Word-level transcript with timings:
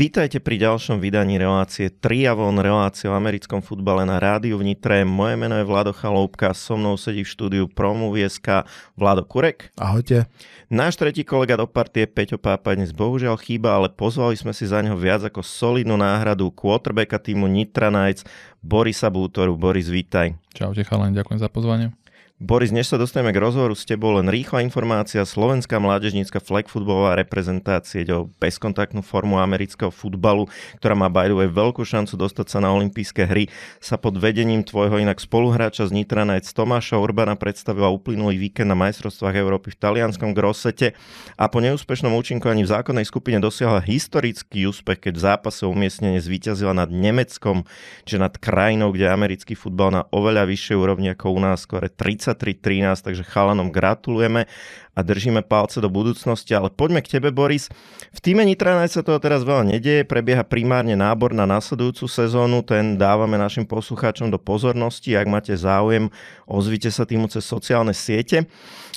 Vítajte 0.00 0.40
pri 0.40 0.56
ďalšom 0.56 0.96
vydaní 0.96 1.36
relácie 1.36 1.92
Triavon, 1.92 2.56
relácie 2.56 3.04
o 3.04 3.12
americkom 3.12 3.60
futbale 3.60 4.08
na 4.08 4.16
rádiu 4.16 4.56
v 4.56 4.72
Nitre. 4.72 5.04
Moje 5.04 5.36
meno 5.36 5.60
je 5.60 5.68
Vlado 5.68 5.92
Chaloupka, 5.92 6.56
so 6.56 6.80
mnou 6.80 6.96
sedí 6.96 7.20
v 7.20 7.28
štúdiu 7.28 7.64
Promovieska 7.68 8.64
Vlado 8.96 9.28
Kurek. 9.28 9.68
Ahojte. 9.76 10.24
Náš 10.72 10.96
tretí 10.96 11.20
kolega 11.20 11.60
do 11.60 11.68
partie 11.68 12.08
Peťo 12.08 12.40
Pápa 12.40 12.72
dnes 12.72 12.96
bohužiaľ 12.96 13.36
chýba, 13.36 13.76
ale 13.76 13.92
pozvali 13.92 14.40
sme 14.40 14.56
si 14.56 14.64
za 14.64 14.80
neho 14.80 14.96
viac 14.96 15.20
ako 15.20 15.44
solidnú 15.44 16.00
náhradu 16.00 16.48
quarterbacka 16.48 17.20
týmu 17.20 17.44
Nitra 17.44 17.92
Knights, 17.92 18.24
Borisa 18.64 19.12
Bútoru. 19.12 19.52
Boris, 19.60 19.92
vítaj. 19.92 20.32
Čaute 20.56 20.80
chalani, 20.80 21.12
ďakujem 21.12 21.44
za 21.44 21.52
pozvanie. 21.52 21.92
Boris, 22.40 22.72
než 22.72 22.88
sa 22.88 22.96
dostaneme 22.96 23.36
k 23.36 23.42
rozhovoru 23.44 23.76
s 23.76 23.84
tebou, 23.84 24.16
len 24.16 24.24
rýchla 24.24 24.64
informácia. 24.64 25.20
Slovenská 25.28 25.76
mládežnícka 25.76 26.40
flag 26.40 26.72
futbalová 26.72 27.12
reprezentácia 27.12 28.00
ide 28.00 28.16
o 28.16 28.32
bezkontaktnú 28.40 29.04
formu 29.04 29.36
amerického 29.36 29.92
futbalu, 29.92 30.48
ktorá 30.80 30.96
má 30.96 31.12
by 31.12 31.28
the 31.28 31.36
way 31.36 31.52
veľkú 31.52 31.84
šancu 31.84 32.16
dostať 32.16 32.46
sa 32.48 32.64
na 32.64 32.72
olympijské 32.72 33.28
hry. 33.28 33.52
Sa 33.76 34.00
pod 34.00 34.16
vedením 34.16 34.64
tvojho 34.64 34.96
inak 35.04 35.20
spoluhráča 35.20 35.84
z 35.84 35.92
Nitra 35.92 36.24
Nights 36.24 36.56
Tomáša 36.56 36.96
Urbana 36.96 37.36
predstavila 37.36 37.92
uplynulý 37.92 38.40
víkend 38.40 38.72
na 38.72 38.76
majstrovstvách 38.88 39.36
Európy 39.36 39.76
v 39.76 39.80
talianskom 39.84 40.32
Grossete 40.32 40.96
a 41.36 41.44
po 41.52 41.60
neúspešnom 41.60 42.16
účinkovaní 42.16 42.64
v 42.64 42.72
zákonnej 42.72 43.04
skupine 43.04 43.36
dosiahla 43.36 43.84
historický 43.84 44.64
úspech, 44.64 45.12
keď 45.12 45.12
v 45.12 45.24
zápase 45.28 45.68
umiestnenie 45.68 46.24
zvíťazila 46.24 46.72
nad 46.72 46.88
Nemeckom, 46.88 47.68
čiže 48.08 48.16
nad 48.16 48.32
krajinou, 48.40 48.96
kde 48.96 49.12
americký 49.12 49.52
futbal 49.52 49.92
na 49.92 50.02
oveľa 50.08 50.48
vyššej 50.48 50.76
úrovni 50.80 51.12
ako 51.12 51.36
u 51.36 51.40
nás, 51.44 51.68
skôr 51.68 51.84
30 51.84 52.29
33-13, 52.32 53.06
takže 53.06 53.22
chalanom 53.26 53.70
gratulujeme 53.70 54.46
a 54.90 55.00
držíme 55.06 55.46
palce 55.46 55.78
do 55.78 55.88
budúcnosti, 55.88 56.50
ale 56.52 56.68
poďme 56.68 57.00
k 57.00 57.18
tebe, 57.18 57.30
Boris. 57.30 57.70
V 58.10 58.20
týme 58.20 58.42
Nitranaj 58.42 58.98
sa 58.98 59.06
toho 59.06 59.22
teraz 59.22 59.46
veľa 59.46 59.70
nedieje, 59.70 60.02
prebieha 60.02 60.42
primárne 60.42 60.98
nábor 60.98 61.30
na 61.30 61.46
nasledujúcu 61.46 62.10
sezónu, 62.10 62.60
ten 62.66 62.98
dávame 62.98 63.38
našim 63.38 63.64
poslucháčom 63.64 64.28
do 64.28 64.36
pozornosti, 64.36 65.14
ak 65.14 65.30
máte 65.30 65.54
záujem, 65.54 66.10
ozvite 66.44 66.90
sa 66.90 67.06
týmu 67.06 67.30
cez 67.30 67.46
sociálne 67.46 67.94
siete. 67.94 68.50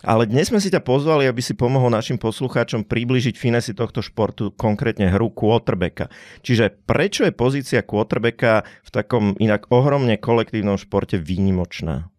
Ale 0.04 0.28
dnes 0.28 0.52
sme 0.52 0.60
si 0.60 0.68
ťa 0.68 0.84
pozvali, 0.84 1.24
aby 1.32 1.40
si 1.40 1.56
pomohol 1.56 1.88
našim 1.88 2.20
poslucháčom 2.20 2.84
približiť 2.84 3.40
finesy 3.40 3.72
tohto 3.72 4.04
športu, 4.04 4.52
konkrétne 4.52 5.08
hru 5.08 5.32
quarterbacka. 5.32 6.12
Čiže 6.44 6.76
prečo 6.84 7.24
je 7.24 7.32
pozícia 7.32 7.80
quarterbacka 7.80 8.68
v 8.84 8.90
takom 8.92 9.40
inak 9.40 9.72
ohromne 9.72 10.20
kolektívnom 10.20 10.76
športe 10.76 11.16
výnimočná? 11.16 12.13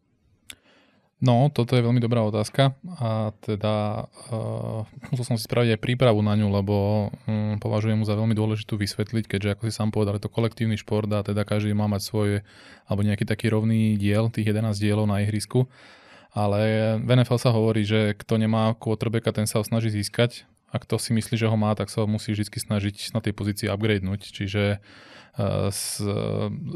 No, 1.25 1.49
toto 1.49 1.73
je 1.73 1.81
veľmi 1.81 2.05
dobrá 2.05 2.21
otázka 2.21 2.77
a 3.01 3.33
teda 3.41 4.05
uh, 4.29 4.85
musel 5.09 5.25
som 5.25 5.37
si 5.41 5.49
spraviť 5.49 5.73
aj 5.73 5.81
prípravu 5.81 6.21
na 6.21 6.37
ňu, 6.37 6.53
lebo 6.53 7.09
um, 7.25 7.57
považujem 7.57 7.97
mu 7.97 8.05
za 8.05 8.13
veľmi 8.13 8.37
dôležitú 8.37 8.77
vysvetliť, 8.77 9.25
keďže 9.25 9.57
ako 9.57 9.63
si 9.65 9.73
sám 9.73 9.89
povedal, 9.89 10.21
je 10.21 10.29
to 10.29 10.35
kolektívny 10.35 10.77
šport 10.77 11.09
a 11.09 11.25
teda 11.25 11.49
každý 11.49 11.73
má 11.73 11.89
mať 11.89 12.03
svoj, 12.05 12.29
alebo 12.85 13.01
nejaký 13.09 13.25
taký 13.25 13.49
rovný 13.49 13.97
diel, 13.97 14.29
tých 14.29 14.53
11 14.53 14.77
dielov 14.77 15.09
na 15.09 15.25
ihrisku. 15.25 15.65
Ale 16.37 16.99
v 17.01 17.09
NFL 17.09 17.41
sa 17.41 17.57
hovorí, 17.57 17.89
že 17.89 18.13
kto 18.21 18.37
nemá 18.37 18.77
quarterbacka, 18.77 19.33
ten 19.33 19.49
sa 19.49 19.63
ho 19.63 19.65
snaží 19.65 19.89
získať 19.89 20.45
a 20.69 20.77
kto 20.77 21.01
si 21.01 21.17
myslí, 21.17 21.41
že 21.41 21.49
ho 21.49 21.57
má, 21.57 21.73
tak 21.73 21.89
sa 21.89 22.05
ho 22.05 22.11
musí 22.11 22.37
vždy 22.37 22.53
snažiť 22.53 23.17
na 23.17 23.25
tej 23.25 23.33
pozícii 23.33 23.71
upgradenúť. 23.73 24.29
Čiže 24.29 24.83
s 25.75 25.99
e, 25.99 26.15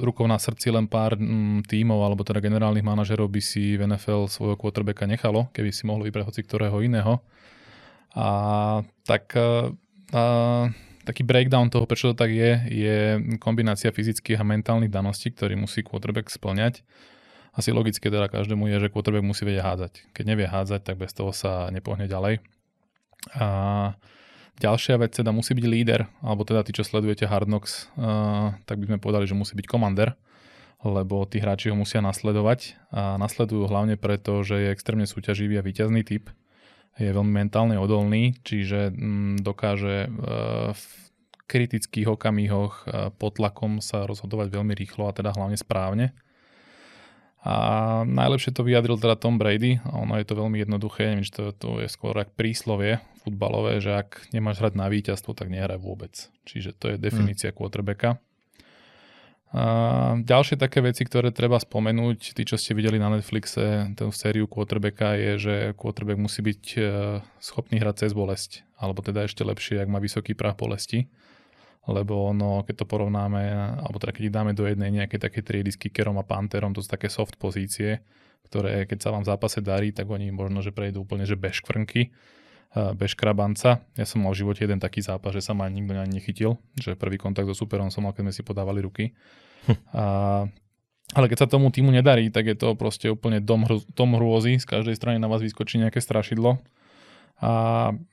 rukou 0.02 0.26
na 0.26 0.34
srdci 0.34 0.74
len 0.74 0.90
pár 0.90 1.14
mm, 1.14 1.70
tímov 1.70 2.02
alebo 2.02 2.26
teda 2.26 2.42
generálnych 2.42 2.82
manažerov 2.82 3.30
by 3.30 3.38
si 3.38 3.78
v 3.78 3.86
NFL 3.86 4.26
svojho 4.26 4.58
quarterbacka 4.58 5.06
nechalo, 5.06 5.46
keby 5.54 5.70
si 5.70 5.86
mohli 5.86 6.10
vybrať 6.10 6.26
hoci 6.26 6.40
ktorého 6.42 6.82
iného. 6.82 7.22
A 8.18 8.28
tak 9.06 9.30
e, 9.38 9.70
a, 10.10 10.22
taký 11.06 11.22
breakdown 11.22 11.70
toho, 11.70 11.86
prečo 11.86 12.10
to 12.10 12.18
tak 12.18 12.34
je, 12.34 12.50
je 12.66 12.96
kombinácia 13.38 13.94
fyzických 13.94 14.42
a 14.42 14.44
mentálnych 14.44 14.90
daností, 14.90 15.30
ktorý 15.30 15.54
musí 15.54 15.86
quarterback 15.86 16.26
splňať. 16.26 16.82
Asi 17.54 17.70
logické 17.70 18.10
teda 18.10 18.26
každému 18.26 18.66
je, 18.74 18.82
že 18.82 18.92
quarterback 18.92 19.22
musí 19.22 19.46
vedieť 19.46 19.62
hádzať. 19.62 19.92
Keď 20.18 20.24
nevie 20.26 20.50
hádzať, 20.50 20.80
tak 20.82 20.98
bez 20.98 21.14
toho 21.14 21.30
sa 21.30 21.70
nepohne 21.70 22.10
ďalej. 22.10 22.42
A 23.38 23.46
Ďalšia 24.58 24.98
vec 24.98 25.14
teda 25.14 25.30
musí 25.30 25.54
byť 25.54 25.66
líder, 25.70 26.10
alebo 26.18 26.42
teda 26.42 26.66
tí, 26.66 26.74
čo 26.74 26.82
sledujete 26.82 27.30
Hard 27.30 27.46
Knocks, 27.46 27.86
uh, 27.94 28.58
tak 28.66 28.82
by 28.82 28.90
sme 28.90 28.98
povedali, 28.98 29.30
že 29.30 29.38
musí 29.38 29.54
byť 29.54 29.70
komander, 29.70 30.18
lebo 30.82 31.22
tí 31.30 31.38
hráči 31.38 31.70
ho 31.70 31.78
musia 31.78 32.02
nasledovať 32.02 32.74
a 32.90 33.14
nasledujú 33.22 33.70
hlavne 33.70 33.94
preto, 33.94 34.42
že 34.42 34.58
je 34.58 34.74
extrémne 34.74 35.06
súťaživý 35.06 35.62
a 35.62 35.66
výťazný 35.66 36.02
typ. 36.02 36.30
Je 36.98 37.14
veľmi 37.14 37.30
mentálne 37.30 37.78
odolný, 37.78 38.34
čiže 38.42 38.90
mm, 38.90 39.46
dokáže 39.46 40.10
uh, 40.10 40.74
v 40.74 40.84
kritických 41.46 42.10
okamihoch 42.18 42.82
uh, 42.82 43.14
pod 43.14 43.38
tlakom 43.38 43.78
sa 43.78 44.10
rozhodovať 44.10 44.50
veľmi 44.50 44.74
rýchlo 44.74 45.06
a 45.06 45.14
teda 45.14 45.38
hlavne 45.38 45.54
správne. 45.54 46.18
A 47.48 47.56
najlepšie 48.04 48.52
to 48.52 48.60
vyjadril 48.60 49.00
teda 49.00 49.16
Tom 49.16 49.40
Brady. 49.40 49.80
Ono 49.88 50.20
je 50.20 50.26
to 50.28 50.36
veľmi 50.36 50.60
jednoduché, 50.60 51.16
neviem, 51.16 51.24
to, 51.32 51.56
to 51.56 51.80
je 51.80 51.88
skôr 51.88 52.12
ako 52.12 52.36
príslovie 52.36 53.00
futbalové, 53.24 53.80
že 53.80 53.96
ak 53.96 54.28
nemáš 54.36 54.60
hrať 54.60 54.76
na 54.76 54.92
víťazstvo, 54.92 55.32
tak 55.32 55.48
nehraj 55.48 55.80
vôbec. 55.80 56.12
Čiže 56.44 56.76
to 56.76 56.92
je 56.92 56.96
definícia 57.00 57.48
mm. 57.48 57.56
quarterbacka. 57.56 58.20
A 59.48 59.64
ďalšie 60.20 60.60
také 60.60 60.84
veci, 60.84 61.08
ktoré 61.08 61.32
treba 61.32 61.56
spomenúť, 61.56 62.36
tí, 62.36 62.44
čo 62.44 62.60
ste 62.60 62.76
videli 62.76 63.00
na 63.00 63.08
Netflixe, 63.08 63.96
tú 63.96 64.12
sériu 64.12 64.44
quarterbacka, 64.44 65.16
je, 65.16 65.32
že 65.40 65.54
quarterback 65.72 66.20
musí 66.20 66.44
byť 66.44 66.64
e, 66.76 66.80
schopný 67.40 67.80
hrať 67.80 68.04
cez 68.04 68.12
bolesť, 68.12 68.68
alebo 68.76 69.00
teda 69.00 69.24
ešte 69.24 69.48
lepšie, 69.48 69.80
ak 69.80 69.88
má 69.88 70.04
vysoký 70.04 70.36
prah 70.36 70.52
bolesti 70.52 71.08
lebo 71.88 72.28
ono, 72.28 72.62
keď 72.68 72.84
to 72.84 72.86
porovnáme, 72.86 73.42
alebo 73.80 73.96
teda 73.96 74.12
keď 74.12 74.22
ich 74.28 74.34
dáme 74.34 74.52
do 74.52 74.68
jednej 74.68 74.92
nejakej 74.92 75.24
takej 75.24 75.42
triedy 75.42 75.70
s 75.72 75.80
kickerom 75.80 76.20
a 76.20 76.24
panterom, 76.24 76.76
to 76.76 76.84
sú 76.84 76.88
také 76.92 77.08
soft 77.08 77.40
pozície, 77.40 78.04
ktoré 78.44 78.84
keď 78.84 78.98
sa 79.00 79.08
vám 79.10 79.24
v 79.24 79.30
zápase 79.32 79.64
darí, 79.64 79.88
tak 79.96 80.04
oni 80.12 80.28
možno, 80.28 80.60
že 80.60 80.68
prejdú 80.68 81.08
úplne, 81.08 81.24
že 81.24 81.40
bez 81.40 81.64
škvrnky, 81.64 82.12
bez 83.00 83.16
krabanca. 83.16 83.80
Ja 83.96 84.04
som 84.04 84.20
mal 84.20 84.36
v 84.36 84.44
živote 84.44 84.68
jeden 84.68 84.76
taký 84.76 85.00
zápas, 85.00 85.32
že 85.32 85.40
sa 85.40 85.56
ma 85.56 85.64
nikto 85.72 85.96
ani 85.96 86.20
nechytil, 86.20 86.60
že 86.76 86.92
prvý 86.92 87.16
kontakt 87.16 87.48
so 87.48 87.56
superom 87.56 87.88
som 87.88 88.04
mal, 88.04 88.12
keď 88.12 88.28
sme 88.28 88.34
si 88.36 88.42
podávali 88.44 88.84
ruky. 88.84 89.16
Hm. 89.64 89.76
A, 89.96 90.04
ale 91.16 91.26
keď 91.32 91.48
sa 91.48 91.48
tomu 91.48 91.72
týmu 91.72 91.88
nedarí, 91.88 92.28
tak 92.28 92.52
je 92.52 92.56
to 92.60 92.76
proste 92.76 93.08
úplne 93.08 93.40
dom, 93.40 93.64
hru, 93.64 93.80
dom 93.96 94.12
hrôzy, 94.20 94.60
z 94.60 94.68
každej 94.68 94.92
strany 94.92 95.16
na 95.16 95.32
vás 95.32 95.40
vyskočí 95.40 95.80
nejaké 95.80 96.04
strašidlo 96.04 96.60
a 97.38 97.52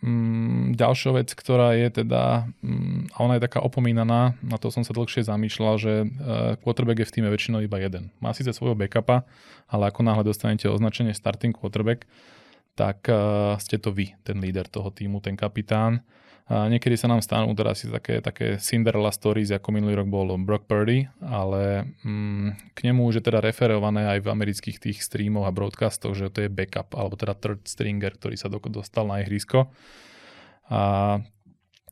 mm, 0.05 0.77
ďalšia 0.77 1.11
vec, 1.17 1.33
ktorá 1.33 1.73
je 1.73 2.05
teda, 2.05 2.45
mm, 2.61 3.09
a 3.09 3.17
ona 3.25 3.41
je 3.41 3.45
taká 3.49 3.57
opomínaná, 3.65 4.37
na 4.45 4.57
to 4.61 4.69
som 4.69 4.85
sa 4.85 4.93
dlhšie 4.93 5.25
zamýšľal, 5.25 5.75
že 5.81 5.93
e, 6.05 6.07
quarterback 6.61 7.01
je 7.01 7.09
v 7.09 7.13
týme 7.17 7.29
väčšinou 7.33 7.65
iba 7.65 7.81
jeden. 7.81 8.13
Má 8.21 8.37
síce 8.37 8.53
svojho 8.53 8.77
backupa, 8.77 9.25
ale 9.65 9.89
ako 9.89 10.05
náhle 10.05 10.21
dostanete 10.21 10.69
označenie 10.69 11.17
starting 11.17 11.57
quarterback, 11.57 12.05
tak 12.77 13.09
e, 13.09 13.17
ste 13.57 13.81
to 13.81 13.89
vy, 13.89 14.13
ten 14.21 14.37
líder 14.37 14.69
toho 14.69 14.93
týmu, 14.93 15.17
ten 15.25 15.33
kapitán. 15.33 16.05
Niekedy 16.45 16.93
sa 16.93 17.09
nám 17.09 17.25
stanú 17.25 17.57
teda 17.57 17.73
si 17.73 17.89
také, 17.89 18.21
také 18.21 18.61
Cinderella 18.61 19.09
stories, 19.09 19.49
ako 19.49 19.73
minulý 19.73 19.97
rok 19.97 20.13
bol 20.13 20.29
Brock 20.37 20.69
Purdy, 20.69 21.09
ale 21.17 21.89
mm, 22.05 22.77
k 22.77 22.79
nemu 22.85 23.01
už 23.01 23.17
je 23.17 23.23
teda 23.25 23.41
referované 23.41 24.05
aj 24.05 24.21
v 24.21 24.29
amerických 24.29 24.77
tých 24.77 25.01
streamoch 25.01 25.49
a 25.49 25.55
broadcastoch, 25.55 26.13
že 26.13 26.29
to 26.29 26.45
je 26.45 26.53
backup, 26.53 26.93
alebo 26.93 27.17
teda 27.17 27.33
third 27.33 27.65
stringer, 27.65 28.13
ktorý 28.13 28.37
sa 28.37 28.53
dostal 28.53 29.09
na 29.09 29.25
ihrisko. 29.25 29.73
A 30.69 31.17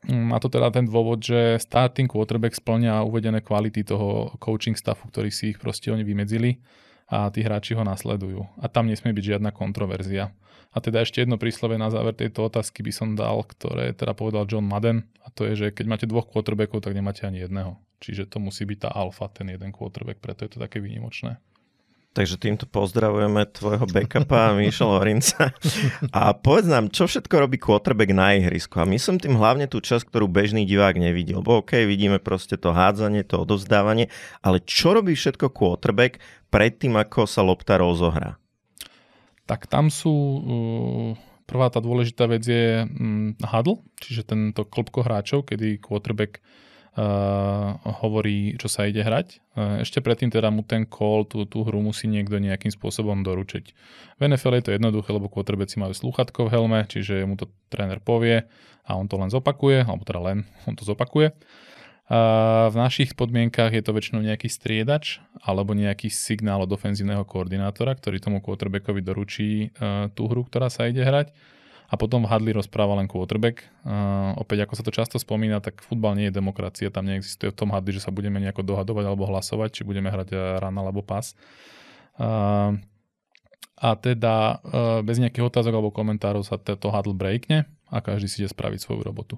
mm, 0.05 0.21
má 0.21 0.37
to 0.37 0.53
teda 0.53 0.69
ten 0.69 0.85
dôvod, 0.85 1.25
že 1.25 1.57
starting 1.57 2.05
quarterback 2.05 2.53
splňa 2.53 3.01
uvedené 3.09 3.41
kvality 3.41 3.81
toho 3.81 4.37
coaching 4.37 4.77
staffu, 4.77 5.09
ktorý 5.09 5.33
si 5.33 5.57
ich 5.57 5.57
proste 5.57 5.89
oni 5.89 6.05
vymedzili 6.05 6.61
a 7.07 7.29
tí 7.29 7.43
hráči 7.43 7.75
ho 7.75 7.83
nasledujú. 7.83 8.47
A 8.59 8.67
tam 8.71 8.87
nesmie 8.87 9.11
byť 9.11 9.37
žiadna 9.37 9.51
kontroverzia. 9.51 10.31
A 10.73 10.81
teda 10.81 11.05
ešte 11.05 11.21
jedno 11.21 11.37
príslove 11.37 11.77
na 11.77 11.93
záver 11.93 12.17
tejto 12.17 12.49
otázky 12.49 12.81
by 12.81 12.91
som 12.91 13.09
dal, 13.13 13.45
ktoré 13.45 13.93
teda 13.93 14.17
povedal 14.17 14.49
John 14.49 14.65
Madden, 14.65 15.05
a 15.21 15.29
to 15.29 15.45
je, 15.45 15.53
že 15.53 15.67
keď 15.69 15.85
máte 15.85 16.05
dvoch 16.09 16.25
quarterbackov, 16.25 16.81
tak 16.81 16.97
nemáte 16.97 17.29
ani 17.29 17.45
jedného. 17.45 17.77
Čiže 18.01 18.25
to 18.25 18.41
musí 18.41 18.65
byť 18.65 18.77
tá 18.83 18.89
alfa, 18.89 19.29
ten 19.29 19.53
jeden 19.53 19.69
quarterback, 19.69 20.17
preto 20.17 20.49
je 20.49 20.57
to 20.57 20.59
také 20.59 20.81
výnimočné. 20.81 21.37
Takže 22.13 22.37
týmto 22.37 22.69
pozdravujeme 22.69 23.49
tvojho 23.49 23.89
backupa 23.89 24.53
Mišel 24.57 25.01
Horinca. 25.01 25.49
A 26.13 26.37
povedz 26.37 26.69
nám, 26.69 26.93
čo 26.93 27.09
všetko 27.09 27.33
robí 27.41 27.57
quarterback 27.57 28.13
na 28.13 28.37
ihrisku? 28.37 28.77
A 28.77 28.85
myslím 28.85 29.17
tým 29.17 29.33
hlavne 29.33 29.65
tú 29.65 29.81
časť, 29.81 30.13
ktorú 30.13 30.29
bežný 30.29 30.69
divák 30.69 30.93
nevidel. 31.01 31.41
Bo 31.41 31.65
OK, 31.65 31.73
vidíme 31.89 32.21
proste 32.21 32.53
to 32.55 32.69
hádzanie, 32.69 33.25
to 33.25 33.41
odovzdávanie, 33.41 34.13
ale 34.45 34.61
čo 34.61 34.93
robí 34.93 35.17
všetko 35.17 35.49
quarterback 35.49 36.21
predtým, 36.53 36.93
ako 37.01 37.25
sa 37.25 37.41
lopta 37.41 37.81
rozohrá? 37.81 38.37
tak 39.43 39.67
tam 39.67 39.91
sú, 39.91 40.13
uh, 40.13 41.09
prvá 41.43 41.67
tá 41.67 41.83
dôležitá 41.83 42.31
vec 42.31 42.43
je 42.47 42.87
um, 42.87 43.35
huddle, 43.43 43.83
čiže 43.99 44.27
tento 44.27 44.63
klopko 44.63 45.03
hráčov, 45.03 45.47
kedy 45.47 45.83
quarterback 45.83 46.39
hovorí, 48.05 48.53
čo 48.61 48.69
sa 48.69 48.85
ide 48.85 49.01
hrať. 49.01 49.41
Uh, 49.57 49.81
ešte 49.81 49.97
predtým 49.97 50.29
teda 50.29 50.53
mu 50.53 50.61
ten 50.61 50.85
call, 50.85 51.25
tú, 51.25 51.41
tú 51.49 51.65
hru 51.65 51.81
musí 51.81 52.05
niekto 52.05 52.37
nejakým 52.37 52.69
spôsobom 52.69 53.25
doručiť. 53.25 53.65
V 54.17 54.21
NFL 54.21 54.61
je 54.61 54.65
to 54.69 54.75
jednoduché, 54.77 55.09
lebo 55.09 55.25
quarterbacki 55.25 55.81
majú 55.81 55.97
slúchatko 55.97 56.45
v 56.45 56.53
helme, 56.53 56.79
čiže 56.85 57.25
mu 57.25 57.33
to 57.33 57.49
tréner 57.73 57.97
povie 57.97 58.45
a 58.85 58.91
on 58.93 59.09
to 59.09 59.17
len 59.17 59.33
zopakuje, 59.33 59.81
alebo 59.81 60.05
teda 60.05 60.21
len, 60.21 60.45
on 60.69 60.77
to 60.77 60.85
zopakuje. 60.85 61.33
v 62.69 62.75
našich 62.75 63.15
podmienkach 63.15 63.71
je 63.71 63.81
to 63.81 63.95
väčšinou 63.95 64.21
nejaký 64.21 64.51
striedač 64.51 65.23
alebo 65.39 65.71
nejaký 65.71 66.11
signál 66.11 66.61
od 66.61 66.69
ofenzívneho 66.69 67.23
koordinátora, 67.23 67.95
ktorý 67.95 68.19
tomu 68.21 68.37
quarterbackovi 68.43 69.01
doručí 69.01 69.49
uh, 69.79 70.11
tú 70.13 70.29
hru, 70.29 70.45
ktorá 70.45 70.69
sa 70.69 70.85
ide 70.85 71.01
hrať. 71.01 71.33
A 71.89 71.99
potom 71.99 72.25
v 72.25 72.31
hadli 72.31 72.51
rozpráva 72.55 72.97
len 72.97 73.07
quarterback. 73.07 73.67
Uh, 73.85 74.33
opäť, 74.39 74.65
ako 74.65 74.73
sa 74.79 74.83
to 74.83 74.91
často 74.95 75.17
spomína, 75.21 75.61
tak 75.61 75.83
futbal 75.83 76.17
nie 76.17 76.31
je 76.31 76.37
demokracia. 76.37 76.93
Tam 76.93 77.05
neexistuje 77.05 77.53
v 77.53 77.57
tom 77.57 77.69
hadli, 77.69 77.93
že 77.93 78.01
sa 78.01 78.09
budeme 78.09 78.41
nejako 78.41 78.65
dohadovať 78.65 79.03
alebo 79.05 79.29
hlasovať, 79.29 79.69
či 79.69 79.81
budeme 79.85 80.09
hrať 80.09 80.59
run 80.59 80.75
alebo 80.77 81.05
pas. 81.05 81.37
Uh, 82.17 82.81
a 83.77 83.89
teda 83.99 84.63
uh, 84.63 84.99
bez 85.03 85.19
nejakých 85.19 85.49
otázok 85.49 85.73
alebo 85.75 85.91
komentárov 85.91 86.45
sa 86.47 86.55
to 86.55 86.87
hadl 86.93 87.11
breakne 87.11 87.67
a 87.91 87.99
každý 87.99 88.27
si 88.31 88.37
ide 88.41 88.49
spraviť 88.49 88.79
svoju 88.79 89.01
robotu. 89.03 89.35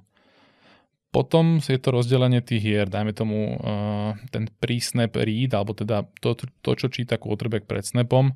Potom 1.16 1.64
je 1.64 1.80
to 1.80 1.96
rozdelenie 1.96 2.44
tých 2.44 2.60
hier, 2.60 2.88
dajme 2.92 3.16
tomu 3.16 3.56
uh, 3.56 4.20
ten 4.36 4.52
pre-snap 4.60 5.16
read, 5.16 5.56
alebo 5.56 5.72
teda 5.72 6.04
to, 6.20 6.36
to 6.36 6.72
čo 6.76 6.92
číta 6.92 7.16
quarterback 7.16 7.64
pred 7.64 7.88
snapom, 7.88 8.36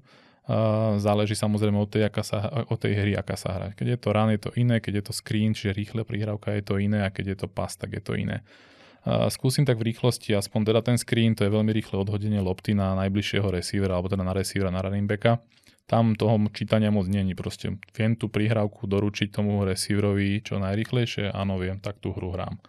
záleží 0.97 1.37
samozrejme 1.37 1.77
od 1.77 1.89
tej, 1.93 2.09
aká 2.09 2.25
sa, 2.25 2.65
od 2.65 2.79
tej 2.81 2.97
hry, 2.97 3.13
aká 3.13 3.37
sa 3.37 3.53
hrá. 3.53 3.67
Keď 3.77 3.87
je 3.93 3.99
to 4.01 4.09
run, 4.09 4.33
je 4.33 4.41
to 4.41 4.51
iné, 4.57 4.81
keď 4.81 4.93
je 4.99 5.03
to 5.05 5.13
screen, 5.13 5.53
čiže 5.53 5.77
rýchle 5.77 6.01
prihrávka, 6.01 6.57
je 6.57 6.65
to 6.65 6.81
iné 6.81 7.05
a 7.05 7.13
keď 7.13 7.25
je 7.33 7.37
to 7.45 7.47
pass, 7.47 7.77
tak 7.77 7.93
je 7.93 8.01
to 8.01 8.17
iné. 8.17 8.41
Uh, 9.05 9.29
skúsim 9.29 9.63
tak 9.63 9.77
v 9.77 9.93
rýchlosti, 9.93 10.33
aspoň 10.33 10.73
teda 10.73 10.81
ten 10.81 10.97
screen, 10.97 11.37
to 11.37 11.45
je 11.45 11.53
veľmi 11.53 11.71
rýchle 11.71 12.01
odhodenie 12.01 12.41
lopty 12.41 12.73
na 12.73 12.97
najbližšieho 12.97 13.47
receivera, 13.47 13.95
alebo 13.95 14.09
teda 14.09 14.25
na 14.25 14.33
receivera, 14.35 14.73
na 14.73 14.81
running 14.81 15.05
backa 15.05 15.39
tam 15.89 16.13
toho 16.13 16.37
čítania 16.53 16.93
moc 16.93 17.09
není. 17.09 17.33
Proste 17.33 17.73
viem 17.97 18.13
tú 18.13 18.29
prihrávku 18.29 18.85
doručiť 18.85 19.33
tomu 19.33 19.65
receiverovi 19.65 20.45
čo 20.45 20.61
najrychlejšie, 20.61 21.33
áno, 21.33 21.57
viem, 21.57 21.81
tak 21.81 21.97
tú 21.97 22.13
hru 22.13 22.37
hrám. 22.37 22.61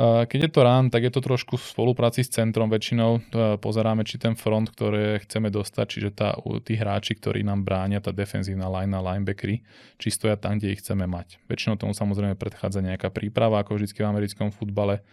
Keď 0.00 0.48
je 0.48 0.50
to 0.50 0.64
run, 0.64 0.88
tak 0.88 1.04
je 1.04 1.12
to 1.12 1.20
trošku 1.20 1.60
v 1.60 1.66
spolupráci 1.76 2.24
s 2.24 2.32
centrom 2.32 2.72
väčšinou. 2.72 3.20
Pozeráme, 3.60 4.00
či 4.08 4.16
ten 4.16 4.32
front, 4.32 4.72
ktoré 4.72 5.20
chceme 5.20 5.52
dostať, 5.52 5.86
čiže 5.92 6.10
tá, 6.16 6.32
tí 6.64 6.80
hráči, 6.80 7.20
ktorí 7.20 7.44
nám 7.44 7.68
bránia, 7.68 8.00
tá 8.00 8.08
defenzívna 8.08 8.72
line 8.72 8.96
a 8.96 9.04
linebackery, 9.04 9.60
či 10.00 10.08
stoja 10.08 10.40
tam, 10.40 10.56
kde 10.56 10.72
ich 10.72 10.80
chceme 10.80 11.04
mať. 11.04 11.36
Väčšinou 11.52 11.76
tomu 11.76 11.92
samozrejme 11.92 12.32
predchádza 12.40 12.80
nejaká 12.80 13.12
príprava, 13.12 13.60
ako 13.60 13.76
vždy 13.76 13.92
v 13.92 14.08
americkom 14.08 14.48
futbale 14.48 15.04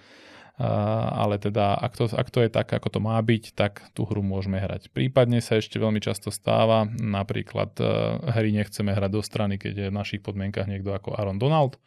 ale 0.57 1.37
teda 1.37 1.77
ak 1.77 1.93
to, 1.93 2.09
ak 2.09 2.33
to 2.33 2.41
je 2.41 2.49
tak, 2.49 2.73
ako 2.73 2.97
to 2.97 2.99
má 2.99 3.21
byť, 3.21 3.53
tak 3.53 3.85
tú 3.93 4.09
hru 4.09 4.25
môžeme 4.25 4.57
hrať. 4.57 4.89
Prípadne 4.89 5.37
sa 5.37 5.61
ešte 5.61 5.77
veľmi 5.77 6.01
často 6.01 6.33
stáva, 6.33 6.89
napríklad 6.89 7.77
e, 7.77 7.85
hry 8.33 8.49
nechceme 8.49 8.89
hrať 8.89 9.11
do 9.13 9.21
strany, 9.21 9.61
keď 9.61 9.73
je 9.77 9.87
v 9.93 9.97
našich 9.97 10.21
podmienkach 10.25 10.65
niekto 10.65 10.97
ako 10.97 11.13
Aaron 11.13 11.37
Donald, 11.37 11.77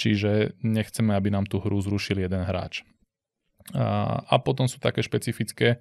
čiže 0.00 0.56
nechceme, 0.64 1.12
aby 1.12 1.28
nám 1.28 1.44
tú 1.44 1.60
hru 1.60 1.76
zrušil 1.84 2.24
jeden 2.24 2.48
hráč. 2.48 2.88
A 3.72 4.36
potom 4.44 4.68
sú 4.68 4.76
také 4.76 5.00
špecifické 5.00 5.80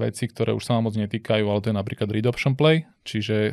veci, 0.00 0.24
ktoré 0.24 0.56
už 0.56 0.64
sa 0.64 0.78
nám 0.78 0.88
moc 0.88 0.96
netýkajú, 0.96 1.44
ale 1.44 1.60
to 1.60 1.68
je 1.68 1.76
napríklad 1.76 2.08
read 2.08 2.24
option 2.24 2.56
play, 2.56 2.88
čiže 3.04 3.52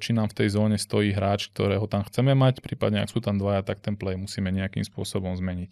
či 0.00 0.10
nám 0.16 0.34
v 0.34 0.36
tej 0.42 0.48
zóne 0.58 0.74
stojí 0.74 1.14
hráč, 1.14 1.52
ktorého 1.54 1.86
tam 1.86 2.02
chceme 2.08 2.34
mať, 2.34 2.58
prípadne 2.58 3.04
ak 3.04 3.12
sú 3.12 3.22
tam 3.22 3.38
dvaja, 3.38 3.62
tak 3.62 3.84
ten 3.84 3.94
play 3.94 4.18
musíme 4.18 4.50
nejakým 4.50 4.82
spôsobom 4.82 5.36
zmeniť. 5.38 5.70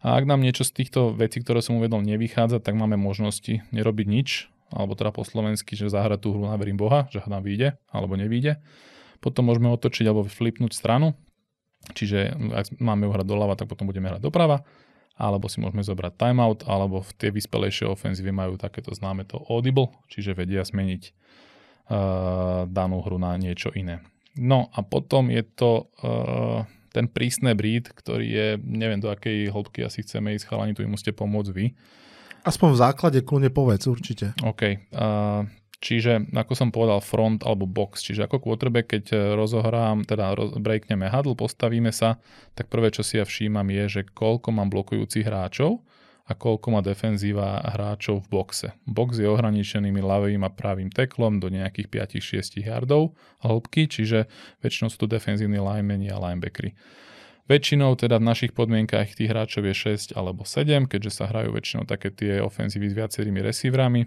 A 0.00 0.16
ak 0.16 0.24
nám 0.24 0.40
niečo 0.40 0.64
z 0.64 0.72
týchto 0.80 1.12
vecí, 1.12 1.44
ktoré 1.44 1.60
som 1.60 1.76
uvedol, 1.76 2.00
nevychádza, 2.00 2.64
tak 2.64 2.72
máme 2.72 2.96
možnosti 2.96 3.60
nerobiť 3.68 4.06
nič, 4.08 4.48
alebo 4.72 4.96
teda 4.96 5.12
po 5.12 5.26
slovensky, 5.26 5.76
že 5.76 5.92
zahrať 5.92 6.24
tú 6.24 6.32
hru 6.32 6.48
na 6.48 6.56
verím 6.56 6.80
Boha, 6.80 7.10
že 7.12 7.20
nám 7.28 7.44
vyjde 7.44 7.76
alebo 7.92 8.16
nevyjde. 8.16 8.62
Potom 9.20 9.52
môžeme 9.52 9.68
otočiť 9.68 10.08
alebo 10.08 10.24
flipnúť 10.24 10.72
stranu, 10.72 11.12
čiže 11.92 12.32
ak 12.32 12.80
máme 12.80 13.04
ju 13.04 13.10
hrať 13.12 13.26
doľava, 13.28 13.58
tak 13.60 13.68
potom 13.68 13.84
budeme 13.84 14.08
hrať 14.08 14.24
doprava, 14.24 14.64
alebo 15.20 15.52
si 15.52 15.60
môžeme 15.60 15.84
zobrať 15.84 16.16
timeout, 16.16 16.64
alebo 16.64 17.04
v 17.04 17.12
tie 17.20 17.28
vyspelejšie 17.28 17.84
ofenzívy 17.92 18.32
majú 18.32 18.56
takéto 18.56 18.96
známe 18.96 19.28
to 19.28 19.36
audible, 19.52 19.92
čiže 20.08 20.32
vedia 20.32 20.64
zmeniť 20.64 21.02
uh, 21.12 22.64
danú 22.64 23.04
hru 23.04 23.20
na 23.20 23.36
niečo 23.36 23.68
iné. 23.76 24.00
No 24.40 24.72
a 24.72 24.80
potom 24.80 25.28
je 25.28 25.44
to 25.44 25.92
uh, 26.00 26.64
ten 26.90 27.06
prísne 27.06 27.54
breed, 27.54 27.90
ktorý 27.90 28.26
je, 28.26 28.48
neviem 28.62 28.98
do 28.98 29.08
akej 29.08 29.50
hĺbky 29.50 29.86
asi 29.86 30.02
chceme 30.02 30.34
ísť, 30.34 30.50
chalani, 30.50 30.74
tu 30.74 30.82
im 30.82 30.90
musíte 30.90 31.14
pomôcť 31.14 31.50
vy. 31.54 31.72
Aspoň 32.42 32.68
v 32.72 32.80
základe 32.80 33.18
kľudne 33.20 33.52
povedz, 33.52 33.84
určite. 33.86 34.32
OK. 34.40 34.62
Uh, 34.90 35.44
čiže, 35.78 36.24
ako 36.32 36.52
som 36.56 36.68
povedal, 36.72 37.04
front 37.04 37.44
alebo 37.44 37.68
box. 37.68 38.00
Čiže 38.00 38.26
ako 38.26 38.40
quarterback, 38.40 38.96
keď 38.96 39.36
rozohrám, 39.36 40.08
teda 40.08 40.32
roz, 40.32 40.56
breakneme 40.56 41.06
hadl, 41.06 41.36
postavíme 41.36 41.92
sa, 41.92 42.16
tak 42.56 42.72
prvé, 42.72 42.88
čo 42.90 43.04
si 43.04 43.20
ja 43.20 43.28
všímam 43.28 43.68
je, 43.68 44.00
že 44.00 44.02
koľko 44.08 44.56
mám 44.56 44.72
blokujúcich 44.72 45.28
hráčov 45.28 45.84
a 46.30 46.38
koľko 46.38 46.70
má 46.70 46.80
defenzíva 46.80 47.58
hráčov 47.74 48.22
v 48.22 48.30
boxe. 48.30 48.68
Box 48.86 49.18
je 49.18 49.26
ohraničenými 49.26 49.98
ľavým 49.98 50.46
a 50.46 50.54
pravým 50.54 50.94
teklom 50.94 51.42
do 51.42 51.50
nejakých 51.50 52.14
5-6 52.22 52.62
yardov 52.62 53.18
hĺbky, 53.42 53.90
čiže 53.90 54.30
väčšinou 54.62 54.94
sú 54.94 55.02
to 55.02 55.08
defenzívni 55.10 55.58
linemeni 55.58 56.06
a 56.14 56.22
linebackery. 56.22 56.78
Väčšinou 57.50 57.98
teda 57.98 58.22
v 58.22 58.30
našich 58.30 58.54
podmienkach 58.54 59.10
tých 59.10 59.26
hráčov 59.26 59.66
je 59.66 59.74
6 59.74 60.14
alebo 60.14 60.46
7, 60.46 60.86
keďže 60.86 61.18
sa 61.18 61.26
hrajú 61.26 61.50
väčšinou 61.50 61.82
také 61.82 62.14
tie 62.14 62.38
ofenzívy 62.38 62.86
s 62.86 62.94
viacerými 62.94 63.42
receiverami. 63.42 64.06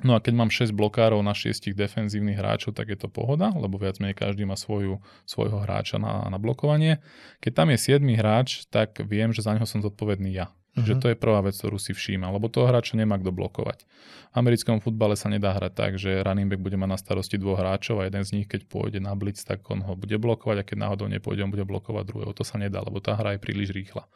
No 0.00 0.16
a 0.16 0.24
keď 0.24 0.32
mám 0.32 0.48
6 0.48 0.72
blokárov 0.72 1.20
na 1.20 1.36
6 1.36 1.76
defenzívnych 1.76 2.40
hráčov, 2.40 2.72
tak 2.72 2.88
je 2.88 2.96
to 2.96 3.12
pohoda, 3.12 3.52
lebo 3.52 3.76
viac 3.76 4.00
menej 4.00 4.16
každý 4.16 4.48
má 4.48 4.56
svoju, 4.56 5.04
svojho 5.28 5.60
hráča 5.60 6.00
na, 6.00 6.24
na 6.32 6.40
blokovanie. 6.40 7.04
Keď 7.44 7.52
tam 7.52 7.68
je 7.68 8.00
7 8.00 8.00
hráč, 8.16 8.64
tak 8.72 9.04
viem, 9.04 9.36
že 9.36 9.44
za 9.44 9.52
neho 9.52 9.68
som 9.68 9.84
zodpovedný 9.84 10.32
ja. 10.32 10.48
Uh-huh. 10.72 10.88
Že 10.88 10.94
to 11.04 11.06
je 11.12 11.16
prvá 11.20 11.44
vec, 11.44 11.52
ktorú 11.52 11.76
si 11.76 11.92
všíma, 11.92 12.32
lebo 12.32 12.48
toho 12.48 12.64
hráča 12.64 12.96
nemá 12.96 13.20
kto 13.20 13.28
blokovať. 13.28 13.84
V 14.32 14.36
americkom 14.40 14.80
futbale 14.80 15.20
sa 15.20 15.28
nedá 15.28 15.52
hrať 15.52 15.72
tak, 15.76 15.92
že 16.00 16.24
running 16.24 16.48
back 16.48 16.64
bude 16.64 16.80
mať 16.80 16.88
na 16.88 16.96
starosti 16.96 17.36
dvoch 17.36 17.60
hráčov 17.60 18.00
a 18.00 18.08
jeden 18.08 18.24
z 18.24 18.40
nich, 18.40 18.46
keď 18.48 18.64
pôjde 18.64 18.96
na 19.04 19.12
blitz, 19.12 19.44
tak 19.44 19.60
on 19.68 19.84
ho 19.84 19.92
bude 19.92 20.16
blokovať 20.16 20.56
a 20.60 20.64
keď 20.64 20.76
náhodou 20.88 21.12
nepôjde, 21.12 21.44
on 21.44 21.52
bude 21.52 21.68
blokovať 21.68 22.08
druhého. 22.08 22.32
To 22.32 22.40
sa 22.40 22.56
nedá, 22.56 22.80
lebo 22.80 23.04
tá 23.04 23.12
hra 23.12 23.36
je 23.36 23.44
príliš 23.44 23.76
rýchla. 23.76 24.08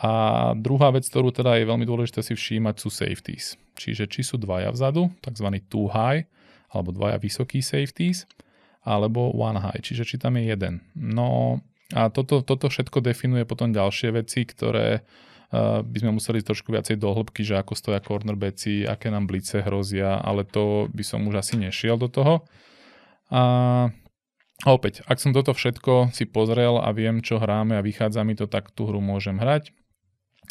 A 0.00 0.10
druhá 0.56 0.88
vec, 0.94 1.04
ktorú 1.04 1.28
teda 1.28 1.60
je 1.60 1.68
veľmi 1.68 1.84
dôležité 1.84 2.24
si 2.24 2.32
všímať, 2.32 2.74
sú 2.80 2.88
safeties. 2.88 3.60
Čiže 3.76 4.08
či 4.08 4.24
sú 4.24 4.40
dvaja 4.40 4.72
vzadu, 4.72 5.12
tzv. 5.20 5.46
two 5.68 5.92
high, 5.92 6.24
alebo 6.72 6.94
dvaja 6.94 7.20
vysoký 7.20 7.60
safeties, 7.60 8.24
alebo 8.80 9.34
one 9.36 9.60
high, 9.60 9.82
čiže 9.82 10.08
či 10.08 10.16
tam 10.16 10.40
je 10.40 10.48
jeden. 10.48 10.80
No 10.96 11.60
a 11.92 12.08
toto, 12.08 12.40
toto 12.40 12.70
všetko 12.70 13.02
definuje 13.02 13.42
potom 13.44 13.74
ďalšie 13.74 14.14
veci, 14.14 14.46
ktoré 14.46 15.02
by 15.50 15.96
sme 15.98 16.14
museli 16.14 16.46
trošku 16.46 16.70
viacej 16.70 16.94
do 16.94 17.10
hĺbky, 17.10 17.42
že 17.42 17.58
ako 17.58 17.74
stoja 17.74 17.98
cornerbacki, 17.98 18.86
aké 18.86 19.10
nám 19.10 19.26
blice 19.26 19.58
hrozia, 19.66 20.22
ale 20.22 20.46
to 20.46 20.86
by 20.94 21.02
som 21.02 21.26
už 21.26 21.42
asi 21.42 21.58
nešiel 21.58 21.98
do 21.98 22.06
toho. 22.06 22.46
A 23.34 23.42
opäť, 24.62 25.02
ak 25.10 25.18
som 25.18 25.34
toto 25.34 25.50
všetko 25.50 26.14
si 26.14 26.22
pozrel 26.30 26.78
a 26.78 26.94
viem, 26.94 27.18
čo 27.18 27.42
hráme 27.42 27.74
a 27.74 27.82
vychádza 27.82 28.22
mi 28.22 28.38
to, 28.38 28.46
tak 28.46 28.70
tú 28.70 28.86
hru 28.86 29.02
môžem 29.02 29.42
hrať. 29.42 29.74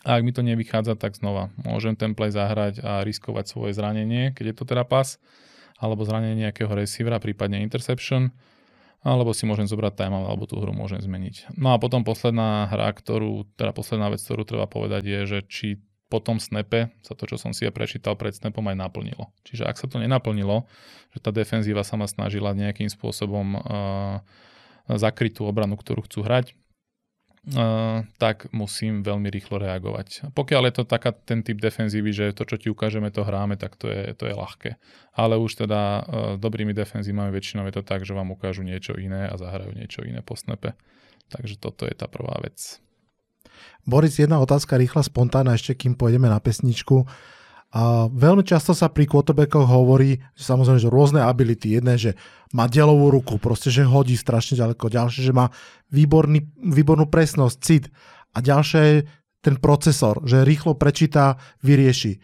A 0.03 0.19
ak 0.19 0.23
mi 0.23 0.31
to 0.35 0.43
nevychádza, 0.43 0.99
tak 0.99 1.15
znova 1.15 1.51
môžem 1.59 1.95
ten 1.95 2.11
play 2.15 2.31
zahrať 2.31 2.83
a 2.83 3.03
riskovať 3.03 3.51
svoje 3.51 3.71
zranenie, 3.75 4.31
keď 4.35 4.51
je 4.51 4.55
to 4.55 4.63
teda 4.67 4.83
pas, 4.83 5.19
alebo 5.79 6.03
zranenie 6.03 6.43
nejakého 6.43 6.71
receivera, 6.75 7.23
prípadne 7.23 7.63
interception 7.63 8.35
alebo 8.99 9.31
si 9.31 9.47
môžem 9.47 9.63
zobrať 9.63 9.95
timeout, 9.95 10.27
alebo 10.27 10.43
tú 10.43 10.59
hru 10.59 10.75
môžem 10.75 10.99
zmeniť. 10.99 11.55
No 11.55 11.71
a 11.71 11.79
potom 11.79 12.03
posledná 12.03 12.67
hra, 12.67 12.91
ktorú, 12.91 13.47
teda 13.55 13.71
posledná 13.71 14.11
vec, 14.11 14.19
ktorú 14.19 14.43
treba 14.43 14.67
povedať 14.67 15.03
je, 15.07 15.19
že 15.23 15.39
či 15.47 15.67
po 16.09 16.17
tom 16.19 16.41
snepe 16.41 16.89
sa 17.05 17.13
to, 17.13 17.29
čo 17.29 17.37
som 17.37 17.53
si 17.53 17.63
ja 17.63 17.71
prečítal 17.71 18.17
pred 18.17 18.33
snapom, 18.33 18.65
aj 18.65 18.75
naplnilo. 18.81 19.29
Čiže 19.45 19.69
ak 19.69 19.77
sa 19.77 19.85
to 19.85 20.01
nenaplnilo, 20.01 20.65
že 21.13 21.19
tá 21.21 21.29
defenzíva 21.29 21.85
sa 21.85 22.01
ma 22.01 22.09
snažila 22.09 22.57
nejakým 22.57 22.89
spôsobom 22.89 23.55
uh, 23.55 23.61
zakryť 24.89 25.37
tú 25.37 25.45
obranu, 25.45 25.77
ktorú 25.77 26.09
chcú 26.09 26.25
hrať, 26.25 26.57
Uh, 27.49 28.05
tak 28.21 28.45
musím 28.53 29.01
veľmi 29.01 29.25
rýchlo 29.33 29.57
reagovať. 29.57 30.29
Pokiaľ 30.37 30.69
je 30.69 30.73
to 30.77 30.83
taká 30.85 31.09
ten 31.17 31.41
typ 31.41 31.57
defenzívy, 31.57 32.13
že 32.13 32.25
to, 32.37 32.45
čo 32.45 32.61
ti 32.61 32.69
ukážeme, 32.69 33.09
to 33.09 33.25
hráme, 33.25 33.57
tak 33.57 33.73
to 33.73 33.89
je, 33.89 34.13
to 34.13 34.29
je 34.29 34.37
ľahké. 34.37 34.77
Ale 35.17 35.33
už 35.33 35.65
teda 35.65 35.81
uh, 35.81 36.01
dobrými 36.37 36.77
defenzívami 36.77 37.33
väčšinou 37.33 37.65
je 37.65 37.81
to 37.81 37.83
tak, 37.83 38.05
že 38.05 38.13
vám 38.13 38.29
ukážu 38.29 38.61
niečo 38.61 38.93
iné 39.01 39.25
a 39.25 39.33
zahrajú 39.33 39.73
niečo 39.73 40.05
iné 40.05 40.21
po 40.21 40.37
snepe. 40.37 40.77
Takže 41.33 41.57
toto 41.57 41.89
je 41.89 41.97
tá 41.97 42.05
prvá 42.05 42.37
vec. 42.37 42.77
Boris, 43.81 44.21
jedna 44.21 44.37
otázka 44.37 44.77
rýchla, 44.77 45.01
spontánna, 45.01 45.57
ešte 45.57 45.73
kým 45.73 45.97
pôjdeme 45.97 46.29
na 46.29 46.37
pesničku. 46.37 47.09
A 47.69 48.09
veľmi 48.09 48.41
často 48.41 48.73
sa 48.73 48.89
pri 48.89 49.05
quarterbackoch 49.05 49.69
hovorí, 49.69 50.17
že 50.33 50.43
samozrejme, 50.43 50.81
že 50.81 50.89
rôzne 50.89 51.21
ability. 51.21 51.77
Jedné, 51.77 52.01
že 52.01 52.11
má 52.49 52.65
delovú 52.65 53.13
ruku, 53.13 53.37
proste, 53.37 53.69
že 53.69 53.85
hodí 53.85 54.17
strašne 54.17 54.57
ďaleko. 54.57 54.89
Ďalšie, 54.89 55.21
že 55.21 55.33
má 55.33 55.53
výborný, 55.93 56.49
výbornú 56.57 57.05
presnosť, 57.05 57.55
cit. 57.61 57.85
A 58.33 58.41
ďalšie 58.41 59.05
ten 59.45 59.55
procesor, 59.61 60.17
že 60.25 60.41
rýchlo 60.41 60.73
prečíta, 60.75 61.37
vyrieši. 61.61 62.17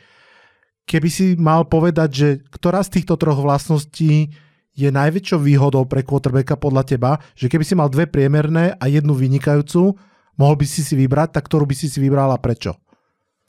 Keby 0.86 1.10
si 1.10 1.38
mal 1.38 1.66
povedať, 1.66 2.10
že 2.10 2.28
ktorá 2.50 2.82
z 2.82 3.02
týchto 3.02 3.18
troch 3.18 3.38
vlastností 3.38 4.34
je 4.76 4.90
najväčšou 4.92 5.40
výhodou 5.40 5.88
pre 5.88 6.04
quarterbacka 6.04 6.60
podľa 6.60 6.84
teba, 6.84 7.12
že 7.34 7.48
keby 7.48 7.64
si 7.64 7.74
mal 7.74 7.88
dve 7.88 8.06
priemerné 8.06 8.76
a 8.76 8.86
jednu 8.92 9.16
vynikajúcu, 9.16 9.96
mohol 10.36 10.56
by 10.60 10.66
si 10.68 10.84
si 10.84 10.94
vybrať, 11.00 11.38
tak 11.40 11.48
ktorú 11.48 11.64
by 11.70 11.76
si 11.78 11.88
si 11.88 11.98
vybral 12.04 12.34
prečo? 12.38 12.76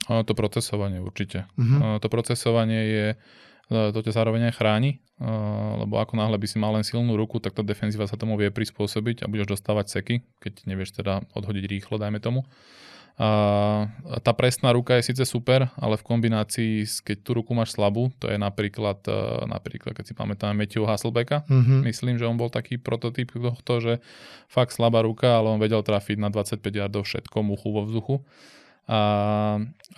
To 0.07 0.33
procesovanie 0.39 1.03
určite. 1.03 1.51
Uh-huh. 1.59 1.99
To 1.99 2.07
procesovanie 2.07 2.83
je, 2.87 3.07
to 3.91 3.99
ťa 3.99 4.13
zároveň 4.15 4.55
aj 4.55 4.63
chráni, 4.63 5.03
lebo 5.83 5.99
ako 5.99 6.15
náhle 6.15 6.39
by 6.39 6.47
si 6.47 6.63
mal 6.63 6.71
len 6.79 6.87
silnú 6.87 7.19
ruku, 7.19 7.43
tak 7.43 7.59
tá 7.59 7.67
defenzíva 7.67 8.07
sa 8.07 8.15
tomu 8.15 8.39
vie 8.39 8.55
prispôsobiť 8.55 9.27
a 9.27 9.31
budeš 9.33 9.59
dostávať 9.59 9.99
seky, 9.99 10.23
keď 10.39 10.63
nevieš 10.71 11.03
teda 11.03 11.27
odhodiť 11.35 11.65
rýchlo, 11.67 11.99
dajme 11.99 12.23
tomu. 12.23 12.47
A 13.17 13.89
tá 14.21 14.37
presná 14.37 14.77
ruka 14.77 15.01
je 15.01 15.09
síce 15.09 15.25
super, 15.25 15.73
ale 15.81 15.97
v 15.97 16.05
kombinácii, 16.05 16.85
keď 17.01 17.17
tú 17.25 17.43
ruku 17.43 17.57
máš 17.57 17.73
slabú, 17.75 18.13
to 18.21 18.29
je 18.29 18.37
napríklad, 18.37 19.03
napríklad 19.49 19.97
keď 19.97 20.05
si 20.05 20.15
pamätáme 20.15 20.55
Matthew 20.55 20.85
Hasselbecka, 20.85 21.49
mm-hmm. 21.49 21.81
myslím, 21.83 22.21
že 22.21 22.29
on 22.29 22.37
bol 22.37 22.53
taký 22.53 22.77
prototyp 22.77 23.33
tohto, 23.33 23.81
že 23.81 24.05
fakt 24.53 24.77
slabá 24.77 25.01
ruka, 25.01 25.35
ale 25.41 25.49
on 25.49 25.59
vedel 25.59 25.81
trafiť 25.81 26.21
na 26.21 26.29
25 26.29 26.61
yardov 26.63 27.09
všetko, 27.09 27.37
muchu 27.41 27.75
vo 27.75 27.83
vzduchu 27.89 28.23
a, 28.87 29.01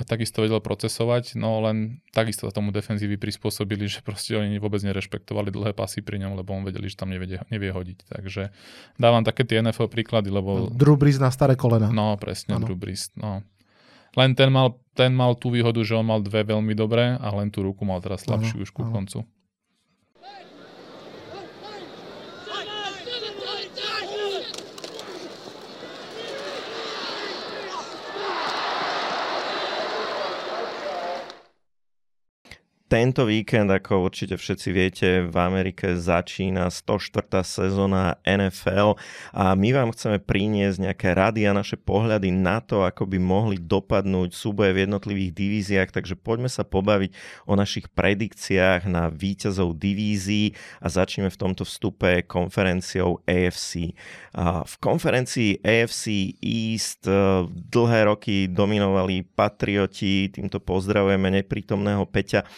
a 0.00 0.02
takisto 0.08 0.40
vedel 0.40 0.64
procesovať, 0.64 1.36
no 1.36 1.60
len 1.60 2.00
takisto 2.16 2.48
sa 2.48 2.56
tomu 2.56 2.72
defenzívy 2.72 3.20
prispôsobili, 3.20 3.84
že 3.84 4.00
proste 4.00 4.32
oni 4.32 4.56
vôbec 4.56 4.80
nerešpektovali 4.80 5.52
dlhé 5.52 5.76
pasy 5.76 6.00
pri 6.00 6.24
ňom, 6.24 6.40
lebo 6.40 6.56
on 6.56 6.64
vedeli, 6.64 6.88
že 6.88 6.96
tam 6.96 7.12
nevie, 7.12 7.36
nevie 7.52 7.68
hodiť. 7.68 8.08
Takže 8.08 8.48
dávam 8.96 9.28
také 9.28 9.44
tie 9.44 9.60
NFL 9.60 9.92
príklady, 9.92 10.32
lebo... 10.32 10.72
Drew 10.72 10.96
Brees 10.96 11.20
na 11.20 11.28
staré 11.28 11.52
kolena. 11.52 11.92
No, 11.92 12.16
presne, 12.16 12.56
ano. 12.56 12.64
Drew 12.64 12.80
Brees, 12.80 13.12
no. 13.20 13.44
Len 14.16 14.32
ten 14.32 14.48
mal, 14.48 14.80
ten 14.96 15.12
mal 15.12 15.36
tú 15.36 15.52
výhodu, 15.52 15.84
že 15.84 15.92
on 15.92 16.08
mal 16.08 16.24
dve 16.24 16.48
veľmi 16.48 16.72
dobré 16.72 17.20
a 17.20 17.28
len 17.36 17.52
tú 17.52 17.60
ruku 17.60 17.84
mal 17.84 18.00
teraz 18.00 18.24
slabšiu 18.24 18.56
ano, 18.56 18.64
už 18.64 18.70
ku 18.72 18.82
ano. 18.88 18.92
koncu. 18.96 19.18
Tento 32.88 33.28
víkend, 33.28 33.68
ako 33.68 34.08
určite 34.08 34.40
všetci 34.40 34.68
viete, 34.72 35.08
v 35.28 35.36
Amerike 35.36 35.92
začína 35.92 36.72
104. 36.72 37.44
sezóna 37.44 38.16
NFL 38.24 38.96
a 39.36 39.52
my 39.52 39.76
vám 39.76 39.92
chceme 39.92 40.16
priniesť 40.16 40.88
nejaké 40.88 41.12
rady 41.12 41.44
a 41.44 41.52
naše 41.52 41.76
pohľady 41.76 42.32
na 42.32 42.64
to, 42.64 42.88
ako 42.88 43.04
by 43.04 43.20
mohli 43.20 43.60
dopadnúť 43.60 44.32
súboje 44.32 44.72
v 44.72 44.88
jednotlivých 44.88 45.36
divíziách, 45.36 45.90
takže 45.92 46.16
poďme 46.16 46.48
sa 46.48 46.64
pobaviť 46.64 47.12
o 47.44 47.60
našich 47.60 47.92
predikciách 47.92 48.88
na 48.88 49.12
víťazov 49.12 49.76
divízií 49.76 50.56
a 50.80 50.88
začneme 50.88 51.28
v 51.28 51.40
tomto 51.44 51.68
vstupe 51.68 52.24
konferenciou 52.24 53.20
AFC. 53.28 53.92
V 54.64 54.74
konferencii 54.80 55.60
AFC 55.60 56.32
East 56.40 57.04
e, 57.04 57.44
dlhé 57.52 58.08
roky 58.08 58.48
dominovali 58.48 59.28
Patrioti, 59.28 60.32
týmto 60.32 60.56
pozdravujeme 60.56 61.28
neprítomného 61.36 62.08
Peťa. 62.08 62.48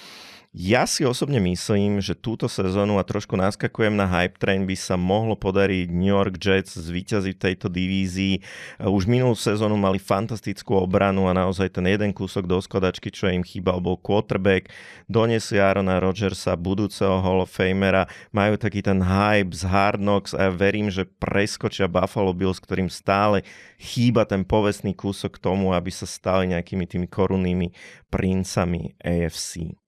Ja 0.50 0.82
si 0.82 1.06
osobne 1.06 1.38
myslím, 1.38 2.02
že 2.02 2.18
túto 2.18 2.50
sezónu 2.50 2.98
a 2.98 3.06
trošku 3.06 3.38
naskakujem 3.38 3.94
na 3.94 4.10
hype 4.10 4.34
train 4.34 4.66
by 4.66 4.74
sa 4.74 4.98
mohlo 4.98 5.38
podariť 5.38 5.86
New 5.94 6.10
York 6.10 6.42
Jets 6.42 6.74
zvíťaziť 6.74 7.38
v 7.38 7.44
tejto 7.46 7.70
divízii. 7.70 8.42
Už 8.82 9.06
minulú 9.06 9.38
sezónu 9.38 9.78
mali 9.78 10.02
fantastickú 10.02 10.74
obranu 10.74 11.30
a 11.30 11.38
naozaj 11.38 11.70
ten 11.78 11.86
jeden 11.86 12.10
kúsok 12.10 12.50
do 12.50 12.58
skladačky, 12.58 13.14
čo 13.14 13.30
im 13.30 13.46
chýbal, 13.46 13.78
bol 13.78 13.94
quarterback. 13.94 14.74
Donesli 15.06 15.62
Arona 15.62 16.02
Rodgersa, 16.02 16.58
budúceho 16.58 17.22
Hall 17.22 17.46
of 17.46 17.54
Famera. 17.54 18.10
Majú 18.34 18.58
taký 18.58 18.82
ten 18.82 19.06
hype 19.06 19.54
z 19.54 19.70
Hard 19.70 20.02
Knocks 20.02 20.34
a 20.34 20.50
ja 20.50 20.52
verím, 20.52 20.90
že 20.90 21.06
preskočia 21.06 21.86
Buffalo 21.86 22.34
Bills, 22.34 22.58
ktorým 22.58 22.90
stále 22.90 23.46
chýba 23.78 24.26
ten 24.26 24.42
povestný 24.42 24.98
kúsok 24.98 25.38
tomu, 25.38 25.70
aby 25.78 25.94
sa 25.94 26.10
stali 26.10 26.50
nejakými 26.50 26.90
tými 26.90 27.06
korunnými 27.06 27.70
princami 28.10 28.98
AFC. 28.98 29.79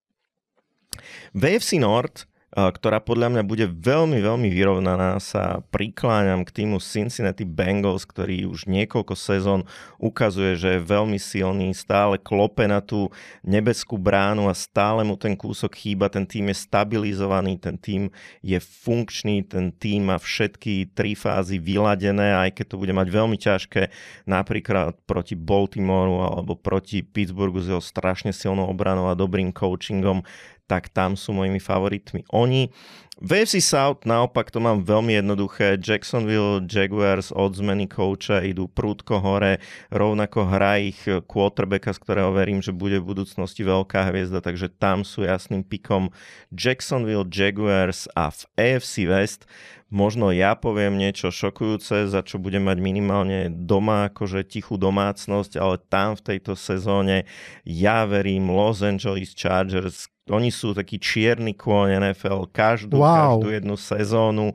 V 1.32 1.42
AFC 1.42 1.80
North 1.80 2.28
ktorá 2.52 3.00
podľa 3.00 3.32
mňa 3.32 3.42
bude 3.48 3.64
veľmi, 3.64 4.20
veľmi 4.20 4.52
vyrovnaná, 4.52 5.16
sa 5.24 5.64
prikláňam 5.72 6.44
k 6.44 6.60
týmu 6.60 6.84
Cincinnati 6.84 7.48
Bengals, 7.48 8.04
ktorý 8.04 8.44
už 8.44 8.68
niekoľko 8.68 9.16
sezón 9.16 9.64
ukazuje, 9.96 10.60
že 10.60 10.68
je 10.76 10.84
veľmi 10.84 11.16
silný, 11.16 11.72
stále 11.72 12.20
klope 12.20 12.68
na 12.68 12.84
tú 12.84 13.08
nebeskú 13.40 13.96
bránu 13.96 14.52
a 14.52 14.54
stále 14.54 15.00
mu 15.00 15.16
ten 15.16 15.32
kúsok 15.32 15.72
chýba, 15.72 16.12
ten 16.12 16.28
tým 16.28 16.52
je 16.52 16.56
stabilizovaný, 16.60 17.56
ten 17.56 17.80
tým 17.80 18.12
je 18.44 18.60
funkčný, 18.60 19.48
ten 19.48 19.72
tým 19.72 20.12
má 20.12 20.20
všetky 20.20 20.92
tri 20.92 21.16
fázy 21.16 21.56
vyladené, 21.56 22.36
aj 22.36 22.60
keď 22.60 22.66
to 22.68 22.76
bude 22.76 22.92
mať 22.92 23.08
veľmi 23.08 23.40
ťažké 23.40 23.88
napríklad 24.28 25.00
proti 25.08 25.40
Baltimoru 25.40 26.20
alebo 26.20 26.52
proti 26.52 27.00
Pittsburghu 27.00 27.64
s 27.64 27.72
jeho 27.72 27.80
strašne 27.80 28.36
silnou 28.36 28.68
obranou 28.68 29.08
a 29.08 29.16
dobrým 29.16 29.56
coachingom, 29.56 30.20
tak 30.72 30.88
tam 30.88 31.20
sú 31.20 31.36
mojimi 31.36 31.60
favoritmi 31.60 32.24
oni. 32.32 32.72
V 33.20 33.44
AFC 33.44 33.60
South 33.60 34.08
naopak 34.08 34.48
to 34.48 34.56
mám 34.56 34.88
veľmi 34.88 35.20
jednoduché. 35.20 35.76
Jacksonville 35.76 36.64
Jaguars 36.64 37.28
od 37.28 37.52
zmeny 37.52 37.84
kouča 37.84 38.40
idú 38.40 38.72
prúdko 38.72 39.20
hore, 39.20 39.60
rovnako 39.92 40.48
hrá 40.48 40.80
ich 40.80 40.96
quarterbacka, 41.28 41.92
z 41.92 42.02
ktorého 42.02 42.32
verím, 42.32 42.64
že 42.64 42.72
bude 42.72 42.96
v 43.04 43.12
budúcnosti 43.12 43.62
veľká 43.62 44.08
hviezda, 44.08 44.40
takže 44.40 44.72
tam 44.72 45.04
sú 45.04 45.28
jasným 45.28 45.60
pikom 45.60 46.08
Jacksonville 46.56 47.28
Jaguars 47.28 48.08
a 48.16 48.32
v 48.32 48.40
AFC 48.56 49.04
West 49.04 49.44
možno 49.92 50.32
ja 50.32 50.56
poviem 50.56 50.96
niečo 50.96 51.28
šokujúce, 51.28 52.08
za 52.08 52.24
čo 52.24 52.40
budem 52.40 52.64
mať 52.64 52.78
minimálne 52.80 53.52
doma 53.52 54.08
akože 54.08 54.48
tichú 54.48 54.80
domácnosť, 54.80 55.60
ale 55.60 55.76
tam 55.92 56.16
v 56.16 56.34
tejto 56.34 56.56
sezóne 56.56 57.28
ja 57.62 58.08
verím 58.08 58.48
Los 58.48 58.80
Angeles 58.80 59.36
Chargers, 59.36 60.08
oni 60.30 60.54
sú 60.54 60.70
taký 60.70 61.02
čierny 61.02 61.50
kôň 61.58 61.98
NFL 61.98 62.46
každú, 62.54 63.02
wow. 63.02 63.42
každú 63.42 63.48
jednu 63.58 63.74
sezónu. 63.74 64.46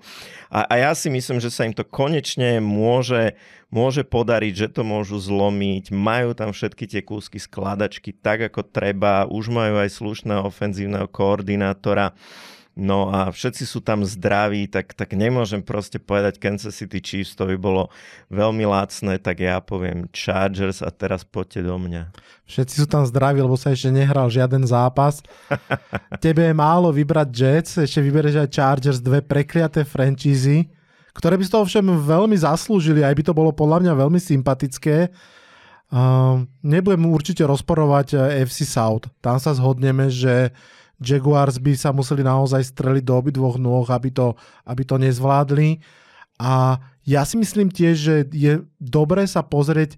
A, 0.48 0.63
a 0.63 0.74
ja 0.79 0.91
si 0.96 1.12
myslím, 1.12 1.44
že 1.44 1.51
sa 1.51 1.67
im 1.67 1.75
to 1.75 1.84
konečne 1.84 2.63
môže, 2.63 3.36
môže 3.67 4.08
podariť, 4.08 4.53
že 4.56 4.67
to 4.72 4.88
môžu 4.88 5.20
zlomiť. 5.20 5.91
Majú 5.91 6.39
tam 6.39 6.56
všetky 6.56 6.88
tie 6.88 7.01
kúsky 7.03 7.36
skladačky 7.36 8.15
tak, 8.15 8.48
ako 8.48 8.63
treba. 8.63 9.27
Už 9.27 9.51
majú 9.51 9.84
aj 9.84 9.91
slušného 9.91 10.48
ofenzívneho 10.48 11.12
koordinátora. 11.12 12.15
No 12.77 13.10
a 13.10 13.34
všetci 13.34 13.65
sú 13.65 13.81
tam 13.81 14.05
zdraví, 14.05 14.69
tak, 14.69 14.93
tak 14.93 15.17
nemôžem 15.17 15.65
proste 15.65 15.98
povedať 15.98 16.38
Kansas 16.38 16.77
City 16.77 17.01
Chiefs, 17.01 17.34
to 17.34 17.50
by 17.50 17.57
bolo 17.57 17.89
veľmi 18.29 18.69
lacné, 18.69 19.17
tak 19.17 19.41
ja 19.41 19.57
poviem 19.57 20.05
Chargers 20.13 20.86
a 20.86 20.93
teraz 20.93 21.25
poďte 21.25 21.65
do 21.65 21.74
mňa. 21.81 22.13
Všetci 22.46 22.86
sú 22.86 22.86
tam 22.86 23.01
zdraví, 23.01 23.41
lebo 23.41 23.57
sa 23.57 23.74
ešte 23.74 23.89
nehral 23.89 24.29
žiaden 24.29 24.62
zápas. 24.62 25.25
Tebe 26.24 26.46
je 26.46 26.53
málo 26.53 26.93
vybrať 26.93 27.27
Jets, 27.34 27.81
ešte 27.81 27.98
vybereš 27.98 28.46
aj 28.46 28.53
Chargers, 28.53 29.01
dve 29.01 29.25
prekliaté 29.25 29.81
franchízy, 29.81 30.69
ktoré 31.17 31.34
by 31.34 31.50
z 31.50 31.53
toho 31.57 31.65
všem 31.65 31.98
veľmi 31.98 32.38
zaslúžili, 32.38 33.01
aj 33.01 33.17
by 33.17 33.24
to 33.25 33.34
bolo 33.34 33.50
podľa 33.50 33.89
mňa 33.89 33.93
veľmi 34.05 34.22
sympatické. 34.22 35.10
Uh, 35.88 36.46
nebudem 36.62 37.10
určite 37.10 37.48
rozporovať 37.48 38.07
eh, 38.13 38.43
FC 38.43 38.67
South. 38.67 39.07
Tam 39.24 39.39
sa 39.39 39.55
zhodneme, 39.55 40.12
že 40.12 40.51
Jaguars 40.98 41.62
by 41.62 41.77
sa 41.77 41.94
museli 41.94 42.25
naozaj 42.25 42.74
streliť 42.74 43.04
do 43.06 43.13
obidvoch 43.18 43.62
nôh, 43.62 43.86
aby 43.89 44.10
to, 44.10 44.34
aby 44.66 44.82
to 44.82 44.98
nezvládli. 44.98 45.82
A 46.42 46.82
ja 47.06 47.22
si 47.25 47.38
myslím 47.38 47.70
tiež, 47.70 47.96
že 47.98 48.16
je 48.34 48.66
dobré 48.82 49.25
sa 49.30 49.46
pozrieť 49.46 49.98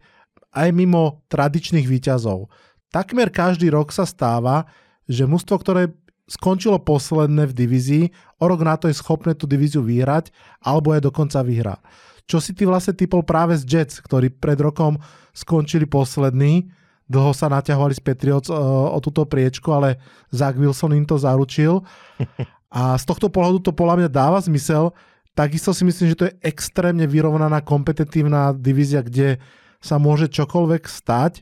aj 0.51 0.69
mimo 0.75 1.23
tradičných 1.31 1.87
výťazov. 1.87 2.51
Takmer 2.89 3.29
každý 3.29 3.69
rok 3.69 3.93
sa 3.93 4.03
stáva, 4.03 4.65
že 5.05 5.29
mužstvo, 5.29 5.55
ktoré 5.61 5.93
skončilo 6.29 6.77
posledné 6.77 7.49
v 7.49 7.57
divízii, 7.57 8.05
o 8.37 8.45
rok 8.45 8.61
na 8.61 8.77
to 8.77 8.85
je 8.85 8.97
schopné 8.97 9.33
tú 9.33 9.49
divíziu 9.49 9.81
vyhrať, 9.81 10.29
alebo 10.61 10.93
aj 10.93 11.01
dokonca 11.05 11.41
vyhrá. 11.41 11.81
Čo 12.29 12.37
si 12.37 12.53
ty 12.53 12.69
vlastne 12.69 12.93
typol 12.93 13.25
práve 13.25 13.57
z 13.57 13.65
Jets, 13.65 13.97
ktorí 14.05 14.29
pred 14.29 14.61
rokom 14.61 15.01
skončili 15.33 15.89
poslední 15.89 16.69
dlho 17.09 17.33
sa 17.33 17.49
naťahovali 17.49 17.97
z 17.97 18.01
Patriots 18.05 18.49
uh, 18.53 18.55
o 18.93 18.97
túto 19.01 19.25
priečku, 19.25 19.73
ale 19.73 19.97
Zach 20.29 20.53
Wilson 20.55 20.93
im 20.93 21.05
to 21.09 21.17
zaručil. 21.17 21.81
A 22.69 22.93
z 23.01 23.03
tohto 23.09 23.33
pohľadu 23.33 23.65
to 23.65 23.71
podľa 23.73 24.05
mňa 24.05 24.09
dáva 24.13 24.37
zmysel. 24.45 24.93
Takisto 25.33 25.73
si 25.73 25.81
myslím, 25.89 26.13
že 26.13 26.19
to 26.21 26.27
je 26.29 26.37
extrémne 26.45 27.09
vyrovnaná 27.09 27.65
kompetitívna 27.65 28.53
divízia, 28.53 29.01
kde 29.01 29.41
sa 29.81 29.97
môže 29.97 30.29
čokoľvek 30.29 30.85
stať. 30.85 31.41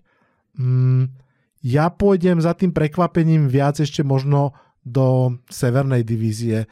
Mm, 0.56 1.12
ja 1.68 1.92
pôjdem 1.92 2.40
za 2.40 2.56
tým 2.56 2.72
prekvapením 2.72 3.52
viac 3.52 3.76
ešte 3.84 4.08
možno 4.08 4.56
do 4.88 5.36
severnej 5.52 6.08
divízie. 6.08 6.64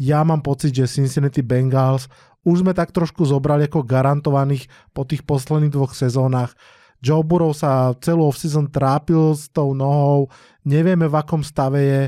Ja 0.00 0.24
mám 0.24 0.40
pocit, 0.40 0.72
že 0.72 0.88
Cincinnati 0.88 1.44
Bengals 1.44 2.08
už 2.40 2.64
sme 2.64 2.72
tak 2.72 2.96
trošku 2.96 3.28
zobrali 3.28 3.68
ako 3.68 3.84
garantovaných 3.84 4.64
po 4.96 5.04
tých 5.04 5.28
posledných 5.28 5.76
dvoch 5.76 5.92
sezónach 5.92 6.56
Joe 7.00 7.24
Burrow 7.24 7.56
sa 7.56 7.96
celú 8.04 8.28
off-season 8.28 8.68
trápil 8.68 9.32
s 9.32 9.48
tou 9.48 9.72
nohou, 9.72 10.28
nevieme 10.64 11.08
v 11.08 11.16
akom 11.16 11.40
stave 11.40 11.80
je. 11.80 12.02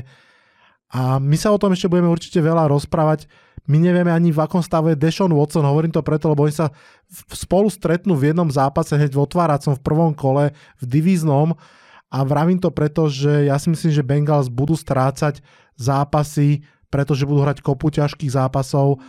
A 0.93 1.17
my 1.17 1.33
sa 1.33 1.49
o 1.49 1.57
tom 1.57 1.73
ešte 1.73 1.89
budeme 1.89 2.09
určite 2.09 2.37
veľa 2.37 2.69
rozprávať. 2.69 3.25
My 3.65 3.81
nevieme 3.81 4.13
ani 4.13 4.29
v 4.29 4.43
akom 4.43 4.61
stave 4.61 4.93
je 4.93 5.01
Deshaun 5.01 5.33
Watson, 5.33 5.65
hovorím 5.65 5.89
to 5.89 6.05
preto, 6.05 6.29
lebo 6.29 6.45
oni 6.45 6.53
sa 6.53 6.69
spolu 7.33 7.71
stretnú 7.73 8.13
v 8.13 8.29
jednom 8.29 8.45
zápase 8.51 8.93
hneď 8.93 9.17
v 9.17 9.23
otváracom 9.25 9.73
v 9.73 9.81
prvom 9.81 10.11
kole, 10.13 10.53
v 10.77 10.83
divíznom. 10.85 11.57
A 12.13 12.21
vravím 12.21 12.61
to 12.61 12.69
preto, 12.69 13.09
že 13.09 13.49
ja 13.49 13.57
si 13.57 13.73
myslím, 13.73 13.89
že 13.89 14.05
Bengals 14.05 14.45
budú 14.45 14.77
strácať 14.77 15.41
zápasy, 15.73 16.61
pretože 16.93 17.25
budú 17.25 17.41
hrať 17.41 17.65
kopu 17.65 17.89
ťažkých 17.89 18.37
zápasov 18.37 19.01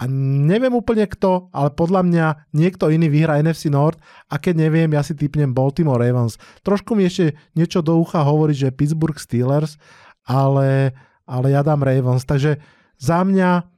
a 0.00 0.08
neviem 0.48 0.72
úplne 0.72 1.04
kto, 1.04 1.52
ale 1.52 1.76
podľa 1.76 2.00
mňa 2.08 2.26
niekto 2.56 2.88
iný 2.88 3.12
vyhrá 3.12 3.36
NFC 3.44 3.68
North 3.68 4.00
a 4.32 4.40
keď 4.40 4.64
neviem, 4.64 4.88
ja 4.96 5.04
si 5.04 5.12
typnem 5.12 5.52
Baltimore 5.52 6.00
Ravens. 6.00 6.40
Trošku 6.64 6.96
mi 6.96 7.04
ešte 7.04 7.36
niečo 7.52 7.84
do 7.84 8.00
ucha 8.00 8.24
hovorí, 8.24 8.56
že 8.56 8.72
Pittsburgh 8.72 9.20
Steelers, 9.20 9.76
ale, 10.24 10.96
ale 11.28 11.52
ja 11.52 11.60
dám 11.60 11.84
Ravens. 11.84 12.24
Takže 12.24 12.56
za 12.96 13.20
mňa 13.20 13.68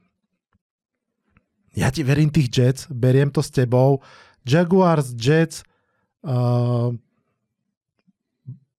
ja 1.75 1.91
ti 1.91 2.07
verím 2.07 2.31
tých 2.31 2.47
Jets, 2.47 2.81
beriem 2.87 3.27
to 3.27 3.43
s 3.43 3.51
tebou. 3.51 3.99
Jaguars, 4.47 5.11
Jets, 5.19 5.67
uh, 6.23 6.95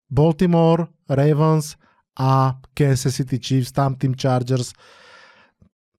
Baltimore, 0.08 0.88
Ravens 1.12 1.76
a 2.16 2.56
Kansas 2.72 3.20
City 3.20 3.36
Chiefs, 3.36 3.68
tam 3.68 4.00
tým 4.00 4.16
Chargers. 4.16 4.72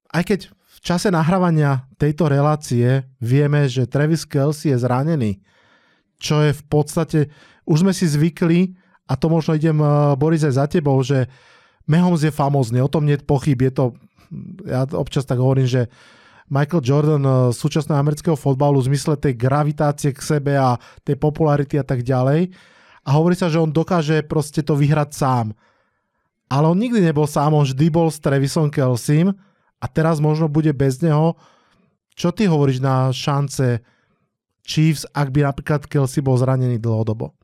Aj 0.09 0.25
keď 0.25 0.49
čase 0.85 1.09
nahrávania 1.09 1.89
tejto 1.97 2.29
relácie 2.29 3.09
vieme, 3.17 3.65
že 3.65 3.89
Travis 3.89 4.21
Kelsey 4.21 4.69
je 4.69 4.85
zranený, 4.85 5.41
čo 6.21 6.45
je 6.45 6.53
v 6.53 6.63
podstate, 6.69 7.19
už 7.65 7.81
sme 7.81 7.91
si 7.91 8.05
zvykli, 8.05 8.77
a 9.09 9.17
to 9.17 9.25
možno 9.25 9.57
idem, 9.57 9.81
uh, 9.81 10.13
Boris, 10.13 10.45
aj 10.45 10.61
za 10.61 10.65
tebou, 10.69 11.01
že 11.01 11.25
Mahomes 11.89 12.21
je 12.21 12.29
famózny, 12.29 12.77
o 12.85 12.89
tom 12.89 13.09
nie 13.09 13.17
je 13.17 13.25
pochyb, 13.25 13.57
je 13.57 13.73
to, 13.73 13.85
ja 14.65 14.85
občas 14.93 15.25
tak 15.25 15.41
hovorím, 15.41 15.65
že 15.65 15.89
Michael 16.45 16.85
Jordan 16.85 17.25
uh, 17.25 17.49
súčasného 17.49 17.97
amerického 17.97 18.37
fotbalu 18.37 18.77
v 18.85 18.93
zmysle 18.93 19.17
tej 19.17 19.33
gravitácie 19.33 20.13
k 20.13 20.21
sebe 20.21 20.53
a 20.53 20.77
tej 21.01 21.17
popularity 21.17 21.81
a 21.81 21.85
tak 21.85 22.05
ďalej 22.05 22.53
a 23.05 23.09
hovorí 23.13 23.33
sa, 23.33 23.49
že 23.49 23.61
on 23.61 23.73
dokáže 23.73 24.25
proste 24.25 24.65
to 24.65 24.77
vyhrať 24.77 25.09
sám. 25.13 25.47
Ale 26.45 26.69
on 26.69 26.77
nikdy 26.77 27.01
nebol 27.01 27.25
sám, 27.25 27.57
on 27.57 27.65
vždy 27.65 27.89
bol 27.89 28.09
s 28.09 28.21
Trevisom 28.21 28.69
Kelsim 28.69 29.33
a 29.79 29.85
teraz 29.87 30.23
možno 30.23 30.47
bude 30.47 30.71
bez 30.71 30.99
neho. 31.03 31.35
Čo 32.15 32.31
ty 32.31 32.47
hovoríš 32.47 32.79
na 32.79 33.11
šance 33.11 33.83
Chiefs, 34.65 35.05
ak 35.13 35.29
by 35.29 35.45
napríklad 35.45 35.85
Kelsey 35.85 36.25
bol 36.25 36.39
zranený 36.39 36.81
dlhodobo? 36.81 37.35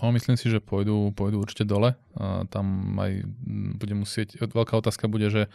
No, 0.00 0.08
myslím 0.08 0.40
si, 0.40 0.48
že 0.48 0.62
pôjdu, 0.62 1.12
pôjdu 1.12 1.42
určite 1.42 1.68
dole. 1.68 1.92
A 2.16 2.48
tam 2.48 2.96
aj 2.96 3.28
bude 3.76 3.92
musieť, 3.92 4.40
veľká 4.40 4.80
otázka 4.80 5.04
bude, 5.10 5.28
že 5.28 5.52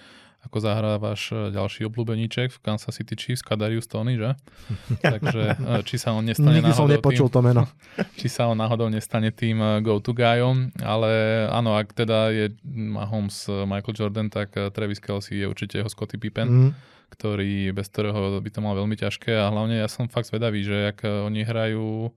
ako 0.47 0.57
zahrávaš 0.63 1.35
e, 1.35 1.51
ďalší 1.51 1.83
obľúbeníček 1.91 2.55
v 2.55 2.59
Kansas 2.63 2.95
City 2.95 3.19
Chiefs, 3.19 3.43
Kadarius 3.43 3.91
Tony, 3.91 4.15
že? 4.15 4.39
Takže 5.03 5.43
e, 5.59 5.83
či 5.83 5.99
sa 5.99 6.15
on 6.15 6.23
nestane 6.23 6.63
Nikdy 6.63 6.71
som 6.71 6.87
nepočul 6.87 7.27
tým, 7.27 7.35
to 7.35 7.39
meno. 7.43 7.63
či 8.19 8.31
sa 8.31 8.47
on 8.47 8.55
náhodou 8.55 8.87
nestane 8.87 9.35
tým 9.35 9.59
e, 9.59 9.67
go-to 9.83 10.15
guyom, 10.15 10.71
ale 10.79 11.45
áno, 11.51 11.75
ak 11.75 11.91
teda 11.91 12.31
je 12.31 12.55
Mahomes 12.63 13.51
Michael 13.67 13.93
Jordan, 13.99 14.27
tak 14.31 14.55
Travis 14.71 15.03
Kelsey 15.03 15.43
je 15.43 15.51
určite 15.51 15.83
jeho 15.83 15.91
Scotty 15.91 16.15
Pippen. 16.15 16.49
Mm 16.49 16.71
ktorý, 17.07 17.71
bez 17.71 17.87
ktorého 17.87 18.43
by 18.43 18.49
to 18.51 18.59
mal 18.59 18.75
veľmi 18.75 18.99
ťažké 18.99 19.31
a 19.31 19.47
hlavne 19.47 19.79
ja 19.79 19.87
som 19.87 20.11
fakt 20.11 20.27
zvedavý, 20.27 20.67
že 20.67 20.91
ak 20.91 21.07
oni 21.07 21.39
hrajú 21.47 22.11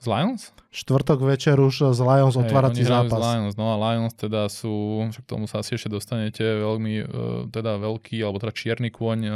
z 0.00 0.06
Lions? 0.08 0.42
Štvrtok 0.70 1.20
večer 1.26 1.60
už 1.60 1.92
z 1.92 2.00
Lions 2.00 2.38
hey, 2.38 2.46
otvárací 2.46 2.82
zápas. 2.86 3.20
Z 3.20 3.26
Lions, 3.26 3.54
no 3.60 3.74
a 3.74 3.76
Lions 3.76 4.16
teda 4.16 4.48
sú, 4.48 5.04
však 5.12 5.24
tomu 5.28 5.44
sa 5.44 5.60
asi 5.60 5.76
ešte 5.76 5.92
dostanete, 5.92 6.40
veľmi 6.40 6.94
uh, 7.02 7.06
teda 7.52 7.76
veľký, 7.76 8.16
alebo 8.24 8.40
teda 8.40 8.54
čierny 8.54 8.88
kôň 8.88 9.18
uh, 9.28 9.34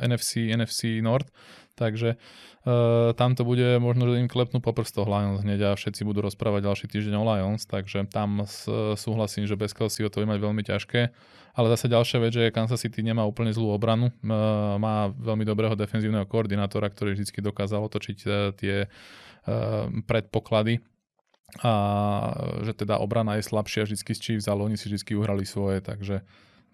e, 0.00 0.08
NFC, 0.08 0.50
NFC 0.50 0.98
North, 1.04 1.30
takže 1.76 2.16
uh, 2.16 3.12
tam 3.14 3.38
to 3.38 3.46
bude 3.46 3.78
možno, 3.78 4.08
že 4.08 4.24
im 4.24 4.26
klepnú 4.26 4.58
po 4.58 4.74
prstoch 4.74 5.06
Lions 5.06 5.46
hneď 5.46 5.70
a 5.70 5.78
všetci 5.78 6.02
budú 6.02 6.26
rozprávať 6.26 6.66
ďalší 6.66 6.86
týždeň 6.90 7.14
o 7.14 7.24
Lions, 7.28 7.68
takže 7.68 8.08
tam 8.10 8.42
s, 8.48 8.66
súhlasím, 8.98 9.46
že 9.46 9.54
bez 9.54 9.76
Kelseyho 9.76 10.10
to 10.10 10.24
bude 10.24 10.32
mať 10.32 10.40
veľmi 10.42 10.62
ťažké. 10.64 11.00
Ale 11.50 11.66
zase 11.74 11.90
ďalšia 11.90 12.22
vec, 12.22 12.30
že 12.30 12.54
Kansas 12.54 12.78
City 12.78 13.02
nemá 13.02 13.26
úplne 13.26 13.50
zlú 13.50 13.74
obranu, 13.74 14.14
má 14.22 15.10
veľmi 15.10 15.42
dobrého 15.42 15.74
defenzívneho 15.74 16.22
koordinátora, 16.22 16.86
ktorý 16.86 17.18
vždy 17.18 17.42
dokázal 17.42 17.90
otočiť 17.90 18.18
tie 18.54 18.86
predpoklady 20.04 20.80
a 21.58 21.72
že 22.62 22.72
teda 22.78 23.02
obrana 23.02 23.34
je 23.40 23.48
slabšia 23.50 23.82
vždy 23.82 23.98
z 23.98 24.22
Chiefs, 24.22 24.46
ale 24.46 24.62
oni 24.62 24.78
si 24.78 24.86
vždy 24.86 25.18
uhrali 25.18 25.42
svoje, 25.42 25.82
takže 25.82 26.22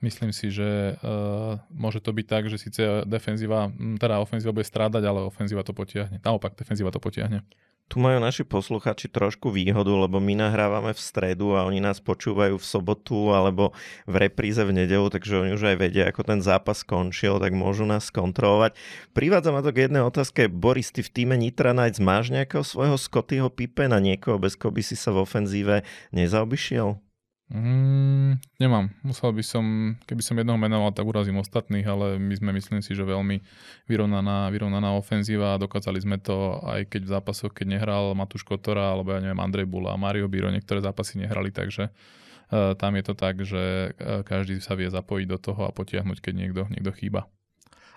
myslím 0.05 0.37
si, 0.37 0.53
že 0.53 1.01
uh, 1.01 1.57
môže 1.73 2.05
to 2.05 2.13
byť 2.13 2.27
tak, 2.29 2.53
že 2.53 2.61
síce 2.61 2.83
defenzíva, 3.09 3.73
teda 3.97 4.21
ofenzíva 4.21 4.53
bude 4.53 4.69
strádať, 4.69 5.03
ale 5.09 5.25
ofenzíva 5.25 5.65
to 5.65 5.73
potiahne. 5.73 6.21
Naopak, 6.21 6.53
defenzíva 6.61 6.93
to 6.93 7.01
potiahne. 7.01 7.41
Tu 7.87 8.03
majú 8.03 8.19
naši 8.19 8.43
posluchači 8.43 9.07
trošku 9.07 9.55
výhodu, 9.55 9.95
lebo 9.95 10.19
my 10.19 10.35
nahrávame 10.35 10.91
v 10.91 10.99
stredu 10.99 11.55
a 11.55 11.63
oni 11.63 11.79
nás 11.79 12.03
počúvajú 12.03 12.59
v 12.59 12.67
sobotu 12.67 13.31
alebo 13.31 13.71
v 14.11 14.27
repríze 14.27 14.59
v 14.59 14.75
nedelu, 14.75 15.07
takže 15.07 15.47
oni 15.47 15.51
už 15.55 15.71
aj 15.71 15.77
vedia, 15.79 16.11
ako 16.11 16.27
ten 16.27 16.43
zápas 16.43 16.83
skončil, 16.83 17.39
tak 17.39 17.55
môžu 17.55 17.87
nás 17.87 18.11
kontrolovať. 18.11 18.75
Privádza 19.15 19.55
ma 19.55 19.63
to 19.63 19.71
k 19.71 19.87
jednej 19.87 20.03
otázke. 20.03 20.51
Boris, 20.51 20.91
ty 20.91 21.07
v 21.07 21.15
týme 21.15 21.39
Nitra 21.39 21.71
Knights 21.71 22.03
máš 22.03 22.35
nejakého 22.35 22.67
svojho 22.67 22.99
Scottyho 22.99 23.55
Pipe 23.55 23.87
na 23.87 24.03
niekoho, 24.03 24.43
bez 24.43 24.59
koho 24.59 24.75
by 24.75 24.83
si 24.83 24.99
sa 24.99 25.15
v 25.15 25.23
ofenzíve 25.23 25.87
nezaobyšiel? 26.11 27.06
Mm, 27.47 28.43
nemám. 28.59 28.91
Musel 29.07 29.31
by 29.31 29.45
som, 29.47 29.95
keby 30.03 30.19
som 30.19 30.35
jednoho 30.35 30.59
menoval, 30.59 30.91
tak 30.91 31.07
urazím 31.07 31.39
ostatných, 31.39 31.87
ale 31.87 32.19
my 32.19 32.35
sme, 32.35 32.51
myslím 32.51 32.83
si, 32.83 32.91
že 32.91 33.07
veľmi 33.07 33.39
vyrovnaná, 33.87 34.51
vyrovnaná 34.51 34.99
ofenzíva 34.99 35.55
a 35.55 35.63
dokázali 35.63 36.03
sme 36.03 36.19
to 36.19 36.59
aj 36.67 36.91
keď 36.91 37.07
v 37.07 37.13
zápasoch, 37.15 37.55
keď 37.55 37.79
nehral 37.79 38.19
Matúš 38.19 38.43
Kotora, 38.43 38.91
alebo 38.91 39.15
ja 39.15 39.23
neviem, 39.23 39.39
Andrej 39.39 39.71
Bula 39.71 39.95
a 39.95 40.01
Mario 40.01 40.27
Biro, 40.27 40.51
niektoré 40.51 40.83
zápasy 40.83 41.23
nehrali, 41.23 41.55
takže 41.55 41.95
uh, 41.95 42.75
tam 42.75 42.99
je 42.99 43.05
to 43.07 43.15
tak, 43.15 43.39
že 43.47 43.95
uh, 43.95 44.27
každý 44.27 44.59
sa 44.59 44.75
vie 44.75 44.91
zapojiť 44.91 45.27
do 45.31 45.39
toho 45.39 45.71
a 45.71 45.75
potiahnuť, 45.75 46.19
keď 46.19 46.35
niekto, 46.35 46.63
niekto 46.67 46.91
chýba. 46.99 47.31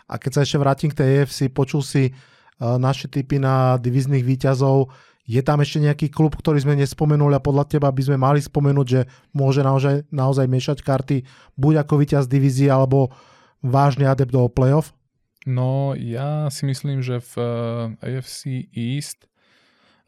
A 0.06 0.22
keď 0.22 0.32
sa 0.38 0.42
ešte 0.46 0.62
vrátim 0.62 0.94
k 0.94 1.02
tej 1.02 1.10
EFC, 1.26 1.50
počul 1.50 1.82
si 1.82 2.14
uh, 2.14 2.78
naše 2.78 3.10
typy 3.10 3.42
na 3.42 3.82
divizných 3.82 4.22
výťazov, 4.22 4.94
je 5.30 5.42
tam 5.46 5.62
ešte 5.62 5.78
nejaký 5.78 6.08
klub, 6.10 6.34
ktorý 6.34 6.58
sme 6.58 6.74
nespomenuli 6.74 7.38
a 7.38 7.46
podľa 7.46 7.70
teba 7.70 7.94
by 7.94 8.02
sme 8.02 8.18
mali 8.18 8.42
spomenúť, 8.42 8.88
že 8.89 9.02
môže 9.30 9.62
naozaj, 9.62 10.10
naozaj 10.10 10.50
miešať 10.50 10.82
karty 10.82 11.22
buď 11.54 11.86
ako 11.86 11.94
víťaz 12.02 12.26
divízie 12.26 12.65
alebo 12.65 13.13
vážny 13.62 14.10
adept 14.10 14.34
do 14.34 14.50
playoff? 14.50 14.98
No 15.46 15.94
ja 15.94 16.50
si 16.50 16.65
myslím, 16.65 17.06
že 17.06 17.22
v 17.22 17.34
eh, 17.38 18.18
AFC 18.18 18.65
East 18.74 19.30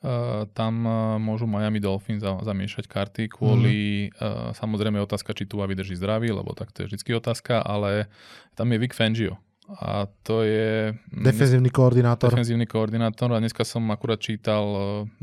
Uh, 0.01 0.49
tam 0.57 0.81
uh, 0.89 1.21
môžu 1.21 1.45
Miami 1.45 1.77
Dolphins 1.77 2.25
za, 2.25 2.33
zamiešať 2.41 2.89
karty 2.89 3.29
kvôli, 3.37 4.09
mm. 4.09 4.17
uh, 4.17 4.49
samozrejme 4.49 4.97
otázka, 4.97 5.29
či 5.37 5.45
tu 5.45 5.61
vydrží 5.61 5.93
zdravý, 5.93 6.33
lebo 6.33 6.57
tak 6.57 6.73
to 6.73 6.81
je 6.81 6.89
vždy 6.89 7.21
otázka, 7.21 7.61
ale 7.61 8.09
tam 8.57 8.73
je 8.73 8.81
Vic 8.81 8.97
Fangio 8.97 9.37
a 9.79 10.07
to 10.23 10.43
je... 10.43 10.91
Mm, 10.91 11.23
defenzívny 11.23 11.69
koordinátor. 11.71 12.29
Defenzívny 12.31 12.67
koordinátor 12.67 13.31
a 13.31 13.39
dneska 13.39 13.63
som 13.63 13.87
akurát 13.87 14.19
čítal 14.19 14.65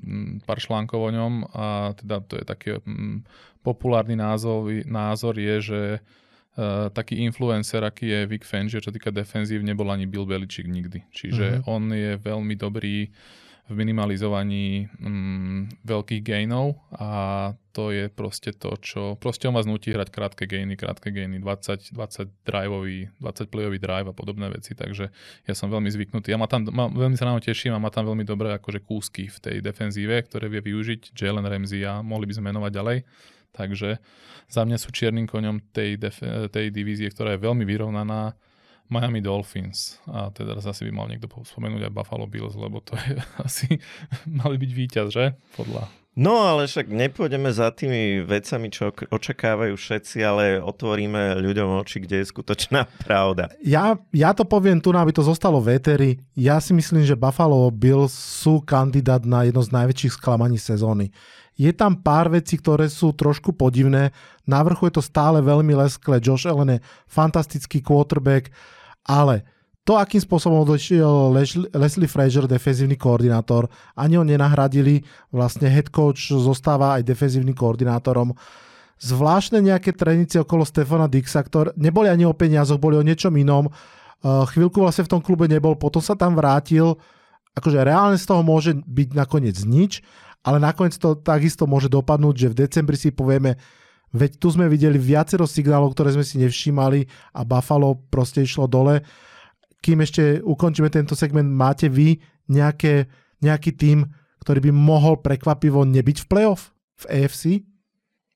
mm, 0.01 0.49
pár 0.49 0.57
článkov 0.57 1.01
o 1.05 1.11
ňom 1.13 1.33
a 1.53 1.93
teda 1.93 2.25
to 2.25 2.41
je 2.41 2.45
taký 2.49 2.69
mm, 2.81 3.29
populárny 3.61 4.17
názov, 4.17 4.73
názor 4.89 5.37
je, 5.37 5.57
že 5.61 5.83
uh, 6.01 6.89
taký 6.89 7.21
influencer, 7.21 7.85
aký 7.85 8.09
je 8.09 8.21
Vic 8.25 8.49
Fangio, 8.49 8.81
čo 8.81 8.89
týka 8.89 9.13
defenzív, 9.13 9.61
nebol 9.61 9.93
ani 9.93 10.09
Bill 10.09 10.25
Belichick 10.25 10.65
nikdy. 10.65 11.05
Čiže 11.13 11.61
mm-hmm. 11.61 11.69
on 11.69 11.83
je 11.93 12.13
veľmi 12.17 12.55
dobrý 12.57 13.13
v 13.69 13.75
minimalizovaní 13.77 14.89
mm, 14.97 15.85
veľkých 15.85 16.23
gainov 16.25 16.81
a 16.97 17.53
to 17.77 17.93
je 17.93 18.09
proste 18.09 18.57
to, 18.57 18.75
čo... 18.81 19.15
Proste 19.21 19.45
on 19.45 19.55
vás 19.55 19.69
nutí 19.69 19.93
hrať 19.93 20.09
krátke 20.09 20.49
gainy, 20.49 20.75
krátke 20.75 21.13
gainy, 21.13 21.37
20, 21.39 21.93
20 21.93 22.49
driveový, 22.49 23.13
20 23.21 23.53
playový 23.53 23.79
drive 23.79 24.09
a 24.09 24.17
podobné 24.17 24.49
veci, 24.49 24.73
takže 24.73 25.13
ja 25.45 25.55
som 25.55 25.69
veľmi 25.69 25.93
zvyknutý. 25.93 26.33
Ja 26.33 26.41
ma 26.41 26.49
tam, 26.49 26.65
ma, 26.73 26.89
veľmi 26.89 27.15
sa 27.21 27.29
na 27.29 27.37
teším 27.37 27.77
a 27.77 27.79
má 27.79 27.93
tam 27.93 28.09
veľmi 28.09 28.25
dobré 28.25 28.57
akože 28.57 28.83
kúsky 28.83 29.29
v 29.29 29.39
tej 29.39 29.57
defenzíve, 29.61 30.17
ktoré 30.25 30.49
vie 30.49 30.65
využiť 30.65 31.13
Jalen 31.13 31.45
Ramsey 31.45 31.85
a 31.85 32.01
mohli 32.01 32.25
by 32.25 32.41
sme 32.41 32.51
menovať 32.51 32.73
ďalej. 32.73 32.99
Takže 33.53 34.01
za 34.49 34.63
mňa 34.65 34.77
sú 34.81 34.89
čiernym 34.91 35.29
koňom 35.29 35.61
tej, 35.71 36.01
def- 36.01 36.25
tej 36.51 36.73
divízie, 36.73 37.13
ktorá 37.13 37.37
je 37.37 37.45
veľmi 37.45 37.69
vyrovnaná 37.69 38.33
Miami 38.89 39.21
Dolphins. 39.21 40.01
A 40.09 40.33
teda 40.33 40.61
zase 40.61 40.89
by 40.89 40.93
mal 40.93 41.07
niekto 41.09 41.29
spomenúť 41.29 41.89
aj 41.89 41.93
Buffalo 41.93 42.27
Bills, 42.29 42.57
lebo 42.57 42.81
to 42.81 42.97
je 42.97 43.17
asi 43.47 43.81
mali 44.25 44.57
byť 44.57 44.71
víťaz, 44.73 45.07
že? 45.13 45.37
Podľa 45.57 45.89
No 46.19 46.43
ale 46.43 46.67
však 46.67 46.91
nepôjdeme 46.91 47.47
za 47.55 47.71
tými 47.71 48.27
vecami, 48.27 48.75
čo 48.75 48.91
očakávajú 48.91 49.79
všetci, 49.79 50.19
ale 50.27 50.59
otvoríme 50.59 51.39
ľuďom 51.39 51.79
oči, 51.79 52.03
kde 52.03 52.19
je 52.19 52.31
skutočná 52.35 52.91
pravda. 53.07 53.55
Ja, 53.63 53.95
ja 54.11 54.35
to 54.35 54.43
poviem 54.43 54.83
tu, 54.83 54.91
aby 54.91 55.15
to 55.15 55.23
zostalo 55.23 55.63
véteri. 55.63 56.19
Ja 56.35 56.59
si 56.59 56.75
myslím, 56.75 57.07
že 57.07 57.15
Buffalo 57.15 57.71
Bills 57.71 58.11
sú 58.11 58.59
kandidát 58.67 59.23
na 59.23 59.47
jedno 59.47 59.63
z 59.63 59.71
najväčších 59.71 60.19
sklamaní 60.19 60.59
sezóny. 60.59 61.15
Je 61.55 61.71
tam 61.71 61.95
pár 61.95 62.35
vecí, 62.35 62.59
ktoré 62.59 62.91
sú 62.91 63.15
trošku 63.15 63.55
podivné. 63.55 64.11
Na 64.43 64.59
vrchu 64.67 64.91
je 64.91 64.99
to 64.99 65.03
stále 65.07 65.39
veľmi 65.39 65.75
leskle. 65.79 66.19
Josh 66.19 66.51
Allen 66.51 66.79
je 66.79 66.85
fantastický 67.07 67.79
quarterback 67.79 68.51
ale 69.09 69.49
to, 69.89 69.97
akým 69.97 70.21
spôsobom 70.21 70.69
došiel 70.69 71.33
Leslie 71.73 72.05
Fraser, 72.05 72.45
defenzívny 72.45 73.01
koordinátor, 73.01 73.73
ani 73.97 74.21
ho 74.21 74.25
nenahradili, 74.29 75.01
vlastne 75.33 75.65
head 75.65 75.89
coach 75.89 76.29
zostáva 76.29 77.01
aj 77.01 77.09
defenzívnym 77.09 77.57
koordinátorom. 77.57 78.37
Zvláštne 79.01 79.65
nejaké 79.65 79.97
trenice 79.97 80.45
okolo 80.45 80.69
Stefana 80.69 81.09
Dixa, 81.09 81.41
ktoré 81.41 81.73
neboli 81.81 82.13
ani 82.13 82.29
o 82.29 82.37
peniazoch, 82.37 82.77
boli 82.77 83.01
o 83.01 83.07
niečom 83.07 83.33
inom. 83.33 83.73
Uh, 84.21 84.45
chvíľku 84.53 84.85
vlastne 84.85 85.09
v 85.09 85.13
tom 85.17 85.25
klube 85.25 85.49
nebol, 85.49 85.73
potom 85.73 86.05
sa 86.05 86.13
tam 86.13 86.37
vrátil. 86.37 87.01
Akože 87.57 87.81
reálne 87.81 88.21
z 88.21 88.29
toho 88.29 88.45
môže 88.45 88.77
byť 88.77 89.09
nakoniec 89.17 89.57
nič, 89.65 90.05
ale 90.45 90.61
nakoniec 90.61 91.01
to 91.01 91.17
takisto 91.17 91.65
môže 91.65 91.89
dopadnúť, 91.89 92.35
že 92.37 92.49
v 92.53 92.59
decembri 92.61 93.01
si 93.01 93.09
povieme, 93.09 93.57
veď 94.13 94.41
tu 94.41 94.49
sme 94.49 94.71
videli 94.71 94.97
viacero 94.97 95.45
signálov, 95.45 95.93
ktoré 95.93 96.17
sme 96.17 96.25
si 96.25 96.41
nevšímali 96.41 97.05
a 97.37 97.45
Buffalo 97.45 97.99
proste 98.09 98.45
išlo 98.45 98.65
dole. 98.71 99.05
Kým 99.85 100.03
ešte 100.03 100.43
ukončíme 100.43 100.91
tento 100.91 101.15
segment, 101.15 101.47
máte 101.47 101.87
vy 101.87 102.19
nejaké, 102.51 103.07
nejaký 103.45 103.77
tým, 103.77 104.09
ktorý 104.43 104.71
by 104.71 104.73
mohol 104.73 105.21
prekvapivo 105.21 105.85
nebyť 105.85 106.25
v 106.25 106.27
playoff 106.27 106.73
v 106.99 107.05
AFC? 107.23 107.45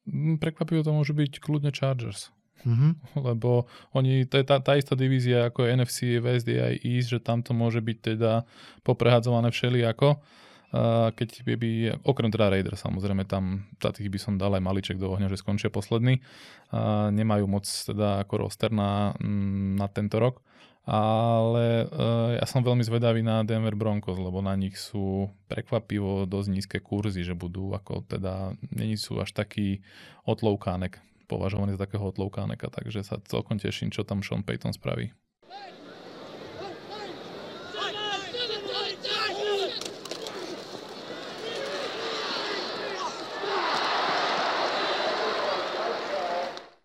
Mm, 0.07 0.39
prekvapivo 0.39 0.85
to 0.85 0.93
môže 0.93 1.15
byť 1.17 1.41
kľudne 1.41 1.73
Chargers. 1.75 2.31
Mm-hmm. 2.63 2.93
Lebo 3.33 3.67
oni, 3.97 4.29
to 4.29 4.39
je 4.39 4.45
tá, 4.47 4.63
tá 4.63 4.79
istá 4.79 4.95
divízia 4.95 5.51
ako 5.51 5.67
NFC, 5.67 6.23
West 6.23 6.47
aj 6.47 6.79
East, 6.85 7.11
že 7.11 7.19
tam 7.19 7.43
to 7.43 7.57
môže 7.57 7.83
byť 7.83 7.99
teda 8.15 8.47
poprehadzované 8.87 9.51
všelijako. 9.51 10.21
Uh, 10.21 10.42
keď 11.13 11.45
by, 11.45 11.55
by, 11.61 11.71
okrem 12.09 12.33
teda 12.33 12.49
Raider 12.49 12.75
samozrejme, 12.81 13.29
tam 13.29 13.69
za 13.77 13.93
tých 13.93 14.09
by 14.09 14.19
som 14.19 14.41
dal 14.41 14.57
aj 14.57 14.65
maliček 14.65 14.97
do 14.97 15.13
ohňa, 15.13 15.29
že 15.29 15.37
skončia 15.37 15.69
posledný. 15.69 16.25
Nemajú 17.13 17.45
moc 17.45 17.69
teda 17.69 18.25
ako 18.25 18.49
roster 18.49 18.73
na, 18.73 19.13
mm, 19.21 19.77
na 19.77 19.87
tento 19.93 20.17
rok 20.17 20.41
ale 20.83 21.87
uh, 21.87 22.35
ja 22.35 22.43
som 22.43 22.67
veľmi 22.67 22.83
zvedavý 22.83 23.23
na 23.23 23.47
Denver 23.47 23.79
Broncos, 23.79 24.19
lebo 24.19 24.43
na 24.43 24.59
nich 24.59 24.75
sú 24.75 25.31
prekvapivo 25.47 26.27
dosť 26.27 26.49
nízke 26.51 26.79
kurzy, 26.83 27.23
že 27.23 27.39
budú 27.39 27.71
ako 27.71 28.03
teda, 28.11 28.59
není 28.75 28.99
sú 28.99 29.23
až 29.23 29.31
taký 29.31 29.79
otloukánek, 30.27 30.99
považovaný 31.31 31.79
za 31.79 31.87
takého 31.87 32.11
otloukáneka, 32.11 32.67
takže 32.67 33.07
sa 33.07 33.23
celkom 33.31 33.63
teším, 33.63 33.95
čo 33.95 34.03
tam 34.03 34.27
Sean 34.27 34.43
Payton 34.43 34.75
spraví. 34.75 35.15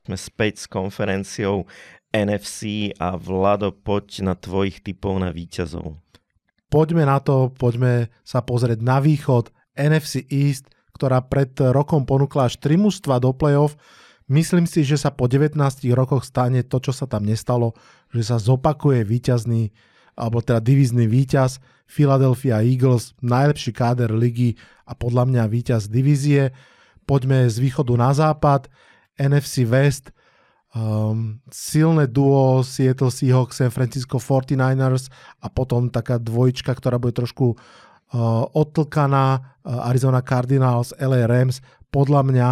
Sme 0.07 0.15
späť 0.15 0.63
s 0.63 0.71
konferenciou 0.71 1.67
NFC 2.15 2.95
a 2.95 3.19
Vlado, 3.19 3.75
poď 3.75 4.23
na 4.23 4.39
tvojich 4.39 4.79
typov 4.79 5.19
na 5.19 5.35
víťazov. 5.35 5.99
Poďme 6.71 7.03
na 7.03 7.19
to, 7.19 7.51
poďme 7.51 8.07
sa 8.23 8.39
pozrieť 8.39 8.79
na 8.79 9.03
východ 9.03 9.51
NFC 9.75 10.23
East, 10.31 10.71
ktorá 10.95 11.19
pred 11.27 11.51
rokom 11.59 12.07
ponúkla 12.07 12.47
až 12.47 12.55
3 12.63 12.79
mužstva 12.79 13.19
do 13.19 13.35
playoff. 13.35 13.75
Myslím 14.31 14.63
si, 14.63 14.87
že 14.87 14.95
sa 14.95 15.11
po 15.11 15.27
19 15.27 15.59
rokoch 15.91 16.23
stane 16.23 16.63
to, 16.63 16.79
čo 16.79 16.95
sa 16.95 17.03
tam 17.03 17.27
nestalo, 17.27 17.75
že 18.07 18.31
sa 18.31 18.39
zopakuje 18.39 19.03
víťazný, 19.03 19.75
alebo 20.15 20.39
teda 20.39 20.63
divizný 20.63 21.03
víťaz 21.03 21.59
Philadelphia 21.83 22.63
Eagles, 22.63 23.11
najlepší 23.19 23.75
káder 23.75 24.15
ligy 24.15 24.55
a 24.87 24.95
podľa 24.95 25.27
mňa 25.27 25.43
víťaz 25.51 25.91
divízie. 25.91 26.55
Poďme 27.03 27.51
z 27.51 27.59
východu 27.59 27.91
na 27.99 28.15
západ, 28.15 28.71
NFC 29.17 29.65
West, 29.65 30.13
um, 30.77 31.41
silné 31.49 32.07
duo 32.07 32.61
Seattle 32.61 33.11
Seahawks, 33.11 33.59
San 33.59 33.73
Francisco 33.73 34.21
49ers 34.21 35.09
a 35.41 35.49
potom 35.49 35.89
taká 35.89 36.21
dvojčka, 36.21 36.73
ktorá 36.73 37.01
bude 37.01 37.17
trošku 37.17 37.53
uh, 37.53 37.57
odtlkaná 38.53 39.25
uh, 39.37 39.89
Arizona 39.89 40.21
Cardinals, 40.21 40.93
LA 41.01 41.25
Rams. 41.25 41.59
Podľa 41.89 42.21
mňa 42.23 42.49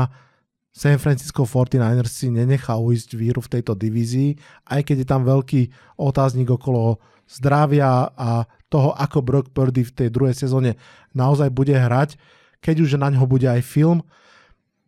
San 0.75 0.99
Francisco 0.99 1.47
49ers 1.47 2.11
si 2.11 2.27
nenechá 2.27 2.75
uísť 2.75 3.15
víru 3.15 3.39
v 3.39 3.51
tejto 3.59 3.79
divízii, 3.79 4.35
aj 4.67 4.81
keď 4.83 4.95
je 5.03 5.07
tam 5.07 5.23
veľký 5.23 5.61
otáznik 5.95 6.51
okolo 6.51 6.99
zdravia 7.25 8.11
a 8.11 8.43
toho, 8.67 8.91
ako 8.91 9.23
Brock 9.23 9.47
Purdy 9.55 9.87
v 9.87 9.95
tej 9.95 10.09
druhej 10.11 10.35
sezóne 10.35 10.75
naozaj 11.15 11.47
bude 11.49 11.71
hrať. 11.71 12.19
Keď 12.59 12.75
už 12.83 12.99
na 12.99 13.07
ňo 13.07 13.23
bude 13.23 13.47
aj 13.47 13.63
film, 13.63 14.03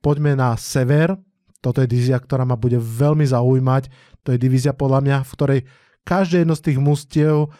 poďme 0.03 0.35
na 0.35 0.59
sever, 0.59 1.15
toto 1.61 1.81
je 1.81 1.89
divízia, 1.89 2.21
ktorá 2.21 2.45
ma 2.45 2.55
bude 2.55 2.77
veľmi 2.77 3.25
zaujímať. 3.25 3.89
To 4.23 4.35
je 4.35 4.37
divízia 4.37 4.77
podľa 4.77 4.99
mňa, 5.03 5.17
v 5.25 5.31
ktorej 5.33 5.59
každé 6.07 6.45
jedno 6.45 6.55
z 6.55 6.65
tých 6.71 6.79
mustiev 6.79 7.51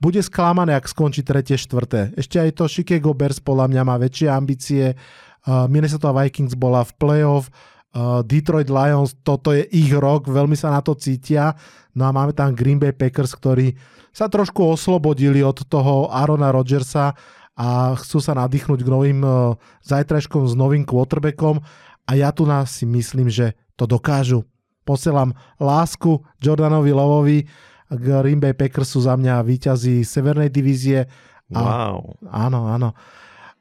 bude 0.00 0.20
sklamané, 0.24 0.72
ak 0.76 0.88
skončí 0.88 1.20
tretie, 1.20 1.60
štvrté. 1.60 2.16
Ešte 2.16 2.40
aj 2.40 2.50
to 2.56 2.64
Chicago 2.72 3.12
Bears 3.12 3.36
podľa 3.36 3.68
mňa 3.68 3.82
má 3.84 4.00
väčšie 4.00 4.28
ambície. 4.32 4.96
Uh, 5.44 5.68
Minnesota 5.68 6.08
Vikings 6.16 6.56
bola 6.56 6.84
v 6.88 6.92
playoff. 6.96 7.52
Uh, 7.90 8.24
Detroit 8.24 8.72
Lions, 8.72 9.12
toto 9.20 9.52
je 9.52 9.66
ich 9.68 9.92
rok, 9.92 10.30
veľmi 10.30 10.56
sa 10.56 10.72
na 10.72 10.80
to 10.80 10.96
cítia. 10.96 11.52
No 11.92 12.08
a 12.08 12.14
máme 12.14 12.32
tam 12.32 12.56
Green 12.56 12.80
Bay 12.80 12.96
Packers, 12.96 13.36
ktorí 13.36 13.76
sa 14.14 14.30
trošku 14.30 14.62
oslobodili 14.62 15.44
od 15.44 15.58
toho 15.68 16.08
Arona 16.08 16.48
Rodgersa 16.48 17.12
a 17.60 17.92
chcú 17.98 18.24
sa 18.24 18.32
nadýchnuť 18.40 18.80
k 18.80 18.88
novým 18.88 19.20
uh, 19.20 19.52
zajtrajškom 19.84 20.48
s 20.48 20.54
novým 20.56 20.88
quarterbackom 20.88 21.60
a 22.10 22.18
ja 22.18 22.34
tu 22.34 22.42
nás 22.42 22.74
si 22.74 22.82
myslím, 22.90 23.30
že 23.30 23.54
to 23.78 23.86
dokážu. 23.86 24.42
Posielam 24.82 25.30
lásku 25.62 26.18
Jordanovi 26.42 26.90
Lovovi, 26.90 27.38
Green 27.86 28.42
Bay 28.42 28.54
sú 28.82 29.06
za 29.06 29.14
mňa 29.14 29.46
víťazí 29.46 30.02
Severnej 30.02 30.50
divízie. 30.50 31.06
A, 31.54 31.94
wow. 31.94 32.18
Áno, 32.26 32.66
áno. 32.66 32.98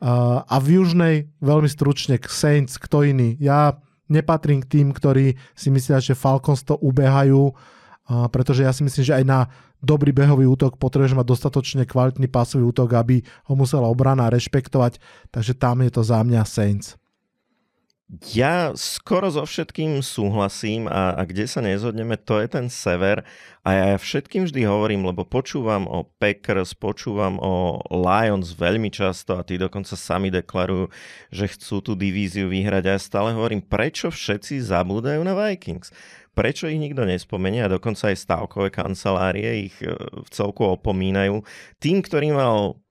A, 0.01 0.41
a 0.49 0.55
v 0.57 0.81
Južnej 0.81 1.29
veľmi 1.41 1.69
stručne 1.69 2.17
k 2.17 2.25
Saints, 2.25 2.81
kto 2.81 3.05
iný. 3.05 3.37
Ja 3.37 3.77
nepatrím 4.09 4.65
k 4.65 4.81
tým, 4.81 4.87
ktorí 4.97 5.37
si 5.53 5.69
myslia, 5.69 6.01
že 6.01 6.17
Falcons 6.17 6.65
to 6.65 6.73
ubehajú, 6.77 7.53
a, 8.09 8.29
pretože 8.33 8.65
ja 8.65 8.73
si 8.73 8.81
myslím, 8.81 9.05
že 9.05 9.17
aj 9.17 9.25
na 9.29 9.39
dobrý 9.81 10.09
behový 10.09 10.49
útok 10.49 10.81
potrebuješ 10.81 11.17
mať 11.17 11.25
dostatočne 11.25 11.83
kvalitný 11.85 12.25
pásový 12.29 12.65
útok, 12.65 12.97
aby 12.97 13.21
ho 13.49 13.53
musela 13.53 13.89
obrana 13.89 14.29
rešpektovať, 14.29 14.97
takže 15.33 15.53
tam 15.53 15.85
je 15.85 15.89
to 15.93 16.01
za 16.01 16.21
mňa 16.21 16.41
Saints. 16.45 16.97
Ja 18.09 18.73
skoro 18.73 19.29
so 19.29 19.45
všetkým 19.45 20.01
súhlasím 20.01 20.89
a, 20.89 21.13
a 21.13 21.21
kde 21.29 21.45
sa 21.45 21.61
nezhodneme, 21.61 22.17
to 22.17 22.41
je 22.41 22.49
ten 22.49 22.65
sever. 22.65 23.21
A 23.61 23.69
ja 23.77 23.87
všetkým 24.01 24.49
vždy 24.49 24.65
hovorím, 24.65 25.05
lebo 25.05 25.29
počúvam 25.29 25.85
o 25.85 26.09
Packers, 26.17 26.73
počúvam 26.73 27.37
o 27.37 27.77
Lions 27.93 28.57
veľmi 28.57 28.89
často 28.89 29.37
a 29.37 29.45
tí 29.45 29.61
dokonca 29.61 29.93
sami 29.93 30.33
deklarujú, 30.33 30.89
že 31.29 31.53
chcú 31.53 31.85
tú 31.85 31.93
divíziu 31.93 32.49
vyhrať. 32.49 32.83
A 32.89 32.97
ja 32.97 32.99
stále 32.99 33.29
hovorím, 33.37 33.61
prečo 33.61 34.09
všetci 34.09 34.57
zabúdajú 34.57 35.21
na 35.21 35.37
Vikings? 35.37 35.93
Prečo 36.33 36.65
ich 36.65 36.81
nikto 36.81 37.05
nespomenie 37.05 37.61
a 37.61 37.69
dokonca 37.69 38.09
aj 38.09 38.25
stávkové 38.25 38.73
kancelárie 38.73 39.69
ich 39.69 39.77
e, 39.85 39.93
v 39.93 40.29
celku 40.33 40.65
opomínajú. 40.65 41.45
Tým, 41.77 42.01
ktorý 42.01 42.33
mal 42.33 42.81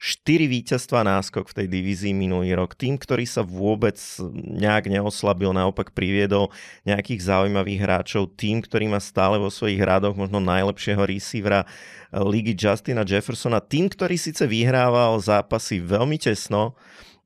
4 0.00 0.48
víťazstva 0.48 1.04
náskok 1.04 1.52
v 1.52 1.56
tej 1.60 1.66
divízii 1.68 2.16
minulý 2.16 2.56
rok. 2.56 2.72
Tým, 2.72 2.96
ktorý 2.96 3.28
sa 3.28 3.44
vôbec 3.44 4.00
nejak 4.32 4.88
neoslabil, 4.88 5.52
naopak 5.52 5.92
priviedol 5.92 6.48
nejakých 6.88 7.20
zaujímavých 7.20 7.84
hráčov. 7.84 8.32
Tým, 8.32 8.64
ktorý 8.64 8.88
má 8.88 8.96
stále 8.96 9.36
vo 9.36 9.52
svojich 9.52 9.76
hradoch 9.76 10.16
možno 10.16 10.40
najlepšieho 10.40 11.04
receivera 11.04 11.68
eh, 11.68 12.16
ligy 12.16 12.56
Justina 12.56 13.04
Jeffersona. 13.04 13.60
Tým, 13.60 13.92
ktorý 13.92 14.16
síce 14.16 14.48
vyhrával 14.48 15.20
zápasy 15.20 15.84
veľmi 15.84 16.16
tesno, 16.16 16.72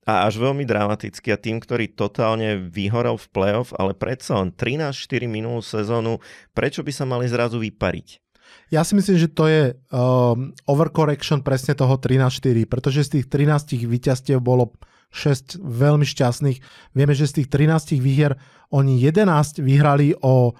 a 0.04 0.28
až 0.28 0.37
veľmi 0.37 0.68
dramaticky 0.68 1.32
a 1.32 1.40
tým, 1.40 1.56
ktorý 1.56 1.88
totálne 1.88 2.60
vyhorel 2.60 3.16
v 3.16 3.26
playoff, 3.32 3.72
ale 3.72 3.96
predsa 3.96 4.37
len 4.37 4.52
13-4 4.52 5.24
minulú 5.24 5.64
sezónu, 5.64 6.20
prečo 6.52 6.84
by 6.84 6.92
sa 6.92 7.08
mali 7.08 7.24
zrazu 7.24 7.56
vypariť? 7.56 8.23
Ja 8.72 8.81
si 8.85 8.96
myslím, 8.96 9.16
že 9.20 9.29
to 9.29 9.44
je 9.48 9.62
um, 9.92 10.57
overcorrection 10.64 11.44
presne 11.44 11.77
toho 11.77 12.00
13-4, 12.00 12.64
pretože 12.64 13.05
z 13.05 13.11
tých 13.20 13.27
13 13.29 13.85
víťazstiev 13.85 14.40
bolo 14.40 14.72
6 15.14 15.61
veľmi 15.61 16.03
šťastných. 16.03 16.59
Vieme, 16.96 17.14
že 17.14 17.31
z 17.31 17.42
tých 17.42 17.48
13 17.53 18.00
výhier 18.03 18.35
oni 18.74 18.98
11 18.98 19.62
vyhrali 19.62 20.16
o 20.24 20.57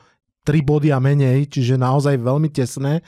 3 0.47 0.61
body 0.63 0.93
a 0.93 1.01
menej, 1.01 1.49
čiže 1.49 1.81
naozaj 1.81 2.21
veľmi 2.21 2.53
tesné. 2.53 3.01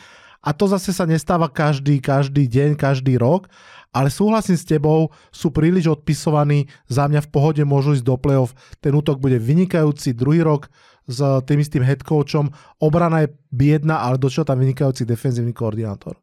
A 0.47 0.55
to 0.55 0.71
zase 0.71 0.95
sa 0.95 1.05
nestáva 1.05 1.51
každý, 1.51 1.99
každý 1.99 2.47
deň, 2.47 2.79
každý 2.79 3.19
rok, 3.19 3.51
ale 3.91 4.15
súhlasím 4.15 4.55
s 4.55 4.69
tebou, 4.69 5.11
sú 5.35 5.51
príliš 5.51 5.91
odpisovaní, 5.91 6.71
za 6.87 7.11
mňa 7.11 7.25
v 7.27 7.33
pohode 7.33 7.63
môžu 7.67 7.99
ísť 7.99 8.07
do 8.07 8.15
play-off, 8.15 8.55
ten 8.79 8.95
útok 8.95 9.19
bude 9.19 9.43
vynikajúci, 9.43 10.15
druhý 10.15 10.47
rok 10.47 10.71
s 11.07 11.19
tým 11.47 11.59
istým 11.63 11.87
head 11.87 12.03
coachom. 12.03 12.51
Obrana 12.83 13.25
je 13.25 13.35
biedna, 13.55 14.03
ale 14.03 14.19
došiel 14.19 14.43
tam 14.43 14.59
vynikajúci 14.59 15.07
defenzívny 15.07 15.55
koordinátor. 15.55 16.19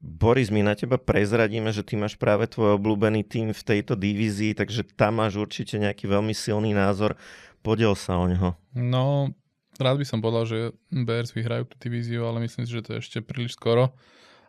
Boris, 0.00 0.48
my 0.48 0.64
na 0.64 0.72
teba 0.72 0.96
prezradíme, 0.96 1.68
že 1.76 1.84
ty 1.84 1.92
máš 1.92 2.16
práve 2.16 2.48
tvoj 2.48 2.80
obľúbený 2.80 3.20
tým 3.20 3.52
v 3.52 3.62
tejto 3.62 3.92
divízii, 3.92 4.56
takže 4.56 4.88
tam 4.96 5.20
máš 5.20 5.36
určite 5.36 5.76
nejaký 5.76 6.08
veľmi 6.08 6.32
silný 6.32 6.72
názor. 6.72 7.20
Podiel 7.60 7.92
sa 7.92 8.16
o 8.16 8.24
neho. 8.24 8.56
No, 8.72 9.28
rád 9.76 10.00
by 10.00 10.06
som 10.08 10.24
povedal, 10.24 10.48
že 10.48 10.58
Bears 10.88 11.36
vyhrajú 11.36 11.68
tú 11.68 11.76
divíziu, 11.76 12.24
ale 12.24 12.40
myslím 12.48 12.64
si, 12.64 12.72
že 12.72 12.80
to 12.80 12.90
je 12.96 13.04
ešte 13.04 13.18
príliš 13.20 13.60
skoro. 13.60 13.92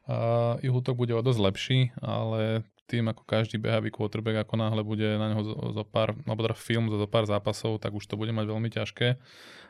Uh, 0.08 0.56
ich 0.64 0.72
útok 0.72 0.96
bude 0.96 1.12
o 1.12 1.20
dosť 1.20 1.40
lepší, 1.44 1.80
ale 2.00 2.64
tým, 2.92 3.08
ako 3.08 3.24
každý 3.24 3.56
behavý 3.56 3.88
quarterback, 3.88 4.44
ako 4.44 4.60
náhle 4.60 4.84
bude 4.84 5.08
na 5.16 5.32
neho 5.32 5.42
zo, 5.48 5.84
pár, 5.88 6.12
alebo 6.28 6.44
teda 6.44 6.58
film 6.60 6.92
zo 6.92 7.08
pár 7.08 7.24
zápasov, 7.24 7.80
tak 7.80 7.96
už 7.96 8.04
to 8.04 8.20
bude 8.20 8.36
mať 8.36 8.46
veľmi 8.52 8.68
ťažké. 8.68 9.16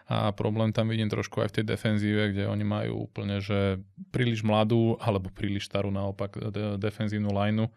A 0.09 0.33
problém 0.33 0.73
tam 0.73 0.89
vidím 0.89 1.07
trošku 1.07 1.39
aj 1.45 1.53
v 1.53 1.55
tej 1.61 1.65
defenzíve, 1.77 2.33
kde 2.33 2.49
oni 2.49 2.65
majú 2.65 3.05
úplne, 3.05 3.37
že 3.39 3.79
príliš 4.09 4.41
mladú, 4.41 4.97
alebo 4.97 5.29
príliš 5.29 5.69
starú 5.69 5.93
naopak 5.93 6.35
de- 6.51 6.81
defenzívnu 6.81 7.29
lineu. 7.29 7.69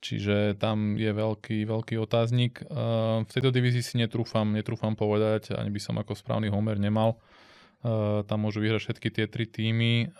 Čiže 0.00 0.60
tam 0.60 0.94
je 0.94 1.08
veľký, 1.08 1.66
veľký 1.66 1.96
otáznik. 1.98 2.62
V 2.68 3.30
tejto 3.32 3.48
divízii 3.48 3.82
si 3.82 3.96
netrúfam, 3.96 4.44
netrúfam 4.44 4.92
povedať, 4.92 5.56
ani 5.56 5.72
by 5.72 5.80
som 5.82 5.96
ako 5.96 6.12
správny 6.12 6.52
homer 6.52 6.76
nemal. 6.76 7.18
Tam 8.26 8.38
môžu 8.42 8.58
vyhrať 8.64 8.82
všetky 8.82 9.08
tie 9.14 9.24
tri 9.30 9.46
týmy, 9.46 10.10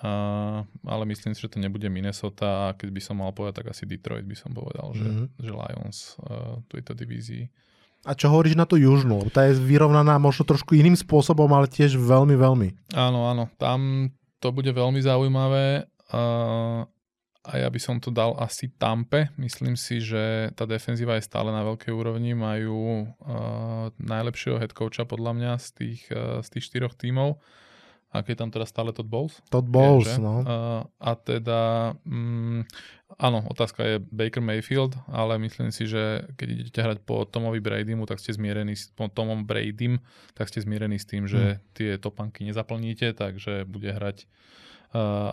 ale 0.87 1.03
myslím 1.11 1.35
si, 1.35 1.43
že 1.43 1.51
to 1.51 1.59
nebude 1.59 1.87
Minnesota 1.91 2.71
a 2.71 2.75
keď 2.79 2.89
by 2.95 3.01
som 3.03 3.19
mal 3.19 3.35
povedať, 3.35 3.65
tak 3.65 3.75
asi 3.75 3.89
Detroit 3.89 4.29
by 4.29 4.37
som 4.39 4.55
povedal, 4.55 4.95
že, 4.95 5.09
mm-hmm. 5.09 5.27
že 5.43 5.51
Lions 5.51 5.99
uh, 6.23 6.63
tejto 6.71 6.95
divízii. 6.95 7.45
A 8.07 8.15
čo 8.15 8.31
hovoríš 8.31 8.55
na 8.55 8.71
tú 8.71 8.79
južnú? 8.79 9.19
Tá 9.35 9.51
je 9.51 9.59
vyrovnaná 9.59 10.15
možno 10.23 10.47
trošku 10.47 10.79
iným 10.79 10.95
spôsobom, 10.95 11.51
ale 11.51 11.67
tiež 11.67 11.99
veľmi, 11.99 12.39
veľmi. 12.39 12.95
Áno, 12.95 13.27
áno. 13.27 13.51
Tam 13.59 14.11
to 14.39 14.55
bude 14.55 14.71
veľmi 14.71 15.03
zaujímavé. 15.03 15.91
Uh, 16.07 16.87
a 17.47 17.63
ja 17.63 17.69
by 17.71 17.79
som 17.79 18.03
to 18.03 18.11
dal 18.11 18.35
asi 18.43 18.75
Tampe. 18.75 19.31
Myslím 19.39 19.79
si, 19.79 20.03
že 20.03 20.51
tá 20.59 20.67
defenzíva 20.67 21.15
je 21.15 21.29
stále 21.31 21.55
na 21.55 21.63
veľkej 21.63 21.95
úrovni. 21.95 22.35
Majú 22.35 23.07
uh, 23.07 23.95
najlepšieho 24.03 24.59
head 24.59 24.75
coacha 24.75 25.07
podľa 25.07 25.33
mňa 25.39 25.53
z 25.63 25.69
tých, 25.79 26.03
uh, 26.11 26.43
z 26.43 26.49
tých 26.59 26.65
štyroch 26.67 26.99
tímov. 26.99 27.39
A 28.11 28.23
keď 28.27 28.47
tam 28.47 28.51
teda 28.51 28.67
stále 28.67 28.91
Todd 28.91 29.07
Bowles? 29.07 29.39
Todd 29.53 29.69
Bowles, 29.69 30.09
je, 30.09 30.19
no. 30.19 30.43
Uh, 30.43 30.83
a 30.99 31.13
teda, 31.15 31.93
um, 32.07 32.65
áno, 33.19 33.45
otázka 33.47 33.83
je 33.85 33.97
Baker 34.01 34.41
Mayfield, 34.41 34.97
ale 35.11 35.37
myslím 35.43 35.69
si, 35.71 35.87
že 35.87 36.25
keď 36.39 36.49
idete 36.49 36.81
hrať 36.81 36.99
po 37.05 37.29
Tomovi 37.29 37.61
Bradymu, 37.61 38.09
tak 38.09 38.19
ste 38.19 38.33
zmierení 38.33 38.75
s 38.75 38.91
po 38.91 39.07
Tomom 39.13 39.45
Bradym, 39.45 40.01
tak 40.33 40.49
ste 40.49 40.65
zmierení 40.65 40.97
s 40.97 41.07
tým, 41.07 41.29
že 41.29 41.59
hmm. 41.59 41.61
tie 41.77 41.91
topanky 42.01 42.47
nezaplníte, 42.49 43.13
takže 43.13 43.69
bude 43.69 43.93
hrať 43.93 44.25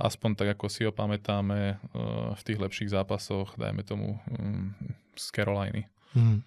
aspoň 0.02 0.32
tak, 0.36 0.47
ako 0.58 0.65
si 0.69 0.84
ho 0.84 0.91
pamätáme 0.91 1.78
uh, 1.78 2.34
v 2.36 2.41
tých 2.43 2.60
lepších 2.60 2.93
zápasoch, 2.93 3.56
dajme 3.56 3.84
tomu 3.84 4.19
um, 4.39 4.76
z 5.15 5.26
Caroliny. 5.32 5.88
Hmm. 6.13 6.45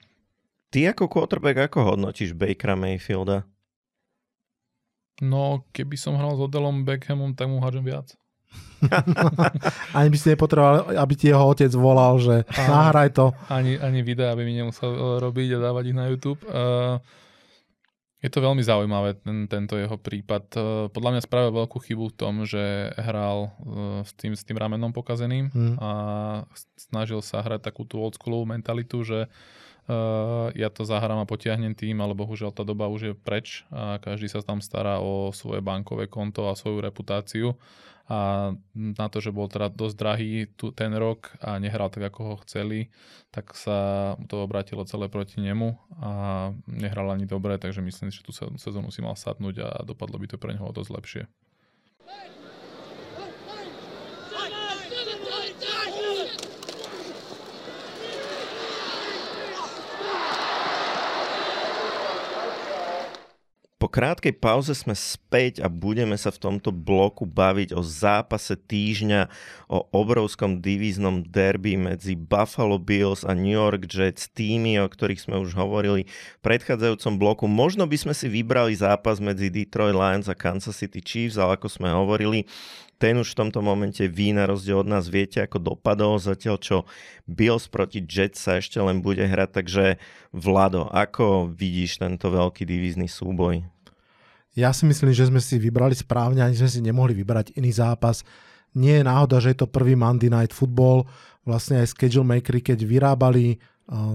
Ty 0.70 0.92
ako 0.92 1.08
quarterback, 1.08 1.70
ako 1.70 1.94
hodnotíš 1.94 2.34
Bakera 2.34 2.74
Mayfielda? 2.74 3.46
No, 5.24 5.64
keby 5.72 5.96
som 5.96 6.20
hral 6.20 6.36
s 6.36 6.40
Odelom 6.44 6.84
Beckhamom, 6.84 7.32
tak 7.32 7.48
mu 7.48 7.64
hádžem 7.64 7.88
viac. 7.88 8.12
ani 9.96 10.08
by 10.12 10.16
si 10.20 10.26
nepotreboval, 10.32 10.92
aby 10.96 11.14
ti 11.16 11.32
jeho 11.32 11.40
otec 11.40 11.72
volal, 11.72 12.20
že 12.20 12.44
nahraj 12.52 13.16
to. 13.16 13.32
Ani, 13.48 13.80
ani 13.80 14.04
videa 14.04 14.36
by 14.36 14.42
mi 14.44 14.52
nemusel 14.60 14.92
e, 14.92 15.00
robiť 15.20 15.56
a 15.56 15.58
dávať 15.72 15.84
ich 15.92 15.96
na 15.96 16.04
YouTube. 16.12 16.40
Uh, 16.44 17.00
je 18.24 18.30
to 18.32 18.40
veľmi 18.40 18.64
zaujímavé, 18.64 19.20
ten, 19.20 19.44
tento 19.44 19.76
jeho 19.76 20.00
prípad. 20.00 20.44
Uh, 20.56 20.62
podľa 20.88 21.10
mňa 21.16 21.22
spravil 21.28 21.52
veľkú 21.52 21.78
chybu 21.84 22.04
v 22.10 22.16
tom, 22.16 22.34
že 22.48 22.90
hral 22.96 23.52
uh, 23.60 24.00
s, 24.02 24.16
tým, 24.16 24.32
s 24.32 24.42
tým 24.42 24.56
ramenom 24.56 24.96
pokazeným 24.96 25.52
hmm. 25.52 25.76
a 25.76 25.90
snažil 26.80 27.20
sa 27.20 27.44
hrať 27.44 27.68
takú 27.68 27.84
tú 27.84 28.00
old 28.00 28.16
mentalitu, 28.48 29.04
že 29.04 29.28
Uh, 29.86 30.50
ja 30.58 30.66
to 30.66 30.82
zahrám 30.82 31.22
a 31.22 31.30
potiahnem 31.30 31.78
tým, 31.78 32.02
ale 32.02 32.18
bohužiaľ 32.18 32.50
tá 32.50 32.66
doba 32.66 32.90
už 32.90 33.00
je 33.06 33.14
preč 33.14 33.62
a 33.70 34.02
každý 34.02 34.26
sa 34.26 34.42
tam 34.42 34.58
stará 34.58 34.98
o 34.98 35.30
svoje 35.30 35.62
bankové 35.62 36.10
konto 36.10 36.50
a 36.50 36.58
svoju 36.58 36.82
reputáciu 36.82 37.54
a 38.06 38.50
na 38.74 39.06
to, 39.10 39.18
že 39.18 39.34
bol 39.34 39.50
teda 39.50 39.66
dosť 39.66 39.96
drahý 39.98 40.46
tu, 40.54 40.70
ten 40.70 40.94
rok 40.94 41.34
a 41.42 41.58
nehral 41.58 41.90
tak, 41.90 42.06
ako 42.06 42.20
ho 42.22 42.34
chceli, 42.46 42.94
tak 43.34 43.50
sa 43.58 44.14
to 44.30 44.46
obratilo 44.46 44.86
celé 44.86 45.10
proti 45.10 45.42
nemu 45.42 45.74
a 45.98 46.10
nehral 46.70 47.10
ani 47.10 47.26
dobre, 47.26 47.58
takže 47.58 47.82
myslím, 47.82 48.14
že 48.14 48.22
tú 48.22 48.30
sezónu 48.34 48.94
si 48.94 49.02
mal 49.02 49.18
sadnúť 49.18 49.56
a 49.58 49.68
dopadlo 49.82 50.22
by 50.22 50.26
to 50.30 50.38
pre 50.38 50.54
neho 50.54 50.70
dosť 50.70 50.90
lepšie. 50.94 51.22
Po 63.86 63.94
krátkej 63.94 64.42
pauze 64.42 64.74
sme 64.74 64.98
späť 64.98 65.62
a 65.62 65.70
budeme 65.70 66.18
sa 66.18 66.34
v 66.34 66.42
tomto 66.42 66.74
bloku 66.74 67.22
baviť 67.22 67.70
o 67.70 67.86
zápase 67.86 68.58
týždňa, 68.58 69.30
o 69.70 69.86
obrovskom 69.94 70.58
divíznom 70.58 71.22
derby 71.22 71.78
medzi 71.78 72.18
Buffalo 72.18 72.82
Bills 72.82 73.22
a 73.22 73.30
New 73.30 73.54
York 73.54 73.86
Jets, 73.86 74.26
týmy, 74.34 74.82
o 74.82 74.90
ktorých 74.90 75.22
sme 75.22 75.38
už 75.38 75.54
hovorili 75.54 76.02
v 76.10 76.40
predchádzajúcom 76.42 77.14
bloku. 77.14 77.44
Možno 77.46 77.86
by 77.86 77.94
sme 77.94 78.10
si 78.10 78.26
vybrali 78.26 78.74
zápas 78.74 79.22
medzi 79.22 79.54
Detroit 79.54 79.94
Lions 79.94 80.26
a 80.26 80.34
Kansas 80.34 80.82
City 80.82 80.98
Chiefs, 80.98 81.38
ale 81.38 81.54
ako 81.54 81.70
sme 81.70 81.86
hovorili, 81.86 82.42
ten 82.96 83.20
už 83.20 83.36
v 83.36 83.38
tomto 83.44 83.60
momente 83.60 84.00
ví 84.08 84.32
na 84.32 84.48
rozdiel 84.48 84.80
od 84.80 84.88
nás, 84.88 85.12
viete 85.12 85.44
ako 85.44 85.60
dopadol, 85.60 86.16
zatiaľ 86.16 86.56
čo 86.56 86.76
Bills 87.28 87.68
proti 87.68 88.00
Jets 88.00 88.40
sa 88.40 88.56
ešte 88.56 88.80
len 88.80 89.04
bude 89.04 89.24
hrať, 89.24 89.50
takže 89.52 89.84
Vlado, 90.32 90.88
ako 90.88 91.52
vidíš 91.52 92.00
tento 92.00 92.32
veľký 92.32 92.64
divízny 92.64 93.08
súboj? 93.08 93.64
Ja 94.56 94.72
si 94.72 94.88
myslím, 94.88 95.12
že 95.12 95.28
sme 95.28 95.44
si 95.44 95.60
vybrali 95.60 95.92
správne, 95.92 96.40
ani 96.40 96.56
sme 96.56 96.72
si 96.72 96.80
nemohli 96.80 97.12
vybrať 97.12 97.52
iný 97.60 97.76
zápas. 97.76 98.24
Nie 98.72 99.00
je 99.00 99.08
náhoda, 99.08 99.36
že 99.36 99.52
je 99.52 99.60
to 99.60 99.68
prvý 99.68 99.92
Monday 99.92 100.32
Night 100.32 100.56
Football. 100.56 101.04
Vlastne 101.44 101.84
aj 101.84 101.92
schedule 101.92 102.24
makery, 102.24 102.64
keď 102.64 102.88
vyrábali 102.88 103.60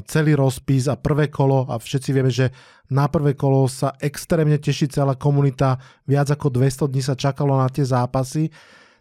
celý 0.04 0.36
rozpis 0.36 0.92
a 0.92 1.00
prvé 1.00 1.32
kolo 1.32 1.64
a 1.72 1.80
všetci 1.80 2.10
vieme, 2.12 2.32
že 2.32 2.52
na 2.92 3.08
prvé 3.08 3.40
kolo 3.40 3.72
sa 3.72 3.96
extrémne 4.04 4.60
teší 4.60 4.92
celá 4.92 5.16
komunita, 5.16 5.80
viac 6.04 6.28
ako 6.28 6.52
200 6.52 6.92
dní 6.92 7.00
sa 7.00 7.16
čakalo 7.16 7.56
na 7.56 7.72
tie 7.72 7.88
zápasy, 7.88 8.52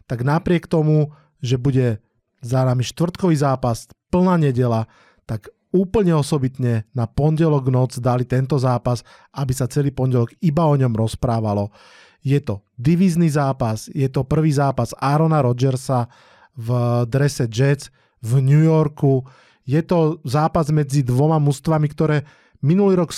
tak 0.07 0.23
napriek 0.23 0.71
tomu, 0.71 1.11
že 1.43 1.59
bude 1.59 1.99
za 2.39 2.63
nami 2.63 2.87
štvrtkový 2.87 3.35
zápas, 3.35 3.91
plná 4.09 4.39
nedela, 4.39 4.87
tak 5.27 5.51
úplne 5.71 6.15
osobitne 6.15 6.87
na 6.91 7.07
pondelok 7.07 7.71
noc 7.71 7.99
dali 7.99 8.27
tento 8.27 8.59
zápas, 8.59 9.03
aby 9.35 9.51
sa 9.55 9.67
celý 9.67 9.91
pondelok 9.91 10.35
iba 10.43 10.67
o 10.67 10.75
ňom 10.75 10.91
rozprávalo. 10.91 11.71
Je 12.21 12.37
to 12.39 12.63
divízny 12.79 13.27
zápas, 13.27 13.91
je 13.91 14.07
to 14.07 14.23
prvý 14.23 14.51
zápas 14.55 14.95
Arona 14.99 15.41
Rodgersa 15.41 16.07
v 16.55 16.69
drese 17.07 17.47
Jets 17.47 17.89
v 18.21 18.39
New 18.39 18.61
Yorku, 18.61 19.25
je 19.65 19.81
to 19.85 20.21
zápas 20.25 20.69
medzi 20.73 21.05
dvoma 21.05 21.37
mužstvami, 21.37 21.87
ktoré 21.91 22.25
minulý 22.61 23.01
rok 23.01 23.13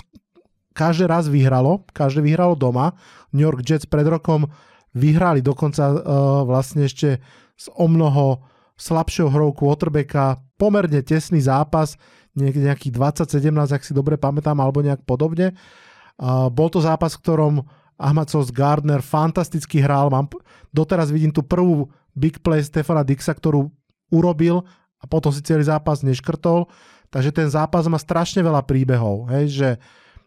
každý 0.74 1.06
raz 1.06 1.30
vyhralo, 1.30 1.86
každé 1.94 2.26
vyhralo 2.26 2.58
doma. 2.58 2.98
New 3.30 3.46
York 3.46 3.62
Jets 3.62 3.86
pred 3.86 4.06
rokom 4.10 4.50
vyhrali 4.98 5.46
dokonca 5.46 5.94
uh, 5.94 5.98
vlastne 6.44 6.90
ešte 6.90 7.22
s 7.54 7.70
o 7.78 7.86
mnoho 7.86 8.42
slabšou 8.78 9.30
hrou 9.30 9.54
quarterbacka, 9.54 10.42
pomerne 10.58 11.06
tesný 11.06 11.46
zápas, 11.46 11.94
nejakých 12.34 12.90
20-17, 13.30 13.54
ak 13.70 13.86
si 13.86 13.94
dobre 13.94 14.18
pamätám, 14.18 14.58
alebo 14.58 14.82
nejak 14.82 15.06
podobne. 15.06 15.54
Uh, 16.18 16.50
bol 16.50 16.74
to 16.74 16.82
zápas, 16.82 17.14
v 17.14 17.22
ktorom 17.22 17.54
Ahmad 18.02 18.34
Sos 18.34 18.50
Gardner 18.50 19.06
fantasticky 19.06 19.78
hral. 19.78 20.10
Mám, 20.10 20.34
doteraz 20.74 21.14
vidím 21.14 21.30
tú 21.30 21.46
prvú 21.46 21.94
big 22.18 22.42
play 22.42 22.66
Stefana 22.66 23.06
Dixa, 23.06 23.34
ktorú 23.34 23.70
urobil 24.10 24.66
a 25.04 25.06
potom 25.06 25.36
si 25.36 25.44
celý 25.44 25.68
zápas 25.68 26.00
neškrtol. 26.00 26.72
Takže 27.12 27.36
ten 27.36 27.52
zápas 27.52 27.86
má 27.92 28.00
strašne 28.00 28.40
veľa 28.40 28.64
príbehov. 28.64 29.30
Hej, 29.30 29.46
že 29.54 29.70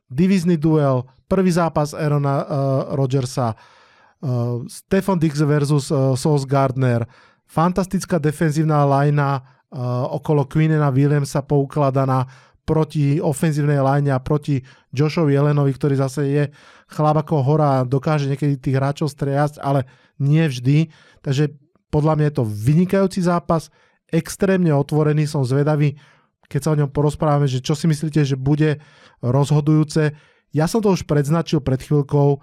divizný 0.06 0.54
duel, 0.54 1.02
prvý 1.26 1.50
zápas 1.50 1.96
Aarona 1.96 2.36
uh, 2.38 2.46
Rodgersa, 2.94 3.56
uh, 3.56 4.62
Stefan 4.70 5.18
Dix 5.18 5.42
versus 5.42 5.90
uh, 5.90 6.14
Sauce 6.14 6.46
Gardner, 6.46 7.02
fantastická 7.48 8.22
defenzívna 8.22 8.86
lajna 8.86 9.42
uh, 9.42 10.06
okolo 10.14 10.46
Quinnena 10.46 10.94
Williamsa 10.94 11.42
poukladaná 11.42 12.28
proti 12.66 13.22
ofenzívnej 13.22 13.78
line 13.78 14.10
a 14.10 14.18
proti 14.18 14.58
Joshovi 14.90 15.38
Jelenovi, 15.38 15.70
ktorý 15.70 15.94
zase 16.02 16.22
je 16.26 16.44
chlap 16.90 17.22
ako 17.22 17.42
hora 17.46 17.82
a 17.82 17.86
dokáže 17.86 18.26
niekedy 18.26 18.58
tých 18.58 18.74
hráčov 18.74 19.10
striasť, 19.10 19.62
ale 19.62 19.86
nie 20.18 20.42
vždy. 20.42 20.90
Takže 21.22 21.54
podľa 21.94 22.18
mňa 22.18 22.26
je 22.26 22.34
to 22.34 22.44
vynikajúci 22.44 23.20
zápas 23.22 23.70
extrémne 24.10 24.70
otvorený, 24.74 25.26
som 25.26 25.42
zvedavý, 25.42 25.98
keď 26.46 26.60
sa 26.62 26.72
o 26.74 26.78
ňom 26.78 26.90
porozprávame, 26.94 27.50
že 27.50 27.62
čo 27.62 27.74
si 27.74 27.90
myslíte, 27.90 28.22
že 28.22 28.38
bude 28.38 28.78
rozhodujúce. 29.22 30.14
Ja 30.54 30.70
som 30.70 30.78
to 30.78 30.94
už 30.94 31.04
predznačil 31.04 31.58
pred 31.58 31.82
chvíľkou, 31.82 32.38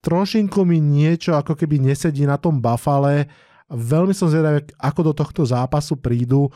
trošinku 0.00 0.64
mi 0.64 0.80
niečo 0.80 1.36
ako 1.36 1.58
keby 1.58 1.82
nesedí 1.82 2.24
na 2.24 2.40
tom 2.40 2.64
Buffale, 2.64 3.28
veľmi 3.68 4.16
som 4.16 4.32
zvedavý, 4.32 4.64
ako 4.80 5.00
do 5.10 5.12
tohto 5.12 5.42
zápasu 5.44 6.00
prídu 6.00 6.48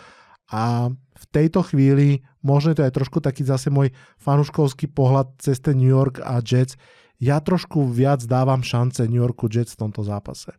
a 0.48 0.88
v 0.92 1.24
tejto 1.30 1.62
chvíli, 1.62 2.24
možno 2.40 2.72
je 2.72 2.82
to 2.82 2.86
aj 2.88 2.96
trošku 2.96 3.18
taký 3.20 3.44
zase 3.44 3.68
môj 3.68 3.92
fanuškovský 4.18 4.90
pohľad 4.90 5.36
cez 5.38 5.60
ten 5.60 5.76
New 5.76 5.92
York 5.92 6.24
a 6.24 6.40
Jets, 6.40 6.74
ja 7.22 7.38
trošku 7.38 7.86
viac 7.86 8.24
dávam 8.26 8.64
šance 8.64 9.06
New 9.06 9.22
Yorku 9.22 9.46
Jets 9.46 9.78
v 9.78 9.86
tomto 9.86 10.02
zápase. 10.02 10.50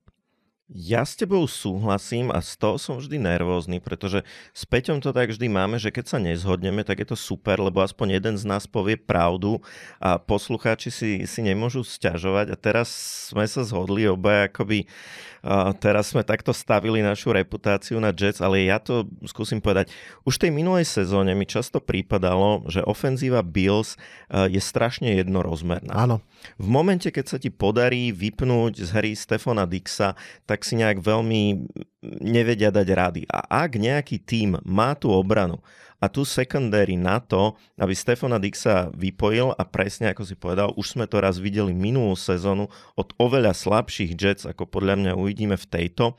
Ja 0.71 1.03
s 1.03 1.19
tebou 1.19 1.43
súhlasím 1.43 2.31
a 2.31 2.39
z 2.39 2.55
toho 2.55 2.79
som 2.79 2.95
vždy 2.95 3.19
nervózny, 3.19 3.83
pretože 3.83 4.23
s 4.55 4.63
Peťom 4.63 5.03
to 5.03 5.11
tak 5.11 5.27
vždy 5.27 5.51
máme, 5.51 5.75
že 5.75 5.91
keď 5.91 6.05
sa 6.07 6.23
nezhodneme, 6.23 6.87
tak 6.87 7.03
je 7.03 7.11
to 7.11 7.19
super, 7.19 7.59
lebo 7.59 7.83
aspoň 7.83 8.15
jeden 8.15 8.39
z 8.39 8.47
nás 8.47 8.63
povie 8.63 8.95
pravdu 8.95 9.59
a 9.99 10.15
poslucháči 10.15 10.87
si, 10.87 11.11
si 11.27 11.39
nemôžu 11.43 11.83
sťažovať 11.83 12.47
a 12.47 12.55
teraz 12.55 12.87
sme 13.35 13.43
sa 13.43 13.67
zhodli 13.67 14.07
obaja 14.07 14.47
akoby 14.47 14.87
a 15.43 15.75
teraz 15.75 16.15
sme 16.15 16.23
takto 16.23 16.55
stavili 16.55 17.03
našu 17.03 17.35
reputáciu 17.35 17.99
na 17.99 18.15
Jets, 18.15 18.39
ale 18.39 18.63
ja 18.63 18.79
to 18.79 19.03
skúsim 19.27 19.59
povedať. 19.59 19.91
Už 20.23 20.39
v 20.39 20.47
tej 20.47 20.51
minulej 20.55 20.87
sezóne 20.87 21.35
mi 21.35 21.43
často 21.43 21.83
prípadalo, 21.83 22.63
že 22.71 22.79
ofenzíva 22.87 23.43
Bills 23.43 23.99
je 24.31 24.63
strašne 24.63 25.19
jednorozmerná. 25.19 25.91
Áno. 25.91 26.23
V 26.55 26.67
momente, 26.71 27.11
keď 27.11 27.25
sa 27.27 27.37
ti 27.43 27.51
podarí 27.51 28.15
vypnúť 28.15 28.87
z 28.87 28.89
hry 28.95 29.11
Stefana 29.19 29.67
Dixa, 29.67 30.15
tak 30.53 30.69
si 30.69 30.77
nejak 30.77 31.01
veľmi 31.01 31.65
nevedia 32.21 32.69
dať 32.69 32.87
rady. 32.93 33.21
A 33.25 33.65
ak 33.65 33.81
nejaký 33.81 34.21
tím 34.21 34.61
má 34.61 34.93
tú 34.93 35.09
obranu 35.09 35.57
a 35.97 36.05
tu 36.05 36.21
secondary 36.21 36.93
na 36.93 37.17
to, 37.17 37.57
aby 37.81 37.97
Stefana 37.97 38.37
Dixa 38.37 38.93
vypojil 38.93 39.57
a 39.57 39.65
presne 39.65 40.13
ako 40.13 40.21
si 40.21 40.37
povedal, 40.37 40.69
už 40.77 40.93
sme 40.93 41.09
to 41.09 41.17
raz 41.17 41.41
videli 41.41 41.73
minulú 41.73 42.13
sezónu 42.13 42.69
od 42.93 43.17
oveľa 43.17 43.57
slabších 43.57 44.13
Jets, 44.13 44.45
ako 44.45 44.69
podľa 44.69 45.01
mňa 45.01 45.11
uvidíme 45.17 45.57
v 45.57 45.65
tejto, 45.65 46.13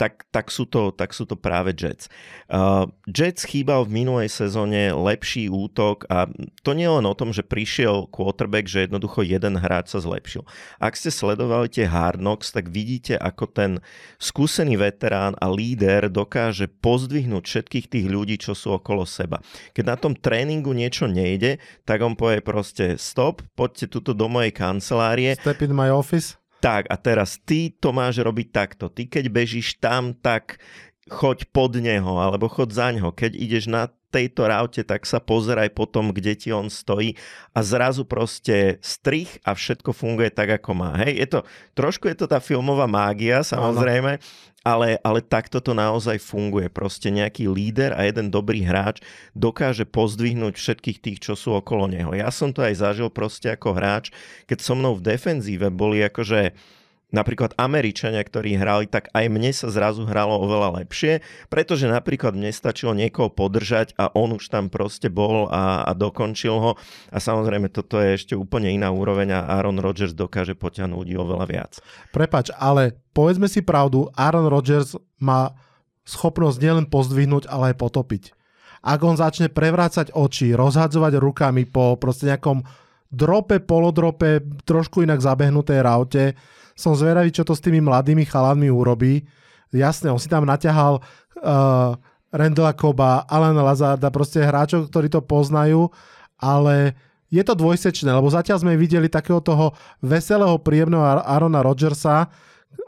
tak, 0.00 0.24
tak, 0.32 0.48
sú, 0.48 0.64
to, 0.64 0.96
tak 0.96 1.12
sú 1.12 1.28
to 1.28 1.36
práve 1.36 1.76
Jets. 1.76 2.08
Uh, 2.48 2.88
Jets 3.04 3.44
chýbal 3.44 3.84
v 3.84 4.00
minulej 4.00 4.32
sezóne 4.32 4.96
lepší 4.96 5.52
útok 5.52 6.08
a 6.08 6.24
to 6.64 6.72
nie 6.72 6.88
len 6.88 7.04
o 7.04 7.12
tom, 7.12 7.36
že 7.36 7.44
prišiel 7.44 8.08
quarterback, 8.08 8.64
že 8.64 8.88
jednoducho 8.88 9.20
jeden 9.20 9.60
hráč 9.60 9.92
sa 9.92 10.00
zlepšil. 10.00 10.48
Ak 10.80 10.96
ste 10.96 11.12
sledovali 11.12 11.68
tie 11.68 11.84
Hard 11.84 12.16
Knocks, 12.16 12.48
tak 12.48 12.72
vidíte, 12.72 13.20
ako 13.20 13.44
ten 13.52 13.84
skúsený 14.16 14.80
veterán 14.80 15.36
a 15.36 15.52
líder 15.52 16.08
dokáže 16.08 16.72
pozdvihnúť 16.80 17.44
všetkých 17.44 17.92
tých 17.92 18.06
ľudí, 18.08 18.40
čo 18.40 18.56
sú 18.56 18.72
okolo 18.80 19.04
seba. 19.04 19.44
Keď 19.76 19.84
na 19.84 20.00
tom 20.00 20.16
tréningu 20.16 20.72
niečo 20.72 21.04
nejde, 21.12 21.60
tak 21.84 22.00
on 22.00 22.16
povie 22.16 22.40
proste 22.40 22.96
stop, 22.96 23.44
poďte 23.52 23.92
tuto 23.92 24.16
do 24.16 24.32
mojej 24.32 24.56
kancelárie. 24.56 25.36
Step 25.36 25.60
in 25.60 25.76
my 25.76 25.92
office 25.92 26.39
tak 26.60 26.86
a 26.92 26.96
teraz 27.00 27.40
ty 27.40 27.72
to 27.72 27.90
máš 27.90 28.20
robiť 28.20 28.48
takto. 28.52 28.92
Ty 28.92 29.08
keď 29.08 29.24
bežíš 29.32 29.80
tam, 29.80 30.12
tak 30.12 30.60
choď 31.10 31.50
pod 31.50 31.74
neho 31.74 32.22
alebo 32.22 32.46
choď 32.46 32.68
za 32.70 32.88
ňo. 32.94 33.10
Keď 33.10 33.32
ideš 33.34 33.66
na 33.66 33.90
tejto 34.10 34.50
raute, 34.50 34.82
tak 34.82 35.06
sa 35.06 35.22
pozeraj 35.22 35.70
potom, 35.70 36.10
kde 36.10 36.34
ti 36.34 36.50
on 36.50 36.66
stojí 36.66 37.14
a 37.54 37.62
zrazu 37.62 38.02
proste 38.02 38.82
strich 38.82 39.38
a 39.46 39.54
všetko 39.54 39.94
funguje 39.94 40.34
tak, 40.34 40.62
ako 40.62 40.70
má. 40.74 40.98
Hej, 40.98 41.12
je 41.14 41.26
to, 41.30 41.38
trošku 41.78 42.10
je 42.10 42.18
to 42.18 42.26
tá 42.26 42.42
filmová 42.42 42.90
mágia, 42.90 43.46
samozrejme, 43.46 44.18
ale, 44.66 44.98
ale 45.06 45.20
takto 45.22 45.62
to 45.62 45.72
naozaj 45.72 46.18
funguje. 46.18 46.66
Proste 46.66 47.08
nejaký 47.14 47.46
líder 47.46 47.94
a 47.94 48.02
jeden 48.02 48.28
dobrý 48.28 48.66
hráč 48.66 48.98
dokáže 49.32 49.86
pozdvihnúť 49.86 50.58
všetkých 50.58 50.98
tých, 50.98 51.18
čo 51.22 51.38
sú 51.38 51.54
okolo 51.54 51.86
neho. 51.86 52.10
Ja 52.12 52.34
som 52.34 52.50
to 52.50 52.66
aj 52.66 52.82
zažil 52.82 53.08
proste 53.14 53.54
ako 53.54 53.78
hráč, 53.78 54.10
keď 54.50 54.58
so 54.58 54.74
mnou 54.74 54.98
v 54.98 55.06
defenzíve 55.06 55.70
boli 55.70 56.02
akože 56.02 56.52
napríklad 57.10 57.54
Američania, 57.58 58.22
ktorí 58.22 58.54
hrali, 58.58 58.86
tak 58.86 59.10
aj 59.14 59.26
mne 59.26 59.50
sa 59.50 59.70
zrazu 59.70 60.06
hralo 60.06 60.38
oveľa 60.40 60.82
lepšie, 60.82 61.22
pretože 61.50 61.90
napríklad 61.90 62.34
mne 62.34 62.54
stačilo 62.54 62.94
niekoho 62.94 63.30
podržať 63.30 63.94
a 63.98 64.10
on 64.14 64.34
už 64.38 64.50
tam 64.50 64.70
proste 64.70 65.10
bol 65.10 65.50
a, 65.50 65.86
a 65.86 65.92
dokončil 65.94 66.54
ho. 66.54 66.72
A 67.10 67.18
samozrejme, 67.18 67.68
toto 67.70 67.98
je 67.98 68.16
ešte 68.16 68.34
úplne 68.38 68.70
iná 68.70 68.88
úroveň 68.94 69.36
a 69.36 69.46
Aaron 69.60 69.82
Rodgers 69.82 70.14
dokáže 70.14 70.54
poťahnuť 70.54 71.06
oveľa 71.14 71.46
viac. 71.50 71.72
Prepač, 72.14 72.54
ale 72.54 72.98
povedzme 73.12 73.50
si 73.50 73.60
pravdu, 73.60 74.08
Aaron 74.14 74.46
Rodgers 74.46 74.94
má 75.20 75.54
schopnosť 76.06 76.58
nielen 76.58 76.86
pozdvihnúť, 76.88 77.46
ale 77.46 77.74
aj 77.74 77.76
potopiť. 77.78 78.24
Ak 78.80 79.04
on 79.04 79.12
začne 79.12 79.52
prevrácať 79.52 80.16
oči, 80.16 80.56
rozhadzovať 80.56 81.20
rukami 81.20 81.68
po 81.68 82.00
proste 82.00 82.32
nejakom 82.32 82.64
drope, 83.12 83.60
polodrope, 83.60 84.40
trošku 84.64 85.04
inak 85.04 85.20
zabehnutej 85.20 85.80
raute, 85.84 86.24
som 86.80 86.96
zvedavý, 86.96 87.28
čo 87.28 87.44
to 87.44 87.52
s 87.52 87.60
tými 87.60 87.84
mladými 87.84 88.24
chalanmi 88.24 88.72
urobí. 88.72 89.28
Jasne, 89.70 90.10
on 90.10 90.18
si 90.18 90.26
tam 90.26 90.48
naťahal 90.48 90.98
uh, 90.98 91.94
Randalla 92.32 92.72
Koba, 92.72 93.28
Alana 93.28 93.60
Lazarda, 93.60 94.08
proste 94.08 94.40
hráčov, 94.40 94.88
ktorí 94.88 95.12
to 95.12 95.20
poznajú, 95.22 95.92
ale 96.40 96.96
je 97.30 97.42
to 97.46 97.54
dvojsečné, 97.54 98.10
lebo 98.10 98.26
zatiaľ 98.26 98.58
sme 98.62 98.74
videli 98.74 99.06
takého 99.06 99.38
toho 99.38 99.70
veselého, 100.02 100.58
príjemného 100.58 101.22
Arona 101.22 101.62
Rodgersa, 101.62 102.26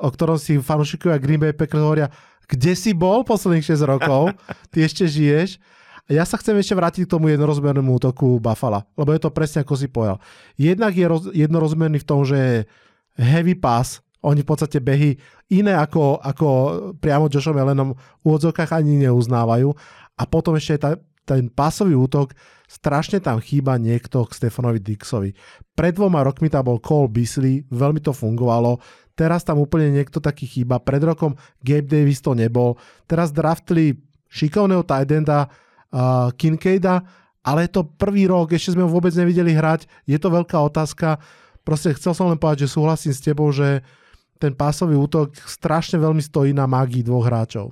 o 0.03 0.11
ktorom 0.11 0.39
si 0.39 0.59
fanúšikovia 0.59 1.23
Green 1.23 1.39
Bay 1.39 1.55
Packers 1.55 1.83
hovoria, 1.83 2.09
kde 2.51 2.75
si 2.75 2.91
bol 2.91 3.23
posledných 3.23 3.63
6 3.63 3.87
rokov, 3.87 4.35
ty 4.75 4.83
ešte 4.83 5.07
žiješ. 5.07 5.63
A 6.11 6.19
ja 6.19 6.27
sa 6.27 6.35
chcem 6.35 6.59
ešte 6.59 6.75
vrátiť 6.75 7.07
k 7.07 7.13
tomu 7.15 7.31
jednorozmernému 7.31 8.03
útoku 8.03 8.43
Buffalo, 8.43 8.83
lebo 8.99 9.15
je 9.15 9.23
to 9.23 9.31
presne 9.31 9.63
ako 9.63 9.79
si 9.79 9.87
povedal. 9.87 10.19
Jednak 10.59 10.99
je 10.99 11.07
roz, 11.07 11.23
jednorozmerný 11.31 12.03
v 12.03 12.09
tom, 12.09 12.27
že 12.27 12.67
heavy 13.19 13.57
pass, 13.59 14.01
oni 14.23 14.47
v 14.47 14.49
podstate 14.49 14.79
behy 14.79 15.19
iné 15.51 15.75
ako, 15.75 16.23
ako 16.23 16.49
priamo 17.03 17.27
Joshom 17.27 17.59
Allenom 17.59 17.99
v 18.23 18.25
úvodzovkách 18.25 18.71
ani 18.79 19.03
neuznávajú. 19.03 19.75
A 20.15 20.23
potom 20.31 20.55
ešte 20.55 20.79
tá, 20.79 20.95
ten 21.27 21.51
pásový 21.51 21.99
útok, 21.99 22.31
strašne 22.71 23.19
tam 23.19 23.43
chýba 23.43 23.77
niekto 23.77 24.25
k 24.25 24.33
Stefanovi 24.33 24.79
Dixovi. 24.79 25.35
Pred 25.75 25.99
dvoma 25.99 26.23
rokmi 26.23 26.49
tam 26.49 26.71
bol 26.71 26.79
Cole 26.79 27.11
Beasley, 27.11 27.67
veľmi 27.69 28.01
to 28.01 28.15
fungovalo, 28.15 28.81
teraz 29.13 29.45
tam 29.45 29.61
úplne 29.61 29.93
niekto 29.93 30.23
taký 30.25 30.49
chýba, 30.49 30.81
pred 30.81 31.05
rokom 31.05 31.37
Gabe 31.61 31.85
Davis 31.85 32.25
to 32.25 32.33
nebol, 32.33 32.81
teraz 33.05 33.29
draftli 33.29 33.99
šikovného 34.33 34.89
tight 34.89 35.13
enda 35.13 35.45
uh, 35.45 36.33
Kincaida, 36.33 37.05
ale 37.45 37.69
je 37.69 37.77
to 37.77 37.91
prvý 37.99 38.25
rok, 38.25 38.55
ešte 38.55 38.73
sme 38.73 38.87
ho 38.87 38.91
vôbec 38.91 39.13
nevideli 39.13 39.53
hrať, 39.53 39.85
je 40.09 40.17
to 40.17 40.33
veľká 40.33 40.57
otázka, 40.57 41.21
Proste 41.63 41.95
chcel 41.95 42.13
som 42.13 42.27
len 42.31 42.39
povedať, 42.39 42.67
že 42.67 42.75
súhlasím 42.75 43.15
s 43.15 43.23
tebou, 43.23 43.49
že 43.55 43.87
ten 44.43 44.51
pásový 44.51 44.99
útok 44.99 45.39
strašne 45.47 46.03
veľmi 46.03 46.19
stojí 46.19 46.51
na 46.51 46.67
mágii 46.67 47.07
dvoch 47.07 47.31
hráčov. 47.31 47.71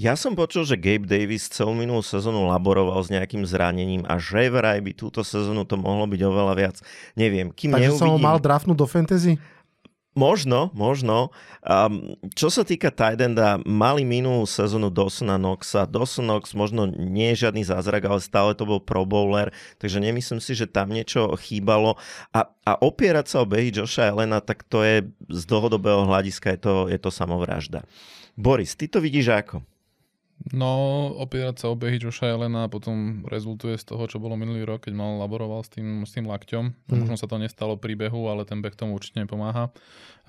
Ja 0.00 0.16
som 0.16 0.32
počul, 0.32 0.64
že 0.64 0.80
Gabe 0.80 1.04
Davis 1.04 1.46
celú 1.52 1.76
minulú 1.76 2.00
sezónu 2.00 2.48
laboroval 2.48 3.04
s 3.04 3.12
nejakým 3.12 3.44
zranením 3.44 4.02
a 4.08 4.16
že 4.16 4.48
vraj 4.48 4.80
by 4.80 4.96
túto 4.96 5.20
sezónu 5.20 5.68
to 5.68 5.76
mohlo 5.76 6.08
byť 6.08 6.20
oveľa 6.24 6.54
viac. 6.56 6.76
Neviem, 7.14 7.52
kým 7.52 7.76
Takže 7.76 7.92
neuvidím... 7.92 8.00
som 8.00 8.10
ho 8.16 8.18
mal 8.18 8.40
draftnúť 8.40 8.78
do 8.78 8.88
fantasy? 8.88 9.36
Možno, 10.18 10.74
možno. 10.74 11.30
Um, 11.62 12.18
čo 12.34 12.50
sa 12.50 12.66
týka 12.66 12.90
Tidenda, 12.90 13.62
mali 13.62 14.02
minulú 14.02 14.50
sezónu 14.50 14.90
Dawsona 14.90 15.38
Knoxa. 15.38 15.86
Dawson 15.86 16.26
Knox 16.26 16.58
možno 16.58 16.90
nie 16.90 17.30
je 17.30 17.46
žiadny 17.46 17.62
zázrak, 17.62 18.02
ale 18.02 18.18
stále 18.18 18.50
to 18.58 18.66
bol 18.66 18.82
pro 18.82 19.06
bowler, 19.06 19.54
takže 19.78 20.02
nemyslím 20.02 20.42
si, 20.42 20.58
že 20.58 20.66
tam 20.66 20.90
niečo 20.90 21.38
chýbalo. 21.38 21.94
A, 22.34 22.50
a 22.66 22.72
opierať 22.82 23.30
sa 23.30 23.46
o 23.46 23.46
behy 23.46 23.70
Josha 23.70 24.10
Elena, 24.10 24.42
tak 24.42 24.66
to 24.66 24.82
je 24.82 25.06
z 25.30 25.42
dlhodobého 25.46 26.02
hľadiska 26.10 26.58
je 26.58 26.60
to, 26.66 26.74
je 26.90 26.98
to 26.98 27.14
samovražda. 27.14 27.86
Boris, 28.34 28.74
ty 28.74 28.90
to 28.90 28.98
vidíš 28.98 29.30
ako? 29.30 29.62
No, 30.54 31.10
opierať 31.18 31.60
sa 31.60 31.66
o 31.68 31.74
behy 31.74 31.98
Josha 31.98 32.30
Elena 32.30 32.70
potom 32.70 33.26
rezultuje 33.26 33.74
z 33.74 33.90
toho, 33.90 34.06
čo 34.06 34.22
bolo 34.22 34.38
minulý 34.38 34.62
rok, 34.62 34.86
keď 34.86 34.94
mal 34.94 35.18
laboroval 35.18 35.66
s 35.66 35.70
tým, 35.74 36.06
s 36.06 36.14
tým 36.14 36.30
lakťom. 36.30 36.64
Mm. 36.88 36.94
Možno 36.94 37.18
sa 37.18 37.26
to 37.26 37.42
nestalo 37.42 37.74
pri 37.74 37.98
behu, 37.98 38.30
ale 38.30 38.46
ten 38.46 38.62
beh 38.62 38.72
tomu 38.78 38.94
určite 38.94 39.18
nepomáha. 39.18 39.74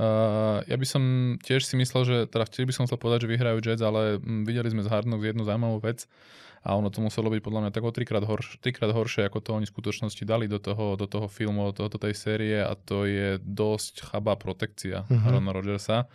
Uh, 0.01 0.65
ja 0.65 0.75
by 0.81 0.87
som 0.87 1.03
tiež 1.45 1.61
si 1.61 1.77
myslel, 1.77 2.01
že, 2.03 2.17
teda 2.25 2.49
tiež 2.49 2.65
by 2.65 2.73
som 2.73 2.83
chcel 2.89 2.97
povedať, 2.97 3.29
že 3.29 3.31
vyhrajú 3.37 3.61
Jets, 3.61 3.85
ale 3.85 4.17
m, 4.17 4.49
videli 4.49 4.73
sme 4.73 4.81
z 4.81 4.89
Hardnox 4.89 5.21
jednu 5.21 5.45
zaujímavú 5.45 5.77
vec 5.83 6.09
a 6.65 6.75
ono 6.75 6.91
to 6.91 6.99
muselo 6.99 7.31
byť 7.31 7.39
podľa 7.39 7.61
mňa 7.67 7.71
tak 7.71 7.83
o 7.85 7.91
trikrát, 7.91 8.23
horš- 8.25 8.59
trikrát 8.59 8.91
horšie, 8.91 9.27
ako 9.29 9.39
to 9.39 9.49
oni 9.55 9.65
v 9.67 9.73
skutočnosti 9.75 10.23
dali 10.27 10.49
do 10.49 10.59
toho, 10.59 10.99
do 10.99 11.07
toho 11.07 11.31
filmu, 11.31 11.71
do, 11.71 11.87
do 11.87 11.97
tej 11.99 12.15
série 12.17 12.59
a 12.59 12.75
to 12.75 13.07
je 13.07 13.39
dosť 13.39 14.09
chabá 14.11 14.35
protekcia 14.35 15.07
mm-hmm. 15.07 15.27
Arona 15.27 15.51
Rodgersa 15.55 16.07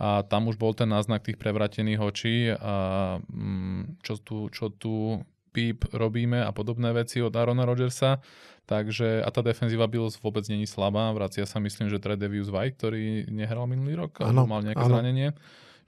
a 0.00 0.24
tam 0.24 0.48
už 0.48 0.56
bol 0.56 0.72
ten 0.72 0.88
náznak 0.88 1.20
tých 1.20 1.36
prevratených 1.36 2.00
očí 2.00 2.48
a 2.48 2.74
mm, 3.20 4.00
čo 4.00 4.16
tu, 4.24 4.48
čo 4.48 4.72
tu 4.72 5.20
píp 5.52 5.84
robíme 5.92 6.40
a 6.40 6.48
podobné 6.56 6.88
veci 6.96 7.20
od 7.20 7.36
Arona 7.36 7.68
Rodgersa. 7.68 8.24
Takže, 8.64 9.20
a 9.20 9.28
tá 9.34 9.42
defenzíva 9.42 9.90
Bills 9.90 10.16
vôbec 10.22 10.46
není 10.46 10.64
slabá. 10.64 11.10
Vracia 11.10 11.42
sa 11.42 11.58
myslím, 11.58 11.90
že 11.90 11.98
Tredevius 11.98 12.54
White, 12.54 12.78
ktorý 12.78 13.26
nehral 13.28 13.66
minulý 13.66 13.98
rok, 13.98 14.22
alebo 14.22 14.46
mal 14.46 14.62
nejaké 14.62 14.86
ano. 14.86 14.90
zranenie. 14.94 15.28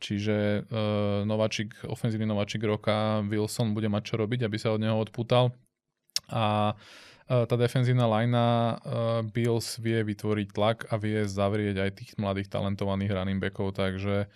Čiže 0.03 0.67
uh, 0.67 1.23
nováčik, 1.23 1.79
ofenzívny 1.87 2.27
nováčik 2.27 2.59
roka 2.67 3.23
Wilson 3.23 3.71
bude 3.71 3.87
mať 3.87 4.03
čo 4.03 4.15
robiť, 4.19 4.51
aby 4.51 4.59
sa 4.59 4.75
od 4.75 4.83
neho 4.83 4.99
odputal. 4.99 5.55
A 6.27 6.75
tá 7.31 7.55
defenzívna 7.59 8.09
lajna 8.09 8.45
Bills 9.31 9.79
vie 9.79 10.03
vytvoriť 10.03 10.49
tlak 10.51 10.79
a 10.91 10.99
vie 10.99 11.23
zavrieť 11.27 11.77
aj 11.83 11.91
tých 11.99 12.11
mladých 12.19 12.51
talentovaných 12.51 13.15
running 13.15 13.41
backov, 13.43 13.77
takže 13.77 14.27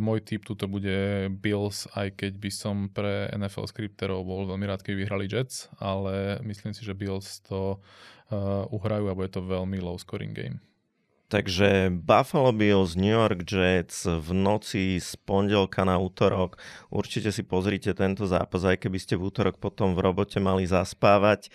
môj 0.00 0.24
typ 0.24 0.48
tuto 0.48 0.64
bude 0.64 1.28
Bills, 1.44 1.84
aj 1.92 2.16
keď 2.16 2.32
by 2.40 2.50
som 2.52 2.88
pre 2.88 3.28
NFL 3.36 3.68
skripterov 3.68 4.24
bol 4.24 4.48
veľmi 4.48 4.64
rád, 4.64 4.80
keby 4.80 5.04
vyhrali 5.04 5.28
Jets, 5.28 5.68
ale 5.76 6.40
myslím 6.40 6.72
si, 6.72 6.88
že 6.88 6.96
Bills 6.96 7.44
to 7.44 7.76
uhrajú 8.72 9.12
a 9.12 9.16
bude 9.16 9.28
to 9.28 9.44
veľmi 9.44 9.76
low 9.80 10.00
scoring 10.00 10.32
game. 10.32 10.64
Takže 11.28 11.92
Buffalo 11.92 12.56
Bills, 12.56 12.96
New 12.96 13.12
York 13.12 13.44
Jets 13.44 14.08
v 14.08 14.32
noci 14.32 14.96
z 14.96 15.12
pondelka 15.28 15.84
na 15.84 16.00
útorok. 16.00 16.56
Určite 16.88 17.28
si 17.28 17.44
pozrite 17.44 17.92
tento 17.92 18.24
zápas, 18.24 18.64
aj 18.64 18.80
keby 18.80 18.96
ste 18.96 19.20
v 19.20 19.28
útorok 19.28 19.60
potom 19.60 19.92
v 19.92 20.00
robote 20.00 20.40
mali 20.40 20.64
zaspávať. 20.64 21.52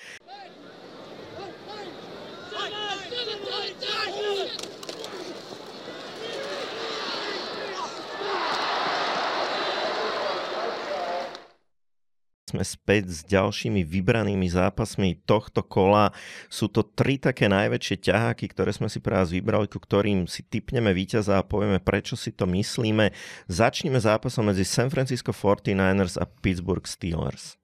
Sme 12.53 12.61
späť 12.61 13.09
s 13.09 13.25
ďalšími 13.25 13.81
vybranými 13.81 14.45
zápasmi 14.45 15.25
tohto 15.25 15.65
kola. 15.65 16.13
Sú 16.53 16.69
to 16.69 16.85
tri 16.85 17.17
také 17.17 17.49
najväčšie 17.49 18.05
ťaháky, 18.05 18.45
ktoré 18.53 18.69
sme 18.69 18.93
si 18.93 19.01
pre 19.01 19.17
vás 19.17 19.33
vybrali, 19.33 19.65
ku 19.65 19.81
ktorým 19.81 20.29
si 20.29 20.45
typneme 20.45 20.93
víťaza 20.93 21.41
a 21.41 21.47
povieme, 21.47 21.81
prečo 21.81 22.13
si 22.13 22.29
to 22.29 22.45
myslíme. 22.45 23.09
Začneme 23.49 23.97
zápasom 23.97 24.53
medzi 24.53 24.61
San 24.69 24.93
Francisco 24.93 25.33
49ers 25.33 26.21
a 26.21 26.29
Pittsburgh 26.29 26.85
Steelers. 26.85 27.57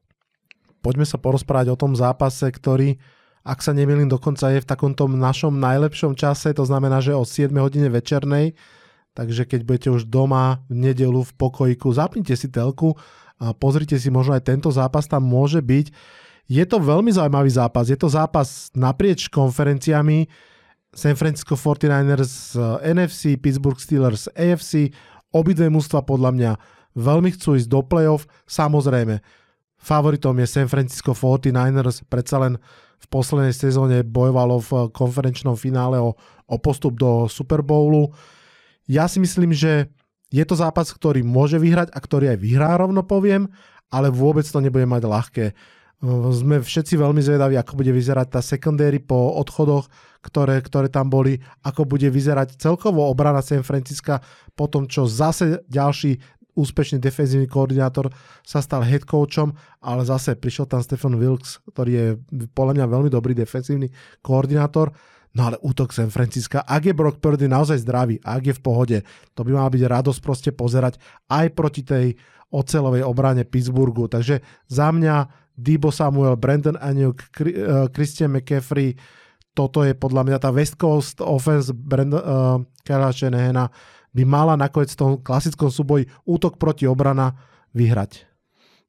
Poďme 0.81 1.05
sa 1.05 1.21
porozprávať 1.21 1.69
o 1.69 1.77
tom 1.77 1.93
zápase, 1.93 2.49
ktorý 2.49 2.97
ak 3.39 3.63
sa 3.63 3.71
nemýlim, 3.71 4.11
dokonca 4.11 4.51
je 4.51 4.59
v 4.59 4.67
takomto 4.67 5.07
našom 5.07 5.57
najlepšom 5.57 6.13
čase, 6.13 6.51
to 6.51 6.67
znamená, 6.67 6.99
že 6.99 7.15
o 7.15 7.23
7 7.23 7.55
hodine 7.55 7.87
večernej, 7.87 8.53
takže 9.15 9.47
keď 9.47 9.59
budete 9.63 9.89
už 9.95 10.11
doma 10.11 10.61
v 10.67 10.91
nedelu 10.91 11.23
v 11.23 11.31
pokojiku, 11.39 11.87
zapnite 11.95 12.35
si 12.35 12.51
telku 12.51 12.99
a 13.39 13.55
pozrite 13.55 13.95
si, 13.95 14.11
možno 14.11 14.35
aj 14.35 14.43
tento 14.43 14.67
zápas 14.67 15.07
tam 15.07 15.23
môže 15.23 15.63
byť. 15.63 15.95
Je 16.49 16.63
to 16.67 16.81
veľmi 16.81 17.07
zaujímavý 17.13 17.47
zápas. 17.47 17.87
Je 17.87 17.95
to 17.95 18.11
zápas 18.11 18.67
naprieč 18.75 19.31
konferenciami. 19.31 20.27
San 20.91 21.15
Francisco 21.15 21.53
49ers 21.53 22.57
NFC, 22.81 23.37
Pittsburgh 23.37 23.77
Steelers 23.77 24.27
AFC. 24.33 24.91
Obidve 25.29 25.69
mústva 25.69 26.01
podľa 26.01 26.31
mňa 26.33 26.51
veľmi 26.97 27.29
chcú 27.37 27.53
ísť 27.53 27.69
do 27.69 27.85
playoff. 27.85 28.25
Samozrejme, 28.49 29.21
favoritom 29.77 30.33
je 30.41 30.47
San 30.49 30.67
Francisco 30.67 31.13
49ers. 31.13 32.01
Predsa 32.09 32.41
len 32.41 32.57
v 32.99 33.07
poslednej 33.07 33.53
sezóne 33.55 34.01
bojovalo 34.03 34.59
v 34.59 34.71
konferenčnom 34.91 35.55
finále 35.55 36.01
o, 36.01 36.17
o 36.49 36.55
postup 36.57 36.97
do 36.97 37.29
Super 37.29 37.61
Bowlu. 37.61 38.11
Ja 38.89 39.05
si 39.05 39.21
myslím, 39.21 39.53
že 39.53 39.93
je 40.29 40.43
to 40.45 40.55
zápas, 40.55 40.89
ktorý 40.93 41.25
môže 41.25 41.57
vyhrať 41.57 41.89
a 41.93 41.99
ktorý 41.99 42.33
aj 42.33 42.39
vyhrá, 42.41 42.77
rovno 42.77 43.01
poviem, 43.01 43.49
ale 43.89 44.13
vôbec 44.13 44.45
to 44.45 44.61
nebude 44.61 44.85
mať 44.85 45.01
ľahké. 45.09 45.45
Sme 46.31 46.63
všetci 46.63 46.95
veľmi 46.95 47.19
zvedaví, 47.19 47.59
ako 47.59 47.75
bude 47.75 47.91
vyzerať 47.91 48.39
tá 48.39 48.39
secondary 48.39 49.03
po 49.03 49.35
odchodoch, 49.35 49.89
ktoré, 50.23 50.63
ktoré 50.63 50.87
tam 50.87 51.11
boli, 51.11 51.43
ako 51.65 51.83
bude 51.83 52.07
vyzerať 52.07 52.55
celkovo 52.55 53.03
obrana 53.09 53.43
San 53.43 53.65
Francisca 53.67 54.23
po 54.55 54.71
tom, 54.71 54.87
čo 54.87 55.09
zase 55.09 55.65
ďalší 55.67 56.21
úspešný 56.55 56.99
defenzívny 56.99 57.47
koordinátor 57.47 58.11
sa 58.43 58.59
stal 58.59 58.83
head 58.83 59.07
coachom, 59.07 59.55
ale 59.79 60.03
zase 60.03 60.35
prišiel 60.35 60.67
tam 60.67 60.83
Stephen 60.83 61.15
Wilkes, 61.15 61.63
ktorý 61.71 61.91
je 61.91 62.07
podľa 62.51 62.73
mňa 62.79 62.85
veľmi 62.85 63.09
dobrý 63.11 63.31
defenzívny 63.31 63.87
koordinátor 64.19 64.91
No 65.37 65.45
ale 65.45 65.61
útok 65.61 65.93
San 65.93 66.09
Francisca, 66.09 66.65
ak 66.65 66.89
je 66.89 66.97
Brock 66.97 67.21
Purdy 67.21 67.45
naozaj 67.45 67.85
zdravý, 67.85 68.17
ak 68.25 68.49
je 68.49 68.53
v 68.57 68.61
pohode, 68.65 68.97
to 69.37 69.41
by 69.45 69.53
mala 69.53 69.69
byť 69.69 69.83
radosť 69.85 70.19
proste 70.25 70.49
pozerať 70.49 70.97
aj 71.29 71.45
proti 71.53 71.85
tej 71.85 72.17
ocelovej 72.49 73.05
obrane 73.05 73.45
Pittsburghu. 73.45 74.09
Takže 74.09 74.41
za 74.65 74.89
mňa 74.89 75.29
Debo 75.59 75.93
Samuel, 75.93 76.39
Brandon 76.39 76.79
Ayuk, 76.79 77.21
eh, 77.45 77.85
Christian 77.93 78.33
McCaffrey, 78.33 78.97
toto 79.53 79.83
je 79.83 79.91
podľa 79.91 80.23
mňa 80.23 80.37
tá 80.39 80.49
West 80.55 80.79
Coast 80.79 81.19
offense 81.19 81.75
Brandon, 81.75 82.21
uh, 82.21 82.57
Kyla 82.87 83.11
Shanahana 83.11 83.67
by 84.15 84.23
mala 84.23 84.55
nakoniec 84.55 84.95
v 84.95 84.99
tom 85.03 85.11
klasickom 85.19 85.67
súboji 85.67 86.07
útok 86.23 86.55
proti 86.55 86.87
obrana 86.87 87.35
vyhrať. 87.75 88.23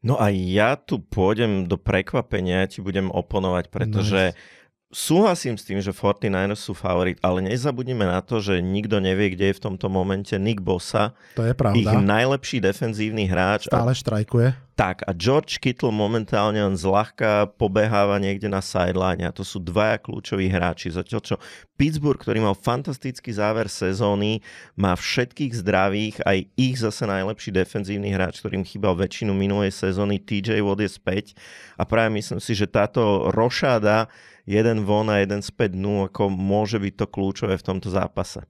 No 0.01 0.14
a 0.16 0.30
ja 0.30 0.78
tu 0.78 1.03
pôjdem 1.03 1.66
do 1.66 1.74
prekvapenia, 1.74 2.70
ti 2.70 2.80
budem 2.80 3.11
oponovať, 3.11 3.68
pretože 3.68 4.32
nice 4.32 4.60
Súhlasím 4.91 5.55
s 5.55 5.62
tým, 5.62 5.78
že 5.78 5.95
49ers 5.95 6.66
sú 6.66 6.74
favorit, 6.74 7.14
ale 7.22 7.47
nezabudnime 7.47 8.11
na 8.11 8.18
to, 8.26 8.43
že 8.43 8.59
nikto 8.59 8.99
nevie, 8.99 9.38
kde 9.38 9.55
je 9.55 9.59
v 9.62 9.64
tomto 9.70 9.86
momente 9.86 10.34
Nick 10.34 10.59
Bosa. 10.66 11.14
To 11.38 11.47
je 11.47 11.55
pravda. 11.55 11.78
Ich 11.78 11.86
najlepší 11.86 12.59
defenzívny 12.59 13.30
hráč. 13.30 13.70
Stále 13.70 13.95
štrajkuje. 13.95 14.51
Tak 14.74 15.07
a 15.07 15.14
George 15.14 15.62
Kittle 15.62 15.95
momentálne 15.95 16.59
len 16.59 16.74
zľahka 16.74 17.55
pobeháva 17.55 18.18
niekde 18.18 18.51
na 18.51 18.59
sideline 18.59 19.22
a 19.22 19.30
to 19.30 19.47
sú 19.47 19.62
dvaja 19.62 20.03
kľúčoví 20.03 20.51
hráči. 20.51 20.91
Zatiaľ 20.91 21.20
čo 21.22 21.36
Pittsburgh, 21.78 22.18
ktorý 22.18 22.43
mal 22.43 22.59
fantastický 22.59 23.30
záver 23.30 23.70
sezóny, 23.70 24.43
má 24.74 24.99
všetkých 24.99 25.53
zdravých, 25.55 26.16
aj 26.26 26.38
ich 26.59 26.82
zase 26.82 27.07
najlepší 27.07 27.55
defenzívny 27.55 28.11
hráč, 28.11 28.43
ktorým 28.43 28.66
chýbal 28.66 28.99
väčšinu 28.99 29.30
minulej 29.36 29.70
sezóny, 29.70 30.18
TJ 30.18 30.64
Watt 30.66 30.82
je 30.82 30.91
späť 30.91 31.38
a 31.78 31.86
práve 31.86 32.11
myslím 32.18 32.43
si, 32.43 32.59
že 32.59 32.66
táto 32.66 33.30
rošáda 33.30 34.11
jeden 34.51 34.82
von 34.82 35.07
a 35.07 35.22
jeden 35.22 35.46
späť 35.46 35.78
dnu, 35.78 36.11
ako 36.11 36.26
môže 36.26 36.82
byť 36.82 36.94
to 36.98 37.07
kľúčové 37.07 37.55
v 37.55 37.66
tomto 37.66 37.86
zápase. 37.86 38.42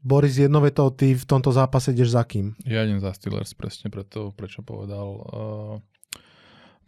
Boris, 0.00 0.36
jedno 0.36 0.60
vetou, 0.60 0.92
ty 0.92 1.16
v 1.16 1.24
tomto 1.24 1.52
zápase 1.52 1.92
ideš 1.92 2.16
za 2.16 2.24
kým? 2.24 2.56
Ja 2.64 2.84
idem 2.84 3.00
za 3.00 3.12
Steelers 3.12 3.52
presne 3.56 3.92
preto, 3.92 4.32
prečo 4.32 4.64
povedal 4.64 5.08
uh, 5.08 5.76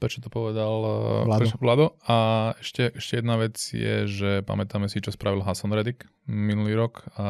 prečo 0.03 0.19
to 0.19 0.35
povedal 0.35 0.75
uh, 0.83 0.91
Vlado. 1.23 1.41
Prečo 1.47 1.59
Vlado. 1.63 1.87
A 2.11 2.17
ešte, 2.59 2.91
ešte 2.99 3.23
jedna 3.23 3.39
vec 3.39 3.55
je, 3.71 4.11
že 4.11 4.31
pamätáme 4.43 4.91
si, 4.91 4.99
čo 4.99 5.15
spravil 5.15 5.47
Hassan 5.47 5.71
Reddick 5.71 6.11
minulý 6.27 6.75
rok 6.75 7.07
a 7.15 7.27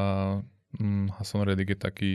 um, 0.81 1.13
Hassan 1.13 1.45
Reddick 1.45 1.77
je 1.77 1.79
taký 1.79 2.13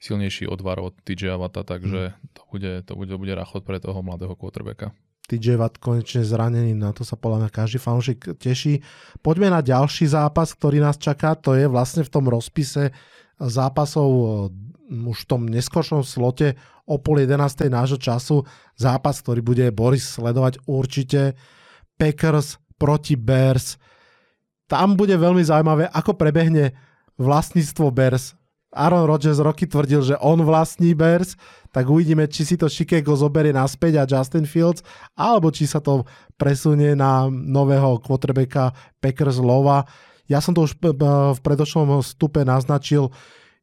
silnejší 0.00 0.48
odvar 0.48 0.80
od 0.80 0.96
TJ 1.04 1.36
Avata, 1.36 1.64
takže 1.64 2.16
mm. 2.16 2.32
to, 2.32 2.42
bude, 2.48 2.72
to, 2.88 2.92
bude, 2.96 3.10
to 3.12 3.18
bude 3.20 3.34
rachot 3.36 3.68
pre 3.68 3.76
toho 3.76 4.00
mladého 4.00 4.32
quarterbacka. 4.32 4.96
TJ 5.24 5.56
Watt 5.56 5.80
konečne 5.80 6.20
zranený, 6.20 6.76
na 6.76 6.92
to 6.92 7.00
sa 7.00 7.16
podľa 7.16 7.46
mňa 7.46 7.50
každý 7.50 7.78
fanúšik 7.80 8.36
teší. 8.36 8.84
Poďme 9.24 9.48
na 9.48 9.64
ďalší 9.64 10.04
zápas, 10.12 10.52
ktorý 10.52 10.84
nás 10.84 11.00
čaká, 11.00 11.32
to 11.32 11.56
je 11.56 11.64
vlastne 11.64 12.04
v 12.04 12.12
tom 12.12 12.28
rozpise 12.28 12.92
zápasov 13.40 14.08
mm, 14.92 15.08
už 15.08 15.18
v 15.24 15.28
tom 15.28 15.48
neskôršom 15.48 16.04
slote 16.04 16.54
o 16.84 17.00
pol 17.00 17.24
11. 17.24 17.40
nášho 17.72 17.96
času. 17.96 18.44
Zápas, 18.76 19.24
ktorý 19.24 19.40
bude 19.40 19.64
Boris 19.72 20.04
sledovať 20.04 20.60
určite. 20.68 21.32
Packers 21.96 22.60
proti 22.76 23.16
Bears. 23.16 23.80
Tam 24.68 24.92
bude 24.98 25.16
veľmi 25.16 25.40
zaujímavé, 25.40 25.88
ako 25.88 26.16
prebehne 26.20 26.76
vlastníctvo 27.16 27.88
Bears 27.94 28.36
Aaron 28.74 29.06
Rodgers 29.06 29.38
roky 29.38 29.70
tvrdil, 29.70 30.02
že 30.02 30.18
on 30.18 30.42
vlastní 30.42 30.92
Bears, 30.92 31.38
tak 31.70 31.86
uvidíme, 31.86 32.26
či 32.26 32.42
si 32.42 32.54
to 32.58 32.66
Chicago 32.66 33.14
zoberie 33.14 33.54
naspäť 33.54 34.02
a 34.02 34.04
Justin 34.06 34.46
Fields, 34.46 34.82
alebo 35.14 35.54
či 35.54 35.70
sa 35.70 35.78
to 35.78 36.06
presunie 36.34 36.98
na 36.98 37.30
nového 37.30 38.02
quarterbacka 38.02 38.74
Packers 38.98 39.38
Lova. 39.38 39.86
Ja 40.26 40.42
som 40.42 40.54
to 40.54 40.66
už 40.66 40.78
v 41.34 41.40
predošlom 41.42 42.02
stupe 42.02 42.42
naznačil, 42.42 43.10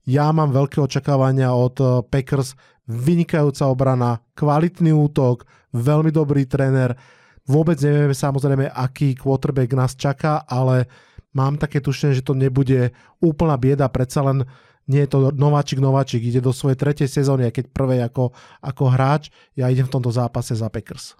ja 0.10 0.34
mám 0.34 0.50
veľké 0.50 0.82
očakávania 0.82 1.54
od 1.54 1.76
eh, 1.78 1.88
Packers, 2.10 2.58
vynikajúca 2.90 3.70
obrana, 3.70 4.20
kvalitný 4.34 4.92
útok, 4.92 5.46
veľmi 5.72 6.10
dobrý 6.10 6.50
tréner. 6.50 6.98
Vôbec 7.46 7.78
nevieme 7.80 8.14
samozrejme, 8.14 8.70
aký 8.70 9.16
quarterback 9.16 9.72
nás 9.78 9.94
čaká, 9.96 10.44
ale 10.46 10.90
mám 11.32 11.56
také 11.56 11.80
tušenie, 11.80 12.20
že 12.20 12.28
to 12.28 12.36
nebude 12.36 12.92
úplná 13.22 13.56
bieda, 13.56 13.88
predsa 13.88 14.26
len 14.26 14.44
nie 14.90 15.06
je 15.06 15.10
to 15.10 15.18
nováčik, 15.34 15.78
nováčik, 15.78 16.22
ide 16.22 16.42
do 16.42 16.56
svojej 16.56 16.78
tretej 16.80 17.10
sezóny, 17.10 17.50
aj 17.50 17.54
keď 17.62 17.66
prvej 17.70 18.02
ako, 18.08 18.34
ako 18.62 18.84
hráč, 18.90 19.30
ja 19.54 19.70
idem 19.70 19.86
v 19.86 19.94
tomto 19.94 20.10
zápase 20.10 20.58
za 20.58 20.72
Packers. 20.72 21.14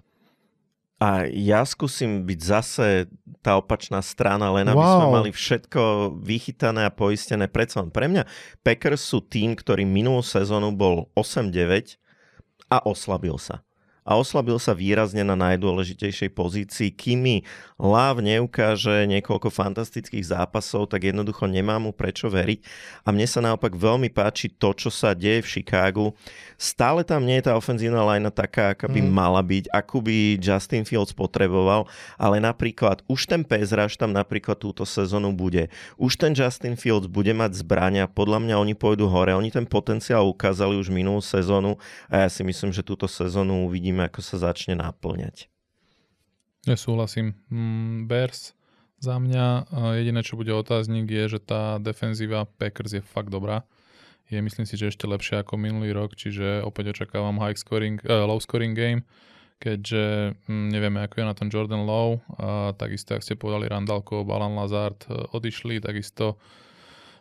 A 1.02 1.26
ja 1.26 1.66
skúsim 1.66 2.22
byť 2.22 2.38
zase 2.38 3.10
tá 3.42 3.58
opačná 3.58 3.98
strana, 4.06 4.54
len 4.54 4.70
aby 4.70 4.78
wow. 4.78 5.02
sme 5.02 5.06
mali 5.10 5.30
všetko 5.34 6.14
vychytané 6.22 6.86
a 6.86 6.94
poistené. 6.94 7.50
Predsa 7.50 7.82
pre 7.90 8.06
mňa 8.06 8.22
Packers 8.62 9.02
sú 9.02 9.18
tým, 9.18 9.58
ktorý 9.58 9.82
minulú 9.82 10.22
sezónu 10.22 10.70
bol 10.70 11.10
8-9 11.18 11.98
a 12.70 12.86
oslabil 12.86 13.34
sa. 13.42 13.66
A 14.02 14.18
oslabil 14.18 14.58
sa 14.58 14.74
výrazne 14.74 15.22
na 15.22 15.38
najdôležitejšej 15.38 16.30
pozícii. 16.34 16.90
Kými 16.90 17.46
Láv 17.82 18.22
neukáže 18.22 19.10
niekoľko 19.10 19.50
fantastických 19.50 20.22
zápasov, 20.22 20.86
tak 20.86 21.02
jednoducho 21.02 21.50
nemá 21.50 21.82
mu 21.82 21.90
prečo 21.90 22.30
veriť. 22.30 22.62
A 23.02 23.10
mne 23.10 23.26
sa 23.26 23.42
naopak 23.42 23.74
veľmi 23.74 24.06
páči 24.06 24.54
to, 24.54 24.70
čo 24.70 24.86
sa 24.86 25.18
deje 25.18 25.42
v 25.42 25.50
Chicagu. 25.58 26.14
Stále 26.54 27.02
tam 27.02 27.26
nie 27.26 27.42
je 27.42 27.50
tá 27.50 27.58
ofenzívna 27.58 28.06
lajna 28.06 28.30
taká, 28.30 28.70
aká 28.70 28.86
by 28.86 29.02
mm. 29.02 29.10
mala 29.10 29.42
byť, 29.42 29.66
akú 29.74 29.98
by 29.98 30.38
Justin 30.38 30.86
Fields 30.86 31.10
potreboval, 31.10 31.90
ale 32.22 32.38
napríklad 32.38 33.02
už 33.10 33.26
ten 33.26 33.42
Pezraž 33.42 33.98
tam 33.98 34.14
napríklad 34.14 34.62
túto 34.62 34.86
sezónu 34.86 35.34
bude. 35.34 35.66
Už 35.98 36.14
ten 36.14 36.38
Justin 36.38 36.78
Fields 36.78 37.10
bude 37.10 37.34
mať 37.34 37.66
zbrania, 37.66 38.06
podľa 38.06 38.46
mňa 38.46 38.62
oni 38.62 38.78
pôjdu 38.78 39.10
hore, 39.10 39.34
oni 39.34 39.50
ten 39.50 39.66
potenciál 39.66 40.22
ukázali 40.30 40.78
už 40.78 40.86
minulú 40.94 41.18
sezónu 41.18 41.82
a 42.06 42.22
ja 42.22 42.28
si 42.30 42.46
myslím, 42.46 42.70
že 42.70 42.86
túto 42.86 43.10
sezónu 43.10 43.66
uvidíme 43.66 43.91
uvidíme, 43.92 44.08
ako 44.08 44.24
sa 44.24 44.36
začne 44.40 44.80
náplňať. 44.80 45.52
Ja 46.64 46.80
súhlasím. 46.80 47.36
Mm, 47.52 48.08
Bears 48.08 48.56
za 48.96 49.20
mňa 49.20 49.68
jediné, 50.00 50.24
čo 50.24 50.40
bude 50.40 50.54
otáznik, 50.54 51.10
je, 51.10 51.36
že 51.36 51.40
tá 51.44 51.76
defenzíva 51.76 52.48
Packers 52.56 52.96
je 52.96 53.02
fakt 53.04 53.28
dobrá. 53.28 53.68
Je 54.32 54.40
myslím 54.40 54.64
si, 54.64 54.80
že 54.80 54.88
ešte 54.88 55.04
lepšia 55.04 55.44
ako 55.44 55.60
minulý 55.60 55.92
rok, 55.92 56.16
čiže 56.16 56.64
opäť 56.64 56.96
očakávam 56.96 57.36
high 57.36 57.58
scoring, 57.58 58.00
uh, 58.08 58.24
low 58.24 58.40
scoring 58.40 58.72
game, 58.72 59.04
keďže 59.60 60.32
hm, 60.48 60.72
nevieme, 60.72 61.04
ako 61.04 61.20
je 61.20 61.26
na 61.28 61.34
tom 61.36 61.52
Jordan 61.52 61.84
Low. 61.84 62.22
A 62.40 62.72
takisto, 62.78 63.12
ak 63.12 63.26
ste 63.26 63.36
povedali, 63.36 63.68
Randalko, 63.68 64.24
Balan 64.24 64.56
Lazard 64.56 65.04
e, 65.06 65.18
odišli, 65.36 65.84
takisto 65.84 66.40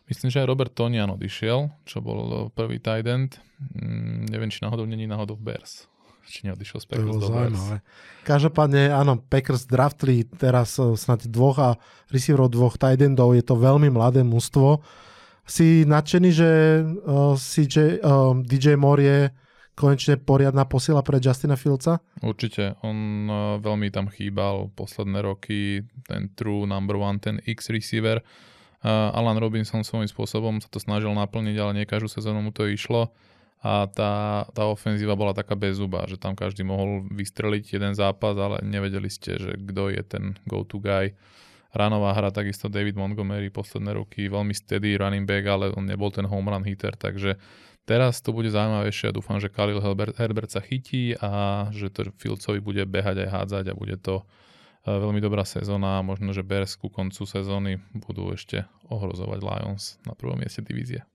Myslím, 0.10 0.28
že 0.28 0.44
aj 0.44 0.50
Robert 0.50 0.74
Tonian 0.76 1.08
odišiel, 1.14 1.72
čo 1.88 2.04
bol 2.04 2.52
prvý 2.52 2.84
tight 2.84 3.08
end. 3.08 3.40
Mm, 3.80 4.28
neviem, 4.28 4.52
či 4.52 4.60
náhodou 4.60 4.84
není 4.84 5.08
náhodou 5.08 5.40
v 5.40 5.54
Bears 5.54 5.91
či 6.28 6.48
neodišiel 6.48 6.80
z 6.82 6.86
Packers 6.88 7.18
do 7.18 7.28
zaujímavé. 7.28 7.78
Každopádne, 8.22 8.94
áno, 8.94 9.18
Packers 9.18 9.66
draftli 9.66 10.26
teraz 10.38 10.78
eh, 10.78 10.94
snad 10.94 11.26
dvoch 11.26 11.58
a 11.58 11.70
receiverov 12.14 12.54
dvoch 12.54 12.76
tight 12.78 13.02
endov, 13.02 13.34
je 13.34 13.44
to 13.44 13.58
veľmi 13.58 13.90
mladé 13.90 14.22
mužstvo. 14.22 14.82
Si 15.42 15.84
nadšený, 15.84 16.30
že 16.32 16.50
uh, 16.86 17.34
eh, 17.34 17.40
CJ, 17.40 17.76
uh, 17.76 17.86
eh, 17.98 18.46
DJ 18.46 18.78
Moore 18.78 19.04
je 19.04 19.20
konečne 19.74 20.20
poriadna 20.22 20.70
posila 20.70 21.02
pre 21.02 21.18
Justina 21.18 21.58
Fieldsa? 21.58 22.04
Určite, 22.22 22.78
on 22.86 23.26
uh, 23.26 23.36
veľmi 23.58 23.90
tam 23.90 24.12
chýbal 24.12 24.70
posledné 24.78 25.26
roky, 25.26 25.82
ten 26.06 26.30
true 26.38 26.70
number 26.70 27.00
one, 27.00 27.18
ten 27.18 27.42
X 27.42 27.74
receiver. 27.74 28.22
Uh, 28.82 29.14
Alan 29.14 29.38
Robinson 29.38 29.86
svojím 29.86 30.10
spôsobom 30.10 30.58
sa 30.62 30.70
to 30.70 30.82
snažil 30.82 31.14
naplniť, 31.14 31.56
ale 31.58 31.72
nie 31.78 31.86
každú 31.90 32.10
sezónu 32.10 32.42
mu 32.46 32.52
to 32.54 32.66
išlo 32.70 33.14
a 33.62 33.86
tá, 33.86 34.46
tá 34.58 34.66
ofenzíva 34.66 35.14
bola 35.14 35.38
taká 35.38 35.54
bezuba, 35.54 36.02
že 36.10 36.18
tam 36.18 36.34
každý 36.34 36.66
mohol 36.66 37.06
vystreliť 37.14 37.78
jeden 37.78 37.94
zápas, 37.94 38.34
ale 38.34 38.58
nevedeli 38.66 39.06
ste, 39.06 39.38
že 39.38 39.54
kto 39.54 39.94
je 39.94 40.02
ten 40.02 40.34
go-to 40.50 40.82
guy. 40.82 41.14
Ranová 41.72 42.12
hra, 42.18 42.34
takisto 42.34 42.68
David 42.68 42.98
Montgomery 42.98 43.54
posledné 43.54 43.96
roky, 43.96 44.28
veľmi 44.28 44.52
steady 44.52 44.98
running 44.98 45.30
back, 45.30 45.46
ale 45.46 45.72
on 45.78 45.86
nebol 45.86 46.10
ten 46.10 46.26
home 46.26 46.50
run 46.50 46.66
hitter, 46.66 46.98
takže 46.98 47.38
teraz 47.86 48.20
to 48.26 48.34
bude 48.34 48.50
zaujímavejšie 48.50 49.14
a 49.14 49.16
dúfam, 49.16 49.38
že 49.38 49.54
Khalil 49.54 49.80
Herbert, 49.80 50.18
Herbert 50.18 50.50
sa 50.52 50.60
chytí 50.60 51.16
a 51.22 51.70
že 51.70 51.94
to 51.94 52.10
Fieldsovi 52.18 52.60
bude 52.60 52.82
behať 52.90 53.24
aj 53.24 53.30
hádzať 53.30 53.66
a 53.72 53.78
bude 53.78 53.96
to 54.02 54.26
e, 54.84 54.90
veľmi 54.90 55.22
dobrá 55.24 55.46
sezóna 55.48 56.02
a 56.02 56.04
možno, 56.04 56.34
že 56.34 56.44
Bears 56.44 56.76
ku 56.76 56.92
koncu 56.92 57.24
sezóny 57.24 57.80
budú 57.94 58.34
ešte 58.36 58.66
ohrozovať 58.90 59.40
Lions 59.40 60.02
na 60.04 60.12
prvom 60.12 60.42
mieste 60.42 60.60
divízie. 60.60 61.11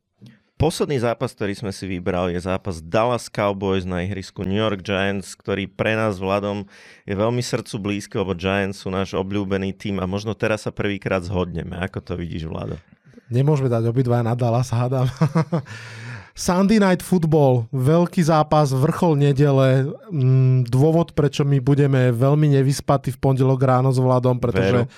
Posledný 0.57 0.96
zápas, 1.04 1.36
ktorý 1.36 1.52
sme 1.52 1.68
si 1.68 1.84
vybrali, 1.84 2.32
je 2.32 2.48
zápas 2.48 2.80
Dallas 2.80 3.28
Cowboys 3.28 3.84
na 3.84 4.00
ihrisku 4.09 4.40
New 4.40 4.57
York 4.57 4.80
Giants, 4.80 5.36
ktorý 5.36 5.68
pre 5.68 5.92
nás 5.92 6.16
Vladom 6.16 6.64
je 7.04 7.12
veľmi 7.12 7.44
srdcu 7.44 7.76
blízko, 7.76 8.24
lebo 8.24 8.32
Giants 8.32 8.80
sú 8.80 8.88
náš 8.88 9.12
obľúbený 9.12 9.76
tým 9.76 10.00
a 10.00 10.09
možno 10.09 10.32
teraz 10.32 10.64
sa 10.64 10.72
prvýkrát 10.72 11.20
zhodneme. 11.28 11.76
Ako 11.76 12.00
to 12.00 12.16
vidíš, 12.16 12.48
Vlado? 12.48 12.80
Nemôžeme 13.28 13.68
dať 13.68 13.84
obidva 13.84 14.24
na 14.24 14.32
Dallas, 14.32 14.72
hádam. 14.72 15.04
Sunday 16.32 16.80
Night 16.80 17.04
Football, 17.04 17.68
veľký 17.76 18.24
zápas, 18.24 18.72
vrchol 18.72 19.28
nedele, 19.28 19.92
mm, 20.09 20.72
dôvod, 20.72 21.12
prečo 21.12 21.44
my 21.44 21.61
budeme 21.61 22.16
veľmi 22.16 22.57
nevyspatí 22.57 23.12
v 23.12 23.20
pondelok 23.20 23.61
ráno 23.61 23.92
s 23.92 24.00
Vladom, 24.00 24.40
pretože 24.40 24.88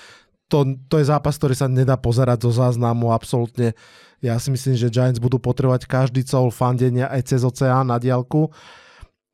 to, 0.49 0.75
to 0.89 0.97
je 0.97 1.05
zápas, 1.07 1.37
ktorý 1.37 1.53
sa 1.53 1.69
nedá 1.69 1.95
pozerať 1.95 2.49
zo 2.49 2.51
záznamu 2.57 3.13
absolútne 3.13 3.77
ja 4.19 4.35
si 4.35 4.51
myslím, 4.51 4.75
že 4.75 4.91
Giants 4.91 5.23
budú 5.23 5.39
potrebovať 5.39 5.87
každý 5.87 6.27
col 6.27 6.51
fandenia 6.51 7.07
aj 7.07 7.31
cez 7.31 7.41
oceán 7.43 7.87
na 7.87 7.95
diálku. 7.95 8.51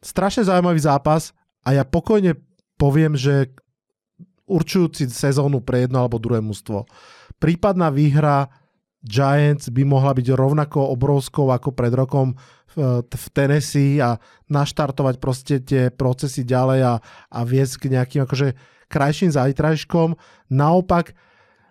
Strašne 0.01 0.45
zaujímavý 0.45 0.77
zápas 0.77 1.33
a 1.65 1.73
ja 1.73 1.81
pokojne 1.81 2.37
poviem, 2.77 3.17
že 3.17 3.49
určujúci 4.45 5.09
sezónu 5.09 5.65
pre 5.65 5.89
jedno 5.89 6.05
alebo 6.05 6.21
druhé 6.21 6.37
mužstvo. 6.37 6.85
Prípadná 7.41 7.89
výhra 7.89 8.45
Giants 9.01 9.73
by 9.73 9.81
mohla 9.85 10.13
byť 10.13 10.27
rovnako 10.37 10.93
obrovskou 10.93 11.49
ako 11.49 11.73
pred 11.73 11.93
rokom 11.93 12.37
v, 12.77 13.01
v 13.01 13.25
Tennessee 13.33 13.97
a 13.97 14.21
naštartovať 14.53 15.15
proste 15.17 15.61
tie 15.65 15.89
procesy 15.89 16.45
ďalej 16.45 16.79
a, 16.85 16.93
a 17.33 17.39
viesť 17.41 17.85
k 17.85 17.97
nejakým 17.97 18.21
akože 18.25 18.53
krajším 18.95 19.35
zajtrajškom. 19.35 20.15
Naopak 20.55 21.11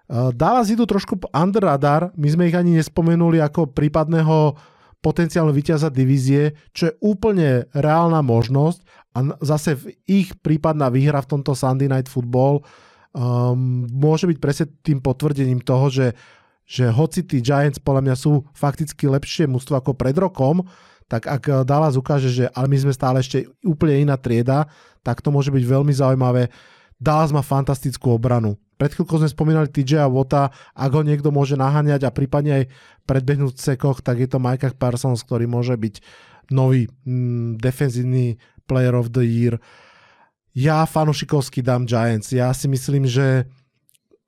Eh, 0.04 0.30
Dallas 0.36 0.68
idú 0.68 0.84
trošku 0.84 1.16
under 1.32 1.64
radar, 1.64 2.12
my 2.12 2.28
sme 2.28 2.52
ich 2.52 2.56
ani 2.56 2.76
nespomenuli 2.76 3.40
ako 3.40 3.72
prípadného 3.72 4.52
potenciálne 5.00 5.52
víťaza 5.52 5.88
divízie, 5.88 6.52
čo 6.76 6.92
je 6.92 6.96
úplne 7.00 7.68
reálna 7.72 8.20
možnosť 8.20 8.84
a 9.16 9.36
zase 9.40 9.76
v 9.76 9.96
ich 10.04 10.28
prípadná 10.44 10.92
výhra 10.92 11.24
v 11.24 11.30
tomto 11.36 11.52
Sunday 11.56 11.88
Night 11.88 12.08
Football 12.08 12.64
um, 13.12 13.84
môže 13.88 14.24
byť 14.24 14.38
presne 14.40 14.66
tým 14.80 15.04
potvrdením 15.04 15.60
toho, 15.60 15.92
že, 15.92 16.16
že 16.64 16.88
hoci 16.88 17.20
tí 17.20 17.44
Giants 17.44 17.80
podľa 17.80 18.00
mňa 18.00 18.16
sú 18.16 18.48
fakticky 18.56 19.04
lepšie 19.08 19.44
mústvo 19.44 19.76
ako 19.76 19.92
pred 19.92 20.16
rokom, 20.16 20.64
tak 21.04 21.28
ak 21.28 21.68
Dallas 21.68 22.00
ukáže, 22.00 22.32
že 22.32 22.44
ale 22.56 22.72
my 22.72 22.88
sme 22.88 22.92
stále 22.96 23.20
ešte 23.20 23.44
úplne 23.60 24.08
iná 24.08 24.16
trieda, 24.16 24.68
tak 25.04 25.20
to 25.20 25.28
môže 25.28 25.52
byť 25.52 25.64
veľmi 25.68 25.92
zaujímavé. 25.92 26.48
Dallas 26.98 27.34
má 27.34 27.42
fantastickú 27.42 28.14
obranu. 28.14 28.56
Pred 28.74 28.90
chvíľkou 28.98 29.22
sme 29.22 29.30
spomínali 29.30 29.68
TJ 29.70 30.02
a 30.02 30.10
Vota, 30.10 30.50
ak 30.74 30.90
ho 30.90 31.02
niekto 31.06 31.30
môže 31.30 31.54
naháňať 31.54 32.06
a 32.06 32.14
prípadne 32.14 32.52
aj 32.52 32.64
predbehnúť 33.06 33.54
v 33.54 33.64
sekoch, 33.74 34.02
tak 34.02 34.18
je 34.18 34.28
to 34.28 34.42
Micah 34.42 34.74
Parsons, 34.74 35.22
ktorý 35.22 35.46
môže 35.46 35.78
byť 35.78 36.02
nový 36.50 36.90
mm, 37.06 37.62
defenzívny 37.62 38.36
player 38.66 38.98
of 38.98 39.14
the 39.14 39.22
year. 39.22 39.62
Ja 40.54 40.86
fanušikovský 40.86 41.62
dám 41.62 41.86
Giants. 41.86 42.34
Ja 42.34 42.50
si 42.54 42.66
myslím, 42.66 43.06
že 43.06 43.46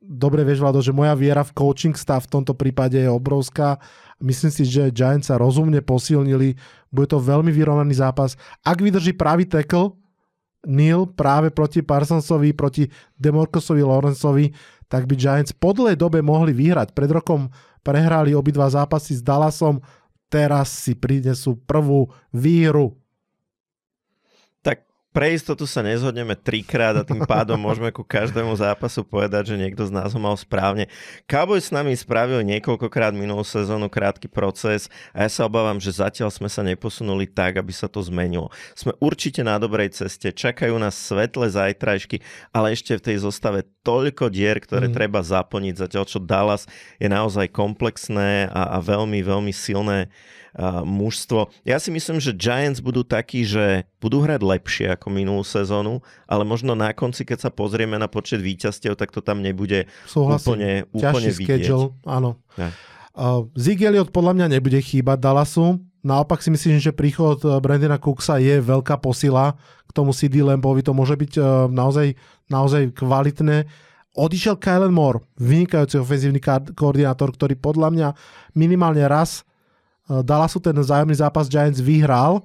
dobre 0.07 0.47
vieš, 0.47 0.63
Vlado, 0.63 0.79
že 0.79 0.95
moja 0.95 1.15
viera 1.19 1.43
v 1.43 1.55
coaching 1.55 1.95
stav 1.99 2.23
v 2.27 2.39
tomto 2.39 2.55
prípade 2.55 2.99
je 2.99 3.11
obrovská. 3.11 3.83
Myslím 4.23 4.55
si, 4.55 4.63
že 4.65 4.95
Giants 4.95 5.29
sa 5.29 5.37
rozumne 5.37 5.83
posilnili. 5.83 6.55
Bude 6.89 7.09
to 7.11 7.19
veľmi 7.19 7.51
vyrovnaný 7.51 7.99
zápas. 7.99 8.39
Ak 8.63 8.79
vydrží 8.79 9.13
pravý 9.13 9.45
tackle, 9.45 9.93
Neil 10.65 11.07
práve 11.13 11.53
proti 11.53 11.85
Parsonsovi, 11.85 12.57
proti 12.57 12.89
Demorkosovi 13.21 13.83
Lawrenceovi, 13.85 14.51
tak 14.89 15.05
by 15.05 15.15
Giants 15.15 15.53
po 15.53 15.77
dobe 15.77 16.23
mohli 16.23 16.57
vyhrať. 16.57 16.95
Pred 16.97 17.11
rokom 17.11 17.51
prehrali 17.85 18.33
obidva 18.33 18.71
zápasy 18.71 19.19
s 19.19 19.23
Dallasom, 19.23 19.83
teraz 20.27 20.73
si 20.73 20.97
prinesú 20.99 21.59
prvú 21.69 22.11
výhru 22.35 22.99
pre 25.17 25.33
istotu 25.33 25.65
sa 25.65 25.81
nezhodneme 25.81 26.37
trikrát 26.37 26.93
a 26.93 27.01
tým 27.01 27.25
pádom 27.25 27.57
môžeme 27.57 27.89
ku 27.89 28.05
každému 28.05 28.53
zápasu 28.53 29.01
povedať, 29.01 29.49
že 29.49 29.57
niekto 29.57 29.89
z 29.89 29.97
nás 29.97 30.13
ho 30.13 30.21
mal 30.21 30.37
správne. 30.37 30.93
Cowboys 31.25 31.73
s 31.73 31.73
nami 31.73 31.97
spravil 31.97 32.45
niekoľkokrát 32.45 33.17
minulú 33.17 33.41
sezónu 33.41 33.89
krátky 33.89 34.29
proces 34.29 34.93
a 35.17 35.25
ja 35.25 35.33
sa 35.33 35.49
obávam, 35.49 35.81
že 35.81 35.97
zatiaľ 35.97 36.29
sme 36.29 36.53
sa 36.53 36.61
neposunuli 36.61 37.25
tak, 37.25 37.57
aby 37.57 37.73
sa 37.73 37.89
to 37.89 38.05
zmenilo. 38.05 38.53
Sme 38.77 38.93
určite 39.01 39.41
na 39.41 39.57
dobrej 39.57 39.97
ceste, 39.97 40.37
čakajú 40.37 40.77
nás 40.77 40.93
svetlé 40.93 41.49
zajtrajšky, 41.49 42.21
ale 42.53 42.77
ešte 42.77 43.01
v 43.01 43.05
tej 43.09 43.17
zostave 43.25 43.65
toľko 43.89 44.29
dier, 44.29 44.61
ktoré 44.61 44.93
mm. 44.93 45.01
treba 45.01 45.25
zaplniť, 45.25 45.81
zatiaľ 45.81 46.05
čo 46.05 46.21
Dallas 46.21 46.69
je 47.01 47.09
naozaj 47.09 47.57
komplexné 47.57 48.53
a, 48.53 48.77
a 48.77 48.79
veľmi, 48.85 49.25
veľmi 49.25 49.53
silné 49.57 50.13
mužstvo. 50.85 51.53
Ja 51.69 51.77
si 51.77 51.93
myslím, 51.93 52.17
že 52.17 52.33
Giants 52.33 52.81
budú 52.81 53.05
takí, 53.05 53.45
že 53.45 53.85
budú 54.01 54.25
hrať 54.25 54.41
lepšie 54.41 54.87
ako 54.97 55.13
minulú 55.13 55.45
sezónu, 55.45 56.01
ale 56.25 56.49
možno 56.49 56.73
na 56.73 56.91
konci, 56.97 57.29
keď 57.29 57.49
sa 57.49 57.51
pozrieme 57.53 58.01
na 58.01 58.09
počet 58.09 58.41
víťazstiev, 58.41 58.97
tak 58.97 59.13
to 59.13 59.21
tam 59.21 59.45
nebude 59.45 59.85
Súhlasím. 60.09 60.49
úplne, 60.49 60.71
úplne 60.97 61.31
vidieť. 61.31 61.63
Schedule, 61.69 61.93
áno. 62.09 62.41
Ja. 62.57 62.73
Uh, 63.17 63.49
Zig 63.57 63.81
Elliot 63.81 64.13
podľa 64.13 64.37
mňa 64.37 64.47
nebude 64.61 64.77
chýbať 64.77 65.21
Dallasu. 65.21 65.81
Naopak 66.05 66.45
si 66.45 66.53
myslím, 66.53 66.77
že 66.77 66.93
príchod 66.93 67.41
uh, 67.49 67.57
Brandona 67.65 67.97
Cooksa 67.97 68.37
je 68.41 68.61
veľká 68.61 69.01
posila 69.01 69.57
k 69.89 69.91
tomu 69.97 70.13
CD 70.13 70.45
Lambovi. 70.45 70.85
To 70.85 70.93
môže 70.93 71.17
byť 71.17 71.33
uh, 71.41 71.45
naozaj, 71.73 72.13
naozaj 72.53 72.93
kvalitné. 72.93 73.65
Odišiel 74.17 74.61
Kylen 74.61 74.93
Moore, 74.93 75.25
vynikajúci 75.37 76.01
ofenzívny 76.01 76.41
koordinátor, 76.73 77.37
ktorý 77.37 77.57
podľa 77.57 77.89
mňa 77.93 78.09
minimálne 78.57 79.05
raz 79.05 79.45
Dallasu 80.07 80.63
ten 80.63 80.77
zájomný 80.79 81.19
zápas 81.19 81.51
Giants 81.51 81.83
vyhral. 81.83 82.43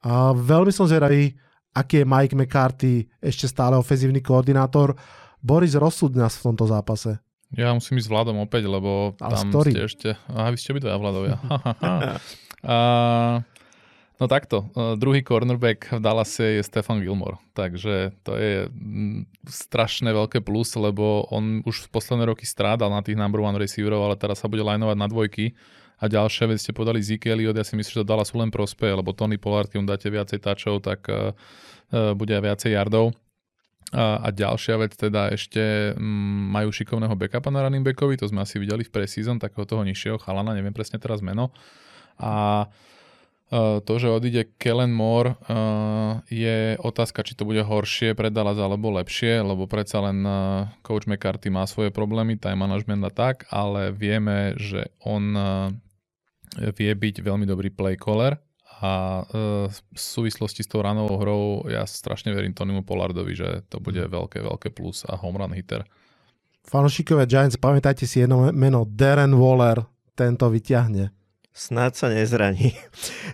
A 0.00 0.32
veľmi 0.32 0.72
som 0.72 0.88
zvedavý, 0.88 1.36
aký 1.76 2.04
je 2.04 2.08
Mike 2.08 2.36
McCarthy 2.36 3.08
ešte 3.20 3.48
stále 3.48 3.76
ofenzívny 3.76 4.24
koordinátor. 4.24 4.96
Boris, 5.40 5.76
rozsud 5.76 6.12
nás 6.16 6.36
v 6.40 6.52
tomto 6.52 6.68
zápase. 6.68 7.16
Ja 7.50 7.74
musím 7.74 7.98
ísť 7.98 8.06
s 8.06 8.12
Vladom 8.12 8.38
opäť, 8.38 8.70
lebo 8.70 9.18
Ale 9.18 9.34
tam 9.34 9.50
ktorý? 9.50 9.70
ste 9.74 9.82
ešte... 9.82 10.08
Aha, 10.30 10.54
vy 10.54 10.56
ste 10.60 10.70
obidvaja 10.70 10.96
Vladovia. 11.02 11.36
A, 12.60 12.76
no 14.20 14.24
takto, 14.28 14.68
uh, 14.76 14.94
druhý 15.00 15.24
cornerback 15.24 15.96
v 15.96 16.00
Dallase 16.04 16.60
je 16.60 16.62
Stefan 16.62 17.00
Gilmore, 17.00 17.40
takže 17.56 18.12
to 18.20 18.36
je 18.36 18.68
strašné 19.48 20.12
veľké 20.12 20.44
plus, 20.44 20.76
lebo 20.76 21.24
on 21.32 21.64
už 21.64 21.88
v 21.88 21.90
posledné 21.90 22.28
roky 22.28 22.44
strádal 22.44 22.92
na 22.92 23.00
tých 23.00 23.16
number 23.16 23.40
one 23.40 23.56
receiverov, 23.56 24.04
ale 24.04 24.20
teraz 24.20 24.44
sa 24.44 24.48
bude 24.52 24.60
linovať 24.60 24.96
na 25.00 25.08
dvojky. 25.08 25.56
A 26.00 26.08
ďalšia 26.08 26.48
vec 26.48 26.64
ste 26.64 26.72
podali 26.72 27.04
Zeke 27.04 27.28
Elliott, 27.28 27.60
ja 27.60 27.64
si 27.64 27.76
myslím, 27.76 27.92
že 27.92 28.00
to 28.00 28.08
Dallasu 28.08 28.40
len 28.40 28.48
prospeje, 28.48 28.96
lebo 28.96 29.12
Tony 29.12 29.36
Pollard, 29.36 29.68
keď 29.68 29.78
mu 29.84 29.86
dáte 29.86 30.08
viacej 30.08 30.40
tačov, 30.40 30.80
tak 30.80 31.04
uh, 31.12 31.36
uh, 31.92 32.16
bude 32.16 32.32
aj 32.32 32.40
viacej 32.40 32.72
yardov. 32.72 33.12
A, 33.90 34.22
a 34.22 34.28
ďalšia 34.30 34.78
vec 34.78 34.94
teda 34.94 35.34
ešte 35.34 35.92
mm, 35.98 36.54
majú 36.54 36.70
šikovného 36.70 37.18
backupa 37.18 37.50
na 37.50 37.66
running 37.66 37.82
backovi, 37.82 38.14
to 38.14 38.30
sme 38.30 38.46
asi 38.46 38.62
videli 38.62 38.86
v 38.86 38.92
preseason, 38.94 39.42
takého 39.42 39.66
toho 39.66 39.82
nižšieho 39.82 40.14
chalana, 40.22 40.54
neviem 40.54 40.70
presne 40.70 41.02
teraz 41.02 41.18
meno. 41.26 41.50
A 42.22 42.64
e, 43.50 43.82
to, 43.82 43.94
že 43.98 44.14
odíde 44.14 44.46
Kellen 44.62 44.94
Moore, 44.94 45.34
je 46.30 46.78
otázka, 46.78 47.26
či 47.26 47.34
to 47.34 47.42
bude 47.42 47.66
horšie 47.66 48.14
pre 48.14 48.30
Dallas 48.30 48.62
alebo 48.62 48.94
lepšie, 48.94 49.42
lebo 49.42 49.66
predsa 49.66 50.06
len 50.06 50.22
e, 50.22 50.30
coach 50.86 51.10
McCarthy 51.10 51.50
má 51.50 51.66
svoje 51.66 51.90
problémy, 51.90 52.38
time 52.38 52.62
management 52.62 53.02
a 53.02 53.10
tak, 53.10 53.50
ale 53.50 53.90
vieme, 53.90 54.54
že 54.54 54.86
on 55.02 55.34
vie 56.56 56.90
byť 56.90 57.22
veľmi 57.22 57.46
dobrý 57.46 57.70
play 57.70 57.94
caller 57.94 58.40
a 58.80 59.22
v 59.68 59.98
súvislosti 59.98 60.64
s 60.64 60.70
tou 60.72 60.80
ranovou 60.80 61.20
hrou 61.20 61.42
ja 61.68 61.84
strašne 61.84 62.32
verím 62.32 62.56
Tonymu 62.56 62.80
Pollardovi, 62.82 63.36
že 63.36 63.48
to 63.68 63.76
bude 63.76 64.00
veľké, 64.00 64.40
veľké 64.40 64.72
plus 64.72 65.04
a 65.04 65.20
home 65.20 65.36
run 65.36 65.52
hitter. 65.52 65.84
Fanúšikovia 66.64 67.28
Giants, 67.28 67.60
pamätajte 67.60 68.08
si 68.08 68.24
jedno 68.24 68.48
meno, 68.52 68.88
Darren 68.88 69.36
Waller, 69.36 69.84
tento 70.16 70.48
vyťahne. 70.48 71.12
Snáď 71.50 71.92
sa 71.98 72.06
nezraní. 72.08 72.78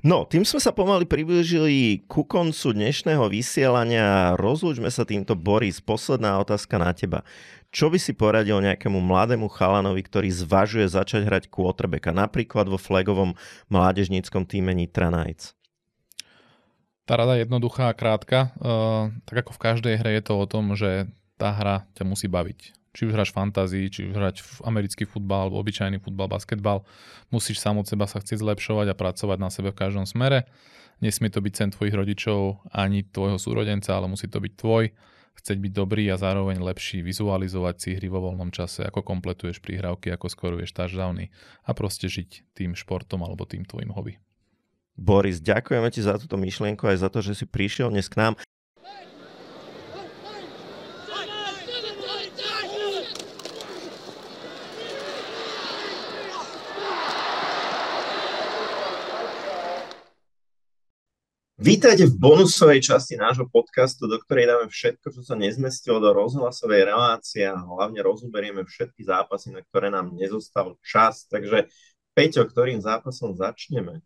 No, 0.01 0.25
tým 0.25 0.43
sme 0.49 0.57
sa 0.57 0.73
pomaly 0.73 1.05
priblížili 1.05 2.09
ku 2.09 2.25
koncu 2.25 2.73
dnešného 2.73 3.29
vysielania. 3.29 4.33
Rozlúčme 4.41 4.89
sa 4.89 5.05
týmto, 5.05 5.37
Boris. 5.37 5.85
Posledná 5.85 6.41
otázka 6.41 6.81
na 6.81 6.97
teba. 6.97 7.29
Čo 7.77 7.93
by 7.93 8.01
si 8.01 8.17
poradil 8.17 8.57
nejakému 8.65 9.05
mladému 9.05 9.53
chalanovi, 9.53 10.01
ktorý 10.01 10.33
zvažuje 10.33 10.89
začať 10.89 11.29
hrať 11.29 11.45
quarterbacka, 11.53 12.09
napríklad 12.09 12.73
vo 12.73 12.81
flagovom 12.81 13.37
mládežníckom 13.69 14.49
týme 14.49 14.73
Nitra 14.73 15.13
Knights? 15.13 15.53
Tá 17.05 17.21
rada 17.21 17.37
je 17.37 17.45
jednoduchá 17.45 17.93
a 17.93 17.95
krátka. 17.95 18.57
Uh, 18.57 19.13
tak 19.29 19.45
ako 19.45 19.53
v 19.53 19.61
každej 19.61 19.95
hre 20.01 20.17
je 20.17 20.23
to 20.25 20.41
o 20.41 20.49
tom, 20.49 20.73
že 20.73 21.05
tá 21.37 21.53
hra 21.53 21.85
ťa 21.93 22.09
musí 22.09 22.33
baviť 22.33 22.73
či 22.97 23.05
už 23.05 23.13
hráš 23.13 23.37
fantázii, 23.37 23.93
či 23.93 24.09
už 24.09 24.17
v 24.17 24.65
americký 24.65 25.05
futbal, 25.05 25.45
alebo 25.45 25.61
obyčajný 25.61 26.01
futbal, 26.01 26.33
basketbal, 26.33 26.81
musíš 27.29 27.61
sám 27.61 27.77
od 27.77 27.85
seba 27.85 28.09
sa 28.09 28.25
chcieť 28.25 28.41
zlepšovať 28.41 28.89
a 28.89 28.97
pracovať 28.97 29.37
na 29.37 29.53
sebe 29.53 29.69
v 29.69 29.85
každom 29.85 30.09
smere. 30.09 30.49
Nesmie 31.05 31.29
to 31.29 31.45
byť 31.45 31.53
sen 31.53 31.71
tvojich 31.77 31.93
rodičov 31.93 32.65
ani 32.73 33.05
tvojho 33.05 33.37
súrodenca, 33.37 33.93
ale 33.93 34.09
musí 34.09 34.33
to 34.33 34.41
byť 34.41 34.53
tvoj. 34.57 34.97
Chceť 35.37 35.57
byť 35.61 35.73
dobrý 35.77 36.09
a 36.09 36.17
zároveň 36.17 36.59
lepší, 36.65 37.05
vizualizovať 37.05 37.77
si 37.77 37.89
hry 37.95 38.09
vo 38.09 38.25
voľnom 38.25 38.49
čase, 38.51 38.83
ako 38.89 39.05
kompletuješ 39.05 39.61
prihrávky, 39.61 40.11
ako 40.11 40.33
skoruješ 40.33 40.73
touchdowny 40.73 41.29
a 41.69 41.71
proste 41.77 42.09
žiť 42.09 42.57
tým 42.57 42.73
športom 42.73 43.21
alebo 43.21 43.45
tým 43.45 43.69
tvojim 43.69 43.93
hobby. 43.93 44.17
Boris, 44.97 45.45
ďakujeme 45.45 45.93
ti 45.93 46.01
za 46.01 46.17
túto 46.17 46.41
myšlienku 46.41 46.89
aj 46.89 47.05
za 47.05 47.09
to, 47.13 47.21
že 47.21 47.37
si 47.37 47.45
prišiel 47.45 47.93
dnes 47.93 48.09
k 48.09 48.17
nám. 48.17 48.33
Vítajte 61.57 62.05
v 62.05 62.21
bonusovej 62.21 62.85
časti 62.85 63.17
nášho 63.17 63.49
podcastu, 63.49 64.05
do 64.05 64.21
ktorej 64.21 64.45
dáme 64.45 64.69
všetko, 64.69 65.09
čo 65.09 65.25
sa 65.25 65.41
nezmestilo 65.41 65.97
do 66.05 66.13
rozhlasovej 66.13 66.85
relácie 66.85 67.49
a 67.49 67.57
hlavne 67.57 68.05
rozoberieme 68.05 68.61
všetky 68.69 69.01
zápasy, 69.01 69.57
na 69.57 69.65
ktoré 69.65 69.89
nám 69.89 70.13
nezostal 70.13 70.77
čas. 70.85 71.25
Takže 71.25 71.73
Peťo, 72.13 72.45
ktorým 72.45 72.85
zápasom 72.85 73.33
začneme? 73.33 74.05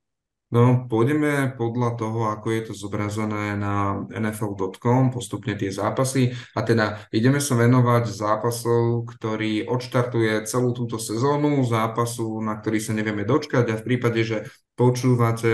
No, 0.51 0.87
pôjdeme 0.87 1.55
podľa 1.59 1.91
toho, 1.95 2.21
ako 2.31 2.47
je 2.55 2.63
to 2.71 2.73
zobrazené 2.75 3.59
na 3.59 4.03
NFL.com, 4.11 5.11
postupne 5.11 5.55
tie 5.59 5.75
zápasy. 5.75 6.35
A 6.55 6.63
teda 6.63 7.07
ideme 7.11 7.43
sa 7.43 7.59
venovať 7.59 8.11
zápasov, 8.11 9.11
ktorý 9.11 9.67
odštartuje 9.67 10.47
celú 10.47 10.71
túto 10.71 10.99
sezónu, 10.99 11.63
zápasu, 11.67 12.43
na 12.43 12.59
ktorý 12.59 12.79
sa 12.79 12.95
nevieme 12.95 13.23
dočkať 13.23 13.75
a 13.75 13.79
v 13.79 13.87
prípade, 13.95 14.23
že 14.27 14.47
počúvate 14.81 15.53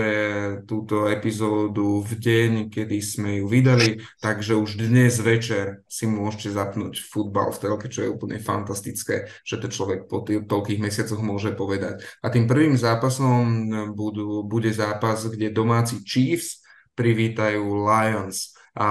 túto 0.63 1.11
epizódu 1.11 1.99
v 1.99 2.11
deň, 2.15 2.51
kedy 2.71 2.97
sme 3.03 3.43
ju 3.43 3.51
vydali, 3.51 3.99
takže 4.23 4.55
už 4.55 4.79
dnes 4.79 5.19
večer 5.19 5.83
si 5.83 6.07
môžete 6.07 6.55
zapnúť 6.55 7.03
futbal 7.03 7.51
v 7.51 7.59
telke, 7.59 7.91
čo 7.91 8.07
je 8.07 8.13
úplne 8.15 8.39
fantastické, 8.39 9.27
že 9.43 9.59
to 9.59 9.67
človek 9.67 10.07
po 10.07 10.23
tých 10.23 10.47
toľkých 10.47 10.79
mesiacoch 10.79 11.19
môže 11.19 11.51
povedať. 11.59 12.07
A 12.23 12.31
tým 12.31 12.47
prvým 12.47 12.79
zápasom 12.79 13.67
budú, 13.91 14.47
bude 14.47 14.71
zápas, 14.71 15.27
kde 15.27 15.51
domáci 15.51 16.07
Chiefs 16.07 16.63
privítajú 16.95 17.67
Lions. 17.83 18.55
A 18.79 18.89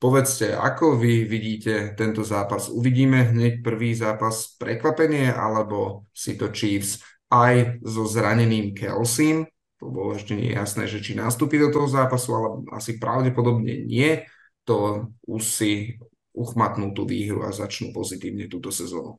povedzte, 0.00 0.56
ako 0.56 0.96
vy 0.96 1.28
vidíte 1.28 1.92
tento 2.00 2.24
zápas? 2.24 2.72
Uvidíme 2.72 3.28
hneď 3.28 3.60
prvý 3.60 3.92
zápas 3.92 4.56
prekvapenie, 4.56 5.28
alebo 5.28 6.08
si 6.16 6.40
to 6.40 6.48
Chiefs 6.48 7.04
aj 7.30 7.80
so 7.86 8.04
zraneným 8.04 8.74
Kelsim. 8.74 9.46
To 9.80 9.88
bolo 9.88 10.18
ešte 10.18 10.36
nie 10.36 10.52
jasné, 10.52 10.84
že 10.90 11.00
či 11.00 11.16
nastúpi 11.16 11.56
do 11.56 11.72
toho 11.72 11.88
zápasu, 11.88 12.36
ale 12.36 12.48
asi 12.76 13.00
pravdepodobne 13.00 13.86
nie. 13.86 14.28
To 14.68 15.08
už 15.24 15.40
si 15.40 15.96
uchmatnú 16.36 16.92
tú 16.92 17.08
výhru 17.08 17.46
a 17.46 17.54
začnú 17.54 17.94
pozitívne 17.96 18.50
túto 18.50 18.68
sezónu. 18.68 19.16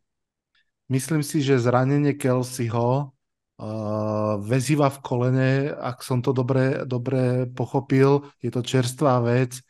Myslím 0.92 1.24
si, 1.24 1.40
že 1.40 1.58
zranenie 1.58 2.20
Kelseyho 2.20 3.10
uh, 3.10 4.36
väziva 4.44 4.92
v 4.92 5.00
kolene, 5.00 5.52
ak 5.72 6.04
som 6.04 6.20
to 6.20 6.36
dobre, 6.36 6.84
dobre 6.84 7.48
pochopil, 7.48 8.28
je 8.44 8.52
to 8.52 8.60
čerstvá 8.60 9.24
vec, 9.24 9.64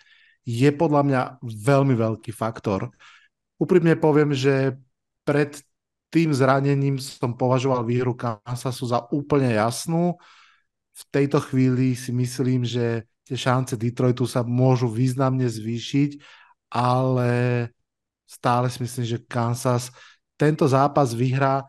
je 0.44 0.70
podľa 0.74 1.02
mňa 1.06 1.22
veľmi 1.46 1.94
veľký 1.94 2.34
faktor. 2.34 2.90
Úprimne 3.62 3.94
poviem, 3.94 4.34
že 4.34 4.82
pred 5.22 5.62
tým 6.12 6.36
zranením 6.36 7.00
som 7.00 7.32
považoval 7.32 7.88
výhru 7.88 8.12
Kansasu 8.12 8.84
za 8.92 9.08
úplne 9.16 9.56
jasnú. 9.56 10.20
V 10.92 11.04
tejto 11.08 11.40
chvíli 11.40 11.96
si 11.96 12.12
myslím, 12.12 12.68
že 12.68 13.08
tie 13.24 13.40
šance 13.40 13.80
Detroitu 13.80 14.28
sa 14.28 14.44
môžu 14.44 14.92
významne 14.92 15.48
zvýšiť, 15.48 16.20
ale 16.68 17.32
stále 18.28 18.68
si 18.68 18.84
myslím, 18.84 19.06
že 19.08 19.24
Kansas 19.24 19.88
tento 20.36 20.68
zápas 20.68 21.16
vyhrá. 21.16 21.64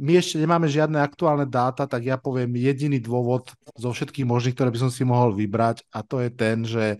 My 0.00 0.16
ešte 0.18 0.40
nemáme 0.40 0.64
žiadne 0.66 0.98
aktuálne 0.98 1.44
dáta, 1.44 1.84
tak 1.84 2.08
ja 2.08 2.16
poviem 2.16 2.56
jediný 2.56 2.98
dôvod 2.98 3.52
zo 3.76 3.92
všetkých 3.92 4.26
možných, 4.26 4.56
ktoré 4.56 4.72
by 4.72 4.80
som 4.80 4.90
si 4.90 5.04
mohol 5.04 5.36
vybrať 5.36 5.84
a 5.92 6.00
to 6.02 6.24
je 6.24 6.30
ten, 6.32 6.64
že, 6.66 6.98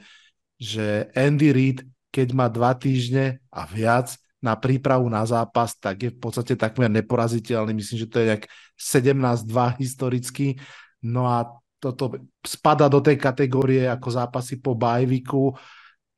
že 0.60 1.10
Andy 1.16 1.50
Reid, 1.50 1.78
keď 2.12 2.28
má 2.36 2.46
dva 2.46 2.76
týždne 2.76 3.42
a 3.50 3.66
viac, 3.66 4.14
na 4.44 4.60
prípravu 4.60 5.08
na 5.08 5.24
zápas, 5.24 5.72
tak 5.80 5.96
je 6.04 6.10
v 6.12 6.18
podstate 6.20 6.52
takmer 6.60 6.92
neporaziteľný. 6.92 7.72
Myslím, 7.72 8.04
že 8.04 8.10
to 8.12 8.20
je 8.20 8.28
nejak 8.28 8.44
17-2 8.76 9.80
historicky. 9.80 10.60
No 11.00 11.24
a 11.24 11.48
toto 11.80 12.12
spada 12.44 12.92
do 12.92 13.00
tej 13.00 13.16
kategórie 13.16 13.88
ako 13.88 14.08
zápasy 14.12 14.60
po 14.60 14.76
bajviku, 14.76 15.56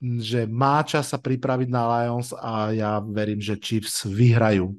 že 0.03 0.45
má 0.51 0.83
čas 0.83 1.15
sa 1.15 1.19
pripraviť 1.23 1.69
na 1.71 1.83
Lions 1.87 2.35
a 2.35 2.75
ja 2.75 2.99
verím, 2.99 3.39
že 3.39 3.55
Chiefs 3.59 4.03
vyhrajú. 4.05 4.75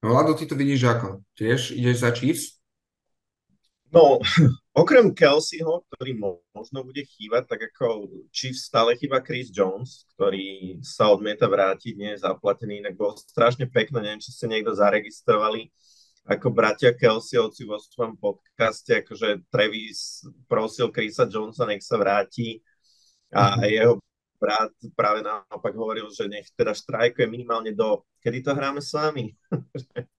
No 0.00 0.08
Lado, 0.12 0.32
ty 0.32 0.48
to 0.48 0.56
vidíš 0.56 0.88
ako? 0.88 1.20
Tiež 1.36 1.76
ideš 1.76 2.04
za 2.04 2.10
Chiefs? 2.12 2.56
No, 3.92 4.20
okrem 4.76 5.08
Kelseyho, 5.16 5.88
ktorý 5.88 6.20
možno 6.52 6.84
bude 6.84 7.00
chýbať, 7.08 7.48
tak 7.48 7.72
ako 7.72 8.12
Chiefs 8.28 8.68
stále 8.68 8.92
chýba 9.00 9.24
Chris 9.24 9.48
Jones, 9.48 10.04
ktorý 10.14 10.76
sa 10.84 11.08
odmieta 11.08 11.48
vrátiť, 11.48 11.96
nie 11.96 12.12
je 12.12 12.22
zaplatený, 12.22 12.84
inak 12.84 12.94
bolo 13.00 13.16
strašne 13.16 13.64
pekné, 13.72 14.04
neviem, 14.04 14.20
či 14.20 14.36
ste 14.36 14.46
niekto 14.52 14.76
zaregistrovali, 14.76 15.72
ako 16.28 16.52
bratia 16.52 16.92
Kelseyovci 16.92 17.64
vo 17.64 17.80
svojom 17.80 18.20
podcaste, 18.20 19.00
akože 19.00 19.48
Travis 19.48 20.26
prosil 20.44 20.92
Chrisa 20.92 21.24
Jonesa, 21.24 21.64
nech 21.64 21.80
sa 21.80 21.96
vráti 21.96 22.60
a 23.32 23.56
mm-hmm. 23.56 23.72
jeho 23.72 23.94
brat 24.36 24.74
práve 24.92 25.24
naopak 25.24 25.72
hovoril, 25.72 26.12
že 26.12 26.28
nech 26.28 26.52
teda 26.52 26.76
štrajkuje 26.76 27.24
minimálne 27.24 27.72
do, 27.72 28.04
kedy 28.20 28.44
to 28.44 28.52
hráme 28.52 28.84
s 28.84 28.92
vami? 28.92 29.32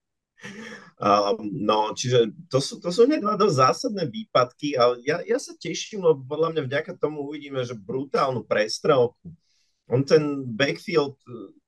Um, 0.98 1.38
no, 1.62 1.94
čiže 1.94 2.30
to 2.50 2.58
sú, 2.58 2.78
to 2.82 2.90
sú 2.90 3.06
hneď 3.06 3.22
dva 3.22 3.34
dosť 3.38 3.58
zásadné 3.58 4.06
výpadky, 4.06 4.74
ale 4.74 5.02
ja, 5.06 5.22
ja 5.22 5.38
sa 5.38 5.54
teším, 5.54 6.02
lebo 6.02 6.26
podľa 6.26 6.54
mňa 6.54 6.62
vďaka 6.66 6.92
tomu 6.98 7.26
uvidíme, 7.26 7.62
že 7.62 7.78
brutálnu 7.78 8.46
prestrelku. 8.46 9.30
On 9.88 10.02
ten 10.02 10.42
backfield 10.44 11.16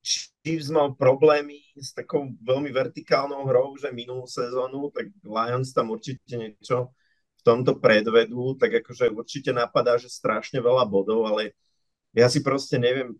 Chiefs 0.01 0.73
mal 0.73 0.97
problémy 0.97 1.61
s 1.77 1.93
takou 1.93 2.33
veľmi 2.41 2.73
vertikálnou 2.73 3.45
hrou, 3.49 3.77
že 3.77 3.93
minulú 3.93 4.25
sezónu, 4.25 4.89
tak 4.93 5.12
Lions 5.25 5.73
tam 5.73 5.93
určite 5.93 6.35
niečo 6.37 6.93
v 7.41 7.43
tomto 7.45 7.81
predvedú, 7.81 8.57
tak 8.57 8.85
akože 8.85 9.12
určite 9.12 9.53
napadá, 9.53 9.97
že 9.97 10.12
strašne 10.12 10.61
veľa 10.61 10.85
bodov, 10.85 11.25
ale 11.29 11.57
ja 12.12 12.29
si 12.29 12.45
proste 12.45 12.77
neviem, 12.77 13.16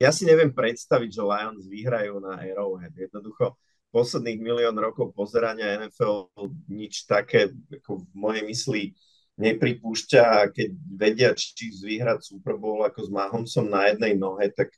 ja 0.00 0.08
si 0.14 0.24
neviem 0.24 0.52
predstaviť, 0.52 1.10
že 1.12 1.22
Lions 1.22 1.64
vyhrajú 1.68 2.20
na 2.22 2.40
Arrowhead. 2.40 2.94
Jednoducho, 2.96 3.56
posledných 3.92 4.40
milión 4.40 4.74
rokov 4.80 5.12
pozerania 5.12 5.78
NFL 5.84 6.32
nič 6.72 7.04
také 7.04 7.52
ako 7.52 8.02
v 8.02 8.12
mojej 8.16 8.42
mysli 8.48 8.82
nepripúšťa 9.36 10.22
a 10.24 10.40
keď 10.48 10.68
vedia, 10.92 11.30
či 11.36 11.72
vyhrať 11.72 12.24
Super 12.24 12.56
Bowl 12.56 12.84
ako 12.84 13.00
s 13.04 13.10
Mahomesom 13.12 13.68
na 13.68 13.92
jednej 13.92 14.16
nohe, 14.16 14.48
tak 14.52 14.72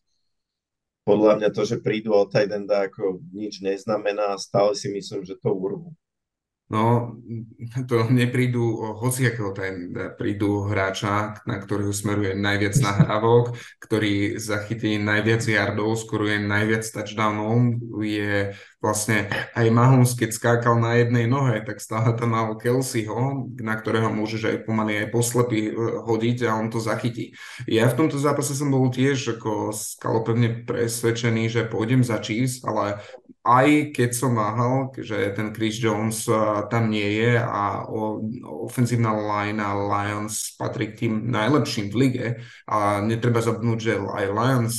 podľa 1.04 1.36
mňa 1.38 1.48
to, 1.52 1.62
že 1.68 1.84
prídu 1.84 2.16
o 2.16 2.24
tight 2.24 2.48
ako 2.50 3.20
nič 3.30 3.60
neznamená 3.60 4.34
a 4.34 4.40
stále 4.40 4.72
si 4.72 4.88
myslím, 4.88 5.22
že 5.22 5.36
to 5.36 5.52
urvú. 5.52 5.92
No, 6.64 7.12
to 7.84 8.08
neprídu 8.08 8.96
hociakého 8.96 9.52
ten, 9.52 9.92
prídu 10.16 10.64
hráča, 10.64 11.44
na 11.44 11.60
ktorého 11.60 11.92
smeruje 11.92 12.32
najviac 12.32 12.72
nahrávok, 12.80 13.52
ktorý 13.84 14.40
zachytí 14.40 14.96
najviac 14.96 15.44
yardov, 15.44 15.92
skoruje 16.00 16.40
najviac 16.40 16.88
touchdownov, 16.88 17.76
je 18.00 18.56
vlastne 18.84 19.32
aj 19.56 19.72
Mahomes, 19.72 20.12
keď 20.12 20.30
skákal 20.36 20.76
na 20.76 21.00
jednej 21.00 21.24
nohe, 21.24 21.64
tak 21.64 21.80
stále 21.80 22.12
tam 22.12 22.36
mal 22.36 22.52
Kelseyho, 22.60 23.48
na 23.56 23.80
ktorého 23.80 24.12
môžeš 24.12 24.42
aj 24.44 24.56
pomaly 24.68 25.00
aj 25.00 25.08
poslepy 25.08 25.72
e, 25.72 26.04
hodiť 26.04 26.44
a 26.44 26.60
on 26.60 26.68
to 26.68 26.84
zachytí. 26.84 27.32
Ja 27.64 27.88
v 27.88 27.96
tomto 28.04 28.20
zápase 28.20 28.52
som 28.52 28.68
bol 28.68 28.92
tiež 28.92 29.40
ako 29.40 29.72
skalopevne 29.72 30.68
presvedčený, 30.68 31.48
že 31.48 31.64
pôjdem 31.64 32.04
za 32.04 32.20
Chiefs, 32.20 32.60
ale 32.60 33.00
aj 33.44 33.92
keď 33.92 34.10
som 34.16 34.32
váhal, 34.36 34.88
že 34.96 35.36
ten 35.36 35.52
Chris 35.52 35.76
Jones 35.76 36.24
uh, 36.32 36.64
tam 36.72 36.88
nie 36.88 37.20
je 37.20 37.36
a 37.36 37.84
ofenzívna 38.64 39.12
line 39.12 39.60
Lions 39.60 40.56
patrí 40.56 40.96
k 40.96 41.04
tým 41.04 41.28
najlepším 41.28 41.92
v 41.92 41.96
lige 41.96 42.26
a 42.64 43.04
netreba 43.04 43.44
zabudnúť, 43.44 43.78
že 43.78 43.92
aj 44.00 44.26
Lions 44.32 44.76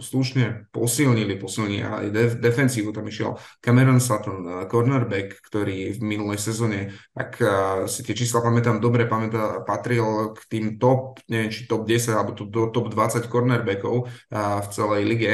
slušne 0.00 0.72
posilnili, 0.72 1.36
posilnili 1.36 1.84
aj 1.84 2.06
def, 2.08 2.32
defensívu, 2.40 2.88
tam 2.96 3.04
išiel 3.04 3.29
Cameron 3.60 4.00
Sutton, 4.00 4.38
uh, 4.42 4.64
cornerback, 4.66 5.38
ktorý 5.46 5.94
v 5.94 6.00
minulej 6.00 6.40
sezóne, 6.40 6.90
ak 7.12 7.32
uh, 7.38 7.50
si 7.84 8.02
tie 8.02 8.16
čísla 8.16 8.40
pamätám 8.40 8.80
dobre, 8.80 9.04
pamätá, 9.04 9.62
patril 9.62 10.32
k 10.34 10.40
tým 10.48 10.66
top, 10.80 11.20
neviem 11.28 11.52
či 11.52 11.68
top 11.68 11.84
10 11.84 12.16
alebo 12.16 12.32
top 12.48 12.86
20 12.90 13.26
cornerbackov 13.28 14.08
uh, 14.08 14.58
v 14.64 14.66
celej 14.72 15.02
lige 15.06 15.32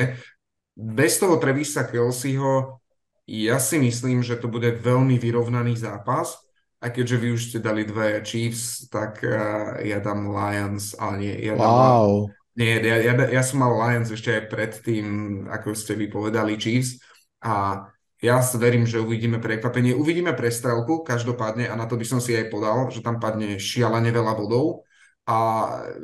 bez 0.76 1.16
toho 1.16 1.40
Trevisa 1.40 1.88
Kelseyho 1.88 2.84
ja 3.26 3.59
si 3.59 3.80
myslím, 3.82 4.22
že 4.22 4.38
to 4.38 4.47
bude 4.47 4.70
veľmi 4.78 5.18
vyrovnaný 5.18 5.74
zápas. 5.74 6.38
A 6.78 6.92
keďže 6.92 7.16
vy 7.18 7.28
už 7.34 7.42
ste 7.51 7.59
dali 7.59 7.82
dve 7.82 8.20
Chiefs, 8.22 8.86
tak 8.92 9.24
uh, 9.24 9.80
ja 9.82 9.99
dám 9.99 10.28
Lions, 10.30 10.94
ale 10.94 11.14
nie. 11.18 11.34
Ja 11.42 11.57
dám, 11.57 11.66
wow. 11.66 12.11
Nie, 12.55 12.78
ja, 12.84 12.97
ja, 13.03 13.12
ja 13.16 13.42
som 13.42 13.64
mal 13.64 13.72
Lions 13.74 14.12
ešte 14.12 14.30
aj 14.30 14.44
predtým, 14.53 15.07
ako 15.49 15.72
ste 15.74 15.97
vypovedali 15.97 16.55
Chiefs. 16.61 17.01
A 17.47 17.86
ja 18.18 18.42
verím, 18.59 18.82
že 18.82 18.99
uvidíme 18.99 19.38
prekvapenie. 19.38 19.94
Uvidíme 19.94 20.34
prestrelku 20.34 21.07
každopádne 21.07 21.70
a 21.70 21.78
na 21.78 21.86
to 21.86 21.94
by 21.94 22.03
som 22.03 22.18
si 22.18 22.34
aj 22.34 22.51
podal, 22.51 22.90
že 22.90 23.05
tam 23.05 23.22
padne 23.22 23.55
šialene 23.55 24.11
veľa 24.11 24.34
bodov 24.34 24.82
a 25.26 25.38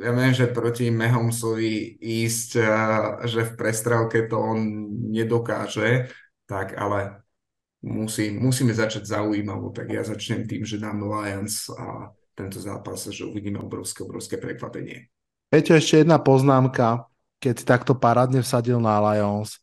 ja 0.03 0.11
viem, 0.11 0.35
že 0.35 0.51
proti 0.51 0.91
Mahomsovi 0.91 1.95
ísť, 1.95 2.49
eh, 2.59 2.67
že 3.23 3.47
v 3.47 3.51
prestrelke 3.55 4.27
to 4.27 4.35
on 4.35 4.59
nedokáže, 5.15 6.11
tak 6.43 6.75
ale 6.75 7.23
musí, 7.79 8.35
musíme 8.35 8.75
začať 8.75 9.07
zaujímavo, 9.07 9.71
tak 9.71 9.95
ja 9.95 10.03
začnem 10.03 10.43
tým, 10.43 10.67
že 10.67 10.75
dám 10.75 10.99
Lions 11.07 11.71
a 11.71 12.11
tento 12.35 12.59
zápas, 12.59 13.07
že 13.07 13.23
uvidíme 13.23 13.63
obrovské, 13.63 14.03
obrovské 14.03 14.35
prekvapenie. 14.35 15.07
Peťo, 15.47 15.79
ešte 15.79 16.03
jedna 16.03 16.19
poznámka, 16.19 17.07
keď 17.39 17.53
si 17.55 17.63
takto 17.63 17.95
parádne 17.95 18.43
vsadil 18.43 18.83
na 18.83 18.99
Lions. 18.99 19.62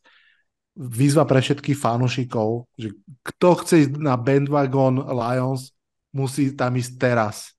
Výzva 0.81 1.29
pre 1.29 1.45
všetkých 1.45 1.77
fanúšikov, 1.77 2.65
že 2.73 2.97
kto 3.21 3.61
chce 3.61 3.75
ísť 3.85 3.93
na 4.01 4.17
bandwagon 4.17 4.97
Lions, 4.97 5.69
musí 6.09 6.57
tam 6.57 6.73
ísť 6.73 6.91
teraz 6.97 7.53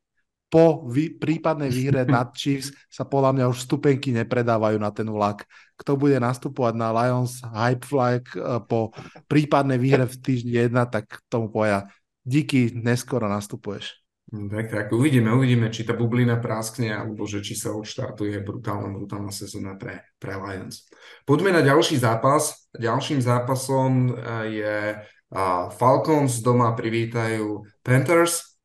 po 0.53 0.85
vý, 0.85 1.17
prípadnej 1.17 1.73
výhre 1.73 2.05
nad 2.13 2.29
Chiefs 2.37 2.77
sa 2.93 3.09
podľa 3.09 3.33
mňa 3.33 3.45
už 3.49 3.65
stupenky 3.65 4.13
nepredávajú 4.13 4.77
na 4.77 4.93
ten 4.93 5.09
vlak. 5.09 5.49
Kto 5.81 5.97
bude 5.97 6.21
nastupovať 6.21 6.77
na 6.77 6.93
Lions 6.93 7.41
Hype 7.41 7.89
Flag 7.89 8.29
eh, 8.37 8.61
po 8.69 8.93
prípadnej 9.25 9.81
výhre 9.81 10.05
v 10.05 10.21
týždni 10.21 10.69
1, 10.69 10.93
tak 10.93 11.25
tomu 11.33 11.49
povedia 11.49 11.89
díky, 12.21 12.77
neskoro 12.77 13.33
nastupuješ. 13.33 14.02
No 14.33 14.49
tak, 14.49 14.73
tak, 14.73 14.89
uvidíme, 14.97 15.29
uvidíme, 15.29 15.69
či 15.69 15.85
tá 15.85 15.93
bublina 15.93 16.41
práskne, 16.41 16.89
alebo 16.89 17.29
že 17.29 17.45
či 17.45 17.53
sa 17.53 17.77
odštartuje 17.77 18.41
brutálna, 18.41 18.89
brutálna 18.89 19.29
sezóna 19.29 19.77
pre, 19.77 20.09
pre 20.17 20.41
Lions. 20.41 20.89
Poďme 21.29 21.53
na 21.53 21.61
ďalší 21.61 22.01
zápas. 22.01 22.65
Ďalším 22.73 23.21
zápasom 23.21 24.09
eh, 24.09 24.13
je 24.49 24.77
eh, 24.97 25.63
Falcons 25.77 26.41
doma 26.41 26.73
privítajú 26.73 27.61
Panthers 27.85 28.57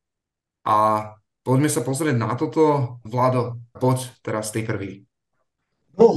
a 0.64 1.12
Poďme 1.48 1.72
sa 1.72 1.80
pozrieť 1.80 2.12
na 2.20 2.36
toto. 2.36 3.00
Vlado, 3.08 3.56
poď 3.72 4.04
teraz 4.20 4.52
ty 4.52 4.68
prvý. 4.68 5.08
No, 5.96 6.12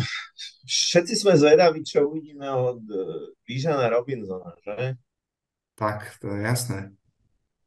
všetci 0.68 1.16
sme 1.16 1.40
zvedaví, 1.40 1.88
čo 1.88 2.04
uvidíme 2.12 2.52
od 2.52 2.84
Vížana 3.48 3.88
e, 3.88 3.96
Robinsona, 3.96 4.52
že? 4.60 5.00
Tak, 5.80 6.20
to 6.20 6.36
je 6.36 6.44
jasné. 6.44 6.92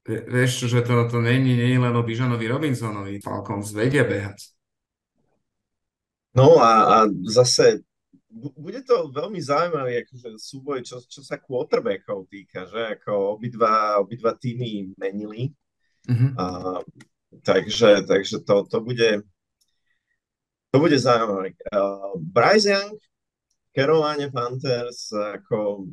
Vieš, 0.04 0.68
že 0.68 0.84
to, 0.84 1.08
to 1.08 1.18
není, 1.20 1.56
nie 1.56 1.80
len 1.80 1.96
o 1.96 2.04
Bižanovi 2.04 2.44
Robinsonovi. 2.44 3.24
Falcons 3.24 3.72
vedia 3.72 4.04
behať. 4.04 4.52
No 6.36 6.60
a, 6.60 6.72
a 6.84 6.96
zase 7.24 7.80
bude 8.34 8.82
to 8.82 9.08
veľmi 9.14 9.38
zaujímavý 9.38 10.02
akože 10.02 10.34
súboj, 10.36 10.82
čo, 10.82 10.98
čo 11.06 11.22
sa 11.22 11.38
quarterbackov 11.38 12.26
týka, 12.26 12.66
že 12.66 12.98
ako 12.98 13.38
obidva, 13.38 14.02
obidva 14.02 14.34
týmy 14.34 14.92
menili. 14.98 15.54
Uh-huh. 16.04 16.30
A 16.36 16.44
Takže, 17.42 18.06
takže 18.06 18.38
to, 18.46 18.62
to 18.70 18.80
bude 18.80 19.22
to 20.70 20.78
bude 20.78 20.98
zaujímavé. 20.98 21.54
Uh, 21.70 22.18
Bryce 22.18 22.70
Young, 22.70 22.98
Carolina 23.74 24.30
Panthers, 24.30 25.10
ako 25.10 25.86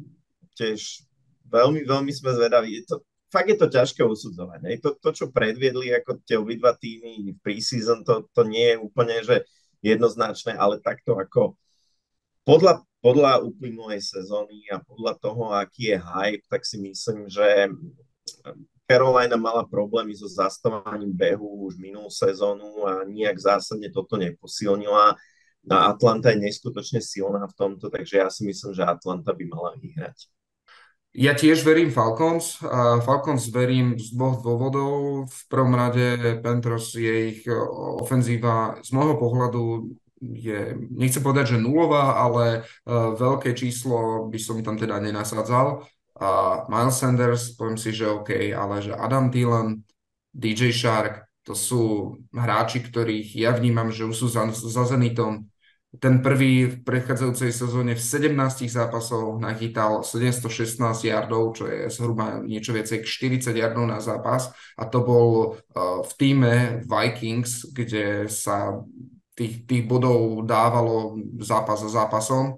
tiež 0.58 1.06
veľmi, 1.50 1.86
veľmi 1.86 2.10
sme 2.14 2.34
zvedaví. 2.34 2.82
To, 2.90 3.02
fakt 3.32 3.48
je 3.48 3.58
to 3.58 3.72
ťažké 3.72 4.04
usudzovať. 4.04 4.60
To, 4.84 5.00
to, 5.00 5.10
čo 5.16 5.26
predviedli 5.32 5.96
ako 5.96 6.20
tie 6.28 6.36
obidva 6.36 6.76
týmy 6.76 7.32
v 7.32 7.40
preseason, 7.40 8.04
to, 8.04 8.28
to 8.36 8.44
nie 8.44 8.76
je 8.76 8.78
úplne 8.78 9.16
že 9.24 9.48
jednoznačné, 9.82 10.54
ale 10.60 10.84
takto 10.84 11.18
ako 11.18 11.56
podľa, 12.44 12.84
podľa 13.00 13.42
uplynulej 13.42 14.04
sezóny 14.04 14.68
a 14.70 14.84
podľa 14.84 15.14
toho, 15.18 15.44
aký 15.56 15.96
je 15.96 15.98
hype, 15.98 16.46
tak 16.52 16.68
si 16.68 16.78
myslím, 16.82 17.32
že 17.32 17.72
Carolina 18.86 19.40
mala 19.40 19.64
problémy 19.64 20.12
so 20.12 20.28
zastávaním 20.28 21.16
behu 21.16 21.64
už 21.64 21.80
minulú 21.80 22.12
sezónu 22.12 22.84
a 22.84 23.08
nijak 23.08 23.40
zásadne 23.40 23.88
toto 23.88 24.20
neposilnila. 24.20 25.16
A 25.70 25.76
Atlanta 25.94 26.34
je 26.34 26.42
neskutočne 26.42 27.00
silná 27.00 27.46
v 27.46 27.54
tomto, 27.54 27.88
takže 27.88 28.20
ja 28.20 28.28
si 28.34 28.44
myslím, 28.44 28.74
že 28.74 28.84
Atlanta 28.84 29.32
by 29.32 29.46
mala 29.46 29.78
vyhrať. 29.78 30.28
Ja 31.12 31.36
tiež 31.36 31.68
verím 31.68 31.92
Falcons. 31.92 32.64
Falcons 33.04 33.52
verím 33.52 34.00
z 34.00 34.16
dvoch 34.16 34.40
dôvodov. 34.40 35.28
V 35.28 35.42
prvom 35.52 35.76
rade 35.76 36.40
Panthers 36.40 36.96
je 36.96 37.36
ich 37.36 37.42
ofenzíva 38.00 38.80
z 38.80 38.96
môjho 38.96 39.20
pohľadu 39.20 39.92
je, 40.22 40.78
nechcem 40.94 41.20
povedať, 41.20 41.58
že 41.58 41.64
nulová, 41.66 42.22
ale 42.22 42.64
veľké 43.18 43.58
číslo 43.58 44.30
by 44.30 44.40
som 44.40 44.62
tam 44.62 44.78
teda 44.78 45.02
nenasadzal. 45.02 45.84
Uh, 46.22 46.70
Miles 46.70 47.02
Sanders, 47.02 47.58
poviem 47.58 47.82
si, 47.82 47.90
že 47.90 48.06
OK, 48.06 48.54
ale 48.54 48.78
že 48.86 48.94
Adam 48.94 49.34
Thielen, 49.34 49.82
DJ 50.30 50.70
Shark, 50.70 51.26
to 51.42 51.58
sú 51.58 52.14
hráči, 52.30 52.86
ktorých 52.86 53.34
ja 53.34 53.50
vnímam, 53.58 53.90
že 53.90 54.06
už 54.06 54.14
sú 54.14 54.28
za, 54.30 54.46
za 54.54 54.86
Zenitom. 54.86 55.50
Ten 55.92 56.24
prvý 56.24 56.72
v 56.72 56.76
predchádzajúcej 56.88 57.52
sezóne 57.52 58.00
v 58.00 58.02
17 58.02 58.64
zápasoch 58.72 59.36
nachytal 59.44 60.08
716 60.08 60.80
yardov, 61.04 61.52
čo 61.52 61.68
je 61.68 61.92
zhruba 61.92 62.40
niečo 62.40 62.72
viacej 62.72 63.04
k 63.04 63.40
40 63.44 63.52
yardov 63.52 63.92
na 63.92 64.00
zápas. 64.00 64.56
A 64.80 64.88
to 64.88 65.04
bol 65.04 65.28
uh, 65.60 66.00
v 66.08 66.12
týme 66.16 66.54
Vikings, 66.88 67.76
kde 67.76 68.32
sa 68.32 68.80
tých, 69.36 69.68
tých 69.68 69.84
bodov 69.84 70.48
dávalo 70.48 71.20
zápas 71.44 71.84
za 71.84 71.92
zápasom 71.92 72.56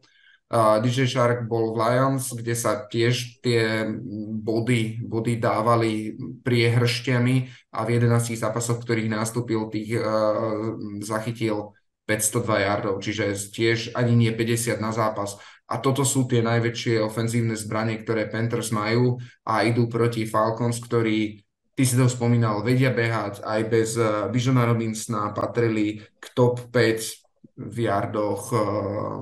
DJ 0.53 1.09
Shark 1.09 1.49
bol 1.49 1.73
v 1.73 1.81
Lions, 1.81 2.29
kde 2.29 2.53
sa 2.53 2.85
tiež 2.85 3.41
tie 3.41 3.89
body, 4.37 5.01
body 5.01 5.41
dávali 5.41 6.13
priehršťami 6.45 7.35
a 7.73 7.79
v 7.81 7.89
11 7.97 8.37
zápasoch, 8.37 8.77
ktorých 8.85 9.09
nastúpil, 9.09 9.65
tých 9.73 9.97
uh, 9.97 10.77
zachytil 11.01 11.73
502 12.03 12.67
yardov, 12.67 12.99
čiže 12.99 13.31
tiež 13.51 13.95
ani 13.95 14.13
nie 14.15 14.31
50 14.35 14.83
na 14.83 14.91
zápas. 14.91 15.39
A 15.71 15.79
toto 15.79 16.03
sú 16.03 16.27
tie 16.27 16.43
najväčšie 16.43 16.99
ofenzívne 16.99 17.55
zbranie, 17.55 18.03
ktoré 18.03 18.27
Panthers 18.27 18.75
majú 18.75 19.17
a 19.47 19.63
idú 19.63 19.87
proti 19.87 20.27
Falcons, 20.27 20.83
ktorí, 20.83 21.39
ty 21.73 21.83
si 21.87 21.95
to 21.95 22.11
spomínal, 22.11 22.61
vedia 22.61 22.91
behať, 22.91 23.41
aj 23.41 23.61
bez 23.71 23.95
uh, 23.95 24.27
Bijona 24.27 24.67
Robinsona 24.67 25.31
patrili 25.31 26.03
k 26.19 26.25
top 26.35 26.67
5 26.69 27.23
v 27.57 27.77
jardoch 27.85 28.49
eh, 28.53 28.59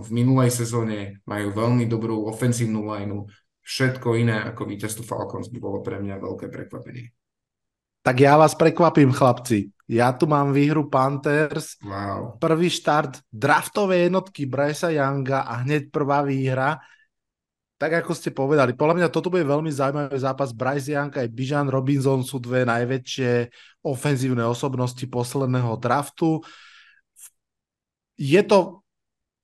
v 0.01 0.07
minulej 0.11 0.51
sezóne, 0.51 1.19
majú 1.27 1.51
veľmi 1.51 1.85
dobrú 1.87 2.27
ofenzívnu 2.31 2.87
lineu. 2.87 3.27
Všetko 3.61 4.17
iné 4.17 4.41
ako 4.51 4.65
víťazstvo 4.65 5.03
Falcons 5.05 5.51
by 5.53 5.59
bolo 5.61 5.79
pre 5.85 6.01
mňa 6.01 6.17
veľké 6.17 6.49
prekvapenie. 6.49 7.13
Tak 8.01 8.17
ja 8.17 8.33
vás 8.33 8.57
prekvapím, 8.57 9.13
chlapci. 9.13 9.69
Ja 9.91 10.15
tu 10.15 10.23
mám 10.23 10.55
výhru 10.55 10.87
Panthers. 10.87 11.75
Wow. 11.83 12.39
Prvý 12.39 12.71
štart 12.71 13.27
draftovej 13.27 14.07
jednotky 14.07 14.47
Brysa 14.47 14.87
Younga 14.87 15.43
a 15.43 15.67
hneď 15.67 15.91
prvá 15.91 16.23
výhra. 16.23 16.79
Tak 17.75 18.05
ako 18.05 18.15
ste 18.15 18.31
povedali, 18.31 18.77
podľa 18.77 19.03
mňa 19.03 19.07
toto 19.11 19.27
bude 19.27 19.43
veľmi 19.43 19.67
zaujímavý 19.67 20.15
zápas. 20.15 20.55
Bryce 20.55 20.95
Young 20.95 21.11
aj 21.11 21.27
Bijan 21.33 21.67
Robinson 21.67 22.23
sú 22.23 22.39
dve 22.39 22.63
najväčšie 22.63 23.51
ofenzívne 23.83 24.47
osobnosti 24.47 25.03
posledného 25.03 25.75
draftu 25.75 26.39
je 28.21 28.41
to, 28.45 28.80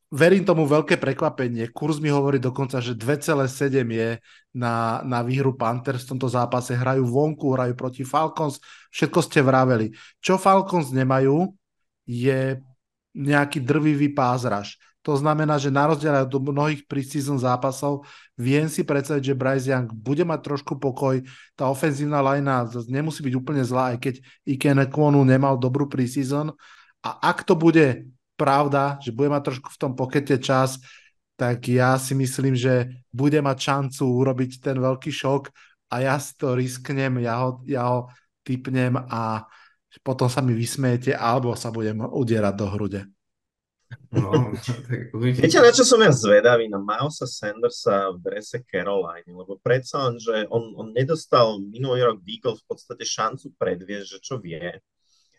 verím 0.08 0.48
tomu, 0.48 0.64
veľké 0.64 0.96
prekvapenie. 0.96 1.72
Kurs 1.76 2.00
mi 2.00 2.08
hovorí 2.08 2.40
dokonca, 2.40 2.80
že 2.80 2.96
2,7 2.96 3.88
je 3.92 4.10
na, 4.56 5.04
na 5.04 5.20
výhru 5.24 5.56
Panthers 5.56 6.08
v 6.08 6.16
tomto 6.16 6.32
zápase. 6.32 6.76
Hrajú 6.76 7.04
vonku, 7.04 7.52
hrajú 7.52 7.74
proti 7.76 8.04
Falcons, 8.08 8.64
všetko 8.92 9.20
ste 9.24 9.40
vraveli. 9.44 9.92
Čo 10.24 10.40
Falcons 10.40 10.96
nemajú, 10.96 11.52
je 12.08 12.60
nejaký 13.12 13.60
drvivý 13.60 14.16
pázraž. 14.16 14.80
To 15.04 15.16
znamená, 15.16 15.56
že 15.56 15.72
na 15.72 15.88
rozdiel 15.88 16.28
od 16.28 16.36
mnohých 16.36 16.84
preseason 16.84 17.40
zápasov 17.40 18.04
viem 18.36 18.68
si 18.68 18.84
predstaviť, 18.84 19.24
že 19.24 19.40
Bryce 19.40 19.72
Young 19.72 19.88
bude 19.88 20.28
mať 20.28 20.40
trošku 20.44 20.76
pokoj. 20.76 21.24
Tá 21.56 21.72
ofenzívna 21.72 22.20
lajna 22.20 22.68
nemusí 22.92 23.24
byť 23.24 23.34
úplne 23.40 23.64
zlá, 23.64 23.96
aj 23.96 24.04
keď 24.04 24.16
Ike 24.44 24.76
Nekwonu 24.76 25.24
nemal 25.24 25.56
dobrú 25.56 25.88
preseason. 25.88 26.52
A 27.08 27.10
ak 27.24 27.48
to 27.48 27.56
bude 27.56 28.04
pravda, 28.38 29.02
že 29.02 29.12
bude 29.12 29.34
mať 29.34 29.52
trošku 29.52 29.74
v 29.74 29.82
tom 29.82 29.98
pokete 29.98 30.38
čas, 30.38 30.78
tak 31.38 31.66
ja 31.70 31.98
si 31.98 32.14
myslím, 32.14 32.54
že 32.54 33.04
bude 33.10 33.38
mať 33.42 33.58
šancu 33.58 34.04
urobiť 34.06 34.62
ten 34.62 34.78
veľký 34.78 35.10
šok 35.10 35.50
a 35.92 35.96
ja 36.02 36.16
si 36.22 36.34
to 36.38 36.54
risknem, 36.54 37.22
ja 37.22 37.46
ho, 37.46 37.62
ja 37.66 37.84
ho 37.90 38.00
typnem 38.46 38.96
a 38.96 39.46
potom 40.06 40.30
sa 40.30 40.46
mi 40.46 40.54
vysmiete 40.54 41.14
alebo 41.18 41.58
sa 41.58 41.74
budem 41.74 42.00
udierať 42.06 42.54
do 42.54 42.68
hrude. 42.70 43.02
No, 44.12 44.52
tak 44.88 45.16
Viete, 45.16 45.64
na 45.64 45.72
čo 45.72 45.88
som 45.88 46.00
ja 46.04 46.12
zvedavý? 46.12 46.68
Na 46.68 46.80
Milesa 46.80 47.24
Sandersa 47.24 48.12
v 48.16 48.20
drese 48.20 48.60
Caroline, 48.68 49.28
lebo 49.32 49.56
predsa 49.60 50.12
len, 50.12 50.20
že 50.20 50.48
on, 50.52 50.76
on 50.76 50.92
nedostal 50.92 51.60
minulý 51.64 52.04
rok 52.04 52.20
v 52.20 52.40
Eagles 52.40 52.64
v 52.64 52.68
podstate 52.76 53.04
šancu 53.08 53.56
predviesť, 53.56 54.08
že 54.08 54.20
čo 54.20 54.36
vie. 54.44 54.80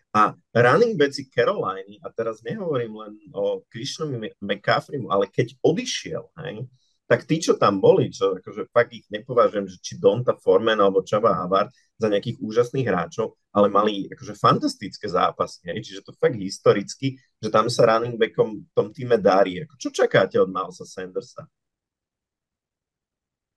A 0.09 0.33
running 0.57 0.97
backi 0.97 1.29
Caroliny, 1.29 2.01
a 2.01 2.09
teraz 2.09 2.41
nehovorím 2.41 2.97
len 2.97 3.13
o 3.29 3.61
Christianovi 3.69 4.33
McCaffreymu, 4.41 5.13
ale 5.13 5.29
keď 5.29 5.53
odišiel, 5.61 6.33
hej, 6.41 6.65
tak 7.05 7.25
tí, 7.29 7.41
čo 7.41 7.57
tam 7.57 7.81
boli, 7.81 8.09
čo 8.09 8.37
akože 8.37 8.69
fakt 8.73 8.93
ich 8.93 9.05
nepovažujem, 9.09 9.65
že 9.69 9.77
či 9.81 9.97
Donta 10.01 10.33
Foreman 10.37 10.81
alebo 10.81 11.05
Chava 11.05 11.37
Havard 11.37 11.69
za 11.97 12.09
nejakých 12.09 12.41
úžasných 12.41 12.85
hráčov, 12.85 13.37
ale 13.53 13.69
mali 13.69 14.09
akože 14.09 14.33
fantastické 14.33 15.05
zápasy, 15.09 15.69
hej, 15.69 15.81
čiže 15.85 16.05
to 16.05 16.13
fakt 16.17 16.37
historicky, 16.37 17.17
že 17.37 17.49
tam 17.53 17.69
sa 17.69 17.85
running 17.89 18.17
backom 18.17 18.65
v 18.65 18.71
tom 18.73 18.89
týme 18.89 19.17
darí. 19.21 19.61
Ako, 19.61 19.77
čo 19.77 19.89
čakáte 19.93 20.41
od 20.41 20.49
Milesa 20.49 20.89
Sandersa? 20.89 21.45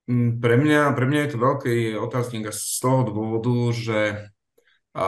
Mm, 0.05 0.37
pre 0.37 0.55
mňa, 0.57 0.93
pre 0.93 1.05
mňa 1.09 1.19
je 1.25 1.31
to 1.33 1.37
veľký 1.41 1.77
otáznik 1.97 2.49
z 2.53 2.77
toho 2.77 3.01
dôvodu, 3.09 3.57
že 3.73 3.99
a 4.93 5.07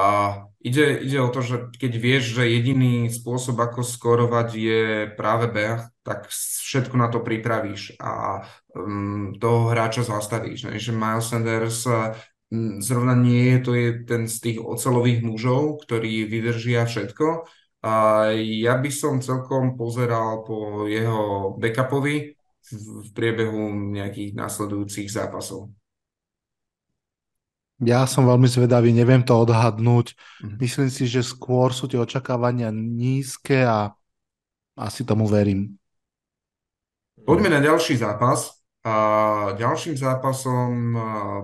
ide, 0.65 1.05
ide 1.05 1.21
o 1.21 1.29
to, 1.29 1.45
že 1.45 1.55
keď 1.77 1.93
vieš, 1.93 2.23
že 2.41 2.49
jediný 2.49 3.05
spôsob, 3.13 3.61
ako 3.61 3.85
skorovať 3.85 4.49
je 4.57 4.83
práve 5.13 5.45
beh, 5.53 5.85
tak 6.01 6.25
všetko 6.33 6.95
na 6.97 7.07
to 7.13 7.21
pripravíš 7.21 7.93
a 8.01 8.41
um, 8.73 9.37
toho 9.37 9.69
hráča 9.69 10.01
zastavíš. 10.01 10.65
Ne? 10.65 10.81
Že 10.81 10.97
Miles 10.97 11.29
Sanders 11.29 11.85
um, 11.85 12.81
zrovna 12.81 13.13
nie 13.13 13.55
je 13.55 13.59
to 13.61 13.71
je 13.77 13.89
ten 14.09 14.25
z 14.25 14.37
tých 14.41 14.57
ocelových 14.57 15.21
mužov, 15.21 15.85
ktorí 15.85 16.25
vydržia 16.25 16.89
všetko. 16.89 17.45
A 17.85 17.93
ja 18.33 18.81
by 18.81 18.89
som 18.89 19.21
celkom 19.21 19.77
pozeral 19.77 20.41
po 20.41 20.89
jeho 20.89 21.53
backupovi 21.61 22.33
v, 22.33 22.69
v 23.05 23.09
priebehu 23.13 23.93
nejakých 23.93 24.33
následujúcich 24.33 25.05
zápasov. 25.05 25.69
Ja 27.83 28.07
som 28.07 28.23
veľmi 28.23 28.47
zvedavý, 28.47 28.95
neviem 28.95 29.19
to 29.19 29.35
odhadnúť. 29.35 30.15
Mm-hmm. 30.15 30.57
Myslím 30.63 30.89
si, 30.91 31.03
že 31.11 31.19
skôr 31.27 31.75
sú 31.75 31.91
tie 31.91 31.99
očakávania 31.99 32.71
nízke 32.71 33.67
a 33.67 33.91
asi 34.79 35.03
tomu 35.03 35.27
verím. 35.27 35.75
Poďme 37.27 37.51
na 37.51 37.59
ďalší 37.59 37.99
zápas. 37.99 38.55
A 38.85 38.95
ďalším 39.57 39.97
zápasom 39.97 40.93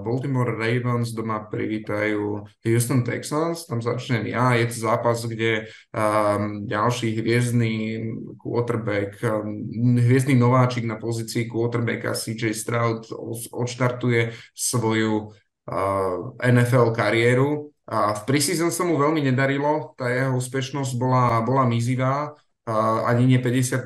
Baltimore 0.05 0.53
Ravens 0.53 1.09
doma 1.09 1.41
privítajú 1.49 2.45
Houston 2.61 3.01
Texans. 3.01 3.65
Tam 3.65 3.81
začnem 3.81 4.29
ja. 4.29 4.53
Je 4.53 4.69
to 4.69 4.77
zápas, 4.85 5.25
kde 5.25 5.65
um, 5.89 6.69
ďalší 6.69 7.17
hviezdny 7.17 7.73
quarterback, 8.37 9.17
um, 9.25 9.57
hviezdny 9.97 10.37
nováčik 10.37 10.85
na 10.85 11.01
pozícii 11.01 11.49
quarterbacka 11.49 12.13
CJ 12.13 12.53
Stroud 12.53 13.09
odštartuje 13.49 14.37
svoju 14.53 15.33
NFL 16.41 16.95
kariéru. 16.95 17.69
A 17.91 18.15
v 18.15 18.21
preseason 18.23 18.71
sa 18.71 18.87
mu 18.87 18.95
veľmi 18.95 19.19
nedarilo, 19.19 19.91
tá 19.99 20.07
jeho 20.07 20.39
úspešnosť 20.39 20.95
bola, 20.95 21.43
bola 21.43 21.67
mizivá, 21.67 22.31
ani 23.03 23.25
nie 23.25 23.39
50%, 23.41 23.83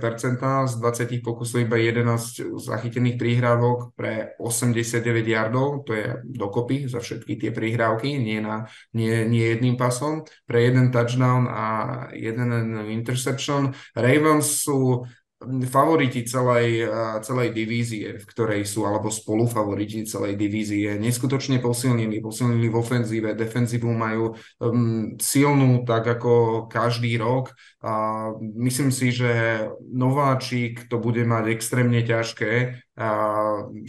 z 0.68 0.74
20 0.78 1.26
pokusov 1.26 1.64
iba 1.64 1.80
11 1.80 2.60
zachytených 2.60 3.18
príhrávok 3.18 3.96
pre 3.96 4.36
89 4.38 5.00
yardov, 5.26 5.88
to 5.88 5.96
je 5.96 6.22
dokopy 6.22 6.86
za 6.86 7.00
všetky 7.00 7.40
tie 7.40 7.52
príhrávky, 7.56 8.20
nie, 8.20 8.44
na, 8.44 8.68
nie, 8.92 9.26
nie 9.26 9.58
jedným 9.58 9.80
pasom, 9.80 10.28
pre 10.44 10.70
jeden 10.70 10.92
touchdown 10.92 11.48
a 11.48 11.66
jeden 12.12 12.52
interception. 12.92 13.74
Ravens 13.96 14.68
sú 14.68 15.08
favoriti 15.44 16.24
celej, 16.24 16.88
celej 17.22 17.52
divízie, 17.52 18.16
v 18.16 18.26
ktorej 18.26 18.64
sú, 18.64 18.88
alebo 18.88 19.12
spolufavoriti 19.12 20.08
celej 20.08 20.40
divízie. 20.40 20.96
Neskutočne 20.96 21.60
posilnili, 21.60 22.24
posilnili 22.24 22.72
v 22.72 22.80
ofenzíve, 22.80 23.36
defenzívu 23.36 23.92
majú 23.92 24.32
um, 24.64 25.20
silnú, 25.20 25.84
tak 25.84 26.08
ako 26.08 26.66
každý 26.72 27.20
rok. 27.20 27.52
A 27.84 28.32
myslím 28.40 28.90
si, 28.96 29.12
že 29.12 29.66
nováčik 29.92 30.88
to 30.88 31.04
bude 31.04 31.22
mať 31.28 31.52
extrémne 31.52 32.00
ťažké 32.00 32.82
a 32.96 33.10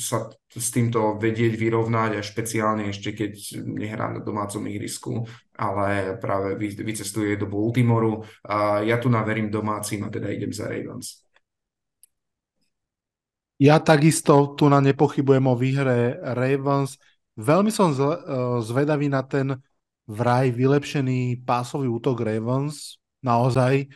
sa 0.02 0.34
s 0.50 0.68
týmto 0.74 1.14
vedieť 1.14 1.54
vyrovnať 1.54 2.18
a 2.18 2.26
špeciálne 2.26 2.90
ešte 2.90 3.14
keď 3.14 3.62
nehrá 3.62 4.10
na 4.10 4.18
domácom 4.18 4.66
ihrisku, 4.66 5.30
ale 5.54 6.18
práve 6.18 6.58
vycestuje 6.58 7.38
do 7.38 7.46
Baltimoru. 7.46 8.26
A 8.42 8.82
ja 8.82 8.98
tu 8.98 9.06
naverím 9.06 9.46
domácim 9.46 10.02
a 10.02 10.10
teda 10.10 10.26
idem 10.32 10.50
za 10.50 10.66
Ravens. 10.66 11.25
Ja 13.56 13.80
takisto 13.80 14.52
tu 14.52 14.68
na 14.68 14.84
nepochybujem 14.84 15.44
o 15.48 15.56
výhre 15.56 16.20
Ravens. 16.20 17.00
Veľmi 17.40 17.72
som 17.72 17.92
e, 17.92 18.00
zvedavý 18.60 19.08
na 19.08 19.24
ten 19.24 19.56
vraj 20.04 20.52
vylepšený 20.52 21.40
pásový 21.40 21.88
útok 21.88 22.20
Ravens. 22.20 23.00
Naozaj 23.24 23.88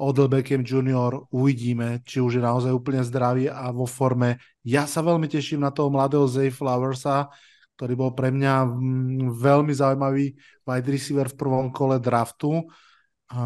Odell 0.00 0.32
Jr. 0.64 1.28
uvidíme, 1.28 2.00
či 2.08 2.24
už 2.24 2.40
je 2.40 2.42
naozaj 2.42 2.72
úplne 2.72 3.04
zdravý 3.04 3.52
a 3.52 3.68
vo 3.74 3.84
forme. 3.84 4.40
Ja 4.64 4.88
sa 4.88 5.04
veľmi 5.04 5.28
teším 5.28 5.60
na 5.60 5.74
toho 5.74 5.92
mladého 5.92 6.24
Zay 6.24 6.48
Flowersa, 6.48 7.28
ktorý 7.76 7.92
bol 7.98 8.10
pre 8.16 8.32
mňa 8.32 8.54
mm, 8.64 9.36
veľmi 9.36 9.72
zaujímavý 9.76 10.32
wide 10.64 10.88
receiver 10.88 11.28
v 11.28 11.36
prvom 11.36 11.68
kole 11.68 12.00
draftu. 12.00 12.64
A 13.34 13.42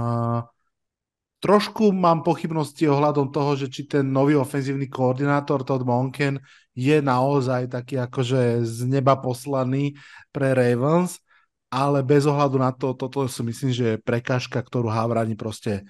Trošku 1.44 1.92
mám 1.92 2.24
pochybnosti 2.24 2.88
ohľadom 2.88 3.28
toho, 3.28 3.52
že 3.52 3.68
či 3.68 3.84
ten 3.84 4.08
nový 4.08 4.32
ofenzívny 4.32 4.88
koordinátor 4.88 5.60
Todd 5.60 5.84
Monken 5.84 6.40
je 6.72 7.04
naozaj 7.04 7.68
taký 7.68 8.00
akože 8.00 8.64
z 8.64 8.88
neba 8.88 9.20
poslaný 9.20 9.92
pre 10.32 10.56
Ravens, 10.56 11.20
ale 11.68 12.00
bez 12.00 12.24
ohľadu 12.24 12.56
na 12.56 12.72
to, 12.72 12.96
toto 12.96 13.28
si 13.28 13.44
myslím, 13.44 13.76
že 13.76 13.84
je 13.84 14.00
prekážka, 14.00 14.56
ktorú 14.56 14.88
Havrani 14.88 15.36
proste 15.36 15.84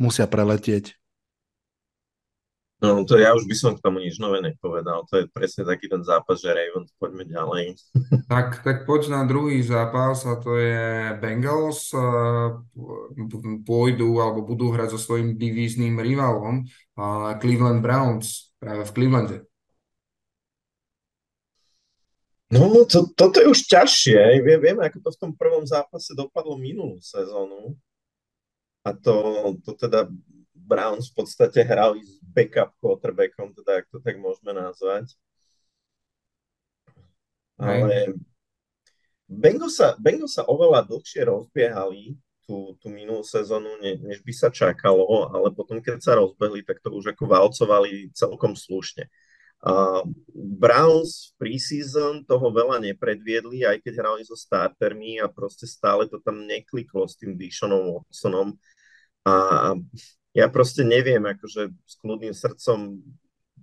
musia 0.00 0.24
preletieť. 0.24 0.96
No 2.84 3.00
to 3.08 3.16
ja 3.16 3.32
už 3.32 3.48
by 3.48 3.56
som 3.56 3.72
k 3.72 3.80
tomu 3.80 4.04
nič 4.04 4.20
nové 4.20 4.44
nepovedal. 4.44 5.08
To 5.08 5.14
je 5.16 5.24
presne 5.32 5.64
taký 5.64 5.88
ten 5.88 6.04
zápas, 6.04 6.36
že 6.36 6.52
Ravens, 6.52 6.92
poďme 7.00 7.24
ďalej. 7.24 7.64
Tak, 8.24 8.64
tak 8.64 8.88
poď 8.88 9.14
na 9.14 9.22
druhý 9.28 9.62
zápas 9.62 10.24
a 10.26 10.36
to 10.40 10.56
je 10.56 11.12
Bengals. 11.20 11.92
Pôjdu 13.62 14.20
alebo 14.20 14.42
budú 14.42 14.72
hrať 14.72 14.96
so 14.96 15.00
svojím 15.00 15.36
divízným 15.38 16.00
rivalom 16.00 16.66
Cleveland 17.38 17.84
Browns 17.84 18.52
práve 18.58 18.82
v 18.84 18.94
Clevelande. 18.96 19.38
No, 22.54 22.84
to, 22.84 23.10
toto 23.16 23.40
je 23.40 23.46
už 23.50 23.60
ťažšie. 23.66 24.44
Vie, 24.44 24.56
vieme, 24.60 24.86
ako 24.86 24.98
to 25.02 25.10
v 25.10 25.20
tom 25.20 25.32
prvom 25.34 25.64
zápase 25.66 26.12
dopadlo 26.12 26.54
minulú 26.60 27.00
sezónu. 27.02 27.74
A 28.84 28.92
to, 28.92 29.16
to 29.64 29.72
teda 29.74 30.06
Browns 30.64 31.12
v 31.12 31.22
podstate 31.22 31.60
hrali 31.62 32.00
s 32.00 32.18
backup 32.24 32.72
quarterbackom, 32.80 33.52
teda 33.52 33.84
ak 33.84 33.86
to 33.92 34.00
tak 34.00 34.16
môžeme 34.16 34.56
nazvať. 34.56 35.12
Ale 37.60 38.16
Bengals 39.28 39.78
sa, 39.78 39.94
Bengals 40.00 40.36
sa 40.36 40.44
oveľa 40.48 40.84
dlhšie 40.88 41.28
rozbiehali 41.28 42.16
tú, 42.44 42.76
tú 42.80 42.92
minulú 42.92 43.24
sezónu, 43.24 43.80
ne, 43.80 43.96
než 44.04 44.20
by 44.20 44.32
sa 44.36 44.48
čakalo, 44.52 45.32
ale 45.32 45.48
potom, 45.52 45.80
keď 45.80 46.00
sa 46.00 46.12
rozbehli, 46.16 46.60
tak 46.60 46.80
to 46.84 46.92
už 46.92 47.16
ako 47.16 47.24
valcovali 47.24 48.12
celkom 48.12 48.52
slušne. 48.52 49.08
Uh, 49.64 50.04
Browns 50.36 51.32
v 51.32 51.40
preseason 51.40 52.20
toho 52.28 52.52
veľa 52.52 52.84
nepredviedli, 52.84 53.64
aj 53.64 53.80
keď 53.80 54.04
hrali 54.04 54.20
so 54.20 54.36
startermi 54.36 55.24
a 55.24 55.26
proste 55.32 55.64
stále 55.64 56.04
to 56.04 56.20
tam 56.20 56.44
nekliklo 56.44 57.08
s 57.08 57.16
tým 57.16 57.32
Dishonom 57.32 57.96
Watsonom. 57.96 58.60
A 59.24 59.72
ja 60.34 60.50
proste 60.50 60.82
neviem 60.82 61.22
akože 61.22 61.70
s 61.70 61.94
kľudným 62.02 62.34
srdcom 62.34 62.98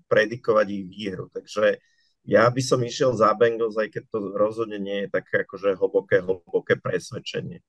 predikovať 0.08 0.68
ich 0.72 0.86
výhru, 0.88 1.28
takže 1.30 1.84
ja 2.24 2.48
by 2.48 2.62
som 2.62 2.80
išiel 2.80 3.12
za 3.18 3.34
Bengals, 3.34 3.76
aj 3.76 3.92
keď 3.92 4.04
to 4.08 4.18
rozhodne 4.38 4.78
nie 4.78 5.06
je 5.06 5.10
také 5.10 5.44
akože 5.44 5.76
hlboké, 5.76 6.22
hlboké 6.22 6.78
presvedčenie. 6.80 7.60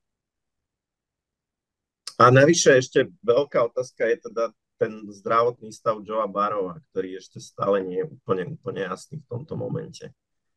A 2.20 2.30
navyše 2.30 2.76
ešte 2.78 3.08
veľká 3.24 3.72
otázka 3.72 4.06
je 4.06 4.16
teda 4.30 4.44
ten 4.76 4.92
zdravotný 5.10 5.72
stav 5.72 6.02
Joea 6.02 6.28
Barova, 6.28 6.78
ktorý 6.90 7.18
ešte 7.18 7.38
stále 7.40 7.82
nie 7.82 8.02
je 8.02 8.10
úplne, 8.12 8.54
úplne 8.54 8.82
jasný 8.86 9.22
v 9.22 9.28
tomto 9.30 9.54
momente. 9.58 10.10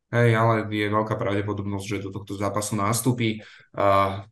Hej, 0.06 0.38
ale 0.38 0.70
je 0.70 0.86
veľká 0.86 1.18
pravdepodobnosť, 1.18 1.86
že 1.90 2.04
do 2.06 2.14
tohto 2.14 2.38
zápasu 2.38 2.78
nastúpi. 2.78 3.42
A, 3.74 4.22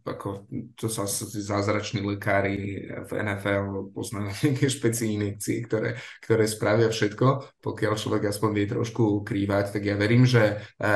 ako, 0.00 0.48
to 0.72 0.88
sa 0.88 1.04
zázrační 1.04 2.00
lekári 2.00 2.88
v 3.04 3.10
NFL 3.12 3.92
poznajú 3.92 4.32
nejaké 4.40 4.72
špecie 4.72 5.12
inekcie, 5.20 5.60
ktoré, 5.68 6.00
ktoré 6.24 6.48
spravia 6.48 6.88
všetko. 6.88 7.60
Pokiaľ 7.60 7.92
človek 8.00 8.32
aspoň 8.32 8.50
vie 8.56 8.66
trošku 8.72 9.20
krývať, 9.20 9.76
tak 9.76 9.84
ja 9.84 10.00
verím, 10.00 10.24
že, 10.24 10.64
e, 10.80 10.94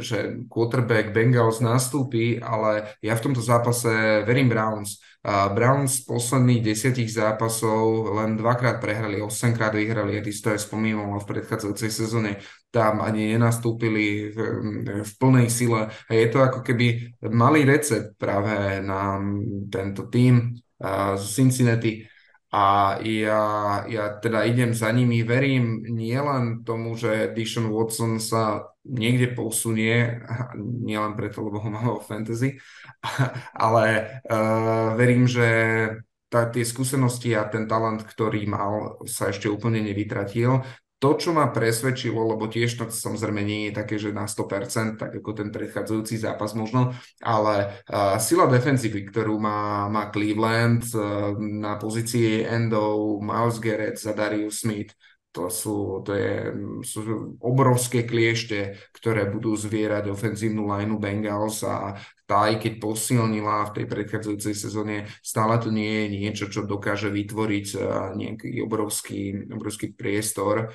že 0.00 0.48
quarterback 0.48 1.12
Bengals 1.12 1.60
nastúpi, 1.60 2.40
ale 2.40 2.96
ja 3.04 3.12
v 3.12 3.24
tomto 3.28 3.44
zápase 3.44 4.24
verím 4.24 4.48
Browns. 4.48 5.11
Browns 5.22 6.02
z 6.02 6.10
posledných 6.10 6.66
desiatich 6.66 7.06
zápasov 7.06 8.10
len 8.18 8.34
dvakrát 8.34 8.82
prehrali, 8.82 9.22
osemkrát 9.22 9.70
vyhrali, 9.70 10.18
a 10.18 10.22
to 10.26 10.50
aj 10.50 10.66
spomínal 10.66 11.14
v 11.22 11.28
predchádzajúcej 11.30 11.90
sezóne 11.94 12.42
tam 12.74 12.98
ani 12.98 13.30
nenastúpili 13.38 14.34
v, 14.34 14.38
v 15.06 15.12
plnej 15.22 15.46
sile. 15.46 15.94
A 15.94 16.10
je 16.10 16.26
to 16.26 16.42
ako 16.42 16.66
keby 16.66 17.14
malý 17.30 17.62
recept 17.62 18.18
práve 18.18 18.82
na 18.82 19.22
tento 19.70 20.10
tým 20.10 20.58
z 21.14 21.24
Cincinnati. 21.30 22.02
A 22.52 23.00
ja, 23.00 23.40
ja 23.88 24.20
teda 24.20 24.44
idem 24.44 24.76
za 24.76 24.92
nimi, 24.92 25.24
verím 25.24 25.88
nielen 25.88 26.68
tomu, 26.68 26.92
že 27.00 27.32
Dishon 27.32 27.72
Watson 27.72 28.20
sa 28.20 28.68
niekde 28.84 29.32
posunie, 29.32 30.20
nielen 30.86 31.16
preto, 31.16 31.40
lebo 31.40 31.64
ho 31.64 31.68
mám 31.72 31.86
vo 31.96 32.04
fantasy, 32.04 32.60
ale 33.64 34.20
uh, 34.28 34.92
verím, 35.00 35.24
že 35.24 35.48
tá, 36.32 36.48
tie 36.48 36.64
skúsenosti 36.64 37.36
a 37.36 37.44
ten 37.44 37.68
talent, 37.68 38.04
ktorý 38.04 38.48
mal, 38.48 39.00
sa 39.04 39.28
ešte 39.28 39.52
úplne 39.52 39.84
nevytratil 39.84 40.64
to, 41.02 41.18
čo 41.18 41.34
ma 41.34 41.50
presvedčilo, 41.50 42.22
lebo 42.22 42.46
tiež 42.46 42.78
to 42.78 42.84
samozrejme 42.86 43.42
nie 43.42 43.60
je 43.68 43.72
také, 43.74 43.98
že 43.98 44.14
na 44.14 44.30
100%, 44.30 45.02
tak 45.02 45.10
ako 45.18 45.34
ten 45.34 45.50
predchádzajúci 45.50 46.14
zápas 46.14 46.54
možno, 46.54 46.94
ale 47.18 47.82
uh, 47.90 48.22
sila 48.22 48.46
defenzívy, 48.46 49.10
ktorú 49.10 49.34
má, 49.42 49.90
má 49.90 50.14
Cleveland 50.14 50.86
uh, 50.94 51.34
na 51.34 51.74
pozícii 51.74 52.46
endov, 52.46 53.18
Miles 53.18 53.58
Garrett, 53.58 53.98
Darius 53.98 54.62
Smith, 54.62 54.94
to 55.32 55.48
sú, 55.48 56.04
to 56.04 56.12
je, 56.12 56.52
sú 56.84 57.00
obrovské 57.40 58.04
kliešte, 58.04 58.76
ktoré 58.92 59.26
budú 59.26 59.56
zvierať 59.56 60.12
ofenzívnu 60.12 60.68
lineu 60.68 61.00
Bengals 61.00 61.64
a 61.64 61.96
tá 62.32 62.48
aj 62.48 62.64
keď 62.64 62.80
posilnila 62.80 63.68
v 63.68 63.74
tej 63.76 63.86
predchádzajúcej 63.92 64.56
sezóne, 64.56 65.04
stále 65.20 65.60
to 65.60 65.68
nie 65.68 65.84
je 65.84 66.06
niečo, 66.16 66.48
čo 66.48 66.64
dokáže 66.64 67.12
vytvoriť 67.12 67.76
nejaký 68.16 68.56
obrovský, 68.64 69.52
obrovský 69.52 69.92
priestor 69.92 70.72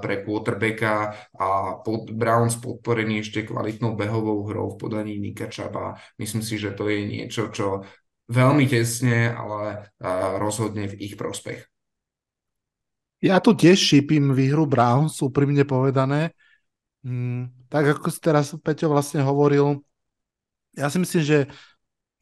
pre 0.00 0.24
quarterbacka 0.24 1.12
a 1.36 1.76
pod, 1.84 2.08
Browns 2.08 2.56
podporený 2.56 3.20
ešte 3.20 3.44
kvalitnou 3.44 3.92
behovou 4.00 4.48
hrou 4.48 4.72
v 4.72 4.80
podaní 4.80 5.20
Nika 5.20 5.52
Čaba. 5.52 6.00
Myslím 6.16 6.40
si, 6.40 6.56
že 6.56 6.72
to 6.72 6.88
je 6.88 7.04
niečo, 7.04 7.52
čo 7.52 7.84
veľmi 8.32 8.64
tesne, 8.64 9.28
ale 9.28 9.92
rozhodne 10.40 10.88
v 10.88 11.04
ich 11.04 11.20
prospech. 11.20 11.68
Ja 13.20 13.44
tu 13.44 13.52
tiež 13.52 13.76
šípim 13.76 14.32
výhru 14.32 14.64
Browns, 14.64 15.20
úprimne 15.20 15.68
povedané. 15.68 16.32
Mm, 17.04 17.52
tak 17.68 18.00
ako 18.00 18.08
si 18.08 18.20
teraz 18.24 18.56
Peťo 18.56 18.88
vlastne 18.88 19.20
hovoril, 19.20 19.84
ja 20.74 20.86
si 20.90 20.98
myslím, 20.98 21.22
že 21.22 21.38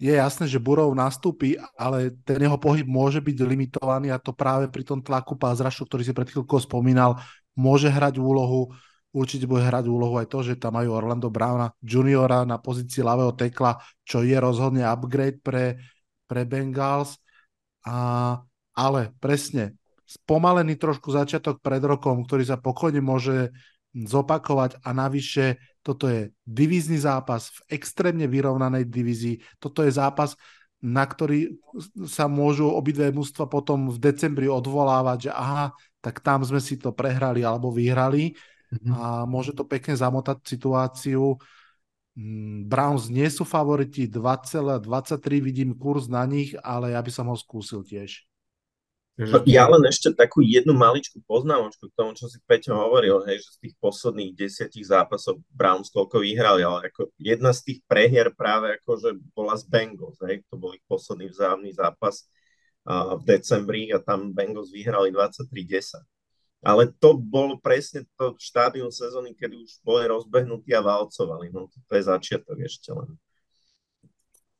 je 0.02 0.12
jasné, 0.18 0.50
že 0.50 0.58
Burov 0.58 0.90
nastúpi, 0.98 1.54
ale 1.78 2.10
ten 2.26 2.42
jeho 2.42 2.58
pohyb 2.58 2.82
môže 2.82 3.22
byť 3.22 3.36
limitovaný 3.46 4.10
a 4.10 4.18
to 4.18 4.34
práve 4.34 4.66
pri 4.66 4.82
tom 4.82 4.98
tlaku 4.98 5.38
pázrašu, 5.38 5.86
ktorý 5.86 6.02
si 6.02 6.10
pred 6.10 6.26
chvíľkou 6.26 6.58
spomínal, 6.58 7.22
môže 7.54 7.86
hrať 7.86 8.18
úlohu. 8.18 8.74
Určite 9.12 9.44
bude 9.44 9.62
hrať 9.62 9.92
úlohu 9.92 10.16
aj 10.16 10.26
to, 10.26 10.40
že 10.40 10.58
tam 10.58 10.80
majú 10.80 10.96
Orlando 10.96 11.28
Browna 11.28 11.70
juniora 11.84 12.48
na 12.48 12.56
pozícii 12.56 13.04
ľavého 13.04 13.36
tekla, 13.36 13.76
čo 14.02 14.24
je 14.24 14.34
rozhodne 14.40 14.88
upgrade 14.88 15.38
pre, 15.44 15.78
pre 16.24 16.48
Bengals. 16.48 17.20
A, 17.84 18.40
ale 18.72 19.12
presne, 19.20 19.76
spomalený 20.08 20.80
trošku 20.80 21.12
začiatok 21.12 21.60
pred 21.60 21.84
rokom, 21.84 22.24
ktorý 22.24 22.42
sa 22.42 22.56
pokojne 22.56 23.04
môže 23.04 23.52
zopakovať 23.92 24.80
a 24.80 24.90
navyše 24.96 25.60
toto 25.82 26.06
je 26.06 26.30
divízny 26.46 26.96
zápas 26.96 27.50
v 27.50 27.78
extrémne 27.78 28.30
vyrovnanej 28.30 28.86
divízii. 28.86 29.36
Toto 29.58 29.82
je 29.82 29.90
zápas, 29.90 30.38
na 30.82 31.06
ktorý 31.06 31.58
sa 32.06 32.26
môžu 32.26 32.70
obidve 32.70 33.10
mužstva 33.10 33.46
potom 33.46 33.90
v 33.90 33.98
decembri 33.98 34.46
odvolávať, 34.50 35.28
že 35.28 35.32
aha, 35.34 35.74
tak 36.02 36.18
tam 36.22 36.42
sme 36.42 36.58
si 36.58 36.78
to 36.78 36.90
prehrali 36.90 37.46
alebo 37.46 37.70
vyhrali 37.70 38.34
mm-hmm. 38.34 38.90
a 38.90 39.22
môže 39.26 39.54
to 39.54 39.62
pekne 39.62 39.94
zamotať 39.94 40.42
situáciu. 40.42 41.38
Mm, 42.18 42.66
Browns 42.66 43.06
nie 43.06 43.30
sú 43.30 43.46
favoriti, 43.46 44.10
2,23 44.10 45.38
vidím 45.38 45.78
kurz 45.78 46.10
na 46.10 46.26
nich, 46.26 46.54
ale 46.62 46.98
ja 46.98 47.00
by 47.02 47.10
som 47.14 47.30
ho 47.30 47.36
skúsil 47.38 47.86
tiež. 47.86 48.26
Ja 49.44 49.68
len 49.68 49.84
ešte 49.84 50.08
takú 50.16 50.40
jednu 50.40 50.72
maličkú 50.72 51.20
poznámočku 51.28 51.92
k 51.92 51.96
tomu, 52.00 52.16
čo 52.16 52.32
si 52.32 52.40
Peťo 52.48 52.72
hovoril, 52.72 53.20
hej, 53.28 53.44
že 53.44 53.48
z 53.52 53.58
tých 53.68 53.74
posledných 53.76 54.32
desiatich 54.32 54.88
zápasov 54.88 55.44
Browns 55.52 55.92
koľko 55.92 56.24
vyhrali, 56.24 56.64
ale 56.64 56.88
ako 56.88 57.12
jedna 57.20 57.52
z 57.52 57.60
tých 57.60 57.78
prehier 57.84 58.32
práve 58.32 58.72
akože 58.80 59.20
bola 59.36 59.52
z 59.60 59.68
Bengals, 59.68 60.16
hej, 60.24 60.40
to 60.48 60.56
bol 60.56 60.72
ich 60.72 60.80
posledný 60.88 61.28
vzájomný 61.28 61.76
zápas 61.76 62.24
uh, 62.88 63.20
v 63.20 63.22
decembri 63.28 63.92
a 63.92 64.00
tam 64.00 64.32
Bengals 64.32 64.72
vyhrali 64.72 65.12
23-10. 65.12 66.00
Ale 66.64 66.88
to 66.96 67.12
bol 67.12 67.60
presne 67.60 68.08
to 68.16 68.32
štádium 68.40 68.88
sezóny, 68.88 69.36
kedy 69.36 69.60
už 69.60 69.82
boli 69.84 70.08
rozbehnutí 70.08 70.72
a 70.72 70.80
valcovali. 70.80 71.52
No 71.52 71.68
to 71.68 71.92
je 71.92 72.02
začiatok 72.06 72.56
ešte 72.64 72.96
len. 72.96 73.18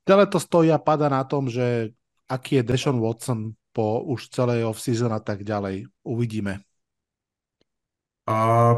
Celé 0.03 0.27
to 0.27 0.37
stojí 0.37 0.67
a 0.69 0.77
pada 0.77 1.07
na 1.07 1.23
tom, 1.23 1.47
že 1.47 1.95
aký 2.27 2.59
je 2.59 2.67
Deshaun 2.67 2.99
Watson 2.99 3.55
po 3.73 4.05
už 4.05 4.29
celej 4.29 4.69
off-season 4.69 5.11
a 5.11 5.19
tak 5.19 5.41
ďalej. 5.43 5.89
Uvidíme. 6.05 6.61
A 8.23 8.71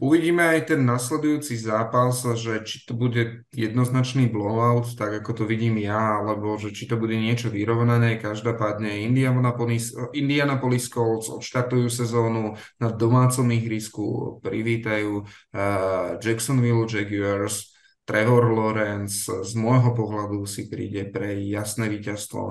uvidíme 0.00 0.40
aj 0.40 0.72
ten 0.72 0.80
nasledujúci 0.88 1.52
zápas, 1.60 2.16
že 2.16 2.64
či 2.64 2.88
to 2.88 2.96
bude 2.96 3.44
jednoznačný 3.52 4.32
blowout, 4.32 4.88
tak 4.96 5.20
ako 5.20 5.36
to 5.36 5.44
vidím 5.44 5.76
ja, 5.76 6.24
alebo 6.24 6.56
že 6.56 6.72
či 6.72 6.88
to 6.88 6.96
bude 6.96 7.12
niečo 7.12 7.52
vyrovnané. 7.52 8.16
Každopádne 8.16 9.04
Indianapolis, 9.04 9.92
Indianapolis 10.16 10.88
Colts 10.88 11.28
odštartujú 11.28 11.92
sezónu 11.92 12.56
na 12.80 12.88
domácom 12.88 13.44
ihrisku, 13.52 14.40
privítajú 14.40 15.28
uh, 15.28 16.16
Jacksonville 16.16 16.88
Jaguars 16.88 17.75
Trevor 18.06 18.54
Lawrence 18.54 19.26
z 19.26 19.52
môjho 19.58 19.90
pohľadu 19.90 20.46
si 20.46 20.70
príde 20.70 21.10
pre 21.10 21.42
jasné 21.42 21.90
víťazstvo. 21.90 22.42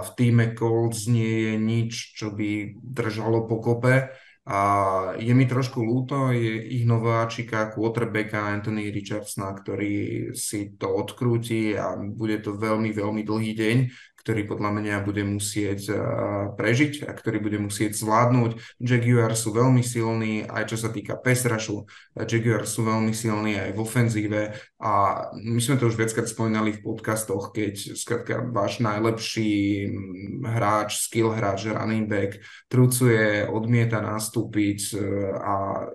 V 0.00 0.10
týme 0.16 0.56
Colts 0.56 1.12
nie 1.12 1.52
je 1.52 1.54
nič, 1.60 2.16
čo 2.16 2.32
by 2.32 2.72
držalo 2.80 3.44
pokope. 3.44 4.08
A 4.48 4.60
je 5.20 5.28
mi 5.36 5.44
trošku 5.44 5.84
ľúto, 5.84 6.32
je 6.32 6.80
ich 6.80 6.88
nováčika, 6.88 7.68
quarterbacka 7.68 8.48
Anthony 8.48 8.88
Richardsona, 8.88 9.52
ktorý 9.52 10.32
si 10.32 10.72
to 10.80 10.88
odkrúti 10.88 11.76
a 11.76 11.92
bude 12.00 12.40
to 12.40 12.56
veľmi, 12.56 12.88
veľmi 12.96 13.28
dlhý 13.28 13.52
deň 13.52 13.76
ktorý 14.28 14.44
podľa 14.44 14.70
mňa 14.76 14.96
bude 15.08 15.24
musieť 15.24 15.88
eh, 15.88 15.96
prežiť 16.52 17.08
a 17.08 17.16
ktorý 17.16 17.40
bude 17.40 17.56
musieť 17.56 17.96
zvládnuť. 17.96 18.76
Jaguar 18.76 19.32
sú 19.32 19.56
veľmi 19.56 19.80
silní, 19.80 20.44
aj 20.44 20.68
čo 20.68 20.76
sa 20.76 20.92
týka 20.92 21.16
pesrašu. 21.16 21.88
Jaguar 22.12 22.68
sú 22.68 22.84
veľmi 22.84 23.16
silní 23.16 23.56
aj 23.56 23.72
v 23.72 23.80
ofenzíve 23.80 24.42
a 24.84 24.92
my 25.32 25.56
sme 25.64 25.80
to 25.80 25.88
už 25.88 25.96
viackrát 25.96 26.28
spomínali 26.28 26.76
v 26.76 26.84
podcastoch, 26.84 27.56
keď 27.56 27.96
skratka 27.96 28.44
váš 28.52 28.84
najlepší 28.84 29.88
mm, 29.88 30.44
hráč, 30.44 31.08
skill 31.08 31.32
hráč, 31.32 31.72
running 31.72 32.04
back 32.04 32.36
trucuje, 32.68 33.48
odmieta 33.48 34.04
nastúpiť 34.04 34.92
eh, 34.92 35.00
a 35.40 35.54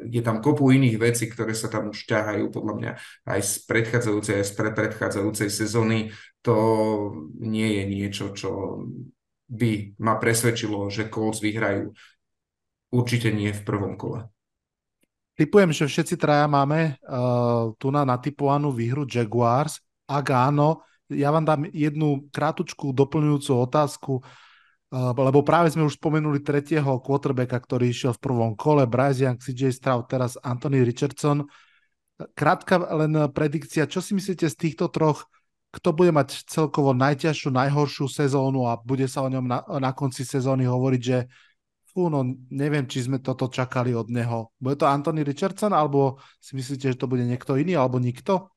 je 0.10 0.26
tam 0.26 0.42
kopu 0.42 0.74
iných 0.74 0.98
vecí, 0.98 1.30
ktoré 1.30 1.54
sa 1.54 1.70
tam 1.70 1.94
už 1.94 2.10
ťahajú 2.10 2.50
podľa 2.50 2.74
mňa 2.82 2.92
aj 3.30 3.40
z 3.46 3.54
predchádzajúcej, 3.70 4.42
aj 4.42 4.46
z 4.50 4.54
predchádzajúcej 4.58 5.50
sezóny 5.54 6.10
to 6.44 6.58
nie 7.40 7.80
je 7.80 7.84
niečo, 7.88 8.26
čo 8.36 8.84
by 9.48 9.96
ma 10.04 10.20
presvedčilo, 10.20 10.92
že 10.92 11.08
Colts 11.08 11.40
vyhrajú. 11.40 11.96
Určite 12.94 13.32
nie 13.34 13.50
v 13.50 13.66
prvom 13.66 13.96
kole. 13.96 14.28
Typujem, 15.34 15.74
že 15.74 15.90
všetci 15.90 16.20
traja 16.20 16.46
máme 16.46 17.00
uh, 17.02 17.74
tu 17.82 17.90
na 17.90 18.06
natypovanú 18.06 18.70
výhru 18.70 19.10
Jaguars. 19.10 19.82
Ak 20.06 20.30
áno, 20.30 20.86
ja 21.10 21.34
vám 21.34 21.42
dám 21.42 21.66
jednu 21.74 22.30
krátučku 22.30 22.94
doplňujúcu 22.94 23.52
otázku, 23.58 24.14
uh, 24.22 25.10
lebo 25.10 25.42
práve 25.42 25.74
sme 25.74 25.90
už 25.90 25.98
spomenuli 25.98 26.38
tretieho 26.46 27.02
quarterbacka, 27.02 27.58
ktorý 27.58 27.90
išiel 27.90 28.14
v 28.14 28.24
prvom 28.30 28.54
kole, 28.54 28.86
Bryce 28.86 29.26
Young, 29.26 29.42
CJ 29.42 29.74
Stroud, 29.74 30.06
teraz 30.06 30.38
Anthony 30.38 30.86
Richardson. 30.86 31.50
Krátka 32.38 32.78
len 32.94 33.26
predikcia, 33.34 33.90
čo 33.90 34.06
si 34.06 34.14
myslíte 34.14 34.46
z 34.46 34.54
týchto 34.54 34.86
troch 34.94 35.33
kto 35.74 35.90
bude 35.90 36.14
mať 36.14 36.46
celkovo 36.46 36.94
najťažšiu, 36.94 37.50
najhoršiu 37.50 38.06
sezónu 38.06 38.70
a 38.70 38.78
bude 38.78 39.10
sa 39.10 39.26
o 39.26 39.30
ňom 39.34 39.46
na, 39.50 39.66
na 39.82 39.90
konci 39.90 40.22
sezóny 40.22 40.70
hovoriť, 40.70 41.02
že 41.02 41.26
fú, 41.90 42.14
no 42.14 42.22
neviem, 42.54 42.86
či 42.86 43.10
sme 43.10 43.18
toto 43.18 43.50
čakali 43.50 43.98
od 43.98 44.14
neho. 44.14 44.54
Bude 44.62 44.78
to 44.78 44.86
Anthony 44.86 45.26
Richardson, 45.26 45.74
alebo 45.74 46.22
si 46.38 46.54
myslíte, 46.54 46.94
že 46.94 47.00
to 47.02 47.10
bude 47.10 47.26
niekto 47.26 47.58
iný, 47.58 47.74
alebo 47.74 47.98
nikto? 47.98 48.54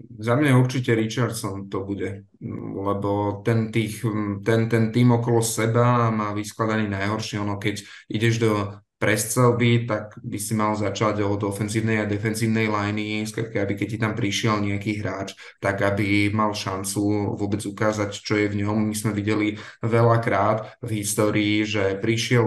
Za 0.00 0.32
mňa 0.32 0.56
určite 0.56 0.96
Richardson 0.96 1.68
to 1.68 1.84
bude, 1.84 2.24
lebo 2.40 3.44
ten, 3.44 3.68
tých, 3.68 4.00
ten, 4.40 4.64
ten 4.72 4.88
tým 4.88 5.12
okolo 5.12 5.44
seba 5.44 6.08
má 6.08 6.32
vyskladaný 6.32 6.88
najhoršie. 6.88 7.36
Ono, 7.36 7.60
keď 7.60 7.84
ideš 8.08 8.40
do 8.40 8.52
prestrelby, 9.00 9.88
tak 9.88 10.20
by 10.20 10.36
si 10.36 10.52
mal 10.52 10.76
začať 10.76 11.24
od 11.24 11.40
ofenzívnej 11.48 12.04
a 12.04 12.10
defenzívnej 12.10 12.68
liney, 12.68 13.24
skrátka, 13.24 13.64
aby 13.64 13.72
keď 13.72 13.88
ti 13.88 13.98
tam 13.98 14.12
prišiel 14.12 14.60
nejaký 14.60 15.00
hráč, 15.00 15.32
tak 15.56 15.80
aby 15.80 16.28
mal 16.28 16.52
šancu 16.52 17.32
vôbec 17.32 17.64
ukázať, 17.64 18.12
čo 18.12 18.36
je 18.36 18.52
v 18.52 18.60
ňom. 18.60 18.92
My 18.92 18.92
sme 18.92 19.16
videli 19.16 19.56
veľakrát 19.80 20.84
v 20.84 21.00
histórii, 21.00 21.64
že 21.64 21.96
prišiel 21.96 22.44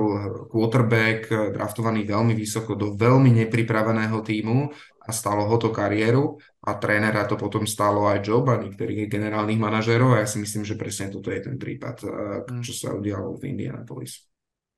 quarterback 0.54 1.26
draftovaný 1.58 2.06
veľmi 2.06 2.38
vysoko 2.38 2.78
do 2.78 2.94
veľmi 2.94 3.34
nepripraveného 3.34 4.22
týmu 4.22 4.70
a 5.04 5.10
stalo 5.12 5.50
ho 5.50 5.58
to 5.58 5.74
kariéru 5.74 6.38
a 6.64 6.80
trénera 6.80 7.28
to 7.28 7.36
potom 7.36 7.68
stalo 7.68 8.08
aj 8.08 8.24
Joe 8.24 8.46
Bunny, 8.46 8.72
ktorý 8.72 9.04
je 9.04 9.12
generálnych 9.12 9.60
manažérov 9.60 10.16
a 10.16 10.24
ja 10.24 10.28
si 10.30 10.40
myslím, 10.40 10.64
že 10.64 10.80
presne 10.80 11.12
toto 11.12 11.28
je 11.34 11.44
ten 11.44 11.58
prípad, 11.60 11.98
eh, 12.06 12.10
mm. 12.46 12.64
čo 12.64 12.72
sa 12.78 12.96
udialo 12.96 13.36
v 13.36 13.52
Indianapolis. 13.52 14.33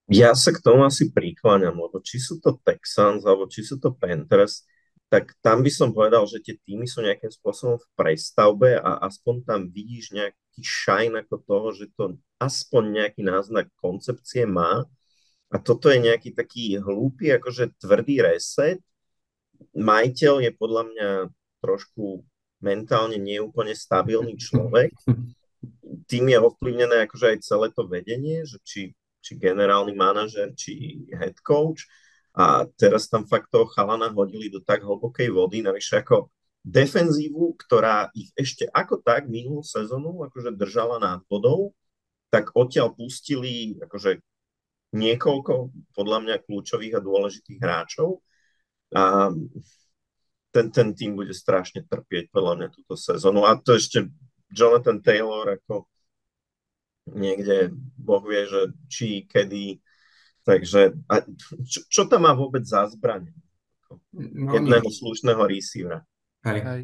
Ja 0.06 0.38
sa 0.38 0.54
k 0.54 0.62
tomu 0.62 0.86
asi 0.86 1.10
prikláňam, 1.10 1.82
lebo 1.82 1.98
či 1.98 2.22
sú 2.22 2.38
to 2.38 2.62
Texans, 2.62 3.26
alebo 3.26 3.50
či 3.50 3.66
sú 3.66 3.82
to 3.82 3.90
Panthers, 3.90 4.62
tak 5.10 5.34
tam 5.42 5.62
by 5.66 5.72
som 5.74 5.94
povedal, 5.94 6.26
že 6.30 6.42
tie 6.42 6.58
týmy 6.62 6.86
sú 6.90 7.02
nejakým 7.02 7.30
spôsobom 7.30 7.78
v 7.78 7.88
prestavbe 7.98 8.78
a 8.78 9.06
aspoň 9.06 9.36
tam 9.46 9.60
vidíš 9.70 10.14
nejaký 10.14 10.62
shine 10.62 11.22
ako 11.22 11.36
toho, 11.46 11.68
že 11.74 11.86
to 11.94 12.18
aspoň 12.42 12.84
nejaký 13.02 13.22
náznak 13.22 13.70
koncepcie 13.78 14.50
má. 14.50 14.86
A 15.54 15.56
toto 15.62 15.94
je 15.94 16.02
nejaký 16.02 16.34
taký 16.34 16.82
hlúpy, 16.82 17.30
akože 17.34 17.78
tvrdý 17.78 18.26
reset. 18.26 18.82
Majiteľ 19.78 20.34
je 20.42 20.52
podľa 20.58 20.84
mňa 20.90 21.10
trošku 21.62 22.26
mentálne 22.66 23.22
neúplne 23.22 23.78
stabilný 23.78 24.38
človek. 24.42 24.94
Tým 26.10 26.26
je 26.30 26.38
ovplyvnené 26.38 27.06
akože 27.06 27.38
aj 27.38 27.40
celé 27.46 27.68
to 27.74 27.86
vedenie, 27.86 28.42
že 28.46 28.58
či 28.66 28.82
či 29.26 29.42
generálny 29.42 29.98
manažer, 29.98 30.54
či 30.54 31.02
head 31.10 31.42
coach. 31.42 31.90
A 32.38 32.70
teraz 32.78 33.10
tam 33.10 33.26
fakt 33.26 33.50
toho 33.50 33.66
chalana 33.74 34.14
hodili 34.14 34.54
do 34.54 34.62
tak 34.62 34.86
hlbokej 34.86 35.34
vody, 35.34 35.66
navyše 35.66 36.06
ako 36.06 36.30
defenzívu, 36.62 37.58
ktorá 37.58 38.14
ich 38.14 38.30
ešte 38.38 38.70
ako 38.70 39.02
tak 39.02 39.26
minulú 39.26 39.66
sezónu 39.66 40.22
akože 40.30 40.54
držala 40.54 41.02
nad 41.02 41.26
vodou, 41.26 41.74
tak 42.30 42.54
odtiaľ 42.54 42.94
pustili 42.94 43.80
akože 43.82 44.22
niekoľko 44.94 45.54
podľa 45.96 46.20
mňa 46.26 46.36
kľúčových 46.46 46.94
a 46.98 47.06
dôležitých 47.06 47.60
hráčov 47.62 48.22
a 48.96 49.32
ten, 50.56 50.72
ten 50.72 50.96
tým 50.96 51.20
bude 51.20 51.36
strašne 51.36 51.84
trpieť 51.84 52.32
podľa 52.32 52.54
mňa 52.56 52.68
túto 52.72 52.96
sezónu. 52.96 53.44
A 53.44 53.60
to 53.60 53.76
ešte 53.76 54.08
Jonathan 54.48 55.04
Taylor 55.04 55.60
ako 55.60 55.92
niekde 57.10 57.74
Boh 57.98 58.22
vie, 58.26 58.46
že 58.50 58.62
či, 58.90 59.10
kedy. 59.30 59.82
Takže 60.46 60.94
a 61.10 61.26
čo, 61.66 61.80
čo 61.90 62.02
tam 62.06 62.30
má 62.30 62.34
vôbec 62.38 62.62
za 62.62 62.86
zbranie? 62.90 63.34
No, 64.14 64.54
Jedného 64.54 64.86
nie. 64.86 64.94
slušného 64.94 65.44
receivera. 65.50 66.00
Hej. 66.46 66.62
Hej. 66.62 66.82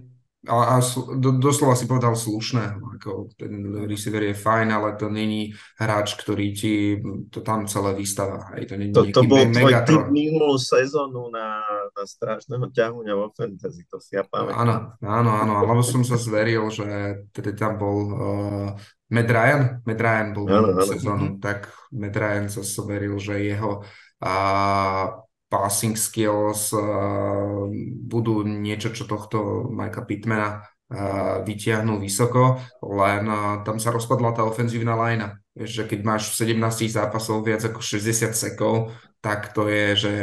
A, 0.50 0.74
a 0.74 0.76
do, 1.22 1.38
doslova 1.38 1.78
si 1.78 1.86
povedal 1.86 2.18
slušné, 2.18 2.82
ako 2.98 3.30
ten 3.38 3.86
receiver 3.86 4.26
je 4.26 4.34
fajn, 4.34 4.74
ale 4.74 4.98
to 4.98 5.06
není 5.06 5.54
hráč, 5.78 6.18
ktorý 6.18 6.50
ti 6.58 6.98
to 7.30 7.46
tam 7.46 7.70
celé 7.70 7.94
vystáva. 7.94 8.50
Hej, 8.58 8.66
to, 8.66 8.74
není 8.74 8.90
to, 8.90 9.06
to 9.14 9.22
bol 9.22 9.38
tvoj 9.38 9.74
typ 9.86 10.10
minulú 10.10 10.58
sezónu 10.58 11.30
na, 11.30 11.62
na 11.94 12.04
strašného 12.10 12.74
ťahuňa 12.74 13.14
vo 13.14 13.30
fantasy, 13.38 13.86
to 13.86 14.02
si 14.02 14.18
ja 14.18 14.26
pamätám. 14.26 14.66
Áno, 14.66 14.76
áno, 15.06 15.32
áno, 15.46 15.54
alebo 15.62 15.86
som 15.86 16.02
sa 16.02 16.18
zveril, 16.18 16.74
že 16.74 17.22
tedy 17.30 17.54
tam 17.54 17.78
bol 17.78 17.98
uh, 18.10 18.70
Matt 19.12 19.28
Ryan, 19.28 19.62
Matt 19.84 20.00
Ryan 20.00 20.28
bol 20.32 20.46
minulú 20.48 20.88
sezónu, 20.88 21.26
mm-hmm. 21.36 21.44
tak 21.44 21.68
Matt 21.92 22.16
Ryan 22.16 22.48
sa 22.48 22.64
zveril, 22.64 23.20
že 23.20 23.44
jeho 23.44 23.84
uh, 24.24 25.06
passing 25.52 26.00
skills 26.00 26.72
uh, 26.72 27.68
budú 28.08 28.48
niečo, 28.48 28.96
čo 28.96 29.04
tohto 29.04 29.68
Mikea 29.68 30.08
Pittmana 30.08 30.50
uh, 30.64 31.44
vytiahnu 31.44 32.00
vysoko, 32.00 32.64
len 32.88 33.28
uh, 33.28 33.60
tam 33.68 33.84
sa 33.84 33.92
rozpadla 33.92 34.32
tá 34.32 34.48
ofenzívna 34.48 34.96
lajna. 34.96 35.44
Vieš, 35.60 35.84
že 35.84 35.84
keď 35.92 36.00
máš 36.08 36.32
v 36.32 36.56
17 36.56 36.88
zápasov 36.88 37.44
viac 37.44 37.68
ako 37.68 37.84
60 37.84 38.32
sekov, 38.32 38.96
tak 39.20 39.52
to 39.52 39.68
je, 39.68 39.86
že 40.00 40.14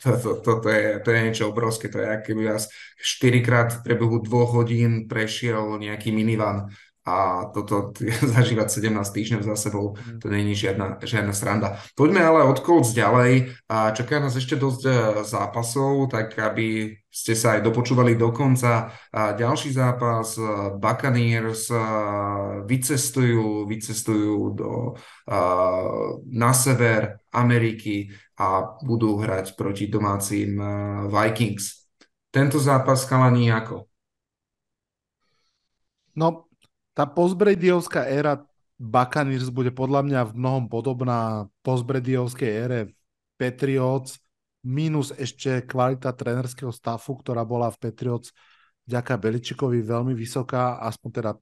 to, 0.00 0.16
to, 0.16 0.30
to, 0.40 0.52
to, 0.64 0.68
je, 0.72 0.84
to 1.04 1.08
je 1.12 1.20
niečo 1.20 1.44
obrovské. 1.52 1.92
To 1.92 2.00
je, 2.00 2.08
keby 2.24 2.48
vás 2.48 2.72
4 2.96 3.44
krát 3.44 3.68
v 3.76 3.82
priebehu 3.84 4.24
dvoch 4.24 4.56
hodín 4.56 5.04
prešiel 5.04 5.76
nejaký 5.76 6.16
minivan 6.16 6.72
a 7.06 7.46
toto 7.54 7.94
zažívať 8.34 8.66
17 8.82 8.98
týždňov 8.98 9.42
za 9.46 9.56
sebou, 9.56 9.94
mhm. 9.94 10.18
to 10.18 10.26
není 10.26 10.58
žiadna, 10.58 10.98
žiadna 10.98 11.30
sranda. 11.30 11.68
Poďme 11.94 12.26
ale 12.26 12.42
od 12.42 12.58
Colts 12.66 12.90
ďalej. 12.90 13.54
A 13.70 13.94
čaká 13.94 14.18
nás 14.18 14.34
ešte 14.34 14.58
dosť 14.58 14.82
e, 14.82 14.92
zápasov, 15.22 16.10
tak 16.10 16.34
aby 16.34 16.98
ste 17.06 17.38
sa 17.38 17.56
aj 17.56 17.62
dopočúvali 17.62 18.18
do 18.18 18.34
konca. 18.34 18.90
A 19.14 19.38
ďalší 19.38 19.70
zápas, 19.70 20.34
e, 20.34 20.42
Buccaneers 20.74 21.70
e, 21.70 21.78
vycestujú, 22.66 23.70
vycestujú 23.70 24.38
do, 24.58 24.70
na 26.26 26.50
sever 26.50 27.22
Ameriky 27.30 28.10
a 28.38 28.78
budú 28.82 29.22
hrať 29.22 29.54
proti 29.54 29.86
domácim 29.86 30.58
Vikings. 31.06 31.86
Tento 32.34 32.58
zápas 32.58 33.06
chalani 33.06 33.48
ako? 33.54 33.86
No, 36.16 36.45
tá 36.96 37.04
postbrediovská 37.04 38.08
éra 38.08 38.40
Buccaneers 38.80 39.52
bude 39.52 39.68
podľa 39.68 40.00
mňa 40.04 40.20
v 40.32 40.36
mnohom 40.40 40.64
podobná 40.72 41.44
postbrediovskej 41.60 42.50
ére 42.50 42.80
Patriots, 43.36 44.16
minus 44.64 45.12
ešte 45.12 45.62
kvalita 45.68 46.16
trenerského 46.16 46.72
stafu, 46.72 47.20
ktorá 47.20 47.44
bola 47.44 47.68
v 47.68 47.78
Patriots 47.84 48.32
vďaka 48.88 49.12
Beličikovi 49.20 49.84
veľmi 49.84 50.16
vysoká, 50.16 50.80
aspoň 50.80 51.10
teda 51.12 51.32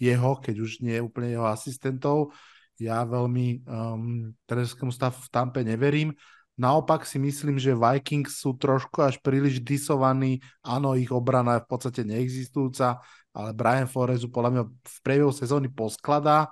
jeho, 0.00 0.32
keď 0.42 0.54
už 0.58 0.82
nie 0.82 0.98
je 0.98 1.04
úplne 1.06 1.28
jeho 1.30 1.46
asistentov. 1.46 2.34
Ja 2.80 3.04
veľmi 3.04 3.62
um, 3.68 4.32
trenerskému 4.48 4.90
stavu 4.90 5.20
v 5.20 5.28
Tampe 5.28 5.60
neverím. 5.60 6.16
Naopak 6.56 7.04
si 7.08 7.16
myslím, 7.20 7.56
že 7.56 7.76
Vikings 7.76 8.40
sú 8.40 8.56
trošku 8.56 9.00
až 9.00 9.20
príliš 9.20 9.60
disovaní. 9.64 10.40
Áno, 10.64 10.92
ich 10.96 11.08
obrana 11.12 11.60
je 11.60 11.64
v 11.64 11.68
podstate 11.68 12.00
neexistujúca, 12.04 13.00
ale 13.30 13.50
Brian 13.54 13.86
Forezu 13.86 14.28
podľa 14.28 14.50
mňa 14.50 14.62
v 14.66 14.98
priebehu 15.02 15.30
sezóny 15.30 15.70
poskladá. 15.70 16.50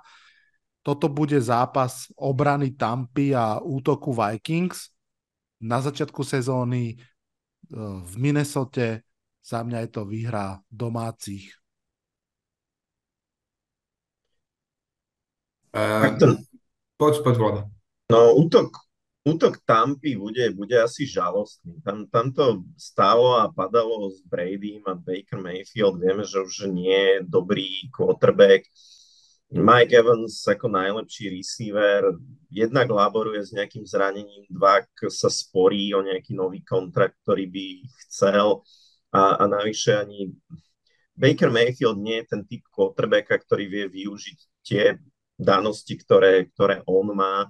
Toto 0.79 1.11
bude 1.11 1.35
zápas 1.37 2.07
obrany 2.15 2.73
Tampy 2.73 3.35
a 3.35 3.59
útoku 3.59 4.15
Vikings. 4.15 4.95
Na 5.59 5.83
začiatku 5.83 6.23
sezóny 6.23 6.95
e, 6.95 6.97
v 7.99 8.13
Minnesote 8.15 9.03
za 9.43 9.59
mňa 9.59 9.85
je 9.85 9.89
to 9.91 10.07
výhra 10.07 10.63
domácich. 10.71 11.51
Uh, 15.69 16.17
poď, 16.97 17.15
poď, 17.21 17.35
Vlada. 17.37 17.61
No, 18.09 18.33
útok 18.41 18.88
útok 19.23 19.59
Tampy 19.65 20.15
bude, 20.15 20.51
bude 20.55 20.77
asi 20.79 21.05
žalostný. 21.05 21.81
Tam, 21.83 22.07
tam 22.07 22.31
to 22.31 22.63
stálo 22.79 23.39
a 23.39 23.51
padalo 23.51 24.09
s 24.11 24.23
Bradym 24.23 24.83
a 24.87 24.95
Baker 24.95 25.39
Mayfield. 25.39 25.99
Vieme, 25.99 26.23
že 26.23 26.39
už 26.39 26.71
nie 26.71 26.95
je 26.95 27.15
dobrý 27.27 27.91
quarterback. 27.91 28.63
Mike 29.49 29.97
Evans 29.97 30.45
ako 30.45 30.69
najlepší 30.69 31.33
receiver 31.33 32.13
jednak 32.53 32.85
laboruje 32.85 33.41
s 33.41 33.49
nejakým 33.49 33.81
zranením, 33.81 34.45
dva 34.45 34.85
sa 35.09 35.25
sporí 35.25 35.89
o 35.97 36.05
nejaký 36.05 36.37
nový 36.37 36.61
kontrakt, 36.61 37.17
ktorý 37.25 37.49
by 37.49 37.65
chcel 38.05 38.61
a, 39.09 39.41
a 39.41 39.43
navyše 39.49 39.97
ani 39.97 40.37
Baker 41.17 41.49
Mayfield 41.49 41.97
nie 41.97 42.21
je 42.21 42.29
ten 42.29 42.41
typ 42.45 42.61
quarterbacka, 42.69 43.41
ktorý 43.41 43.65
vie 43.65 43.85
využiť 43.89 44.37
tie 44.61 45.01
danosti, 45.33 45.97
ktoré, 45.97 46.45
ktoré 46.53 46.85
on 46.85 47.17
má 47.17 47.49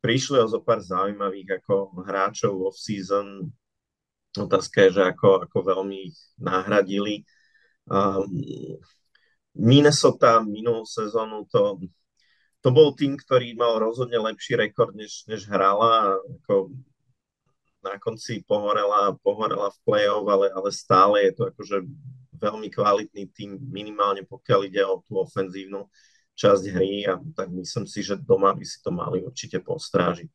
prišli 0.00 0.40
o 0.40 0.46
zo 0.48 0.60
pár 0.64 0.80
zaujímavých 0.80 1.60
ako 1.60 2.04
hráčov 2.04 2.72
off-season. 2.72 3.52
Otázka 4.36 4.88
je, 4.88 5.00
že 5.00 5.02
ako, 5.04 5.48
ako 5.48 5.58
veľmi 5.60 5.96
ich 6.12 6.18
nahradili. 6.40 7.24
Um, 7.90 8.28
Minnesota 9.56 10.40
minulú 10.40 10.86
sezónu 10.86 11.44
to, 11.50 11.82
to 12.64 12.68
bol 12.70 12.94
tým, 12.94 13.18
ktorý 13.18 13.52
mal 13.58 13.76
rozhodne 13.82 14.16
lepší 14.16 14.56
rekord, 14.56 14.94
než, 14.94 15.26
než 15.26 15.44
hrala. 15.50 16.16
Ako 16.44 16.70
na 17.80 17.96
konci 17.96 18.44
pohorela, 18.44 19.16
pohorela 19.24 19.72
v 19.72 19.78
play-off, 19.84 20.28
ale, 20.28 20.52
ale 20.52 20.68
stále 20.70 21.16
je 21.28 21.32
to 21.32 21.42
akože 21.48 21.76
veľmi 22.40 22.68
kvalitný 22.72 23.28
tým, 23.36 23.60
minimálne 23.68 24.24
pokiaľ 24.24 24.60
ide 24.68 24.82
o 24.84 25.04
tú 25.04 25.20
ofenzívnu 25.20 25.88
časť 26.40 26.64
hry 26.72 27.04
a 27.04 27.20
tak 27.36 27.52
myslím 27.52 27.84
si, 27.84 28.00
že 28.00 28.16
doma 28.16 28.56
by 28.56 28.64
si 28.64 28.80
to 28.80 28.88
mali 28.88 29.20
určite 29.20 29.60
postrážiť. 29.60 30.32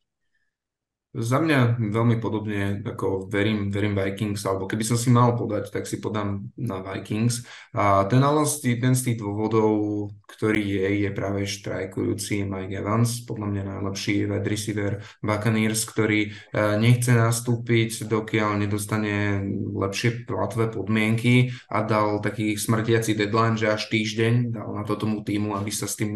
Za 1.16 1.40
mňa 1.40 1.80
veľmi 1.80 2.20
podobne, 2.20 2.84
ako 2.84 3.32
verím, 3.32 3.72
verím 3.72 3.96
Vikings, 3.96 4.44
alebo 4.44 4.68
keby 4.68 4.84
som 4.84 5.00
si 5.00 5.08
mal 5.08 5.32
podať, 5.32 5.72
tak 5.72 5.88
si 5.88 5.96
podám 5.96 6.52
na 6.60 6.84
Vikings. 6.84 7.40
A 7.72 8.04
ten 8.04 8.20
ten 8.20 8.92
z 8.92 9.00
tých 9.00 9.16
dôvodov, 9.24 10.12
ktorý 10.26 10.62
je, 10.62 10.86
je 11.06 11.10
práve 11.14 11.46
štrajkujúci 11.46 12.44
Mike 12.44 12.76
Evans, 12.82 13.22
podľa 13.22 13.46
mňa 13.46 13.62
najlepší 13.62 14.26
wide 14.26 14.48
receiver 14.50 14.92
Buccaneers, 15.22 15.86
ktorý 15.86 16.20
e, 16.26 16.30
nechce 16.82 17.14
nastúpiť, 17.14 18.10
dokiaľ 18.10 18.58
nedostane 18.58 19.40
lepšie 19.72 20.26
platové 20.26 20.68
podmienky 20.68 21.54
a 21.70 21.86
dal 21.86 22.18
taký 22.18 22.58
smrtiaci 22.58 23.14
deadline, 23.14 23.54
že 23.54 23.70
až 23.70 23.86
týždeň 23.86 24.50
dal 24.50 24.68
na 24.74 24.82
to 24.82 24.98
tomu 24.98 25.22
týmu, 25.22 25.54
aby 25.54 25.70
sa 25.70 25.86
s 25.86 25.94
tým 25.94 26.12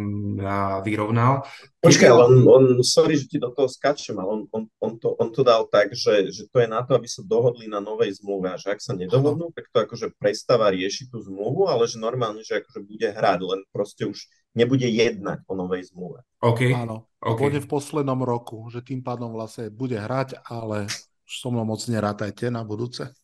vyrovnal. 0.83 1.47
Počkaj, 1.81 2.09
ale 2.13 2.23
on, 2.29 2.37
on, 2.45 2.65
sorry, 2.85 3.17
že 3.17 3.25
ti 3.25 3.41
do 3.41 3.49
toho 3.57 3.65
skačem, 3.65 4.13
ale 4.21 4.29
on, 4.29 4.43
on, 4.53 4.65
on, 4.85 4.93
to, 5.01 5.17
on 5.17 5.33
to 5.33 5.41
dal 5.41 5.65
tak, 5.65 5.97
že, 5.97 6.29
že 6.29 6.45
to 6.53 6.61
je 6.61 6.69
na 6.69 6.85
to, 6.85 6.93
aby 6.93 7.09
sa 7.09 7.25
dohodli 7.25 7.73
na 7.73 7.81
novej 7.81 8.21
zmluve 8.21 8.53
a 8.53 8.61
že 8.61 8.77
ak 8.77 8.85
sa 8.85 8.93
nedohodnú, 8.93 9.49
tak 9.57 9.73
to 9.73 9.89
akože 9.89 10.13
prestáva 10.21 10.69
riešiť 10.69 11.09
tú 11.09 11.25
zmluvu, 11.25 11.73
ale 11.73 11.89
že 11.89 11.97
normálne, 11.97 12.45
že 12.45 12.61
akože 12.61 12.85
bude 12.85 13.09
hrať, 13.17 13.39
len 13.49 13.61
proste 13.73 14.00
už 14.07 14.29
nebude 14.55 14.87
jednať 14.87 15.47
o 15.47 15.53
novej 15.55 15.91
zmluve. 15.91 16.27
OK. 16.43 16.75
Áno, 16.75 17.11
okay. 17.23 17.51
bude 17.51 17.61
v 17.63 17.71
poslednom 17.71 18.21
roku, 18.23 18.67
že 18.73 18.83
tým 18.83 19.05
pádom 19.05 19.31
vlastne 19.31 19.71
bude 19.71 19.99
hrať, 19.99 20.43
ale 20.49 20.91
so 21.27 21.53
mnou 21.55 21.63
moc 21.63 21.81
nerátajte 21.87 22.51
na 22.51 22.67
budúce. 22.67 23.15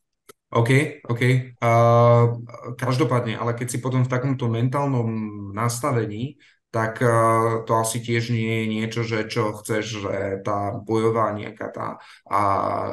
OK, 0.55 1.03
OK. 1.11 1.23
Uh, 1.59 2.39
každopádne, 2.79 3.35
ale 3.35 3.59
keď 3.59 3.67
si 3.67 3.79
potom 3.83 4.07
v 4.07 4.13
takomto 4.13 4.47
mentálnom 4.47 5.11
nastavení 5.51 6.39
tak 6.77 7.01
uh, 7.01 7.65
to 7.65 7.73
asi 7.81 8.05
tiež 8.05 8.37
nie 8.37 8.61
je 8.61 8.67
niečo, 8.69 9.01
že 9.01 9.25
čo 9.25 9.57
chceš, 9.57 10.05
že 10.05 10.45
tá 10.45 10.77
bojová 10.77 11.33
nejaká 11.33 11.73
tá 11.73 11.87
a 12.29 12.41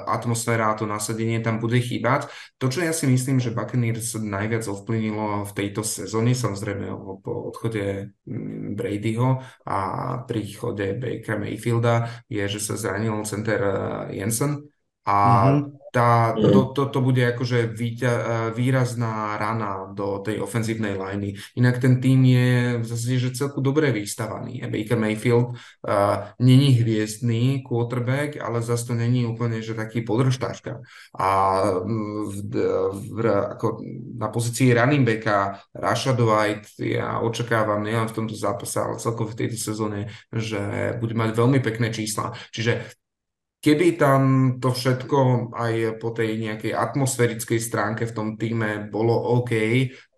atmosféra 0.07 0.71
a 0.71 0.77
to 0.79 0.87
nasadenie 0.87 1.43
tam 1.43 1.59
bude 1.59 1.83
chýbať. 1.83 2.31
To, 2.63 2.71
čo 2.71 2.79
ja 2.79 2.95
si 2.95 3.11
myslím, 3.11 3.43
že 3.43 3.51
Buccaneers 3.51 4.15
najviac 4.15 4.63
ovplyvnilo 4.71 5.43
v 5.43 5.51
tejto 5.51 5.83
sezóne, 5.83 6.31
samozrejme 6.31 6.95
po 7.19 7.51
odchode 7.51 8.15
mm, 8.23 8.79
Bradyho 8.79 9.43
a 9.67 9.77
príchode 10.23 10.95
Bakera 10.95 11.35
Mayfielda, 11.35 12.23
je, 12.31 12.47
že 12.47 12.63
sa 12.63 12.79
zranil 12.79 13.19
center 13.27 13.59
eh, 13.59 14.23
Jensen 14.23 14.63
a 15.03 15.15
mm-hmm 15.51 15.82
tá, 15.93 16.33
mm. 16.33 16.49
to, 16.49 16.61
to, 16.73 16.83
to 16.89 16.99
bude 17.05 17.21
akože 17.21 17.69
výťa, 17.69 18.11
výrazná 18.57 19.37
rana 19.37 19.93
do 19.93 20.25
tej 20.25 20.41
ofenzívnej 20.41 20.97
liney. 20.97 21.37
Inak 21.53 21.77
ten 21.77 22.01
tým 22.01 22.25
je 22.25 22.49
v 22.81 22.85
zase, 22.89 23.21
že 23.21 23.37
celku 23.37 23.61
dobre 23.61 23.93
vystavaný. 23.93 24.65
Baker 24.65 24.97
Mayfield 24.97 25.53
uh, 25.53 26.33
není 26.41 26.73
hviezdný 26.81 27.61
quarterback, 27.61 28.41
ale 28.41 28.65
zase 28.65 28.89
to 28.89 28.93
není 28.97 29.29
úplne, 29.29 29.61
že 29.61 29.77
taký 29.77 30.01
podržtáčka. 30.01 30.81
A 31.13 31.29
v, 32.25 32.37
v, 32.89 33.17
ako 33.53 33.85
na 34.17 34.33
pozícii 34.33 34.73
running 34.73 35.05
backa 35.05 35.61
Rashad 35.77 36.17
White 36.17 36.73
ja 36.81 37.21
očakávam 37.21 37.85
nielen 37.85 38.09
v 38.09 38.17
tomto 38.17 38.33
zápase, 38.33 38.81
ale 38.81 38.97
celkovo 38.97 39.29
v 39.29 39.45
tejto 39.45 39.61
sezóne, 39.61 40.09
že 40.33 40.97
bude 40.97 41.13
mať 41.13 41.37
veľmi 41.37 41.61
pekné 41.61 41.93
čísla. 41.93 42.33
Čiže 42.49 43.02
Keby 43.63 43.95
tam 43.95 44.21
to 44.59 44.75
všetko 44.75 45.49
aj 45.55 45.95
po 46.03 46.11
tej 46.11 46.35
nejakej 46.35 46.75
atmosférickej 46.75 47.59
stránke 47.63 48.03
v 48.03 48.11
tom 48.11 48.27
týme 48.35 48.91
bolo 48.91 49.15
OK, 49.39 49.55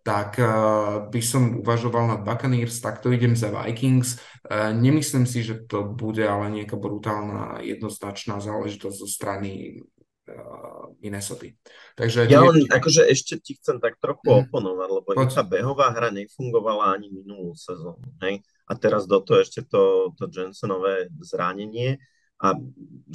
tak 0.01 0.41
uh, 0.41 1.05
by 1.09 1.21
som 1.21 1.61
uvažoval 1.61 2.09
nad 2.09 2.21
Buccaneers, 2.25 2.81
takto 2.81 3.13
idem 3.13 3.37
za 3.37 3.53
Vikings. 3.53 4.17
Uh, 4.45 4.73
nemyslím 4.73 5.29
si, 5.29 5.45
že 5.45 5.61
to 5.65 5.85
bude 5.85 6.25
ale 6.25 6.57
nejaká 6.57 6.73
brutálna 6.73 7.61
jednoznačná 7.61 8.41
záležitosť 8.41 8.97
zo 8.97 9.09
strany 9.09 9.81
uh, 10.29 10.93
Minnesota. 11.01 11.49
Takže 11.97 12.25
ja 12.25 12.41
len 12.45 12.65
akože 12.65 13.05
ešte 13.09 13.37
ti 13.41 13.57
chcem 13.61 13.77
tak 13.77 14.01
trochu 14.01 14.25
mm. 14.25 14.49
oponovať, 14.49 14.89
lebo 14.89 15.09
tá 15.25 15.45
behová 15.45 15.93
hra 15.93 16.09
nefungovala 16.09 16.97
ani 16.97 17.13
minulú 17.13 17.53
sezónu. 17.53 18.09
Hej? 18.25 18.41
A 18.65 18.73
teraz 18.73 19.05
do 19.05 19.21
toho 19.21 19.41
ešte 19.41 19.65
to, 19.69 20.13
to 20.17 20.29
Jensenové 20.33 21.13
zranenie 21.21 22.01
a 22.35 22.51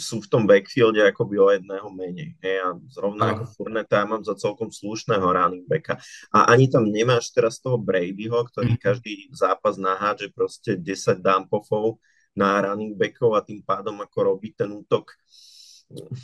sú 0.01 0.25
v 0.25 0.31
tom 0.33 0.49
backfielde 0.49 1.05
akoby 1.05 1.37
o 1.37 1.53
jedného 1.53 1.89
menej. 1.93 2.41
Hej, 2.41 2.57
a 2.65 2.69
zrovna 2.89 3.37
ako 3.37 3.45
Furneta 3.53 4.01
ja 4.01 4.07
mám 4.09 4.25
za 4.25 4.33
celkom 4.33 4.73
slušného 4.73 5.23
running 5.23 5.69
backa. 5.69 6.01
A 6.33 6.49
ani 6.49 6.73
tam 6.73 6.89
nemáš 6.89 7.29
teraz 7.29 7.61
toho 7.61 7.77
Bradyho, 7.77 8.41
ktorý 8.49 8.75
mm. 8.77 8.81
každý 8.81 9.29
zápas 9.37 9.77
nahádže 9.77 10.33
proste 10.33 10.73
10 10.73 11.21
dumpofov 11.21 12.01
na 12.33 12.65
running 12.65 12.97
backov 12.97 13.37
a 13.37 13.45
tým 13.45 13.61
pádom 13.61 14.01
ako 14.01 14.19
robí 14.25 14.57
ten 14.57 14.73
útok 14.73 15.13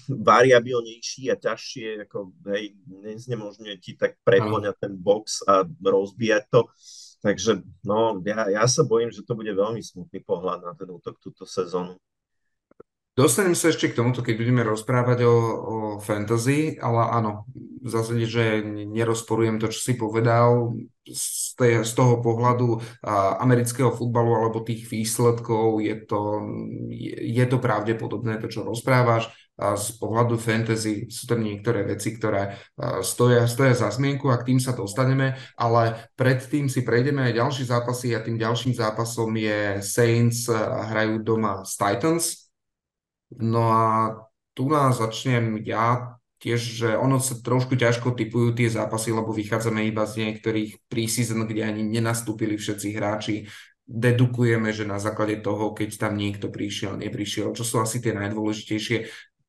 variabilnejší 0.06 1.28
a 1.34 1.36
ťažšie, 1.36 2.06
ako 2.06 2.30
hej, 2.54 2.78
neznemožňuje 2.86 3.76
ti 3.82 3.98
tak 3.98 4.14
preplňať 4.22 4.78
ten 4.78 4.94
box 4.94 5.42
a 5.42 5.66
rozbíjať 5.66 6.44
to. 6.48 6.70
Takže 7.20 7.66
no, 7.82 8.22
ja, 8.22 8.46
ja 8.46 8.64
sa 8.70 8.86
bojím, 8.86 9.10
že 9.10 9.26
to 9.26 9.34
bude 9.34 9.50
veľmi 9.50 9.82
smutný 9.82 10.22
pohľad 10.22 10.62
na 10.62 10.72
ten 10.78 10.86
útok 10.86 11.18
túto 11.18 11.42
sezónu. 11.42 11.98
Dostanem 13.16 13.56
sa 13.56 13.72
ešte 13.72 13.88
k 13.88 13.96
tomuto, 13.96 14.20
keď 14.20 14.34
budeme 14.36 14.60
rozprávať 14.60 15.24
o, 15.24 15.32
o 15.32 15.76
fantasy, 16.04 16.76
ale 16.76 17.00
áno, 17.16 17.48
zásade, 17.80 18.28
že 18.28 18.60
nerozporujem 18.66 19.56
to, 19.56 19.72
čo 19.72 19.80
si 19.80 19.92
povedal 19.96 20.76
z, 21.08 21.56
tej, 21.56 21.80
z 21.86 21.92
toho 21.96 22.20
pohľadu 22.20 22.76
a, 23.00 23.40
amerického 23.40 23.88
futbalu 23.88 24.36
alebo 24.36 24.60
tých 24.60 24.84
výsledkov. 24.90 25.80
Je 25.80 25.96
to, 26.04 26.44
je, 26.92 27.16
je 27.16 27.44
to 27.48 27.56
pravdepodobné, 27.56 28.36
to, 28.36 28.52
čo 28.52 28.68
rozprávaš. 28.68 29.32
A 29.56 29.72
z 29.80 29.96
pohľadu 29.96 30.36
fantasy 30.36 31.08
sú 31.08 31.24
tam 31.24 31.40
niektoré 31.40 31.88
veci, 31.88 32.12
ktoré 32.12 32.60
stoja, 33.00 33.48
stoja 33.48 33.72
za 33.72 33.88
zmienku 33.88 34.28
a 34.28 34.36
k 34.36 34.52
tým 34.52 34.60
sa 34.60 34.76
dostaneme, 34.76 35.32
ale 35.56 36.12
predtým 36.12 36.68
si 36.68 36.84
prejdeme 36.84 37.32
aj 37.32 37.40
ďalší 37.40 37.64
zápasy 37.64 38.12
a 38.12 38.20
tým 38.20 38.36
ďalším 38.36 38.76
zápasom 38.76 39.32
je 39.32 39.80
Saints 39.80 40.52
hrajú 40.52 41.24
doma 41.24 41.64
s 41.64 41.72
Titans, 41.80 42.45
No 43.34 43.62
a 43.74 43.86
tu 44.54 44.70
nás 44.70 45.02
začnem 45.02 45.58
ja 45.66 46.16
tiež, 46.38 46.60
že 46.60 46.88
ono 46.94 47.18
sa 47.18 47.34
trošku 47.40 47.74
ťažko 47.74 48.12
typujú 48.14 48.52
tie 48.54 48.68
zápasy, 48.68 49.10
lebo 49.10 49.32
vychádzame 49.32 49.88
iba 49.88 50.04
z 50.04 50.22
niektorých 50.22 50.86
preseason, 50.86 51.48
kde 51.48 51.64
ani 51.64 51.82
nenastúpili 51.82 52.60
všetci 52.60 52.88
hráči. 52.94 53.34
Dedukujeme, 53.86 54.74
že 54.74 54.84
na 54.84 54.98
základe 54.98 55.38
toho, 55.40 55.72
keď 55.72 56.06
tam 56.06 56.18
niekto 56.18 56.50
prišiel, 56.50 56.98
neprišiel, 56.98 57.54
čo 57.54 57.62
sú 57.62 57.78
asi 57.78 58.02
tie 58.02 58.12
najdôležitejšie 58.12 59.06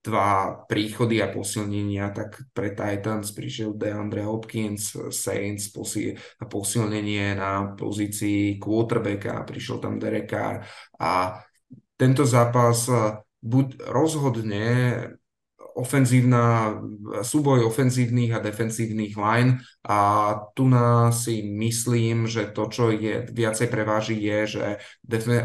dva 0.08 0.64
príchody 0.70 1.20
a 1.20 1.28
posilnenia, 1.28 2.16
tak 2.16 2.48
pre 2.56 2.72
Titans 2.72 3.36
prišiel 3.36 3.76
DeAndre 3.76 4.24
Hopkins, 4.24 4.96
Saints 5.12 5.68
posilnenie 6.48 7.36
na 7.36 7.76
pozícii 7.76 8.56
quarterbacka, 8.56 9.44
prišiel 9.44 9.84
tam 9.84 10.00
Derek 10.00 10.32
Carr 10.32 10.64
a 10.96 11.44
tento 12.00 12.24
zápas 12.24 12.88
buď 13.42 13.82
rozhodne 13.88 14.66
ofenzívna, 15.78 16.74
súboj 17.22 17.70
ofenzívnych 17.70 18.34
a 18.34 18.42
defenzívnych 18.42 19.14
line 19.14 19.62
a 19.86 20.00
tu 20.58 20.66
na 20.66 21.14
si 21.14 21.46
myslím, 21.46 22.26
že 22.26 22.50
to, 22.50 22.66
čo 22.66 22.90
je 22.90 23.30
viacej 23.30 23.70
preváži, 23.70 24.18
je, 24.18 24.58
že 24.58 24.66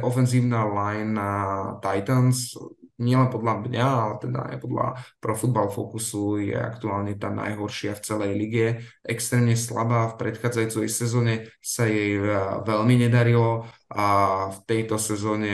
ofenzívna 0.00 0.64
line 0.64 1.12
na 1.12 1.30
Titans 1.84 2.56
nielen 3.02 3.28
podľa 3.34 3.66
mňa, 3.66 3.84
ale 3.84 4.14
teda 4.22 4.40
aj 4.54 4.56
podľa 4.62 4.86
Pro 5.18 5.34
Football 5.34 5.68
Focusu 5.74 6.38
je 6.38 6.54
aktuálne 6.54 7.18
tá 7.18 7.34
najhoršia 7.34 7.98
v 7.98 8.04
celej 8.06 8.32
lige. 8.38 8.66
Extrémne 9.02 9.58
slabá, 9.58 10.14
v 10.14 10.18
predchádzajúcej 10.22 10.86
sezóne 10.86 11.50
sa 11.58 11.90
jej 11.90 12.14
e, 12.14 12.24
veľmi 12.62 12.94
nedarilo 13.02 13.66
a 13.90 14.06
v 14.54 14.58
tejto 14.70 14.96
sezóne 15.02 15.52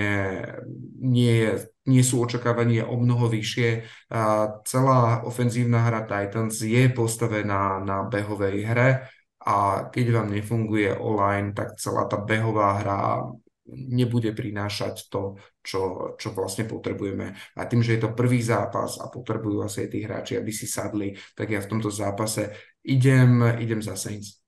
nie, 1.00 1.48
je, 1.48 1.52
nie 1.88 2.04
sú 2.04 2.20
očakávania 2.20 2.84
o 2.84 3.00
mnoho 3.00 3.32
vyššie. 3.32 3.68
A 4.12 4.20
celá 4.68 5.24
ofenzívna 5.24 5.88
hra 5.88 6.04
Titans 6.04 6.60
je 6.60 6.92
postavená 6.92 7.80
na 7.80 8.04
behovej 8.04 8.56
hre 8.68 8.88
a 9.48 9.88
keď 9.88 10.06
vám 10.12 10.28
nefunguje 10.36 10.92
online, 10.92 11.56
tak 11.56 11.80
celá 11.80 12.04
tá 12.04 12.20
behová 12.20 12.84
hra 12.84 13.24
nebude 13.68 14.32
prinášať 14.32 15.12
to, 15.12 15.36
čo, 15.60 16.12
čo 16.16 16.32
vlastne 16.32 16.64
potrebujeme. 16.64 17.36
A 17.56 17.68
tým, 17.68 17.84
že 17.84 17.96
je 17.96 18.08
to 18.08 18.16
prvý 18.16 18.40
zápas 18.40 18.96
a 18.96 19.12
potrebujú 19.12 19.60
asi 19.60 19.84
aj 19.84 19.88
tí 19.92 19.98
hráči, 20.04 20.32
aby 20.40 20.52
si 20.52 20.64
sadli, 20.64 21.12
tak 21.36 21.52
ja 21.52 21.60
v 21.60 21.70
tomto 21.70 21.92
zápase 21.92 22.48
idem, 22.84 23.44
idem 23.60 23.80
za 23.84 23.96
Saints. 23.96 24.40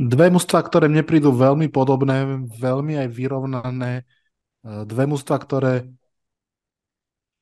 Dve 0.00 0.32
mužstva, 0.32 0.64
ktoré 0.64 0.88
mne 0.88 1.04
prídu 1.04 1.28
veľmi 1.28 1.68
podobné, 1.68 2.48
veľmi 2.56 3.04
aj 3.04 3.08
vyrovnané. 3.12 4.08
E, 4.60 4.84
dve 4.84 5.04
mužstva, 5.08 5.36
ktoré 5.40 5.74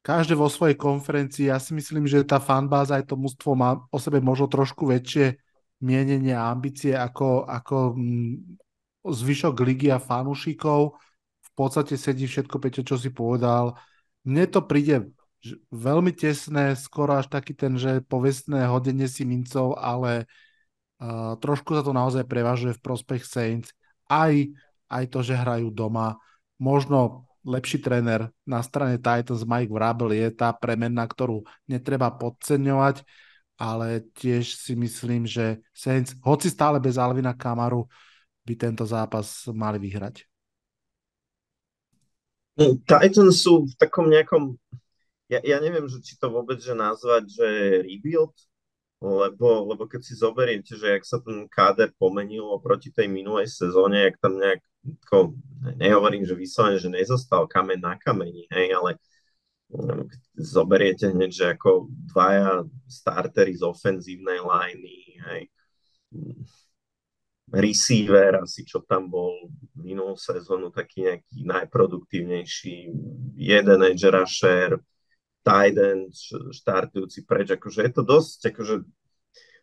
každé 0.07 0.39
vo 0.39 0.49
svojej 0.49 0.78
konferencii, 0.78 1.51
ja 1.53 1.59
si 1.61 1.74
myslím, 1.74 2.09
že 2.09 2.24
tá 2.24 2.40
fanbáza 2.40 2.97
aj 2.97 3.12
to 3.12 3.15
mužstvo 3.19 3.53
má 3.53 3.77
o 3.93 3.99
sebe 4.01 4.23
možno 4.23 4.49
trošku 4.49 4.89
väčšie 4.89 5.36
mienenie 5.85 6.32
a 6.32 6.49
ambície 6.49 6.95
ako, 6.95 7.45
ako 7.45 7.93
mm, 7.99 8.35
zvyšok 9.05 9.55
ligy 9.62 9.93
a 9.93 10.01
fanúšikov. 10.03 10.97
V 11.45 11.51
podstate 11.55 11.99
sedí 11.99 12.27
všetko, 12.27 12.57
Peťo, 12.57 12.82
čo 12.86 12.97
si 12.97 13.11
povedal. 13.11 13.74
Mne 14.27 14.47
to 14.51 14.62
príde 14.62 15.11
veľmi 15.70 16.15
tesné, 16.15 16.74
skoro 16.74 17.19
až 17.19 17.31
taký 17.31 17.55
ten, 17.55 17.78
že 17.78 18.03
povestné 18.03 18.66
hodenie 18.66 19.07
si 19.07 19.23
mincov, 19.23 19.78
ale 19.78 20.27
uh, 20.99 21.39
trošku 21.39 21.74
sa 21.78 21.82
to 21.86 21.95
naozaj 21.95 22.27
prevažuje 22.27 22.74
v 22.74 22.85
prospech 22.85 23.23
Saints. 23.23 23.70
Aj, 24.11 24.35
aj 24.90 25.05
to, 25.11 25.23
že 25.23 25.39
hrajú 25.39 25.70
doma. 25.70 26.19
Možno 26.59 27.28
lepší 27.47 27.78
tréner 27.78 28.28
na 28.43 28.60
strane 28.60 28.98
Titans 28.98 29.47
Mike 29.47 29.72
Vrabel 29.72 30.12
je 30.12 30.28
tá 30.35 30.52
premenná, 30.52 31.06
ktorú 31.06 31.47
netreba 31.70 32.10
podceňovať, 32.12 33.06
ale 33.59 34.06
tiež 34.14 34.55
si 34.55 34.78
myslím, 34.78 35.26
že 35.26 35.62
Saints, 35.74 36.14
hoci 36.22 36.51
stále 36.51 36.78
bez 36.78 36.98
Alvina 36.98 37.35
Kamaru, 37.35 37.86
by 38.47 38.55
tento 38.55 38.85
zápas 38.86 39.47
mali 39.51 39.82
vyhrať? 39.82 40.24
No, 42.59 42.74
Titans 42.82 43.39
sú 43.39 43.70
v 43.70 43.74
takom 43.78 44.10
nejakom, 44.10 44.59
ja, 45.30 45.39
ja 45.47 45.62
neviem, 45.62 45.86
že 45.86 46.02
či 46.02 46.18
to 46.18 46.26
vôbec 46.26 46.59
že 46.59 46.74
nazvať, 46.74 47.30
že 47.30 47.47
rebuild, 47.86 48.35
lebo, 48.98 49.62
lebo 49.70 49.86
keď 49.86 50.01
si 50.02 50.18
zoberiete, 50.18 50.74
že 50.74 50.98
jak 50.98 51.05
sa 51.06 51.22
ten 51.22 51.47
káder 51.47 51.94
pomenil 51.94 52.43
oproti 52.51 52.90
tej 52.90 53.06
minulej 53.06 53.47
sezóne, 53.47 54.10
jak 54.10 54.18
tam 54.18 54.43
nejak, 54.43 54.59
ko, 55.06 55.34
nehovorím, 55.76 56.24
že 56.24 56.38
vyslovene, 56.38 56.78
že 56.78 56.90
nezostal 56.92 57.46
kamen 57.50 57.80
na 57.80 57.98
kameni, 57.98 58.46
hej, 58.52 58.74
ale 58.74 58.90
um, 59.72 60.06
zoberiete 60.38 61.10
hneď, 61.10 61.30
že 61.32 61.46
ako 61.56 61.90
dvaja 62.10 62.64
startery 62.88 63.52
z 63.56 63.62
ofenzívnej 63.66 64.40
liney, 64.40 65.02
hej, 65.18 65.42
receiver, 67.48 68.44
asi 68.44 68.64
čo 68.64 68.84
tam 68.84 69.09
bol 69.09 69.32
minulú 69.72 70.16
sezónu, 70.20 70.68
taký 70.68 71.09
nejaký 71.09 71.48
najproduktívnejší, 71.48 72.76
jeden 73.36 73.80
edge 73.88 74.05
rusher, 74.05 74.76
tight 75.40 75.76
end, 75.80 76.12
štartujúci 76.52 77.24
preč, 77.24 77.56
akože 77.56 77.80
je 77.88 77.92
to 77.92 78.02
dosť, 78.05 78.52
akože 78.52 78.74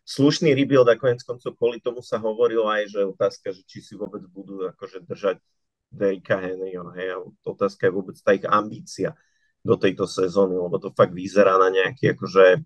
slušný 0.06 0.54
rebuild 0.54 0.86
a 0.86 0.94
konec 0.94 1.20
koncov 1.26 1.58
kvôli 1.58 1.82
tomu 1.82 1.98
sa 1.98 2.22
hovorilo 2.22 2.70
aj, 2.70 2.94
že 2.94 3.00
otázka, 3.02 3.50
že 3.50 3.66
či 3.66 3.82
si 3.82 3.98
vôbec 3.98 4.22
budú 4.30 4.62
akože 4.70 5.02
držať 5.02 5.42
Derika 5.90 6.38
Henryho, 6.38 6.94
hej, 6.94 7.08
a 7.14 7.18
otázka 7.46 7.90
je 7.90 7.92
vôbec 7.94 8.16
tá 8.22 8.34
ich 8.34 8.46
ambícia 8.46 9.18
do 9.66 9.74
tejto 9.74 10.06
sezóny, 10.06 10.54
lebo 10.54 10.78
to 10.78 10.94
fakt 10.94 11.10
vyzerá 11.10 11.58
na 11.58 11.74
nejaký 11.74 12.14
akože 12.14 12.62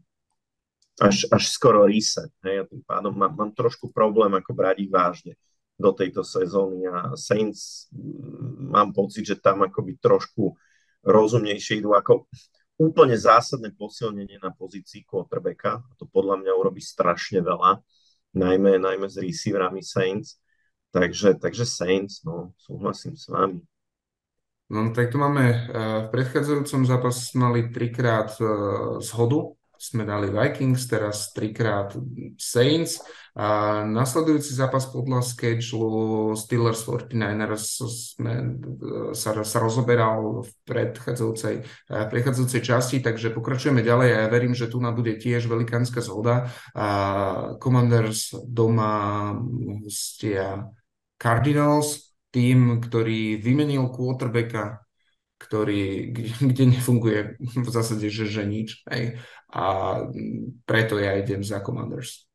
až, 1.01 1.17
až 1.33 1.43
skoro 1.49 1.89
reset. 1.89 2.29
Hej, 2.45 2.57
a 2.61 2.65
tým 2.69 2.83
pádom 2.85 3.17
mám, 3.17 3.33
mám 3.33 3.53
trošku 3.57 3.89
problém 3.89 4.37
ako 4.37 4.53
brať 4.53 4.85
ich 4.85 4.93
vážne 4.93 5.33
do 5.81 5.97
tejto 5.97 6.21
sezóny 6.21 6.85
a 6.85 7.17
Saints 7.17 7.89
mm, 7.89 8.69
mám 8.69 8.93
pocit, 8.93 9.25
že 9.25 9.41
tam 9.41 9.65
akoby 9.65 9.97
trošku 9.97 10.53
rozumnejšie 11.01 11.81
idú 11.81 11.97
ako 11.97 12.29
úplne 12.81 13.13
zásadné 13.13 13.77
posilnenie 13.77 14.41
na 14.41 14.57
pozícii 14.57 15.05
quarterbacka. 15.05 15.85
To 16.01 16.09
podľa 16.09 16.41
mňa 16.41 16.53
urobí 16.57 16.81
strašne 16.81 17.45
veľa, 17.45 17.85
najmä, 18.33 18.81
najmä 18.81 19.05
s 19.05 19.21
receiverami 19.21 19.85
Saints. 19.85 20.41
Takže, 20.91 21.37
takže 21.37 21.69
Saints, 21.69 22.25
no, 22.25 22.57
súhlasím 22.57 23.21
s 23.21 23.29
vami. 23.29 23.61
No 24.71 24.95
tak 24.97 25.13
tu 25.13 25.19
máme, 25.19 25.45
eh, 25.51 25.61
v 26.07 26.09
predchádzajúcom 26.09 26.87
zápase 26.87 27.35
mali 27.37 27.69
trikrát 27.69 28.33
eh, 28.41 28.47
zhodu 29.03 29.60
sme 29.81 30.05
dali 30.05 30.29
Vikings, 30.29 30.85
teraz 30.85 31.33
trikrát 31.33 31.97
Saints. 32.37 33.01
A 33.33 33.81
nasledujúci 33.87 34.53
zápas 34.53 34.85
podľa 34.93 35.25
schedule 35.25 36.37
Steelers 36.37 36.85
49ers 36.85 37.65
sme, 38.13 38.61
sa, 39.17 39.33
sa 39.41 39.59
rozoberal 39.63 40.45
v 40.45 40.51
predchádzajúcej, 40.69 41.55
v 41.89 42.09
predchádzajúcej 42.13 42.61
časti, 42.61 42.97
takže 43.01 43.33
pokračujeme 43.33 43.81
ďalej 43.81 44.09
a 44.13 44.19
ja 44.27 44.29
verím, 44.29 44.53
že 44.53 44.69
tu 44.69 44.83
nám 44.83 45.01
bude 45.01 45.17
tiež 45.17 45.49
velikánska 45.49 46.05
zhoda. 46.05 46.53
A 46.77 46.87
Commanders 47.57 48.37
doma 48.45 49.33
hostia 49.81 50.69
Cardinals, 51.17 52.13
tým, 52.29 52.85
ktorý 52.85 53.41
vymenil 53.41 53.89
quarterbacka 53.89 54.85
ktorý, 55.41 56.13
kde 56.53 56.65
nefunguje 56.77 57.41
v 57.41 57.69
zásade, 57.73 58.13
že, 58.13 58.29
že 58.29 58.45
nič. 58.45 58.85
Hej. 58.93 59.17
A 59.49 59.65
preto 60.69 61.01
ja 61.01 61.17
idem 61.17 61.41
za 61.41 61.65
Commanders. 61.65 62.29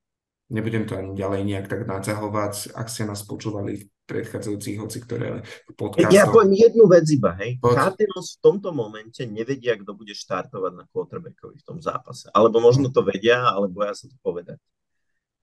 Nebudem 0.49 0.86
to 0.86 0.98
ani 0.98 1.18
ďalej 1.18 1.41
nejak 1.45 1.65
tak 1.69 1.90
naťahovať, 1.90 2.73
ak 2.73 2.88
ste 2.90 3.10
nás 3.10 3.26
počúvali 3.26 3.82
v 3.82 3.84
predchádzajúcich 4.06 4.77
hoci 4.77 4.98
ktoré 5.02 5.41
podcastoch. 5.73 6.14
Ja 6.14 6.30
poviem 6.30 6.53
jednu 6.53 6.86
vec 6.86 7.10
iba, 7.10 7.34
hej. 7.41 7.57
Pod... 7.57 7.73
Cardinals 7.73 8.38
v 8.38 8.41
tomto 8.45 8.69
momente 8.69 9.26
nevedia, 9.26 9.73
kto 9.73 9.98
bude 9.98 10.14
štartovať 10.14 10.73
na 10.77 10.86
quarterbackovi 10.94 11.57
v 11.57 11.65
tom 11.65 11.82
zápase. 11.82 12.30
Alebo 12.30 12.61
možno 12.61 12.94
to 12.94 13.02
vedia, 13.02 13.41
ale 13.41 13.73
boja 13.73 13.98
sa 13.98 14.06
to 14.06 14.18
povedať. 14.22 14.61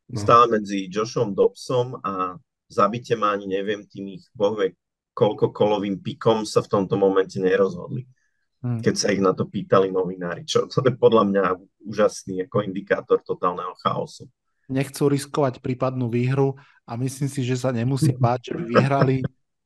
No. 0.06 0.22
Stále 0.22 0.46
medzi 0.60 0.86
Joshom 0.86 1.34
Dobsom 1.34 1.98
a 1.98 2.38
zabite 2.70 3.18
ma 3.18 3.34
ani 3.34 3.50
neviem 3.50 3.82
tým 3.82 4.14
ich 4.14 4.30
bohvie 4.38 4.78
koľko 5.12 5.52
kolovým 5.52 6.00
pikom 6.00 6.48
sa 6.48 6.64
v 6.64 6.70
tomto 6.72 6.96
momente 6.96 7.36
nerozhodli. 7.36 8.04
Hmm. 8.62 8.78
Keď 8.78 8.94
sa 8.94 9.10
ich 9.10 9.18
na 9.18 9.34
to 9.34 9.50
pýtali 9.50 9.90
novinári, 9.90 10.46
čo 10.46 10.70
to 10.70 10.80
je 10.86 10.94
podľa 10.94 11.24
mňa 11.28 11.44
úžasný 11.82 12.46
ako 12.46 12.62
indikátor 12.62 13.18
totálneho 13.20 13.74
chaosu. 13.82 14.30
Nechcú 14.70 15.10
riskovať 15.10 15.58
prípadnú 15.58 16.06
výhru 16.06 16.54
a 16.86 16.94
myslím 16.94 17.26
si, 17.26 17.42
že 17.42 17.58
sa 17.58 17.74
nemusí 17.74 18.14
báť, 18.14 18.50
že 18.50 18.52
by 18.56 18.64
vyhrali. 18.78 19.16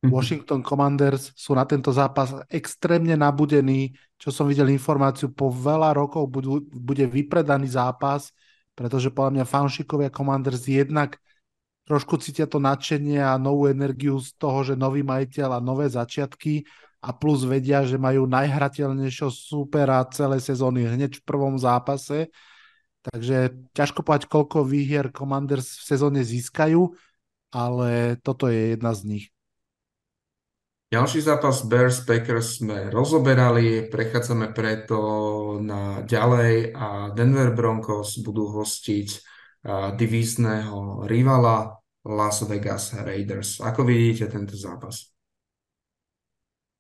Washington 0.07 0.65
Commanders 0.65 1.33
sú 1.37 1.53
na 1.57 1.65
tento 1.69 1.93
zápas 1.93 2.33
extrémne 2.49 3.17
nabudení, 3.17 3.97
čo 4.17 4.33
som 4.33 4.49
videl 4.49 4.73
informáciu, 4.73 5.29
po 5.33 5.53
veľa 5.53 5.93
rokov 5.97 6.29
budú, 6.31 6.65
bude 6.73 7.05
vypredaný 7.05 7.77
zápas, 7.77 8.33
pretože 8.77 9.13
podľa 9.13 9.41
mňa 9.41 9.45
fanšikovia 9.49 10.11
Commanders 10.13 10.65
jednak 10.69 11.21
trošku 11.87 12.19
cítia 12.19 12.51
to 12.51 12.59
nadšenie 12.59 13.23
a 13.23 13.39
novú 13.39 13.71
energiu 13.71 14.19
z 14.19 14.35
toho, 14.37 14.67
že 14.67 14.75
nový 14.75 15.07
majiteľ 15.07 15.57
a 15.57 15.65
nové 15.65 15.87
začiatky 15.87 16.67
a 16.99 17.15
plus 17.15 17.47
vedia, 17.47 17.87
že 17.87 17.97
majú 17.97 18.27
najhrateľnejšieho 18.27 19.31
supera 19.31 20.03
celé 20.11 20.43
sezóny 20.43 20.91
hneď 20.91 21.23
v 21.23 21.27
prvom 21.27 21.55
zápase. 21.55 22.35
Takže 23.07 23.71
ťažko 23.71 24.03
povedať, 24.03 24.27
koľko 24.27 24.67
výhier 24.67 25.15
Commanders 25.15 25.79
v 25.79 25.95
sezóne 25.95 26.27
získajú, 26.27 26.91
ale 27.55 28.19
toto 28.19 28.51
je 28.51 28.75
jedna 28.75 28.91
z 28.91 29.03
nich. 29.07 29.27
Ďalší 30.91 31.23
zápas 31.23 31.67
Bears 31.67 32.03
Packers 32.03 32.63
sme 32.63 32.91
rozoberali, 32.91 33.87
prechádzame 33.91 34.51
preto 34.51 34.99
na 35.63 36.03
ďalej 36.03 36.75
a 36.75 37.15
Denver 37.15 37.55
Broncos 37.55 38.19
budú 38.23 38.51
hostiť 38.51 39.36
divízneho 39.99 41.03
rivala 41.11 41.75
Las 42.07 42.47
Vegas 42.47 42.95
Raiders. 42.95 43.59
Ako 43.59 43.83
vidíte 43.83 44.31
tento 44.31 44.55
zápas? 44.55 45.11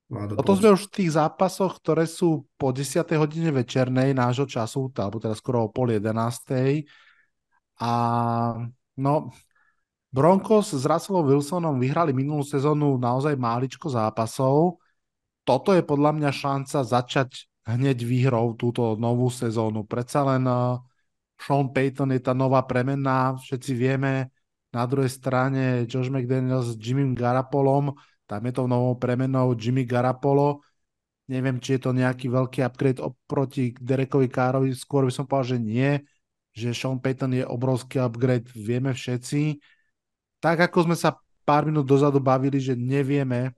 Toto 0.06 0.54
sme 0.54 0.78
už 0.78 0.86
v 0.86 1.02
tých 1.02 1.18
zápasoch, 1.18 1.82
ktoré 1.82 2.06
sú 2.06 2.46
po 2.54 2.70
10. 2.70 3.10
hodine 3.18 3.50
večernej 3.50 4.14
nášho 4.14 4.46
času, 4.46 4.94
alebo 5.02 5.18
teraz 5.18 5.42
skoro 5.42 5.66
o 5.66 5.72
pol 5.74 5.98
11. 5.98 6.86
A 7.82 7.92
no, 9.02 9.14
Broncos 10.14 10.70
s 10.70 10.86
Russellom 10.86 11.26
Wilsonom 11.26 11.82
vyhrali 11.82 12.14
minulú 12.14 12.46
sezónu 12.46 12.94
naozaj 13.02 13.34
máličko 13.34 13.90
zápasov. 13.90 14.78
Toto 15.42 15.74
je 15.74 15.82
podľa 15.82 16.22
mňa 16.22 16.30
šanca 16.30 16.86
začať 16.86 17.50
hneď 17.66 17.98
výhrou 18.06 18.54
túto 18.54 18.94
novú 18.94 19.26
sezónu. 19.26 19.82
Predsa 19.82 20.22
len 20.22 20.46
uh, 20.46 20.78
Sean 21.36 21.70
Payton 21.70 22.16
je 22.16 22.20
tá 22.20 22.32
nová 22.32 22.64
premenná, 22.64 23.36
všetci 23.36 23.72
vieme. 23.76 24.32
Na 24.74 24.84
druhej 24.84 25.08
strane 25.08 25.88
Josh 25.88 26.12
McDaniels 26.12 26.74
s 26.74 26.80
Jimmy 26.80 27.16
Garapolom, 27.16 27.96
tam 28.26 28.42
je 28.44 28.52
to 28.52 28.66
novou 28.66 28.98
premenou 28.98 29.54
Jimmy 29.54 29.86
Garapolo. 29.86 30.60
Neviem, 31.26 31.58
či 31.58 31.78
je 31.78 31.80
to 31.86 31.90
nejaký 31.90 32.30
veľký 32.30 32.62
upgrade 32.62 33.02
oproti 33.02 33.74
Derekovi 33.74 34.30
Károvi, 34.30 34.70
skôr 34.74 35.06
by 35.06 35.12
som 35.14 35.26
povedal, 35.26 35.56
že 35.56 35.58
nie, 35.58 35.90
že 36.54 36.70
Sean 36.70 37.02
Payton 37.02 37.40
je 37.40 37.44
obrovský 37.46 37.98
upgrade, 37.98 38.46
vieme 38.54 38.94
všetci. 38.94 39.58
Tak 40.38 40.70
ako 40.70 40.90
sme 40.90 40.96
sa 40.98 41.18
pár 41.42 41.66
minút 41.66 41.86
dozadu 41.86 42.22
bavili, 42.22 42.62
že 42.62 42.78
nevieme, 42.78 43.54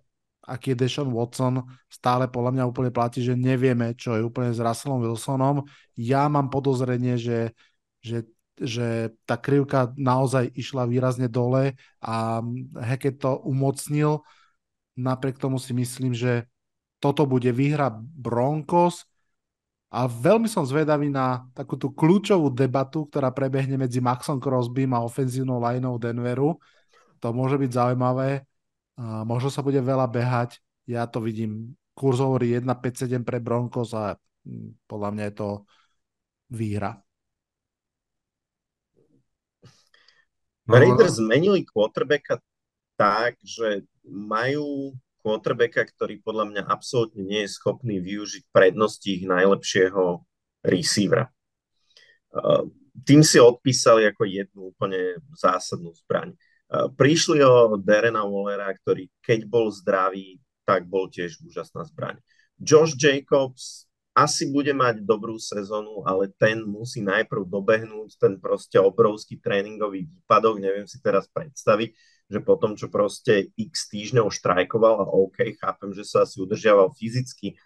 aký 0.48 0.72
je 0.72 0.80
Deshaun 0.80 1.12
Watson, 1.12 1.60
stále 1.92 2.24
podľa 2.32 2.56
mňa 2.56 2.64
úplne 2.64 2.88
platí, 2.88 3.20
že 3.20 3.36
nevieme, 3.36 3.92
čo 3.92 4.16
je 4.16 4.24
úplne 4.24 4.56
s 4.56 4.58
Russellom 4.58 5.04
Wilsonom. 5.04 5.68
Ja 5.92 6.24
mám 6.32 6.48
podozrenie, 6.48 7.20
že, 7.20 7.52
že, 8.00 8.24
že 8.56 9.12
tá 9.28 9.36
krivka 9.36 9.92
naozaj 10.00 10.48
išla 10.56 10.88
výrazne 10.88 11.28
dole 11.28 11.76
a 12.00 12.40
Hackett 12.80 13.20
to 13.20 13.36
umocnil 13.44 14.24
Napriek 14.98 15.38
tomu 15.38 15.62
si 15.62 15.70
myslím, 15.70 16.10
že 16.10 16.50
toto 16.98 17.22
bude 17.22 17.54
výhra 17.54 17.94
Broncos 17.94 19.06
a 19.94 20.10
veľmi 20.10 20.50
som 20.50 20.66
zvedavý 20.66 21.06
na 21.06 21.46
takú 21.54 21.78
tú 21.78 21.94
kľúčovú 21.94 22.50
debatu, 22.50 23.06
ktorá 23.06 23.30
prebehne 23.30 23.78
medzi 23.78 24.02
Maxom 24.02 24.42
Crosbym 24.42 24.90
a 24.90 25.06
ofenzívnou 25.06 25.62
lineou 25.62 26.02
Denveru. 26.02 26.58
To 27.22 27.30
môže 27.30 27.54
byť 27.62 27.70
zaujímavé. 27.70 28.42
A 28.98 29.22
možno 29.22 29.48
sa 29.48 29.62
bude 29.62 29.78
veľa 29.78 30.10
behať. 30.10 30.58
Ja 30.90 31.06
to 31.06 31.22
vidím. 31.22 31.78
Kurz 31.94 32.18
hovorí 32.18 32.58
1-5-7 32.58 33.22
pre 33.22 33.38
Broncos 33.38 33.94
a 33.94 34.18
hm, 34.42 34.82
podľa 34.90 35.10
mňa 35.14 35.24
je 35.30 35.34
to 35.34 35.48
výhra. 36.50 36.98
Raiders 40.68 41.16
zmenili 41.16 41.64
quarterbacka 41.64 42.44
tak, 43.00 43.40
že 43.40 43.88
majú 44.04 44.92
quarterbacka, 45.24 45.86
ktorý 45.86 46.20
podľa 46.20 46.44
mňa 46.52 46.62
absolútne 46.68 47.24
nie 47.24 47.46
je 47.48 47.56
schopný 47.56 48.02
využiť 48.04 48.52
prednosti 48.52 49.08
ich 49.08 49.24
najlepšieho 49.24 50.20
receivera. 50.66 51.32
Tým 53.06 53.22
si 53.24 53.38
odpísali 53.40 54.04
ako 54.10 54.22
jednu 54.28 54.60
úplne 54.74 55.16
zásadnú 55.32 55.94
zbraň. 55.94 56.34
Prišli 56.68 57.40
o 57.40 57.80
Derena 57.80 58.28
Wallera, 58.28 58.68
ktorý 58.76 59.08
keď 59.24 59.48
bol 59.48 59.72
zdravý, 59.72 60.36
tak 60.68 60.84
bol 60.84 61.08
tiež 61.08 61.40
úžasná 61.40 61.88
zbraň. 61.88 62.20
Josh 62.60 62.92
Jacobs 62.92 63.88
asi 64.12 64.50
bude 64.50 64.74
mať 64.74 65.06
dobrú 65.06 65.38
sezónu, 65.38 66.02
ale 66.02 66.28
ten 66.36 66.60
musí 66.66 67.00
najprv 67.00 67.46
dobehnúť 67.46 68.18
ten 68.18 68.34
proste 68.36 68.76
obrovský 68.82 69.38
tréningový 69.38 70.10
výpadok, 70.10 70.58
neviem 70.58 70.90
si 70.90 70.98
teraz 70.98 71.30
predstaviť, 71.30 71.94
že 72.28 72.38
potom, 72.42 72.74
čo 72.74 72.90
proste 72.90 73.54
x 73.56 73.88
týždňov 73.88 74.28
štrajkoval 74.28 75.06
a 75.06 75.06
OK, 75.08 75.56
chápem, 75.56 75.94
že 75.94 76.04
sa 76.04 76.26
asi 76.26 76.42
udržiaval 76.42 76.92
fyzicky 76.98 77.56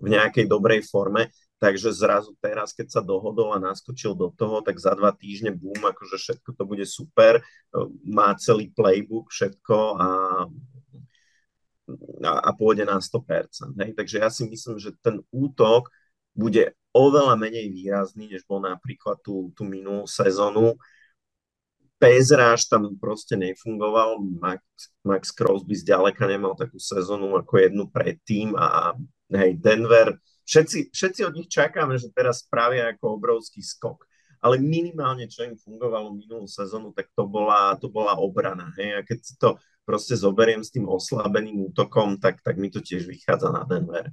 v 0.00 0.06
nejakej 0.08 0.48
dobrej 0.48 0.82
forme, 0.88 1.28
takže 1.58 1.90
zrazu 1.94 2.34
teraz, 2.38 2.70
keď 2.72 2.98
sa 2.98 3.02
dohodol 3.02 3.54
a 3.54 3.62
naskočil 3.62 4.14
do 4.14 4.30
toho, 4.34 4.62
tak 4.62 4.78
za 4.78 4.94
dva 4.94 5.10
týždne 5.14 5.54
bum, 5.54 5.76
akože 5.78 6.16
všetko 6.18 6.50
to 6.54 6.62
bude 6.64 6.86
super, 6.86 7.42
má 8.06 8.34
celý 8.38 8.70
playbook, 8.70 9.30
všetko 9.30 9.76
a, 9.98 10.08
a, 12.24 12.32
a 12.46 12.50
pôjde 12.54 12.86
na 12.86 13.02
100%. 13.02 13.74
Hej? 13.78 13.90
Takže 13.98 14.16
ja 14.22 14.30
si 14.30 14.46
myslím, 14.46 14.78
že 14.78 14.94
ten 15.02 15.18
útok 15.34 15.90
bude 16.32 16.78
oveľa 16.94 17.34
menej 17.34 17.74
výrazný, 17.74 18.30
než 18.30 18.46
bol 18.46 18.62
napríklad 18.62 19.18
tú, 19.20 19.50
tú 19.52 19.66
minulú 19.66 20.06
sezónu 20.06 20.78
Pezráž 21.98 22.70
tam 22.70 22.94
proste 22.94 23.34
nefungoval, 23.34 24.22
Max, 24.22 24.62
Max 25.02 25.34
Crosby 25.34 25.74
zďaleka 25.74 26.30
nemal 26.30 26.54
takú 26.54 26.78
sezónu 26.78 27.34
ako 27.34 27.58
jednu 27.58 27.90
predtým 27.90 28.54
a 28.54 28.94
hej, 29.34 29.58
Denver, 29.58 30.14
všetci, 30.48 30.78
všetci 30.96 31.20
od 31.28 31.36
nich 31.36 31.52
čakáme, 31.52 32.00
že 32.00 32.08
teraz 32.08 32.40
spravia 32.40 32.96
ako 32.96 33.20
obrovský 33.20 33.60
skok, 33.60 34.08
ale 34.40 34.56
minimálne, 34.56 35.28
čo 35.28 35.44
im 35.44 35.60
fungovalo 35.60 36.16
minulú 36.16 36.48
sezónu, 36.48 36.96
tak 36.96 37.12
to 37.12 37.28
bola, 37.28 37.76
to 37.76 37.92
bola 37.92 38.16
obrana, 38.16 38.72
hej, 38.80 38.96
a 38.96 39.00
keď 39.04 39.18
si 39.20 39.34
to 39.36 39.60
proste 39.84 40.16
zoberiem 40.16 40.64
s 40.64 40.72
tým 40.72 40.88
oslabeným 40.88 41.68
útokom, 41.68 42.16
tak, 42.16 42.40
tak 42.40 42.56
mi 42.56 42.72
to 42.72 42.80
tiež 42.80 43.04
vychádza 43.04 43.52
na 43.52 43.68
Denver. 43.68 44.08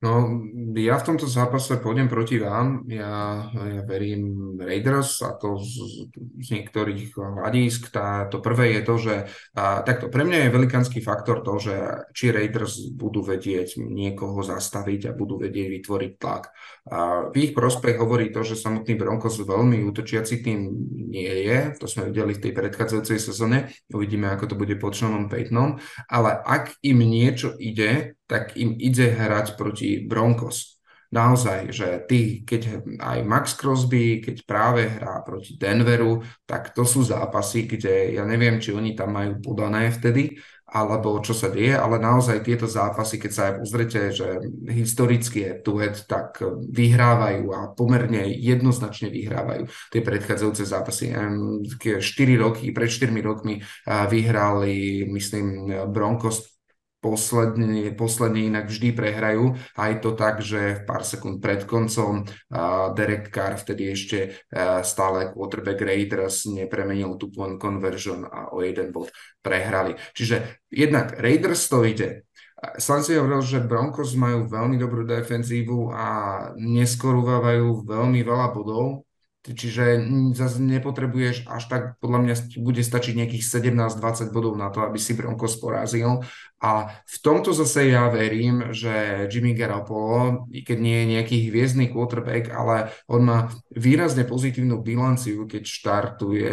No, 0.00 0.32
ja 0.80 0.96
v 0.96 1.12
tomto 1.12 1.28
zápase 1.28 1.76
pôjdem 1.76 2.08
proti 2.08 2.40
vám. 2.40 2.88
Ja, 2.88 3.44
ja 3.52 3.84
verím 3.84 4.56
Raiders 4.56 5.20
a 5.20 5.36
to 5.36 5.60
z, 5.60 6.08
z 6.40 6.46
niektorých 6.56 7.12
hľadisk. 7.20 7.92
Tá, 7.92 8.24
to 8.32 8.40
prvé 8.40 8.80
je 8.80 8.82
to, 8.88 8.94
že 8.96 9.14
a, 9.52 9.84
takto 9.84 10.08
pre 10.08 10.24
mňa 10.24 10.48
je 10.48 10.54
velikánsky 10.56 11.04
faktor 11.04 11.44
to, 11.44 11.60
že 11.60 11.76
či 12.16 12.32
Raiders 12.32 12.96
budú 12.96 13.20
vedieť 13.20 13.76
niekoho 13.76 14.40
zastaviť 14.40 15.12
a 15.12 15.16
budú 15.16 15.36
vedieť 15.36 15.68
vytvoriť 15.68 16.12
tlak. 16.16 16.48
A 16.88 17.28
v 17.28 17.36
ich 17.36 17.52
prospech 17.52 18.00
hovorí 18.00 18.32
to, 18.32 18.40
že 18.40 18.56
samotný 18.56 18.96
Broncos 18.96 19.36
veľmi 19.36 19.84
útočiaci 19.84 20.40
tým 20.40 20.80
nie 21.12 21.44
je. 21.44 21.76
To 21.76 21.84
sme 21.84 22.08
videli 22.08 22.32
v 22.32 22.48
tej 22.48 22.52
predchádzajúcej 22.56 23.20
sezóne. 23.20 23.68
Uvidíme, 23.92 24.32
ako 24.32 24.48
to 24.48 24.56
bude 24.56 24.80
pod 24.80 24.96
Seanom 24.96 25.28
Paytonom. 25.28 25.76
Ale 26.08 26.40
ak 26.40 26.80
im 26.80 27.04
niečo 27.04 27.52
ide, 27.60 28.16
tak 28.30 28.54
im 28.54 28.78
ide 28.78 29.10
hrať 29.10 29.58
proti 29.58 30.06
Broncos. 30.06 30.78
Naozaj, 31.10 31.74
že 31.74 32.06
ty, 32.06 32.46
keď 32.46 32.86
aj 33.02 33.18
Max 33.26 33.58
Crosby, 33.58 34.22
keď 34.22 34.46
práve 34.46 34.86
hrá 34.86 35.26
proti 35.26 35.58
Denveru, 35.58 36.22
tak 36.46 36.70
to 36.70 36.86
sú 36.86 37.02
zápasy, 37.02 37.66
kde 37.66 38.14
ja 38.14 38.22
neviem, 38.22 38.62
či 38.62 38.70
oni 38.70 38.94
tam 38.94 39.18
majú 39.18 39.42
podané 39.42 39.90
vtedy, 39.90 40.38
alebo 40.70 41.18
čo 41.18 41.34
sa 41.34 41.50
deje, 41.50 41.74
ale 41.74 41.98
naozaj 41.98 42.46
tieto 42.46 42.70
zápasy, 42.70 43.18
keď 43.18 43.30
sa 43.34 43.42
aj 43.50 43.54
pozrite, 43.58 44.14
že 44.14 44.38
historicky 44.70 45.50
je 45.50 45.52
tuet, 45.66 45.98
tak 46.06 46.38
vyhrávajú 46.70 47.42
a 47.58 47.74
pomerne 47.74 48.30
jednoznačne 48.30 49.10
vyhrávajú 49.10 49.66
tie 49.90 50.06
predchádzajúce 50.06 50.62
zápasy. 50.62 51.10
4 51.10 51.98
roky, 52.38 52.70
pred 52.70 52.86
4 52.86 53.10
rokmi 53.18 53.58
vyhrali, 54.06 55.10
myslím, 55.10 55.74
Broncos 55.90 56.59
posledne, 57.00 57.90
posledne 57.96 58.46
inak 58.46 58.68
vždy 58.68 58.92
prehrajú. 58.92 59.56
Aj 59.74 59.92
to 59.98 60.12
tak, 60.12 60.44
že 60.44 60.84
pár 60.84 61.02
sekúnd 61.02 61.40
pred 61.40 61.64
koncom 61.64 62.24
uh, 62.24 62.92
Derek 62.92 63.32
Carr 63.32 63.56
vtedy 63.56 63.96
ešte 63.96 64.18
uh, 64.52 64.84
stále 64.84 65.32
quarterback 65.32 65.80
Raiders 65.80 66.44
nepremenil 66.46 67.16
tú 67.16 67.32
point 67.32 67.56
conversion 67.56 68.28
a 68.28 68.52
o 68.52 68.60
jeden 68.60 68.92
bod 68.92 69.08
prehrali. 69.40 69.96
Čiže 70.12 70.68
jednak 70.68 71.16
Raiders 71.16 71.66
to 71.72 71.82
ide. 71.88 72.28
Sám 72.60 73.00
si 73.00 73.16
hovoril, 73.16 73.40
že 73.40 73.64
Broncos 73.64 74.12
majú 74.12 74.44
veľmi 74.44 74.76
dobrú 74.76 75.08
defenzívu 75.08 75.96
a 75.96 76.06
neskorúvajú 76.60 77.88
veľmi 77.88 78.20
veľa 78.20 78.52
bodov, 78.52 79.08
Čiže 79.40 80.04
zase 80.36 80.60
nepotrebuješ 80.60 81.48
až 81.48 81.64
tak, 81.64 81.82
podľa 81.96 82.18
mňa 82.28 82.34
bude 82.60 82.84
stačiť 82.84 83.16
nejakých 83.16 83.40
17-20 83.48 84.36
bodov 84.36 84.52
na 84.52 84.68
to, 84.68 84.84
aby 84.84 85.00
si 85.00 85.16
Broncos 85.16 85.56
porazil. 85.56 86.20
A 86.60 86.92
v 87.08 87.16
tomto 87.24 87.56
zase 87.56 87.88
ja 87.88 88.12
verím, 88.12 88.68
že 88.76 89.24
Jimmy 89.32 89.56
Garoppolo, 89.56 90.44
keď 90.52 90.78
nie 90.78 90.96
je 91.00 91.10
nejaký 91.16 91.36
hviezdny 91.48 91.88
quarterback, 91.88 92.52
ale 92.52 92.92
on 93.08 93.24
má 93.24 93.48
výrazne 93.72 94.28
pozitívnu 94.28 94.84
bilanciu, 94.84 95.48
keď 95.48 95.62
štartuje, 95.64 96.52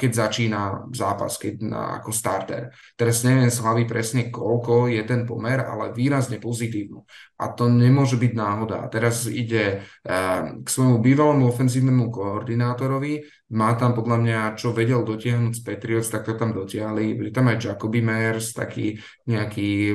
keď 0.00 0.10
začína 0.10 0.88
zápas, 0.96 1.36
keď 1.36 1.54
na, 1.60 2.00
ako 2.00 2.08
starter. 2.08 2.72
Teraz 2.96 3.20
neviem 3.20 3.52
z 3.52 3.60
hlavy 3.60 3.84
presne 3.84 4.32
koľko 4.32 4.88
je 4.88 5.04
ten 5.04 5.28
pomer, 5.28 5.60
ale 5.60 5.92
výrazne 5.92 6.40
pozitívnu. 6.40 7.04
A 7.36 7.52
to 7.52 7.68
nemôže 7.68 8.16
byť 8.16 8.32
náhoda. 8.32 8.88
Teraz 8.88 9.28
ide 9.28 9.84
uh, 10.08 10.62
k 10.62 10.66
svojmu 10.66 11.04
bývalému 11.04 11.52
ofenzívnemu 11.52 12.08
koordinátorovi, 12.08 13.28
má 13.52 13.76
tam 13.76 13.92
podľa 13.92 14.16
mňa, 14.24 14.38
čo 14.56 14.72
vedel 14.72 15.04
dotiahnuť 15.04 15.52
z 15.52 15.62
Patriots, 15.62 16.08
tak 16.08 16.24
to 16.24 16.32
tam 16.40 16.56
dotiahli. 16.56 17.12
Boli 17.12 17.28
tam 17.28 17.52
aj 17.52 17.60
Jacoby 17.60 18.00
Meyers, 18.00 18.56
taký 18.56 18.96
nejaký, 19.28 19.92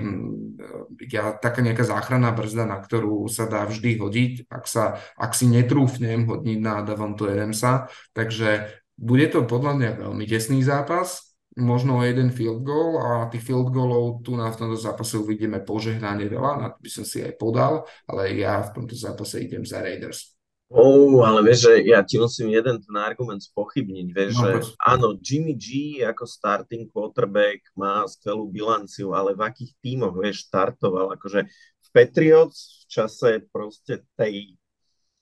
ja, 1.10 1.34
taká 1.34 1.66
nejaká 1.66 1.82
záchranná 1.82 2.30
brzda, 2.38 2.70
na 2.70 2.78
ktorú 2.78 3.26
sa 3.26 3.50
dá 3.50 3.66
vždy 3.66 3.98
hodiť, 3.98 4.34
ak, 4.46 4.66
sa, 4.70 5.02
ak 5.18 5.34
si 5.34 5.50
netrúfnem 5.50 6.30
hodniť 6.30 6.60
na 6.62 6.86
Davantu 6.86 7.26
Adamsa. 7.26 7.90
Takže 8.14 8.70
bude 8.94 9.26
to 9.34 9.42
podľa 9.50 9.74
mňa 9.74 9.90
veľmi 10.06 10.26
tesný 10.30 10.62
zápas, 10.62 11.34
možno 11.58 12.06
jeden 12.06 12.30
field 12.30 12.62
goal 12.62 13.02
a 13.02 13.26
tých 13.34 13.42
field 13.42 13.74
goalov 13.74 14.22
tu 14.22 14.38
na 14.38 14.54
v 14.54 14.58
tomto 14.62 14.78
zápase 14.78 15.18
uvidíme 15.18 15.66
požehnanie 15.66 16.30
veľa, 16.30 16.52
na 16.62 16.68
to 16.70 16.78
by 16.86 16.90
som 16.94 17.06
si 17.10 17.26
aj 17.26 17.34
podal, 17.42 17.90
ale 18.06 18.38
ja 18.38 18.62
v 18.62 18.78
tomto 18.78 18.94
zápase 18.94 19.42
idem 19.42 19.66
za 19.66 19.82
Raiders. 19.82 20.37
Oh, 20.68 21.24
ale 21.24 21.48
vieš, 21.48 21.72
že 21.72 21.74
ja 21.88 22.04
ti 22.04 22.20
musím 22.20 22.52
jeden 22.52 22.76
ten 22.84 22.96
argument 23.00 23.40
spochybniť, 23.40 24.08
vieš, 24.12 24.34
no, 24.36 24.40
že 24.44 24.52
áno, 24.84 25.16
Jimmy 25.16 25.56
G 25.56 26.04
ako 26.04 26.28
starting 26.28 26.92
quarterback 26.92 27.64
má 27.72 28.04
skvelú 28.04 28.52
bilanciu, 28.52 29.16
ale 29.16 29.32
v 29.32 29.48
akých 29.48 29.72
tímoch, 29.80 30.20
vieš, 30.20 30.44
startoval, 30.52 31.16
akože 31.16 31.48
v 31.48 31.88
Patriots 31.96 32.84
v 32.84 32.86
čase 32.92 33.48
proste 33.48 34.04
tej 34.20 34.60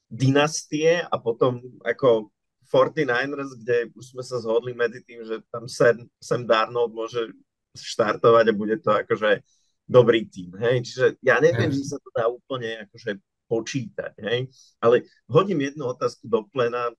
dynastie 0.10 1.06
a 1.06 1.16
potom 1.22 1.62
ako 1.86 2.34
49ers, 2.66 3.54
kde 3.62 3.94
už 3.94 4.18
sme 4.18 4.26
sa 4.26 4.42
zhodli 4.42 4.74
medzi 4.74 5.06
tým, 5.06 5.22
že 5.30 5.46
tam 5.54 5.70
Sam, 5.70 6.10
Sam 6.18 6.50
Darnold 6.50 6.90
môže 6.90 7.22
štartovať 7.78 8.50
a 8.50 8.58
bude 8.58 8.82
to 8.82 8.98
akože 8.98 9.46
dobrý 9.86 10.26
tým, 10.26 10.58
hej, 10.58 10.82
čiže 10.90 11.22
ja 11.22 11.38
neviem, 11.38 11.70
yes. 11.70 11.78
či 11.78 11.84
sa 11.86 12.02
to 12.02 12.10
dá 12.10 12.26
úplne 12.26 12.90
akože 12.90 13.22
počítať, 13.46 14.14
hej? 14.22 14.50
Ale 14.82 15.06
hodím 15.30 15.62
jednu 15.62 15.90
otázku 15.90 16.26
do 16.26 16.46
plena, 16.50 16.92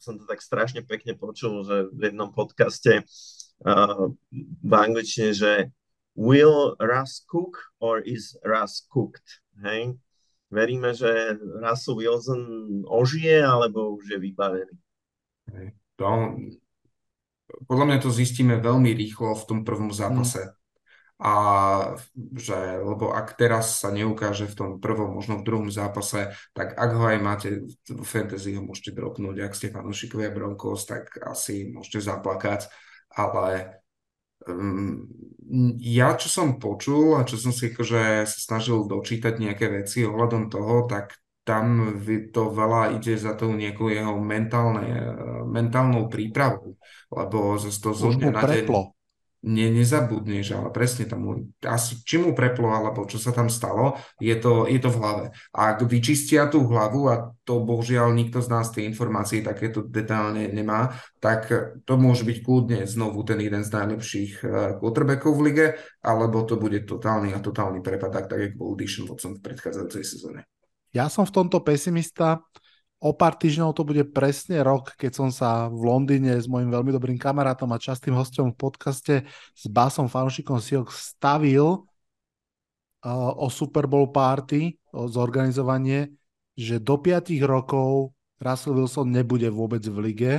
som 0.00 0.20
to 0.20 0.24
tak 0.28 0.44
strašne 0.44 0.84
pekne 0.84 1.16
počul, 1.16 1.64
že 1.64 1.88
v 1.92 2.12
jednom 2.12 2.32
podcaste 2.32 3.02
uh, 3.02 4.12
v 4.62 4.72
angličtine, 4.72 5.32
že 5.32 5.52
will 6.16 6.76
Russ 6.80 7.24
cook 7.24 7.60
or 7.80 8.00
is 8.04 8.36
Russ 8.44 8.84
cooked, 8.88 9.44
hej? 9.64 9.96
Veríme, 10.46 10.94
že 10.94 11.36
Russell 11.58 11.98
Wilson 11.98 12.42
ožije, 12.86 13.42
alebo 13.42 13.98
už 13.98 14.14
je 14.14 14.18
vybavený? 14.22 14.76
To, 15.98 16.38
podľa 17.66 17.84
mňa 17.90 17.98
to 17.98 18.14
zistíme 18.14 18.54
veľmi 18.62 18.94
rýchlo 18.94 19.34
v 19.34 19.46
tom 19.48 19.60
prvom 19.66 19.90
zápase. 19.90 20.46
Mm 20.46 20.65
a 21.16 21.34
že, 22.36 22.76
lebo 22.84 23.08
ak 23.08 23.40
teraz 23.40 23.80
sa 23.80 23.88
neukáže 23.88 24.44
v 24.52 24.56
tom 24.56 24.70
prvom, 24.76 25.16
možno 25.16 25.40
v 25.40 25.46
druhom 25.48 25.68
zápase, 25.72 26.36
tak 26.52 26.76
ak 26.76 26.90
ho 26.92 27.04
aj 27.08 27.18
máte 27.24 27.48
v 27.88 28.04
fantasy, 28.04 28.52
ho 28.52 28.60
môžete 28.60 28.92
dropnúť, 28.92 29.40
ak 29.40 29.56
ste 29.56 29.72
fanúšikovia 29.72 30.28
Broncos, 30.28 30.84
tak 30.84 31.16
asi 31.24 31.72
môžete 31.72 32.04
zaplakať, 32.04 32.68
ale 33.16 33.80
um, 34.44 35.08
ja, 35.80 36.12
čo 36.20 36.28
som 36.28 36.60
počul 36.60 37.16
a 37.16 37.24
čo 37.24 37.40
som 37.40 37.48
si 37.48 37.72
akože 37.72 38.28
sa 38.28 38.38
snažil 38.52 38.84
dočítať 38.84 39.40
nejaké 39.40 39.72
veci 39.72 40.04
ohľadom 40.04 40.52
toho, 40.52 40.84
tak 40.84 41.16
tam 41.46 41.96
to 42.34 42.42
veľa 42.50 42.98
ide 42.98 43.14
za 43.14 43.38
tou 43.38 43.54
nejakou 43.54 43.86
jeho 43.86 44.18
mentálne, 44.18 44.90
mentálnou 45.46 46.10
prípravou, 46.10 46.74
lebo 47.08 47.54
zase 47.56 47.78
to 47.78 47.94
zo 47.94 48.10
dňa 48.10 48.30
na 48.34 48.42
deň 48.42 48.95
ne, 49.46 49.70
nezabudneš, 49.70 50.58
ale 50.58 50.68
presne 50.74 51.06
tam 51.06 51.46
asi 51.62 52.02
či 52.02 52.18
mu 52.18 52.34
preplo, 52.34 52.74
alebo 52.74 53.06
čo 53.06 53.16
sa 53.22 53.30
tam 53.30 53.46
stalo, 53.46 53.94
je 54.18 54.34
to, 54.36 54.66
je 54.66 54.78
to 54.82 54.90
v 54.90 54.98
hlave. 54.98 55.24
Ak 55.54 55.86
vyčistia 55.86 56.50
tú 56.50 56.66
hlavu, 56.66 57.06
a 57.06 57.30
to 57.46 57.62
bohužiaľ 57.62 58.10
nikto 58.10 58.42
z 58.42 58.48
nás 58.50 58.74
tie 58.74 58.82
informácie 58.82 59.46
takéto 59.46 59.86
detálne 59.86 60.50
nemá, 60.50 60.98
tak 61.22 61.46
to 61.86 61.94
môže 61.94 62.26
byť 62.26 62.38
kľudne 62.42 62.82
znovu 62.90 63.22
ten 63.22 63.38
jeden 63.38 63.62
z 63.62 63.70
najlepších 63.70 64.32
eh, 64.42 64.50
quarterbackov 64.82 65.32
v 65.38 65.44
lige, 65.46 65.66
alebo 66.02 66.42
to 66.42 66.58
bude 66.58 66.82
totálny 66.82 67.30
a 67.30 67.38
totálny 67.38 67.80
prepad, 67.80 68.26
tak, 68.26 68.34
jak 68.34 68.58
bol 68.58 68.74
Dishon 68.74 69.06
Watson 69.06 69.38
v 69.38 69.44
predchádzajúcej 69.46 70.02
sezóne. 70.02 70.40
Ja 70.90 71.06
som 71.06 71.22
v 71.22 71.34
tomto 71.38 71.62
pesimista, 71.62 72.42
O 72.96 73.12
pár 73.12 73.36
týždňov 73.36 73.76
to 73.76 73.84
bude 73.84 74.08
presne 74.08 74.64
rok, 74.64 74.96
keď 74.96 75.12
som 75.12 75.28
sa 75.28 75.68
v 75.68 75.84
Londýne 75.84 76.40
s 76.40 76.48
mojim 76.48 76.72
veľmi 76.72 76.96
dobrým 76.96 77.20
kamarátom 77.20 77.68
a 77.68 77.82
častým 77.82 78.16
hostom 78.16 78.56
v 78.56 78.56
podcaste 78.56 79.14
s 79.52 79.64
Basom 79.68 80.08
fanúšikom 80.08 80.56
Seahawks 80.56 81.12
stavil 81.12 81.84
uh, 83.04 83.32
o 83.36 83.52
Super 83.52 83.84
Bowl 83.84 84.08
party, 84.08 84.80
o 84.96 85.12
zorganizovanie, 85.12 86.08
že 86.56 86.80
do 86.80 86.96
5 86.96 87.36
rokov 87.44 88.16
Russell 88.40 88.80
Wilson 88.80 89.12
nebude 89.12 89.52
vôbec 89.52 89.84
v 89.84 89.98
lige. 90.00 90.32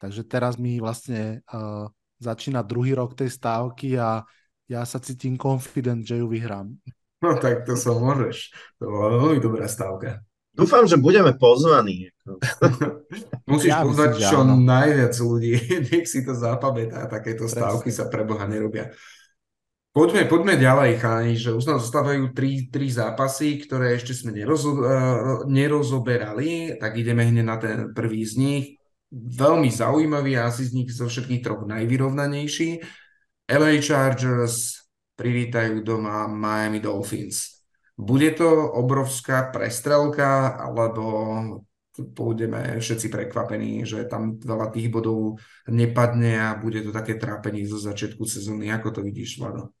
Takže 0.00 0.24
teraz 0.24 0.56
mi 0.56 0.80
vlastne 0.80 1.44
uh, 1.52 1.88
začína 2.24 2.64
druhý 2.64 2.96
rok 2.96 3.12
tej 3.12 3.28
stávky 3.28 4.00
a 4.00 4.24
ja 4.64 4.80
sa 4.88 4.96
cítim 4.96 5.36
confident, 5.36 6.08
že 6.08 6.24
ju 6.24 6.26
vyhrám. 6.28 6.72
No 7.20 7.36
tak 7.36 7.68
to 7.68 7.76
sa 7.76 7.92
môžeš. 7.96 8.52
To 8.80 8.88
bola 8.88 9.08
veľmi 9.20 9.40
dobrá 9.40 9.68
stávka. 9.68 10.24
Dúfam, 10.56 10.88
že 10.88 10.96
budeme 10.96 11.36
pozvaní. 11.36 12.08
Musíš 13.50 13.76
ja 13.76 13.84
pozvať 13.84 14.16
myslím, 14.16 14.30
čo 14.32 14.38
áno. 14.40 14.54
najviac 14.56 15.14
ľudí. 15.20 15.52
Nech 15.92 16.08
si 16.08 16.24
to 16.24 16.32
zapamätá. 16.32 17.04
Takéto 17.06 17.44
Presne. 17.44 17.60
stávky 17.60 17.90
sa 17.92 18.08
pre 18.08 18.24
Boha 18.24 18.48
nerobia. 18.48 18.90
Poďme, 19.96 20.28
poďme 20.28 20.60
ďalej, 20.60 21.00
chalani, 21.00 21.40
že 21.40 21.56
už 21.56 21.64
nám 21.72 21.80
zostávajú 21.80 22.36
tri, 22.36 22.68
tri 22.68 22.92
zápasy, 22.92 23.64
ktoré 23.64 23.96
ešte 23.96 24.12
sme 24.12 24.36
nerozo, 24.36 24.76
uh, 24.76 25.48
nerozoberali, 25.48 26.76
tak 26.76 27.00
ideme 27.00 27.24
hneď 27.24 27.44
na 27.48 27.56
ten 27.56 27.78
prvý 27.96 28.20
z 28.28 28.36
nich. 28.36 28.64
Veľmi 29.08 29.72
zaujímavý 29.72 30.36
a 30.36 30.52
asi 30.52 30.68
z 30.68 30.76
nich 30.76 30.92
zo 30.92 31.08
všetkých 31.08 31.40
troch 31.40 31.64
najvyrovnanejší. 31.64 32.84
LA 33.48 33.80
Chargers 33.80 34.84
privítajú 35.16 35.80
doma 35.80 36.28
Miami 36.28 36.84
Dolphins. 36.84 37.55
Bude 37.96 38.28
to 38.36 38.76
obrovská 38.76 39.48
prestrelka, 39.48 40.52
alebo 40.52 41.02
pôjdeme 41.96 42.76
všetci 42.76 43.08
prekvapení, 43.08 43.88
že 43.88 44.04
tam 44.04 44.36
veľa 44.36 44.68
tých 44.68 44.92
bodov 44.92 45.40
nepadne 45.64 46.36
a 46.36 46.60
bude 46.60 46.84
to 46.84 46.92
také 46.92 47.16
trápenie 47.16 47.64
zo 47.64 47.80
začiatku 47.80 48.20
sezóny. 48.28 48.68
Ako 48.68 48.92
to 48.92 49.00
vidíš, 49.00 49.40
Vlado? 49.40 49.72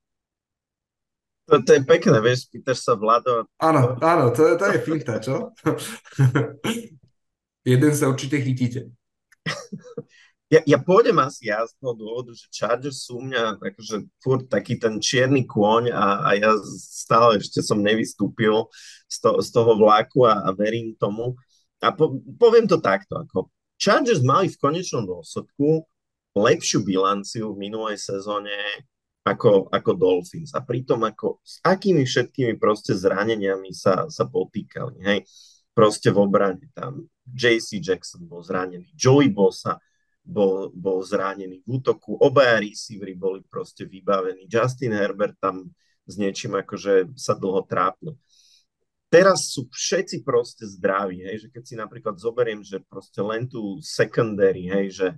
To, 1.46 1.62
to 1.62 1.78
je 1.78 1.80
pekné, 1.84 2.18
vieš, 2.18 2.50
pýtaš 2.50 2.82
sa 2.82 2.98
Vlado. 2.98 3.46
Áno, 3.62 3.94
áno, 4.02 4.34
to, 4.34 4.58
to 4.58 4.66
je 4.66 4.82
finta, 4.82 5.22
čo? 5.22 5.54
Jeden 7.70 7.92
sa 7.94 8.10
určite 8.10 8.42
chytíte. 8.42 8.90
Ja, 10.46 10.62
ja 10.62 10.78
pôjdem 10.78 11.18
asi 11.18 11.50
ja 11.50 11.66
z 11.66 11.74
toho 11.82 11.98
dôvodu, 11.98 12.30
že 12.30 12.46
Chargers 12.54 13.02
sú 13.02 13.18
mňa 13.18 13.58
akože 13.58 13.96
furt 14.22 14.46
taký 14.46 14.78
ten 14.78 15.02
čierny 15.02 15.42
kôň 15.42 15.90
a, 15.90 16.22
a 16.22 16.30
ja 16.38 16.54
stále 16.78 17.42
ešte 17.42 17.66
som 17.66 17.82
nevystúpil 17.82 18.70
z, 19.10 19.16
to, 19.26 19.42
z 19.42 19.48
toho 19.50 19.74
vláku 19.74 20.22
a, 20.22 20.46
a 20.46 20.54
verím 20.54 20.94
tomu. 20.94 21.34
A 21.82 21.90
po, 21.90 22.22
poviem 22.38 22.70
to 22.70 22.78
takto, 22.78 23.18
ako 23.18 23.50
Chargers 23.74 24.22
mali 24.22 24.46
v 24.46 24.60
konečnom 24.62 25.02
dôsledku 25.02 25.82
lepšiu 26.38 26.86
bilanciu 26.86 27.50
v 27.50 27.66
minulej 27.66 27.98
sezóne 27.98 28.54
ako, 29.26 29.66
ako 29.74 29.90
Dolphins. 29.98 30.54
A 30.54 30.62
pritom 30.62 31.02
ako 31.02 31.42
s 31.42 31.58
akými 31.66 32.06
všetkými 32.06 32.54
proste 32.62 32.94
zraneniami 32.94 33.74
sa, 33.74 34.06
sa 34.06 34.30
potýkali, 34.30 35.02
hej. 35.02 35.20
Proste 35.74 36.08
v 36.08 36.22
obrane 36.22 36.70
tam 36.72 37.04
JC 37.28 37.82
Jackson 37.82 38.24
bol 38.24 38.40
zranený, 38.40 38.88
Joey 38.96 39.28
Bosa, 39.28 39.76
bol, 40.26 40.74
bol 40.74 40.98
zranený 41.06 41.62
v 41.62 41.78
útoku, 41.78 42.18
obaja 42.18 42.58
receivery 42.58 43.14
boli 43.14 43.40
proste 43.46 43.86
vybavení, 43.86 44.50
Justin 44.50 44.92
Herbert 44.92 45.38
tam 45.38 45.70
s 46.06 46.14
niečím 46.18 46.58
akože 46.58 47.14
sa 47.14 47.34
dlho 47.38 47.62
trápil. 47.66 48.18
Teraz 49.06 49.54
sú 49.54 49.70
všetci 49.70 50.26
proste 50.26 50.66
zdraví, 50.66 51.22
hej, 51.22 51.46
že 51.46 51.48
keď 51.54 51.62
si 51.62 51.74
napríklad 51.78 52.18
zoberiem, 52.18 52.58
že 52.66 52.82
proste 52.82 53.22
len 53.22 53.46
tú 53.46 53.78
secondary, 53.78 54.66
hej, 54.66 54.86
že 54.90 55.08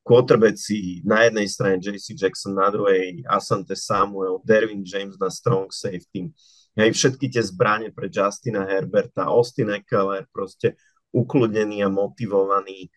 quarterbacki 0.00 1.04
na 1.04 1.28
jednej 1.28 1.48
strane 1.48 1.80
JC 1.80 2.16
Jackson, 2.16 2.56
na 2.56 2.72
druhej 2.72 3.24
Asante 3.28 3.76
Samuel, 3.76 4.40
Derwin 4.44 4.84
James 4.84 5.20
na 5.20 5.28
strong 5.28 5.68
safety, 5.68 6.32
hej, 6.76 6.88
všetky 6.92 7.28
tie 7.28 7.44
zbranie 7.44 7.92
pre 7.92 8.08
Justina 8.08 8.64
Herberta, 8.64 9.28
Austin 9.28 9.76
Eckler, 9.76 10.24
proste 10.32 10.76
ukludnený 11.12 11.84
a 11.84 11.92
motivovaný, 11.92 12.88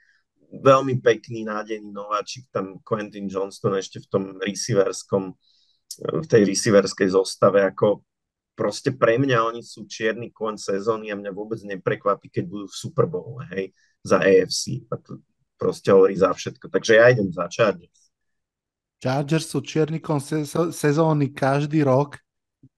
veľmi 0.48 1.04
pekný, 1.04 1.44
nádejný 1.44 1.92
nováčik, 1.92 2.48
tam 2.52 2.80
Quentin 2.84 3.28
Johnston 3.28 3.76
ešte 3.76 4.00
v 4.04 4.08
tom 4.08 4.24
receiverskom, 4.40 5.36
v 5.98 6.28
tej 6.28 6.48
receiverskej 6.48 7.10
zostave, 7.12 7.64
ako 7.64 8.04
proste 8.58 8.96
pre 8.96 9.22
mňa 9.22 9.54
oni 9.54 9.62
sú 9.62 9.86
čierny 9.86 10.34
kon 10.34 10.58
sezóny 10.58 11.14
a 11.14 11.20
mňa 11.20 11.32
vôbec 11.36 11.62
neprekvapí, 11.62 12.32
keď 12.34 12.44
budú 12.48 12.66
v 12.66 12.80
Super 12.80 13.06
Bowl, 13.06 13.38
hej, 13.54 13.70
za 14.02 14.24
AFC. 14.24 14.88
A 14.90 14.98
to 14.98 15.22
proste 15.60 15.94
hovorí 15.94 16.18
za 16.18 16.34
všetko. 16.34 16.70
Takže 16.70 16.92
ja 16.98 17.06
idem 17.14 17.30
za 17.30 17.46
Chargers. 17.50 18.10
Chargers 18.98 19.46
sú 19.46 19.62
čierny 19.62 20.02
kon 20.02 20.18
sezóny 20.74 21.30
každý 21.34 21.86
rok. 21.86 22.18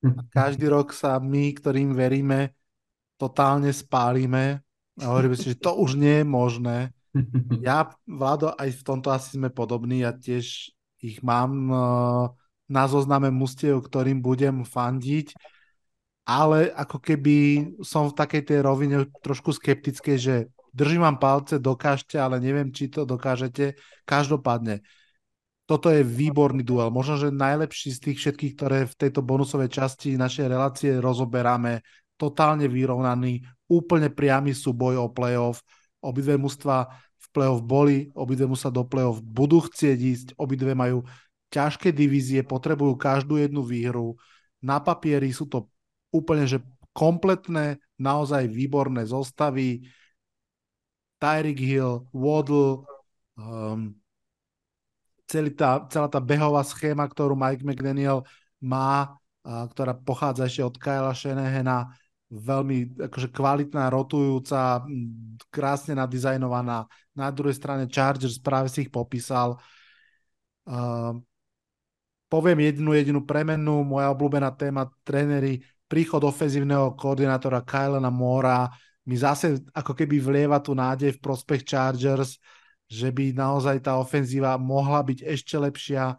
A 0.03 0.21
každý 0.27 0.67
rok 0.67 0.91
sa 0.91 1.15
my, 1.19 1.55
ktorým 1.55 1.95
veríme, 1.95 2.51
totálne 3.15 3.71
spálime 3.71 4.63
a 4.99 5.03
hovoríme 5.11 5.35
si, 5.35 5.55
že 5.55 5.63
to 5.63 5.75
už 5.75 5.95
nie 5.95 6.23
je 6.23 6.27
možné. 6.27 6.77
Ja, 7.65 7.90
Vlado, 8.06 8.53
aj 8.53 8.69
v 8.80 8.86
tomto 8.86 9.10
asi 9.10 9.36
sme 9.36 9.49
podobní, 9.49 10.06
ja 10.06 10.14
tiež 10.14 10.72
ich 10.99 11.23
mám 11.26 11.52
uh, 11.72 12.30
na 12.69 12.86
zozname 12.86 13.34
mustiev, 13.34 13.81
ktorým 13.81 14.22
budem 14.22 14.61
fandiť, 14.61 15.34
ale 16.30 16.69
ako 16.69 17.02
keby 17.02 17.38
som 17.81 18.06
v 18.06 18.18
takej 18.18 18.44
tej 18.45 18.60
rovine 18.61 19.10
trošku 19.26 19.49
skeptickej, 19.56 20.18
že 20.22 20.36
držím 20.69 21.02
vám 21.02 21.18
palce, 21.18 21.57
dokážte, 21.57 22.22
ale 22.22 22.38
neviem, 22.38 22.69
či 22.69 22.94
to 22.94 23.10
dokážete. 23.10 23.73
Každopádne, 24.06 24.86
toto 25.65 25.90
je 25.90 26.06
výborný 26.06 26.61
duel. 26.61 26.94
Možno, 26.94 27.18
že 27.18 27.34
najlepší 27.34 27.94
z 27.94 27.99
tých 28.10 28.18
všetkých, 28.22 28.53
ktoré 28.57 28.80
v 28.86 28.98
tejto 28.98 29.26
bonusovej 29.26 29.69
časti 29.69 30.18
našej 30.18 30.45
relácie 30.49 30.98
rozoberáme. 30.98 31.81
Totálne 32.18 32.69
vyrovnaný, 32.69 33.45
úplne 33.69 34.10
priamy 34.10 34.53
súboj 34.53 34.98
o 34.98 35.07
playoff. 35.14 35.61
Obidve 35.99 36.39
mužstva 36.39 36.88
v 37.19 37.27
playoff 37.35 37.61
boli, 37.63 38.09
obidve 38.15 38.47
mužstva 38.47 38.71
do 38.71 38.84
playoff 38.88 39.19
budú 39.19 39.59
chcieť 39.67 39.99
ísť, 39.99 40.27
obidve 40.39 40.71
majú 40.71 41.03
ťažké 41.51 41.91
divízie, 41.91 42.45
potrebujú 42.45 42.95
každú 42.95 43.41
jednu 43.41 43.65
výhru. 43.65 44.15
Na 44.63 44.80
papieri 44.80 45.34
sú 45.34 45.49
to 45.49 45.67
úplne 46.13 46.47
že 46.47 46.63
kompletné, 46.93 47.81
naozaj 47.99 48.47
výborné 48.47 49.05
zostavy. 49.05 49.84
Tyreek 51.19 51.59
Hill, 51.59 52.07
Waddle, 52.15 52.88
um, 53.35 53.91
celý 55.27 55.51
tá, 55.53 55.84
celá 55.91 56.07
tá 56.07 56.17
behová 56.23 56.63
schéma, 56.63 57.05
ktorú 57.05 57.35
Mike 57.35 57.61
McDaniel 57.61 58.23
má, 58.63 59.19
a, 59.43 59.67
ktorá 59.67 59.93
pochádza 59.93 60.49
ešte 60.49 60.63
od 60.63 60.76
Kyla 60.80 61.13
Shanahana, 61.13 61.91
veľmi 62.30 63.01
akože 63.10 63.34
kvalitná, 63.34 63.89
rotujúca, 63.89 64.85
krásne 65.49 65.97
nadizajnovaná. 65.97 66.85
Na 67.18 67.27
druhej 67.34 67.57
strane 67.57 67.89
Chargers 67.89 68.38
práve 68.38 68.69
si 68.69 68.85
ich 68.85 68.91
popísal. 68.93 69.57
Uh, 70.69 71.18
poviem 72.30 72.69
jednu 72.69 72.93
jedinú 72.93 73.26
premenu, 73.26 73.81
moja 73.81 74.14
obľúbená 74.14 74.53
téma, 74.53 74.85
tréneri, 75.01 75.65
príchod 75.89 76.22
ofenzívneho 76.22 76.93
koordinátora 76.93 77.65
Kylena 77.65 78.14
Mora 78.14 78.69
mi 79.10 79.18
zase 79.18 79.65
ako 79.73 79.97
keby 79.97 80.22
vlieva 80.22 80.61
tu 80.61 80.77
nádej 80.77 81.18
v 81.18 81.23
prospech 81.23 81.65
Chargers, 81.65 82.38
že 82.85 83.10
by 83.10 83.34
naozaj 83.34 83.81
tá 83.81 83.97
ofenzíva 83.97 84.53
mohla 84.61 85.01
byť 85.01 85.26
ešte 85.26 85.57
lepšia. 85.57 86.14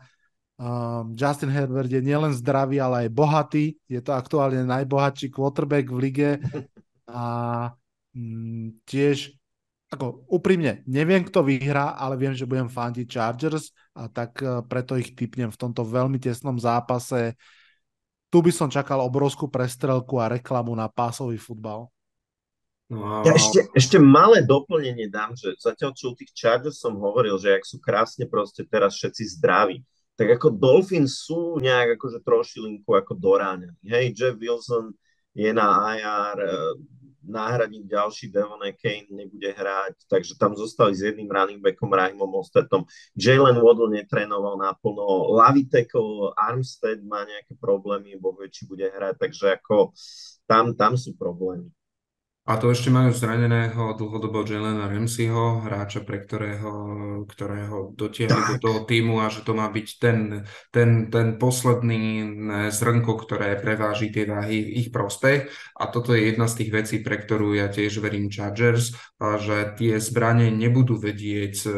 Um, 0.61 1.17
Justin 1.17 1.49
Herbert 1.49 1.89
je 1.89 2.05
nielen 2.05 2.37
zdravý, 2.37 2.77
ale 2.85 3.09
aj 3.09 3.17
bohatý. 3.17 3.81
Je 3.89 4.01
to 4.05 4.13
aktuálne 4.13 4.61
najbohatší 4.69 5.33
quarterback 5.33 5.89
v 5.89 5.99
lige. 5.99 6.31
A 7.11 7.25
um, 8.15 8.71
tiež, 8.85 9.35
ako 9.91 10.23
úprimne, 10.31 10.87
neviem, 10.87 11.27
kto 11.27 11.43
vyhrá, 11.43 11.99
ale 11.99 12.15
viem, 12.15 12.31
že 12.37 12.47
budem 12.47 12.71
fandiť 12.71 13.09
Chargers 13.11 13.75
a 13.99 14.07
tak 14.07 14.39
uh, 14.47 14.63
preto 14.63 14.95
ich 14.95 15.19
typnem 15.19 15.51
v 15.51 15.59
tomto 15.59 15.83
veľmi 15.83 16.23
tesnom 16.23 16.55
zápase 16.55 17.35
tu 18.31 18.39
by 18.39 18.55
som 18.55 18.71
čakal 18.71 19.03
obrovskú 19.03 19.51
prestrelku 19.51 20.23
a 20.23 20.31
reklamu 20.31 20.71
na 20.73 20.87
pásový 20.87 21.37
futbal. 21.37 21.91
No, 22.91 23.23
ja 23.23 23.35
ešte, 23.35 23.71
ešte 23.75 23.99
malé 24.03 24.43
doplnenie 24.43 25.11
dám, 25.11 25.35
že 25.39 25.55
zatiaľ 25.59 25.95
čo 25.95 26.11
u 26.11 26.15
tých 26.15 26.35
Chargers 26.35 26.83
som 26.83 26.99
hovoril, 26.99 27.39
že 27.39 27.55
ak 27.55 27.63
sú 27.67 27.79
krásne 27.79 28.27
proste 28.27 28.67
teraz 28.67 28.99
všetci 28.99 29.39
zdraví, 29.39 29.83
tak 30.21 30.37
ako 30.37 30.53
Dolphins 30.53 31.25
sú 31.25 31.57
nejak 31.65 31.97
akože 31.97 32.21
trošilinku 32.21 32.93
ako 32.93 33.17
doráňaní. 33.17 33.81
Hej, 33.89 34.13
Jeff 34.13 34.37
Wilson 34.37 34.93
je 35.33 35.49
na 35.49 35.97
IR, 35.97 36.37
náhradník 37.25 37.89
ďalší 37.89 38.29
Devon 38.29 38.61
Kane 38.77 39.09
nebude 39.09 39.49
hrať, 39.49 39.97
takže 40.13 40.37
tam 40.37 40.53
zostali 40.53 40.93
s 40.93 41.01
jedným 41.01 41.25
running 41.25 41.65
backom 41.65 41.89
Raimom 41.89 42.37
Ostetom. 42.37 42.85
Jalen 43.17 43.65
Waddle 43.65 43.97
netrénoval 43.97 44.61
naplno, 44.61 45.33
Laviteko, 45.41 46.37
Armstead 46.37 47.01
má 47.01 47.25
nejaké 47.25 47.57
problémy, 47.57 48.21
bo 48.21 48.37
či 48.53 48.69
bude 48.69 48.93
hrať, 48.93 49.17
takže 49.17 49.57
ako 49.57 49.97
tam, 50.45 50.77
tam 50.77 51.01
sú 51.01 51.17
problémy. 51.17 51.73
A 52.51 52.59
to 52.59 52.75
ešte 52.75 52.91
majú 52.91 53.15
zraneného 53.15 53.95
dlhodobo 53.95 54.43
Jelena 54.43 54.91
Ramseyho, 54.91 55.63
hráča, 55.63 56.03
pre 56.03 56.19
ktorého, 56.19 56.73
ktorého 57.31 57.95
dotiahli 57.95 58.43
do 58.51 58.57
toho 58.59 58.81
týmu 58.91 59.23
a 59.23 59.31
že 59.31 59.47
to 59.47 59.55
má 59.55 59.71
byť 59.71 59.89
ten, 60.03 60.43
ten, 60.75 61.07
ten 61.15 61.39
posledný 61.39 62.27
zrnko, 62.75 63.23
ktoré 63.23 63.55
preváži 63.55 64.11
tie 64.11 64.27
váhy 64.27 64.67
v 64.67 64.71
ich 64.83 64.89
prospech. 64.91 65.47
A 65.79 65.95
toto 65.95 66.11
je 66.11 66.35
jedna 66.35 66.51
z 66.51 66.59
tých 66.59 66.71
vecí, 66.75 66.97
pre 67.07 67.23
ktorú 67.23 67.55
ja 67.55 67.71
tiež 67.71 68.03
verím 68.03 68.27
Chargers, 68.27 68.99
a 69.23 69.39
že 69.39 69.71
tie 69.79 70.03
zbranie 70.03 70.51
nebudú 70.51 70.99
vedieť 70.99 71.71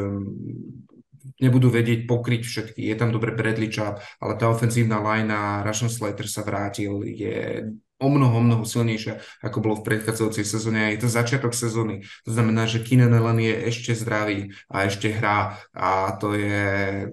nebudú 1.42 1.68
vedieť 1.68 2.06
pokryť 2.06 2.42
všetky. 2.46 2.80
Je 2.86 2.96
tam 2.96 3.10
dobre 3.10 3.34
Bradley 3.34 3.68
Chubb, 3.68 3.98
ale 4.22 4.32
tá 4.38 4.46
ofenzívna 4.48 5.02
a 5.02 5.66
Russian 5.66 5.90
Slater 5.90 6.30
sa 6.30 6.46
vrátil, 6.46 7.02
je 7.02 7.66
o 8.02 8.08
mnoho, 8.10 8.42
mnoho 8.42 8.64
silnejšia, 8.66 9.22
ako 9.46 9.62
bolo 9.62 9.74
v 9.78 9.86
predchádzajúcej 9.86 10.42
sezóne. 10.42 10.78
A 10.82 10.90
je 10.90 11.06
to 11.06 11.08
začiatok 11.08 11.54
sezóny. 11.54 12.02
To 12.26 12.34
znamená, 12.34 12.66
že 12.66 12.82
Keenan 12.82 13.14
Allen 13.14 13.38
je 13.38 13.54
ešte 13.70 13.94
zdravý 13.94 14.50
a 14.66 14.90
ešte 14.90 15.14
hrá. 15.14 15.62
A 15.70 16.18
to 16.18 16.34
je 16.34 17.06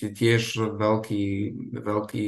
tiež 0.00 0.56
veľký, 0.80 1.24
veľký 1.76 2.26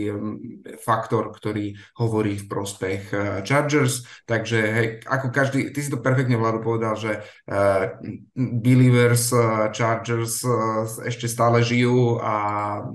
faktor, 0.85 1.33
ktorý 1.33 1.81
hovorí 1.97 2.37
v 2.37 2.47
prospech 2.47 3.03
eh, 3.11 3.19
Chargers. 3.49 4.05
Takže 4.29 4.59
hej, 4.61 4.87
ako 5.09 5.33
každý, 5.33 5.73
ty 5.73 5.81
si 5.81 5.89
to 5.89 6.05
perfektne 6.05 6.37
Vlado 6.37 6.61
povedal, 6.61 6.97
že 6.99 7.25
uh, 7.49 7.97
Believers 8.35 9.31
uh, 9.33 9.71
Chargers 9.71 10.43
uh, 10.43 10.85
ešte 11.07 11.31
stále 11.31 11.63
žijú 11.65 12.19
a 12.21 12.35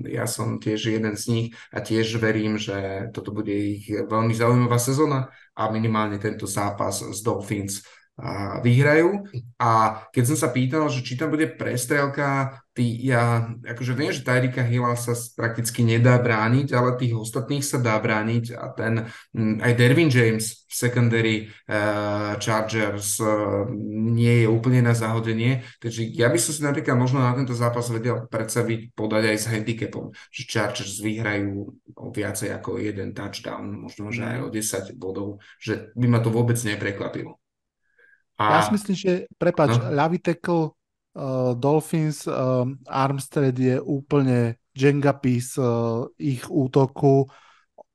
ja 0.06 0.26
som 0.28 0.60
tiež 0.60 1.00
jeden 1.00 1.16
z 1.16 1.24
nich 1.32 1.48
a 1.72 1.80
tiež 1.80 2.20
verím, 2.20 2.60
že 2.60 3.10
toto 3.16 3.32
bude 3.32 3.54
ich 3.54 3.88
veľmi 3.88 4.36
zaujímavá 4.36 4.78
sezóna 4.78 4.99
sezóna 5.00 5.32
a 5.56 5.72
minimálne 5.72 6.20
tento 6.20 6.44
zápas 6.44 7.00
z 7.00 7.24
Dolphins 7.24 7.80
vyhrajú. 8.64 9.28
A 9.60 10.04
keď 10.12 10.24
som 10.34 10.38
sa 10.40 10.50
pýtal, 10.52 10.88
že 10.88 11.04
či 11.04 11.16
tam 11.16 11.32
bude 11.32 11.48
prestrelka, 11.48 12.60
tý, 12.80 13.12
ja 13.12 13.52
akože 13.68 13.92
viem, 13.92 14.16
že 14.16 14.24
Tyrika 14.24 14.64
Hilla 14.64 14.96
sa 14.96 15.12
prakticky 15.36 15.84
nedá 15.84 16.16
brániť, 16.16 16.72
ale 16.72 16.96
tých 16.96 17.12
ostatných 17.12 17.60
sa 17.60 17.76
dá 17.76 18.00
brániť 18.00 18.56
a 18.56 18.72
ten 18.72 19.04
aj 19.36 19.74
Dervin 19.76 20.08
James 20.08 20.64
v 20.64 20.74
secondary 20.74 21.36
uh, 21.68 22.40
Chargers 22.40 23.20
uh, 23.20 23.68
nie 23.92 24.46
je 24.46 24.48
úplne 24.48 24.80
na 24.80 24.96
zahodenie, 24.96 25.66
takže 25.84 26.08
ja 26.08 26.32
by 26.32 26.40
som 26.40 26.56
si 26.56 26.62
napríklad 26.64 26.96
možno 26.96 27.20
na 27.20 27.36
tento 27.36 27.52
zápas 27.52 27.92
vedel 27.92 28.30
predstaviť 28.32 28.96
podať 28.96 29.24
aj 29.28 29.38
s 29.38 29.46
handicapom, 29.52 30.16
že 30.32 30.48
Chargers 30.48 31.04
vyhrajú 31.04 31.68
o 32.00 32.08
viacej 32.16 32.56
ako 32.56 32.80
jeden 32.80 33.12
touchdown, 33.12 33.90
možno 33.90 34.08
že 34.14 34.24
aj 34.24 34.40
o 34.46 34.48
10 34.48 34.96
bodov, 34.96 35.44
že 35.60 35.92
by 36.00 36.08
ma 36.08 36.24
to 36.24 36.32
vôbec 36.32 36.56
neprekvapilo. 36.64 37.36
A... 38.40 38.56
Ja 38.56 38.60
si 38.64 38.72
myslím, 38.72 38.96
že, 38.96 39.12
prepač, 39.36 39.76
no. 39.76 39.92
ľavý 39.92 40.24
tackle 40.24 40.72
uh, 40.72 41.52
Dolphins 41.60 42.24
uh, 42.24 42.64
Armstead 42.88 43.52
je 43.60 43.76
úplne 43.84 44.56
Jenga 44.72 45.12
piece 45.12 45.60
uh, 45.60 46.08
ich 46.16 46.48
útoku. 46.48 47.28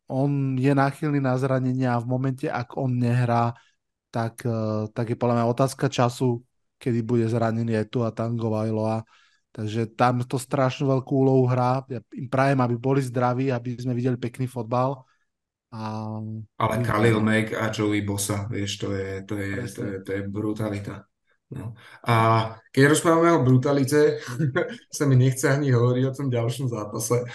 On 0.05 0.29
je 0.61 0.69
náchylný 0.69 1.16
na 1.16 1.33
zranenia 1.41 1.97
a 1.97 2.03
v 2.05 2.07
momente, 2.12 2.45
ak 2.45 2.77
on 2.77 2.93
nehrá, 2.93 3.57
tak, 4.12 4.45
uh, 4.45 4.85
tak 4.93 5.11
je 5.11 5.16
podľa 5.16 5.41
mňa 5.41 5.47
otázka 5.49 5.89
času, 5.89 6.45
kedy 6.77 7.01
bude 7.01 7.25
zranený 7.25 7.81
aj 7.81 7.87
tu 7.89 8.05
a 8.05 8.12
Tango 8.12 8.53
Vailoa. 8.53 9.01
Takže 9.49 9.97
tam 9.97 10.21
to 10.29 10.37
strašnú 10.37 10.93
veľkú 10.93 11.12
úlohu 11.25 11.49
hrá. 11.49 11.81
Ja 11.89 12.05
im 12.12 12.29
prajem, 12.29 12.61
aby 12.61 12.77
boli 12.77 13.01
zdraví, 13.01 13.49
aby 13.49 13.81
sme 13.81 13.97
videli 13.97 14.21
pekný 14.21 14.45
fotbal 14.45 15.09
a... 15.75 16.19
Ale 16.59 16.87
Khalil 16.87 17.19
Mack 17.19 17.51
a 17.59 17.75
Joey 17.75 18.07
Bosa, 18.07 18.47
vieš, 18.47 18.79
to 18.79 18.95
je, 18.95 19.27
to 19.27 19.35
je, 19.35 19.51
to 19.75 19.81
je, 19.83 19.95
to 20.07 20.11
je 20.15 20.23
brutalita. 20.31 21.03
No. 21.51 21.75
A 22.07 22.15
keď 22.71 22.95
rozprávame 22.95 23.31
o 23.35 23.45
brutalite, 23.47 24.19
sa 24.97 25.05
mi 25.07 25.19
nechce 25.19 25.51
ani 25.51 25.75
hovoriť 25.75 26.05
o 26.07 26.17
tom 26.17 26.29
ďalšom 26.31 26.67
zápase, 26.71 27.27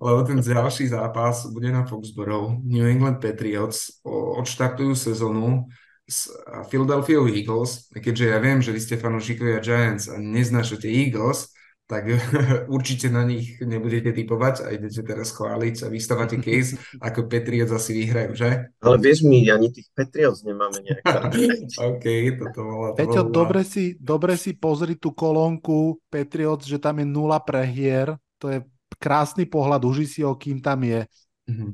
lebo 0.00 0.20
ten 0.24 0.40
ďalší 0.40 0.88
zápas 0.92 1.48
bude 1.48 1.72
na 1.72 1.84
Foxborough. 1.88 2.60
New 2.64 2.84
England 2.84 3.24
Patriots 3.24 4.04
odštartujú 4.40 4.92
sezónu 4.94 5.68
s 6.08 6.32
Philadelphia 6.72 7.20
Eagles, 7.28 7.92
keďže 7.92 8.24
ja 8.32 8.38
viem, 8.40 8.64
že 8.64 8.72
vy 8.72 8.80
ste 8.80 8.96
fanúšikovia 8.96 9.60
Giants 9.60 10.08
a 10.08 10.16
neznášate 10.16 10.88
Eagles, 10.88 11.52
tak 11.88 12.04
určite 12.76 13.08
na 13.08 13.24
nich 13.24 13.56
nebudete 13.64 14.12
typovať 14.12 14.68
a 14.68 14.76
idete 14.76 15.00
teraz 15.00 15.32
chváliť 15.32 15.74
a 15.82 15.86
vystávate 15.88 16.36
case, 16.36 16.76
ako 17.08 17.24
Patriots 17.24 17.72
asi 17.72 17.96
vyhrajú, 18.04 18.36
že? 18.36 18.68
Ale 18.84 18.96
vieš 19.00 19.24
mi, 19.24 19.48
ani 19.48 19.72
tých 19.72 19.88
Patriots 19.96 20.44
nemáme 20.44 20.84
nejaká. 20.84 21.32
OK, 21.90 22.06
toto 22.36 22.60
bolo... 22.60 22.86
To 22.92 22.98
Peťo, 23.00 23.22
bolo... 23.24 23.32
dobre, 23.32 23.64
si, 23.64 23.96
dobre 23.96 24.36
si 24.36 24.52
pozri 24.52 25.00
tú 25.00 25.16
kolónku 25.16 25.96
Patriots, 26.12 26.68
že 26.68 26.76
tam 26.76 27.00
je 27.00 27.08
nula 27.08 27.40
prehier, 27.40 28.20
to 28.36 28.52
je 28.52 28.60
krásny 29.00 29.48
pohľad, 29.48 29.80
uži 29.88 30.04
si 30.04 30.20
ho, 30.20 30.36
kým 30.36 30.60
tam 30.60 30.84
je. 30.84 31.08
Mhm. 31.48 31.68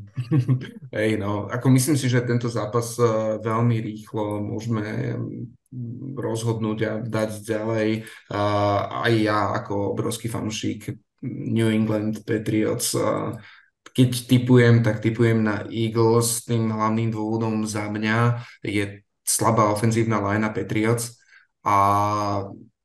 Hej, 0.95 1.19
no, 1.19 1.51
ako 1.51 1.67
myslím 1.75 1.99
si, 1.99 2.07
že 2.07 2.23
tento 2.23 2.47
zápas 2.47 2.95
uh, 3.03 3.43
veľmi 3.43 3.83
rýchlo 3.83 4.39
môžeme 4.39 5.19
rozhodnúť 6.15 6.79
a 6.87 6.93
dať 7.03 7.31
ďalej. 7.43 7.89
Aj 8.89 9.13
ja 9.13 9.53
ako 9.59 9.95
obrovský 9.95 10.31
fanúšik 10.31 10.95
New 11.25 11.71
England 11.71 12.23
Patriots 12.23 12.95
keď 13.95 14.11
typujem, 14.27 14.83
tak 14.83 14.99
typujem 14.99 15.39
na 15.47 15.63
Eagles. 15.71 16.43
Tým 16.43 16.75
hlavným 16.75 17.15
dôvodom 17.15 17.63
za 17.63 17.87
mňa 17.87 18.43
je 18.67 19.07
slabá 19.23 19.71
ofenzívna 19.71 20.19
linea 20.19 20.51
Patriots 20.51 21.15
a 21.63 21.77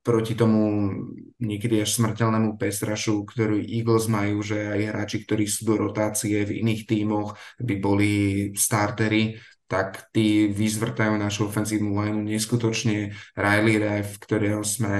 proti 0.05 0.37
tomu 0.37 0.93
niekedy 1.41 1.81
až 1.81 1.97
smrteľnému 1.97 2.61
pesrašu, 2.61 3.25
ktorý 3.25 3.57
Eagles 3.57 4.05
majú, 4.05 4.45
že 4.45 4.69
aj 4.69 4.81
hráči, 4.85 5.17
ktorí 5.25 5.49
sú 5.49 5.73
do 5.73 5.75
rotácie 5.81 6.45
v 6.45 6.61
iných 6.61 6.85
tímoch, 6.85 7.35
by 7.57 7.75
boli 7.81 8.11
startery, 8.53 9.35
tak 9.69 10.09
tí 10.09 10.49
vyzvrtajú 10.49 11.13
našu 11.13 11.45
ofenzívnu 11.45 11.93
lineu 11.93 12.25
neskutočne. 12.25 13.13
Riley 13.37 13.77
Rev, 13.77 14.17
ktorého 14.17 14.65
sme 14.65 14.93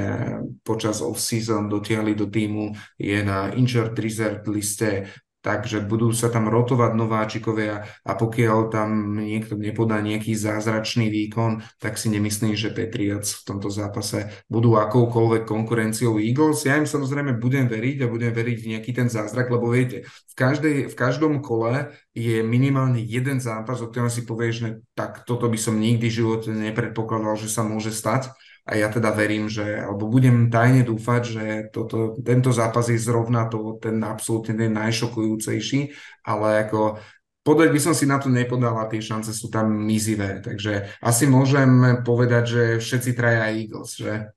počas 0.61 1.01
off-season 1.01 1.65
dotiahli 1.65 2.13
do 2.13 2.29
týmu, 2.29 2.77
je 3.01 3.17
na 3.25 3.49
injured 3.57 3.97
reserve 3.97 4.45
liste 4.53 5.09
takže 5.39 5.83
budú 5.87 6.11
sa 6.11 6.27
tam 6.27 6.51
rotovať 6.51 6.91
nováčikovia 6.95 7.87
a 8.03 8.11
pokiaľ 8.15 8.57
tam 8.67 9.15
niekto 9.15 9.55
nepodá 9.55 10.03
nejaký 10.03 10.35
zázračný 10.35 11.07
výkon, 11.07 11.63
tak 11.79 11.95
si 11.95 12.11
nemyslím, 12.11 12.59
že 12.59 12.75
Patriots 12.75 13.39
v 13.39 13.45
tomto 13.55 13.71
zápase 13.71 14.27
budú 14.51 14.75
akoukoľvek 14.75 15.47
konkurenciou 15.47 16.19
Eagles. 16.19 16.67
Ja 16.67 16.75
im 16.75 16.87
samozrejme 16.87 17.39
budem 17.39 17.71
veriť 17.71 18.03
a 18.03 18.11
budem 18.11 18.35
veriť 18.35 18.57
v 18.59 18.69
nejaký 18.75 18.91
ten 18.91 19.07
zázrak, 19.07 19.47
lebo 19.47 19.71
viete, 19.71 20.03
v, 20.05 20.33
každej, 20.35 20.77
v 20.91 20.95
každom 20.95 21.39
kole 21.39 21.95
je 22.11 22.43
minimálne 22.43 22.99
jeden 22.99 23.39
zápas, 23.39 23.79
o 23.79 23.87
ktorom 23.87 24.11
si 24.11 24.27
povieš, 24.27 24.55
že 24.59 24.69
tak 24.91 25.23
toto 25.23 25.47
by 25.47 25.55
som 25.55 25.79
nikdy 25.79 26.11
v 26.11 26.17
živote 26.19 26.51
nepredpokladal, 26.51 27.39
že 27.39 27.47
sa 27.47 27.63
môže 27.63 27.95
stať 27.95 28.35
a 28.69 28.77
ja 28.77 28.93
teda 28.93 29.09
verím, 29.09 29.49
že, 29.49 29.65
alebo 29.81 30.05
budem 30.05 30.53
tajne 30.53 30.85
dúfať, 30.85 31.21
že 31.25 31.45
toto, 31.73 32.13
tento 32.21 32.53
zápas 32.53 32.85
je 32.85 33.01
zrovna 33.01 33.49
to, 33.49 33.81
ten 33.81 33.97
absolútne 34.05 34.53
ten 34.53 34.69
najšokujúcejší, 34.77 35.89
ale 36.21 36.69
ako 36.69 37.01
podať 37.41 37.69
by 37.73 37.79
som 37.81 37.97
si 37.97 38.05
na 38.05 38.21
to 38.21 38.29
nepodal 38.29 38.77
a 38.77 38.85
tie 38.85 39.01
šance 39.01 39.33
sú 39.33 39.49
tam 39.49 39.73
mizivé, 39.73 40.37
takže 40.45 40.85
asi 41.01 41.25
môžem 41.25 42.05
povedať, 42.05 42.43
že 42.45 42.63
všetci 42.77 43.11
traja 43.17 43.49
Eagles, 43.49 43.97
že? 43.97 44.29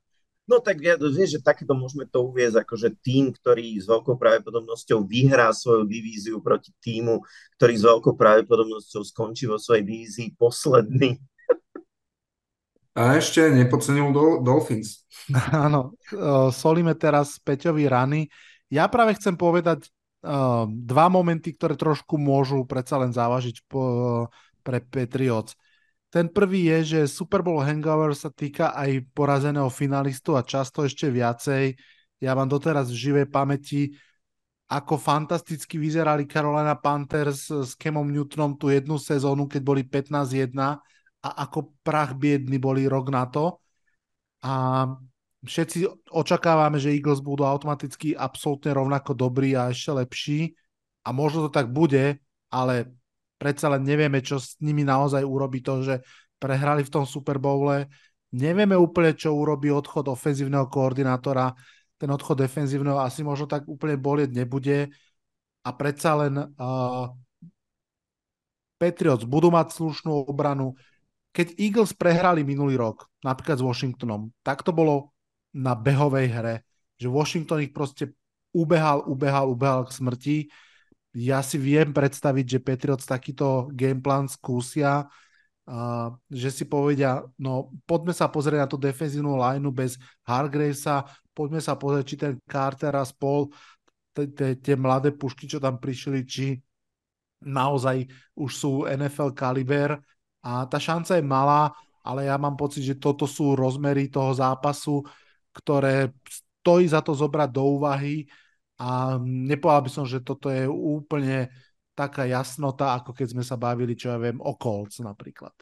No 0.43 0.59
tak 0.59 0.81
ja, 0.81 0.97
vieš, 0.97 1.39
že 1.39 1.45
takéto 1.45 1.71
môžeme 1.71 2.09
to 2.09 2.25
uvieť 2.27 2.65
ako, 2.65 2.73
že 2.75 2.89
tým, 3.05 3.31
ktorý 3.31 3.79
s 3.79 3.85
veľkou 3.85 4.17
pravdepodobnosťou 4.17 5.05
vyhrá 5.05 5.53
svoju 5.53 5.87
divíziu 5.87 6.41
proti 6.41 6.73
týmu, 6.81 7.21
ktorý 7.55 7.73
s 7.77 7.85
veľkou 7.85 8.17
pravdepodobnosťou 8.17 9.07
skončí 9.07 9.47
vo 9.47 9.55
svojej 9.55 9.87
divízii 9.87 10.35
posledný, 10.35 11.21
a 12.93 13.17
ešte 13.17 13.49
nepodcenil 13.49 14.13
Dol- 14.13 14.41
Dolphins. 14.45 15.05
Áno, 15.65 15.97
uh, 16.13 16.53
solíme 16.53 16.93
teraz 16.93 17.41
Peťovi 17.41 17.89
rany. 17.89 18.29
Ja 18.69 18.85
práve 18.89 19.17
chcem 19.17 19.33
povedať 19.33 19.89
uh, 20.25 20.69
dva 20.69 21.07
momenty, 21.09 21.57
ktoré 21.57 21.73
trošku 21.73 22.21
môžu 22.21 22.65
predsa 22.69 23.01
len 23.01 23.09
závažiť 23.09 23.65
po, 23.65 24.29
pre 24.61 24.81
Patriots. 24.81 25.57
Ten 26.13 26.29
prvý 26.29 26.69
je, 26.69 26.79
že 26.85 27.09
Super 27.09 27.41
Bowl 27.41 27.57
hangover 27.65 28.13
sa 28.13 28.29
týka 28.29 28.77
aj 28.77 29.01
porazeného 29.17 29.65
finalistu 29.73 30.37
a 30.37 30.45
často 30.45 30.85
ešte 30.85 31.09
viacej. 31.09 31.73
Ja 32.21 32.37
mám 32.37 32.45
doteraz 32.45 32.93
v 32.93 33.01
živej 33.09 33.27
pamäti, 33.33 33.97
ako 34.69 35.01
fantasticky 35.01 35.81
vyzerali 35.81 36.29
Carolina 36.29 36.77
Panthers 36.77 37.49
s 37.49 37.73
Kemom 37.73 38.13
Newtonom 38.13 38.53
tú 38.61 38.69
jednu 38.69 39.01
sezónu, 39.01 39.49
keď 39.49 39.61
boli 39.65 39.81
15-1 39.81 40.53
a 41.23 41.47
ako 41.47 41.79
prach 41.81 42.19
biedny 42.19 42.59
boli 42.59 42.83
rok 42.83 43.07
na 43.07 43.23
to. 43.31 43.63
A 44.43 44.85
všetci 45.47 46.11
očakávame, 46.11 46.75
že 46.83 46.91
Eagles 46.91 47.23
budú 47.23 47.47
automaticky 47.47 48.11
absolútne 48.11 48.75
rovnako 48.75 49.15
dobrí 49.15 49.55
a 49.55 49.71
ešte 49.71 49.91
lepší. 49.95 50.39
A 51.07 51.15
možno 51.15 51.47
to 51.47 51.51
tak 51.51 51.71
bude, 51.71 52.19
ale 52.51 52.95
predsa 53.39 53.71
len 53.71 53.87
nevieme, 53.87 54.19
čo 54.19 54.39
s 54.39 54.59
nimi 54.59 54.83
naozaj 54.83 55.23
urobí 55.23 55.63
to, 55.63 55.83
že 55.83 56.03
prehrali 56.39 56.83
v 56.83 56.91
tom 56.91 57.07
Super 57.07 57.39
Bowle. 57.39 57.87
Nevieme 58.35 58.75
úplne, 58.75 59.15
čo 59.15 59.35
urobí 59.35 59.71
odchod 59.71 60.11
ofenzívneho 60.11 60.67
koordinátora. 60.67 61.55
Ten 61.95 62.11
odchod 62.11 62.43
defenzívneho 62.43 62.99
asi 62.99 63.23
možno 63.23 63.47
tak 63.47 63.63
úplne 63.67 63.95
bolieť 63.95 64.31
nebude. 64.35 64.91
A 65.63 65.69
predsa 65.71 66.19
len 66.19 66.35
uh, 66.35 67.07
Patriots 68.75 69.23
budú 69.23 69.47
mať 69.47 69.71
slušnú 69.71 70.27
obranu, 70.27 70.75
keď 71.33 71.57
Eagles 71.57 71.97
prehrali 71.97 72.45
minulý 72.45 72.77
rok, 72.77 73.09
napríklad 73.25 73.57
s 73.57 73.65
Washingtonom, 73.65 74.29
tak 74.45 74.61
to 74.61 74.69
bolo 74.69 75.11
na 75.49 75.73
behovej 75.73 76.29
hre, 76.29 76.55
že 77.01 77.09
Washington 77.09 77.65
ich 77.65 77.73
proste 77.73 78.13
ubehal, 78.53 79.01
ubehal, 79.09 79.49
ubehal 79.49 79.89
k 79.89 79.97
smrti. 79.97 80.37
Ja 81.17 81.41
si 81.41 81.57
viem 81.57 81.89
predstaviť, 81.89 82.45
že 82.45 82.61
Patriots 82.61 83.09
takýto 83.09 83.69
gameplan 83.73 84.29
skúsia, 84.29 85.09
že 86.29 86.49
si 86.53 86.69
povedia, 86.69 87.25
no 87.41 87.73
poďme 87.89 88.13
sa 88.13 88.29
pozrieť 88.29 88.59
na 88.61 88.69
tú 88.69 88.77
defenzívnu 88.77 89.33
lineu 89.37 89.73
bez 89.73 89.97
Hargravesa, 90.25 91.05
poďme 91.33 91.61
sa 91.61 91.73
pozrieť, 91.73 92.05
či 92.05 92.15
ten 92.17 92.33
Carter 92.45 92.93
a 92.93 93.05
spol, 93.05 93.49
tie 94.13 94.75
mladé 94.77 95.09
pušky, 95.13 95.49
čo 95.49 95.57
tam 95.57 95.81
prišli, 95.81 96.19
či 96.29 96.61
naozaj 97.41 98.05
už 98.37 98.51
sú 98.53 98.71
NFL 98.85 99.33
kaliber 99.33 99.97
a 100.43 100.67
tá 100.67 100.77
šanca 100.77 101.15
je 101.17 101.23
malá, 101.23 101.71
ale 102.03 102.27
ja 102.27 102.35
mám 102.35 102.59
pocit, 102.59 102.83
že 102.83 102.99
toto 102.99 103.23
sú 103.23 103.55
rozmery 103.55 104.11
toho 104.11 104.35
zápasu, 104.35 105.01
ktoré 105.55 106.11
stojí 106.27 106.91
za 106.91 106.99
to 106.99 107.15
zobrať 107.15 107.49
do 107.49 107.63
úvahy 107.79 108.27
a 108.75 109.15
nepovedal 109.23 109.81
by 109.87 109.91
som, 109.91 110.03
že 110.03 110.19
toto 110.19 110.51
je 110.51 110.67
úplne 110.67 111.47
taká 111.95 112.27
jasnota, 112.27 112.99
ako 112.99 113.15
keď 113.15 113.27
sme 113.31 113.43
sa 113.45 113.55
bavili, 113.55 113.95
čo 113.95 114.11
ja 114.11 114.19
viem, 114.19 114.41
o 114.43 114.53
Colts 114.59 114.99
napríklad. 114.99 115.53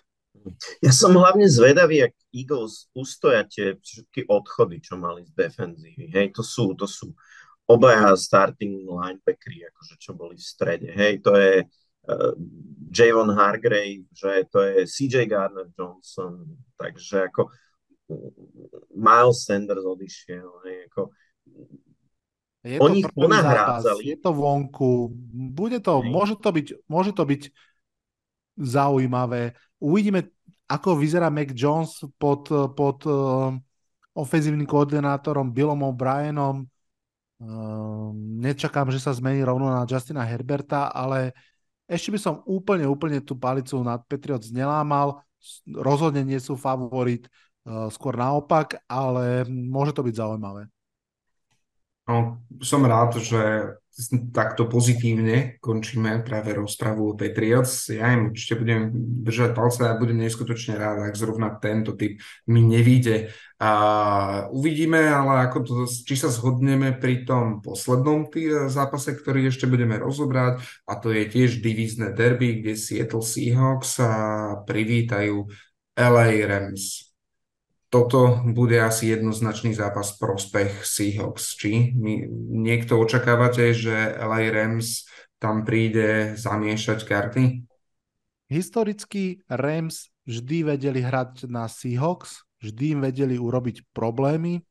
Ja 0.81 0.89
som 0.89 1.13
hlavne 1.13 1.45
zvedavý, 1.45 2.07
ak 2.07 2.15
Eagles 2.33 2.89
ustoja 2.97 3.45
tie 3.45 3.77
všetky 3.77 4.25
odchody, 4.25 4.81
čo 4.81 4.97
mali 4.97 5.21
z 5.27 5.37
defenzívy. 5.37 6.09
Hej, 6.09 6.33
to 6.33 6.41
sú, 6.41 6.73
to 6.73 6.89
sú 6.89 7.13
obaja 7.69 8.15
starting 8.17 8.87
linebackery, 8.87 9.69
akože 9.69 9.95
čo 10.01 10.17
boli 10.17 10.39
v 10.39 10.43
strede. 10.43 10.89
Hej, 10.89 11.21
to 11.21 11.37
je 11.37 11.67
Javon 12.91 13.29
Hargrave, 13.31 14.03
že 14.11 14.43
to 14.51 14.59
je 14.61 14.83
CJ 14.83 15.29
Gardner 15.29 15.69
Johnson, 15.77 16.43
takže 16.75 17.29
ako 17.29 17.53
Miles 18.91 19.47
Sanders 19.47 19.85
odišiel, 19.85 20.49
ako 20.91 21.13
je 22.61 22.77
to 22.77 22.83
Oni 22.85 23.01
ponahrádzali. 23.01 24.05
Je 24.05 24.17
to 24.21 24.29
vonku, 24.37 25.09
bude 25.33 25.81
to, 25.81 26.05
môže 26.05 26.37
to 26.37 26.49
byť, 26.53 26.67
môže 26.85 27.11
to 27.17 27.25
byť 27.25 27.49
zaujímavé. 28.61 29.57
Uvidíme, 29.81 30.29
ako 30.69 30.93
vyzerá 30.93 31.33
Mac 31.33 31.57
Jones 31.57 32.05
pod, 32.21 32.45
pod 32.77 33.01
uh, 33.09 33.49
ofenzívnym 34.13 34.69
koordinátorom 34.69 35.49
Billom 35.49 35.81
O'Brienom. 35.81 36.69
Uh, 37.41 38.13
nečakám, 38.37 38.93
že 38.93 39.01
sa 39.01 39.09
zmení 39.09 39.41
rovno 39.41 39.65
na 39.65 39.81
Justina 39.89 40.21
Herberta, 40.21 40.93
ale 40.93 41.33
ešte 41.89 42.09
by 42.13 42.19
som 42.19 42.35
úplne, 42.45 42.85
úplne 42.85 43.21
tú 43.21 43.37
palicu 43.37 43.79
nad 43.81 44.01
Patriots 44.05 44.53
nelámal. 44.53 45.21
Rozhodne 45.65 46.21
nie 46.21 46.37
sú 46.37 46.53
favorit, 46.53 47.25
uh, 47.65 47.89
skôr 47.89 48.13
naopak, 48.17 48.81
ale 48.85 49.45
môže 49.49 49.95
to 49.95 50.05
byť 50.05 50.15
zaujímavé. 50.15 50.69
No, 52.09 52.41
som 52.59 52.81
rád, 52.83 53.17
že 53.21 53.41
takto 54.31 54.71
pozitívne 54.71 55.59
končíme 55.59 56.23
práve 56.23 56.55
rozpravu 56.55 57.11
o 57.11 57.17
Patriots. 57.19 57.91
Ja 57.91 58.15
im 58.15 58.31
určite 58.31 58.55
budem 58.55 58.91
držať 59.27 59.51
palce 59.51 59.83
a 59.83 59.99
budem 59.99 60.23
neskutočne 60.23 60.79
rád, 60.79 61.11
ak 61.11 61.19
zrovna 61.19 61.51
tento 61.59 61.93
typ 61.99 62.23
mi 62.47 62.63
nevíde. 62.63 63.35
A 63.61 63.71
uvidíme, 64.49 65.11
ale 65.11 65.45
ako 65.45 65.57
to, 65.61 65.73
či 65.85 66.15
sa 66.17 66.31
zhodneme 66.31 66.97
pri 66.97 67.27
tom 67.27 67.59
poslednom 67.59 68.31
tý, 68.31 68.49
zápase, 68.71 69.13
ktorý 69.13 69.51
ešte 69.51 69.69
budeme 69.69 69.99
rozobrať, 69.99 70.63
a 70.87 70.93
to 70.97 71.11
je 71.13 71.27
tiež 71.29 71.61
divízne 71.61 72.15
derby, 72.15 72.63
kde 72.63 72.79
Seattle 72.79 73.21
Seahawks 73.21 74.01
a 74.01 74.11
privítajú 74.65 75.45
LA 75.93 76.47
Rams 76.47 77.10
toto 77.91 78.39
bude 78.47 78.79
asi 78.79 79.11
jednoznačný 79.11 79.75
zápas 79.75 80.15
prospech 80.15 80.87
Seahawks. 80.87 81.59
Či 81.59 81.91
niekto 82.55 82.95
očakávate, 82.95 83.75
že 83.75 84.15
LA 84.15 84.47
Rams 84.47 85.03
tam 85.43 85.67
príde 85.67 86.39
zamiešať 86.39 86.99
karty? 87.03 87.43
Historicky 88.47 89.43
Rams 89.51 90.07
vždy 90.23 90.71
vedeli 90.71 91.03
hrať 91.03 91.51
na 91.51 91.67
Seahawks, 91.67 92.47
vždy 92.63 92.95
im 92.95 92.99
vedeli 93.03 93.35
urobiť 93.35 93.91
problémy. 93.91 94.63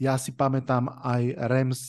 Ja 0.00 0.16
si 0.16 0.32
pamätám 0.32 0.88
aj 1.04 1.36
Rams, 1.36 1.80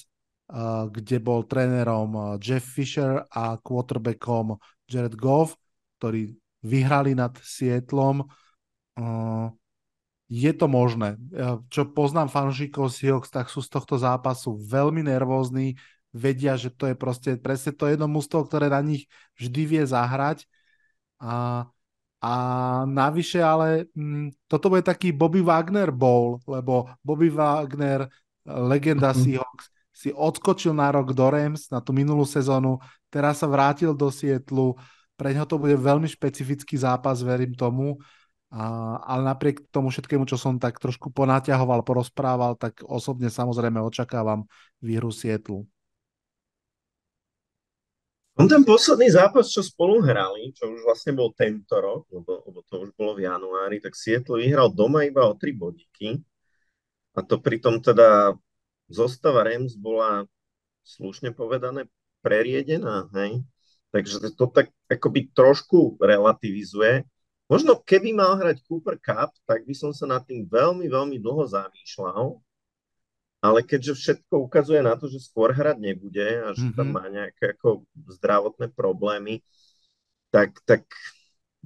kde 0.90 1.22
bol 1.22 1.46
trénerom 1.46 2.36
Jeff 2.42 2.66
Fisher 2.66 3.24
a 3.30 3.56
quarterbackom 3.62 4.58
Jared 4.90 5.14
Goff, 5.14 5.54
ktorí 6.02 6.34
vyhrali 6.66 7.14
nad 7.14 7.38
Sietlom 7.38 8.26
je 10.30 10.54
to 10.54 10.70
možné. 10.70 11.18
Čo 11.74 11.90
poznám 11.90 12.30
fanúšikov 12.30 12.94
Seahawks, 12.94 13.34
tak 13.34 13.50
sú 13.50 13.66
z 13.66 13.74
tohto 13.74 13.98
zápasu 13.98 14.54
veľmi 14.62 15.02
nervózni, 15.02 15.74
vedia, 16.14 16.54
že 16.58 16.70
to 16.74 16.90
je 16.90 16.96
proste 16.98 17.38
presne 17.38 17.74
to 17.74 17.90
jedno 17.90 18.06
mústvo, 18.06 18.46
ktoré 18.46 18.70
na 18.70 18.82
nich 18.82 19.10
vždy 19.38 19.62
vie 19.66 19.84
zahrať. 19.86 20.46
A, 21.22 21.66
a 22.22 22.34
navyše 22.86 23.42
ale 23.42 23.90
m, 23.98 24.30
mm, 24.30 24.50
toto 24.50 24.70
bude 24.70 24.86
taký 24.86 25.14
Bobby 25.14 25.42
Wagner 25.42 25.90
bowl, 25.90 26.42
lebo 26.46 26.90
Bobby 27.02 27.30
Wagner, 27.30 28.10
legenda 28.46 29.14
mm-hmm. 29.14 29.26
Seahawks, 29.26 29.66
si 29.94 30.10
odskočil 30.16 30.72
na 30.72 30.94
rok 30.96 31.12
do 31.12 31.28
Rams, 31.28 31.68
na 31.68 31.84
tú 31.84 31.92
minulú 31.92 32.24
sezónu, 32.24 32.80
teraz 33.12 33.44
sa 33.44 33.52
vrátil 33.52 33.92
do 33.92 34.08
Sietlu, 34.08 34.80
pre 35.20 35.36
neho 35.36 35.44
to 35.44 35.60
bude 35.60 35.76
veľmi 35.76 36.08
špecifický 36.08 36.80
zápas, 36.80 37.20
verím 37.20 37.52
tomu, 37.52 38.00
a, 38.50 38.98
ale 39.06 39.22
napriek 39.30 39.70
tomu 39.70 39.94
všetkému, 39.94 40.26
čo 40.26 40.38
som 40.38 40.58
tak 40.58 40.82
trošku 40.82 41.14
ponaťahoval, 41.14 41.86
porozprával, 41.86 42.58
tak 42.58 42.82
osobne 42.82 43.30
samozrejme 43.30 43.78
očakávam 43.78 44.50
výhru 44.82 45.14
Sietlu. 45.14 45.70
On 48.40 48.48
ten 48.48 48.64
posledný 48.64 49.12
zápas, 49.12 49.52
čo 49.52 49.60
spolu 49.60 50.00
hrali, 50.00 50.56
čo 50.56 50.72
už 50.72 50.88
vlastne 50.88 51.12
bol 51.12 51.36
tento 51.36 51.76
rok, 51.76 52.08
lebo, 52.08 52.40
lebo 52.48 52.60
to 52.72 52.88
už 52.88 52.96
bolo 52.96 53.20
v 53.20 53.28
januári, 53.28 53.84
tak 53.84 54.00
Sietlu 54.00 54.40
vyhral 54.40 54.72
doma 54.72 55.04
iba 55.04 55.28
o 55.28 55.36
tri 55.36 55.52
bodíky. 55.52 56.24
A 57.14 57.20
to 57.20 57.36
pritom 57.44 57.84
teda 57.84 58.32
zostava 58.88 59.44
Rams 59.44 59.76
bola 59.76 60.24
slušne 60.88 61.36
povedané 61.36 61.92
preriedená, 62.24 63.12
hej? 63.12 63.44
Takže 63.92 64.32
to 64.34 64.46
tak 64.48 64.72
akoby 64.88 65.36
trošku 65.36 66.00
relativizuje. 66.00 67.04
Možno 67.50 67.82
keby 67.82 68.14
mal 68.14 68.38
hrať 68.38 68.62
Cooper 68.70 69.02
Cup, 69.02 69.34
tak 69.50 69.66
by 69.66 69.74
som 69.74 69.90
sa 69.90 70.06
nad 70.06 70.22
tým 70.22 70.46
veľmi, 70.46 70.86
veľmi 70.86 71.18
dlho 71.18 71.50
zamýšľal. 71.50 72.38
Ale 73.40 73.64
keďže 73.66 73.96
všetko 73.96 74.46
ukazuje 74.46 74.84
na 74.84 74.94
to, 75.00 75.10
že 75.10 75.24
skôr 75.24 75.56
hrať 75.56 75.80
nebude 75.80 76.44
a 76.44 76.54
že 76.54 76.70
mm-hmm. 76.70 76.78
tam 76.78 76.88
mhm. 76.92 76.94
má 76.94 77.06
nejaké 77.10 77.58
ako 77.58 77.90
zdravotné 78.20 78.70
problémy, 78.76 79.42
tak, 80.30 80.62
tak 80.70 80.86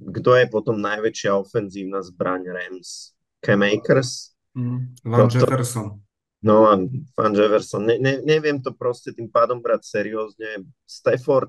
kto 0.00 0.30
je 0.40 0.46
potom 0.48 0.80
najväčšia 0.80 1.36
ofenzívna 1.36 2.00
zbraň 2.00 2.48
Rams? 2.48 3.12
Cam 3.44 3.60
Akers? 3.60 4.32
Mm, 4.56 4.96
Van 5.04 5.28
Jefferson. 5.28 6.00
No 6.44 6.68
a 6.68 6.76
pán 7.16 7.32
Jefferson, 7.32 7.88
ne, 7.88 7.96
ne, 7.96 8.20
neviem 8.20 8.60
to 8.60 8.76
proste 8.76 9.16
tým 9.16 9.32
pádom 9.32 9.64
brať 9.64 9.88
seriózne. 9.88 10.68
Stafford, 10.84 11.48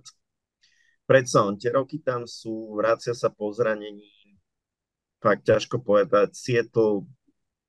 predsa 1.03 1.43
on 1.43 1.59
tie 1.59 1.75
roky 1.75 1.99
tam 1.99 2.23
sú, 2.23 2.79
vracia 2.79 3.11
sa 3.11 3.27
po 3.27 3.51
zranení, 3.51 4.14
fakt 5.25 5.49
ťažko 5.49 5.81
povedať. 5.81 6.37
Seattle 6.37 7.09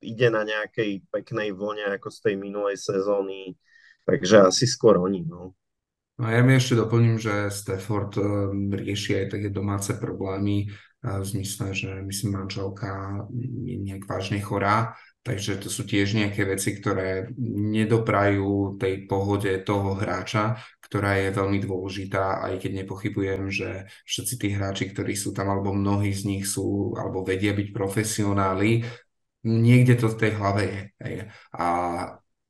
ide 0.05 0.28
na 0.28 0.45
nejakej 0.45 1.09
peknej 1.09 1.57
vlne 1.57 1.97
ako 1.97 2.12
z 2.12 2.19
tej 2.20 2.35
minulej 2.37 2.77
sezóny, 2.77 3.57
takže 4.05 4.45
asi 4.45 4.69
skôr 4.69 5.01
oni, 5.01 5.24
no. 5.24 5.57
No 6.20 6.33
ja 6.33 6.41
mi 6.45 6.57
ešte 6.57 6.77
doplním, 6.77 7.16
že 7.16 7.53
Stafford 7.53 8.16
um, 8.20 8.73
rieši 8.73 9.24
aj 9.24 9.27
také 9.37 9.49
domáce 9.53 9.97
problémy 9.97 10.69
v 11.07 11.24
zmysle, 11.24 11.70
že 11.70 11.91
myslím 12.03 12.41
manželka 12.41 13.23
je 13.62 13.77
nejak 13.78 14.11
vážne 14.11 14.43
chorá 14.43 14.97
Takže 15.27 15.59
to 15.59 15.66
sú 15.66 15.82
tiež 15.82 16.15
nejaké 16.15 16.47
veci, 16.47 16.78
ktoré 16.78 17.35
nedoprajú 17.74 18.78
tej 18.78 19.11
pohode 19.11 19.51
toho 19.66 19.98
hráča, 19.98 20.62
ktorá 20.86 21.19
je 21.19 21.35
veľmi 21.35 21.59
dôležitá, 21.66 22.47
aj 22.47 22.62
keď 22.62 22.86
nepochybujem, 22.86 23.51
že 23.51 23.90
všetci 24.07 24.35
tí 24.39 24.48
hráči, 24.55 24.94
ktorí 24.94 25.19
sú 25.19 25.35
tam, 25.35 25.51
alebo 25.51 25.74
mnohí 25.74 26.15
z 26.15 26.31
nich 26.31 26.47
sú, 26.47 26.94
alebo 26.94 27.27
vedia 27.27 27.51
byť 27.59 27.74
profesionáli, 27.74 28.86
niekde 29.43 29.98
to 29.98 30.15
v 30.15 30.19
tej 30.23 30.31
hlave 30.39 30.62
je. 31.03 31.27
A 31.59 31.66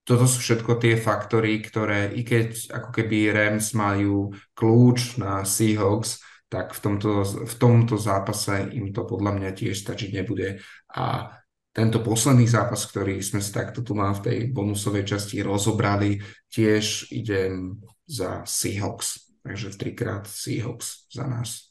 toto 0.04 0.28
sú 0.28 0.44
všetko 0.44 0.76
tie 0.76 1.00
faktory, 1.00 1.64
ktoré, 1.64 2.12
i 2.12 2.28
keď 2.28 2.76
ako 2.76 2.90
keby 2.92 3.32
Rams 3.32 3.72
majú 3.72 4.36
kľúč 4.52 5.16
na 5.16 5.48
Seahawks, 5.48 6.20
tak 6.52 6.76
v 6.76 6.80
tomto, 6.84 7.24
v 7.24 7.54
tomto 7.56 7.96
zápase 7.96 8.68
im 8.70 8.92
to 8.92 9.02
podľa 9.02 9.32
mňa 9.32 9.50
tiež 9.56 9.80
stačiť 9.80 10.12
nebude. 10.12 10.62
A 10.92 11.32
tento 11.76 12.00
posledný 12.00 12.48
zápas, 12.48 12.88
ktorý 12.88 13.20
sme 13.20 13.44
si 13.44 13.52
takto 13.52 13.84
tu 13.84 13.92
mám 13.92 14.16
v 14.16 14.24
tej 14.24 14.38
bonusovej 14.48 15.04
časti 15.04 15.44
rozobrali, 15.44 16.16
tiež 16.48 17.12
idem 17.12 17.76
za 18.08 18.40
Seahawks. 18.48 19.36
Takže 19.44 19.76
trikrát 19.76 20.24
Seahawks 20.24 21.12
za 21.12 21.28
nás. 21.28 21.68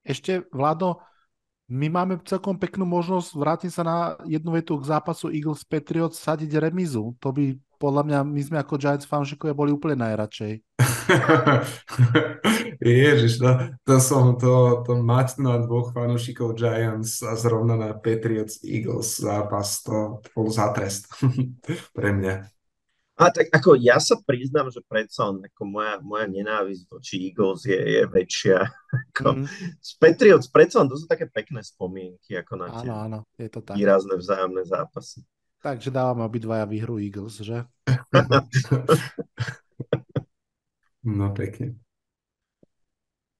Ešte, 0.00 0.48
Vlado, 0.48 1.04
my 1.68 1.92
máme 1.92 2.20
celkom 2.24 2.56
peknú 2.56 2.88
možnosť, 2.88 3.28
vrátim 3.36 3.72
sa 3.72 3.84
na 3.84 3.96
jednu 4.24 4.56
vetu 4.56 4.80
k 4.80 4.88
zápasu 4.88 5.28
Eagles 5.28 5.68
Patriots, 5.68 6.20
sadiť 6.20 6.56
remizu. 6.56 7.12
To 7.20 7.28
by 7.28 7.60
podľa 7.76 8.02
mňa, 8.06 8.18
my 8.24 8.42
sme 8.42 8.56
ako 8.60 8.80
Giants 8.80 9.08
fanšikovia 9.08 9.54
boli 9.56 9.70
úplne 9.74 10.00
najradšej. 10.02 10.52
Ježiš, 12.80 13.38
to, 13.40 13.50
to 13.84 13.94
som 14.00 14.36
to, 14.40 14.84
to 14.84 14.98
mať 14.98 15.40
na 15.40 15.60
dvoch 15.60 15.92
fanúšikov 15.92 16.56
Giants 16.56 17.20
a 17.24 17.36
zrovna 17.36 17.76
na 17.76 17.90
Patriots 17.96 18.60
Eagles 18.64 19.20
zápas, 19.20 19.84
to, 19.84 20.24
to 20.24 20.28
bol 20.32 20.48
za 20.48 20.72
trest 20.72 21.08
pre 21.96 22.10
mňa. 22.12 22.54
A 23.14 23.30
tak 23.30 23.46
ako 23.54 23.78
ja 23.78 24.02
sa 24.02 24.18
priznám, 24.18 24.74
že 24.74 24.82
predsa 24.82 25.30
on, 25.30 25.38
ako 25.38 25.62
moja, 25.70 26.02
moja 26.02 26.26
nenávisť 26.26 26.82
voči 26.90 27.30
Eagles 27.30 27.62
je, 27.62 27.78
je 27.78 28.02
väčšia. 28.10 28.58
Ako, 29.14 29.38
mm. 29.38 29.46
Z 29.78 29.90
Patriots 30.02 30.50
predsa 30.50 30.82
on, 30.82 30.90
to 30.90 30.98
sú 30.98 31.06
také 31.06 31.30
pekné 31.30 31.62
spomienky, 31.66 32.38
ako 32.38 32.52
na 32.58 32.78
tie 32.78 32.86
áno, 32.86 32.94
áno, 32.94 33.18
je 33.34 33.50
to 33.50 33.58
tak. 33.58 33.74
výrazné 33.74 34.14
vzájomné 34.18 34.62
zápasy. 34.66 35.26
Takže 35.64 35.88
dávame 35.88 36.28
obidvaja 36.28 36.68
výhru 36.68 37.00
Eagles, 37.00 37.40
že? 37.40 37.64
no 41.08 41.32
pekne. 41.32 41.80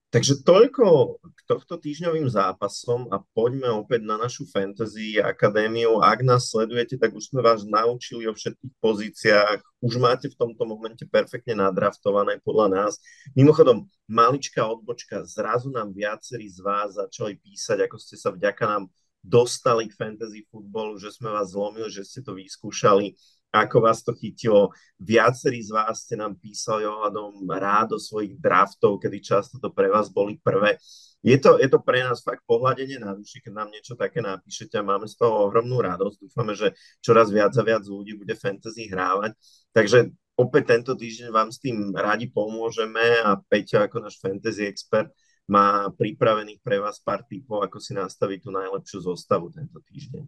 Takže 0.09 0.47
toľko 0.47 1.19
k 1.21 1.41
tohto 1.43 1.75
týždňovým 1.75 2.31
zápasom 2.31 3.11
a 3.13 3.21
poďme 3.37 3.69
opäť 3.77 4.09
na 4.09 4.17
našu 4.17 4.49
fantasy 4.49 5.21
akadémiu. 5.21 6.01
Ak 6.01 6.25
nás 6.25 6.49
sledujete, 6.49 6.97
tak 6.97 7.13
už 7.13 7.29
sme 7.29 7.45
vás 7.45 7.67
naučili 7.67 8.25
o 8.25 8.33
všetkých 8.33 8.73
pozíciách. 8.79 9.59
Už 9.85 9.99
máte 10.01 10.31
v 10.33 10.39
tomto 10.39 10.65
momente 10.65 11.05
perfektne 11.05 11.61
nadraftované 11.61 12.41
podľa 12.41 12.67
nás. 12.73 12.93
Mimochodom, 13.37 13.91
maličká 14.09 14.65
odbočka, 14.65 15.27
zrazu 15.29 15.69
nám 15.75 15.93
viacerí 15.93 16.49
z 16.49 16.63
vás 16.63 16.95
začali 16.97 17.37
písať, 17.37 17.85
ako 17.85 17.97
ste 18.01 18.17
sa 18.17 18.33
vďaka 18.33 18.65
nám 18.65 18.83
dostali 19.25 19.89
k 19.89 19.97
fantasy 19.97 20.45
futbolu, 20.53 21.01
že 21.01 21.09
sme 21.09 21.33
vás 21.33 21.57
zlomili, 21.57 21.89
že 21.89 22.05
ste 22.05 22.21
to 22.21 22.37
vyskúšali 22.37 23.17
ako 23.55 23.87
vás 23.87 24.03
to 24.03 24.11
chytilo. 24.19 24.75
Viacerí 24.99 25.63
z 25.63 25.71
vás 25.71 26.03
ste 26.03 26.19
nám 26.19 26.35
písali 26.43 26.83
ohľadom 26.83 27.47
rád 27.47 27.95
do 27.95 27.99
svojich 28.03 28.35
draftov, 28.43 28.99
kedy 28.99 29.23
často 29.23 29.63
to 29.63 29.71
pre 29.71 29.87
vás 29.87 30.11
boli 30.11 30.43
prvé. 30.43 30.75
Je 31.25 31.39
to, 31.41 31.57
je 31.57 31.71
to 31.71 31.81
pre 31.81 32.05
nás 32.05 32.21
fakt 32.21 32.45
pohľadenie 32.45 33.01
na 33.01 33.17
duši, 33.17 33.41
keď 33.41 33.53
nám 33.55 33.73
niečo 33.73 33.95
také 33.97 34.21
napíšete 34.21 34.77
a 34.77 34.85
máme 34.85 35.09
z 35.09 35.17
toho 35.17 35.49
ohromnú 35.49 35.81
radosť. 35.81 36.17
Dúfame, 36.21 36.53
že 36.53 36.77
čoraz 37.01 37.33
viac 37.33 37.55
a 37.57 37.63
viac 37.65 37.87
ľudí 37.87 38.19
bude 38.19 38.35
fantasy 38.37 38.93
hrávať. 38.93 39.33
Takže 39.73 40.13
opäť 40.37 40.77
tento 40.77 40.93
týždeň 40.99 41.33
vám 41.33 41.49
s 41.49 41.63
tým 41.63 41.97
radi 41.97 42.29
pomôžeme 42.29 43.25
a 43.25 43.41
Peťo 43.41 43.81
ako 43.81 44.05
náš 44.05 44.21
fantasy 44.21 44.69
expert 44.69 45.15
má 45.45 45.93
pripravených 45.93 46.61
pre 46.65 46.81
vás 46.81 47.01
pár 47.01 47.25
typov, 47.29 47.65
ako 47.65 47.77
si 47.77 47.93
nastaviť 47.93 48.49
tú 48.49 48.51
najlepšiu 48.53 48.99
zostavu 49.05 49.53
tento 49.53 49.81
týždeň. 49.85 50.25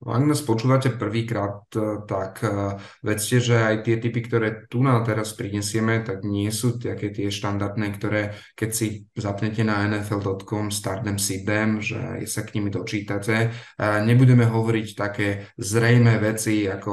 Ak 0.00 0.24
nás 0.24 0.40
počúvate 0.40 0.96
prvýkrát, 0.96 1.68
e, 1.76 2.00
tak 2.08 2.40
e, 2.40 2.80
vedzte, 3.04 3.36
že 3.36 3.60
aj 3.60 3.76
tie 3.84 4.00
typy, 4.00 4.24
ktoré 4.24 4.64
tu 4.64 4.80
na 4.80 4.96
teraz 5.04 5.36
prinesieme, 5.36 6.00
tak 6.00 6.24
nie 6.24 6.48
sú 6.48 6.80
také 6.80 7.12
tie 7.12 7.28
štandardné, 7.28 8.00
ktoré 8.00 8.32
keď 8.56 8.70
si 8.72 9.04
zapnete 9.12 9.60
na 9.60 9.84
nfl.com 9.92 10.72
stardem 10.72 11.20
si 11.20 11.44
dem, 11.44 11.84
že 11.84 12.24
sa 12.24 12.48
k 12.48 12.56
nimi 12.56 12.72
dočítate. 12.72 13.52
Nebudeme 13.76 14.48
hovoriť 14.48 14.88
také 14.96 15.52
zrejme 15.60 16.16
veci 16.16 16.64
ako 16.64 16.92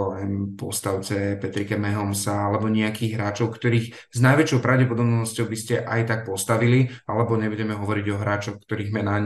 postavce 0.60 1.40
Petrike 1.40 1.80
Mahomesa 1.80 2.52
alebo 2.52 2.68
nejakých 2.68 3.16
hráčov, 3.16 3.56
ktorých 3.56 4.12
s 4.12 4.20
najväčšou 4.20 4.60
pravdepodobnosťou 4.60 5.46
by 5.48 5.58
ste 5.58 5.76
aj 5.80 6.02
tak 6.12 6.20
postavili, 6.28 6.92
alebo 7.08 7.40
nebudeme 7.40 7.72
hovoriť 7.72 8.06
o 8.12 8.20
hráčoch, 8.20 8.58
ktorých 8.68 8.92
mená 8.92 9.24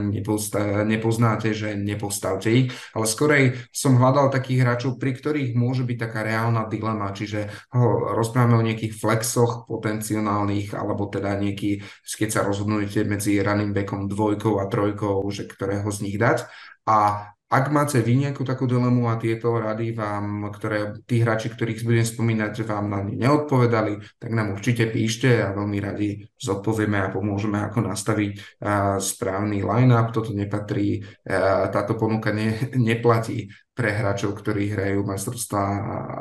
nepoznáte, 0.86 1.50
že 1.50 1.74
nepostavte 1.74 2.48
ich, 2.50 2.70
ale 2.94 3.06
skorej 3.10 3.44
som 3.72 3.96
hľadal 3.96 4.28
takých 4.28 4.62
hráčov, 4.62 5.00
pri 5.00 5.16
ktorých 5.16 5.56
môže 5.56 5.88
byť 5.88 5.98
taká 5.98 6.20
reálna 6.22 6.68
dilema, 6.68 7.08
čiže 7.10 7.48
ho, 7.72 8.12
rozprávame 8.12 8.60
o 8.60 8.66
nejakých 8.68 8.92
flexoch 8.92 9.64
potenciálnych, 9.64 10.76
alebo 10.76 11.08
teda 11.08 11.40
nejaký, 11.40 11.80
keď 12.04 12.28
sa 12.28 12.44
rozhodnete 12.44 13.08
medzi 13.08 13.40
running 13.40 13.72
backom 13.72 14.12
dvojkou 14.12 14.60
a 14.60 14.68
trojkou, 14.68 15.24
že 15.32 15.48
ktorého 15.48 15.88
z 15.88 15.98
nich 16.04 16.20
dať. 16.20 16.44
A 16.84 17.32
ak 17.52 17.68
máte 17.68 18.00
vy 18.00 18.24
nejakú 18.24 18.48
takú 18.48 18.64
dilemu 18.64 19.12
a 19.12 19.20
tieto 19.20 19.52
rady 19.60 19.92
vám, 19.92 20.48
ktoré 20.48 20.96
tí 21.04 21.20
hráči, 21.20 21.52
ktorých 21.52 21.84
budem 21.84 22.06
spomínať, 22.08 22.64
vám 22.64 22.88
na 22.88 23.04
ne 23.04 23.12
neodpovedali, 23.20 24.00
tak 24.16 24.32
nám 24.32 24.56
určite 24.56 24.88
píšte 24.88 25.44
a 25.44 25.52
veľmi 25.52 25.76
radi 25.76 26.24
zodpovieme 26.40 26.96
a 26.96 27.12
pomôžeme, 27.12 27.60
ako 27.60 27.92
nastaviť 27.92 28.64
správny 28.96 29.60
line-up. 29.60 30.16
Toto 30.16 30.32
nepatrí, 30.32 31.04
táto 31.68 31.92
ponuka 32.00 32.32
ne, 32.32 32.72
neplatí 32.72 33.52
pre 33.72 33.88
hráčov, 33.88 34.36
ktorí 34.36 34.68
hrajú 34.76 35.00
majstrovstvá 35.08 35.64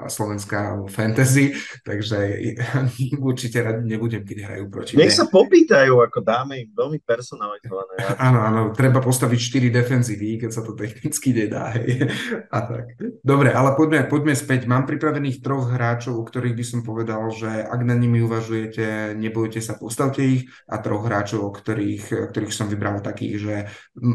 Slovenska 0.07 0.79
fantasy, 0.87 1.51
takže 1.83 2.39
určite 3.19 3.59
radi 3.59 3.83
nebudem, 3.91 4.23
keď 4.23 4.37
hrajú 4.47 4.65
proti 4.71 4.95
Nech 4.95 5.11
sa 5.11 5.27
popýtajú, 5.27 5.99
ako 5.99 6.19
dáme 6.23 6.63
im 6.63 6.71
veľmi 6.71 7.03
personalizované. 7.03 8.15
Áno, 8.15 8.39
áno, 8.39 8.61
treba 8.71 9.03
postaviť 9.03 9.67
4 9.69 9.79
defenzívy, 9.83 10.47
keď 10.47 10.51
sa 10.51 10.63
to 10.63 10.73
technicky 10.75 11.35
nedá. 11.35 11.75
Hej. 11.75 12.07
A 12.47 12.57
tak. 12.63 12.95
Dobre, 13.19 13.51
ale 13.51 13.75
poďme, 13.75 14.07
poďme 14.07 14.31
späť. 14.31 14.65
Mám 14.65 14.87
pripravených 14.87 15.43
troch 15.43 15.67
hráčov, 15.67 16.17
o 16.17 16.23
ktorých 16.23 16.55
by 16.55 16.65
som 16.65 16.79
povedal, 16.87 17.27
že 17.35 17.51
ak 17.51 17.81
na 17.83 17.99
nimi 17.99 18.23
uvažujete, 18.23 19.13
nebojte 19.19 19.59
sa, 19.59 19.75
postavte 19.75 20.23
ich 20.23 20.47
a 20.71 20.79
troch 20.79 21.03
hráčov, 21.03 21.43
o 21.43 21.51
ktorých, 21.51 22.31
ktorých 22.31 22.55
som 22.55 22.71
vybral 22.71 23.03
takých, 23.03 23.35
že 23.37 23.55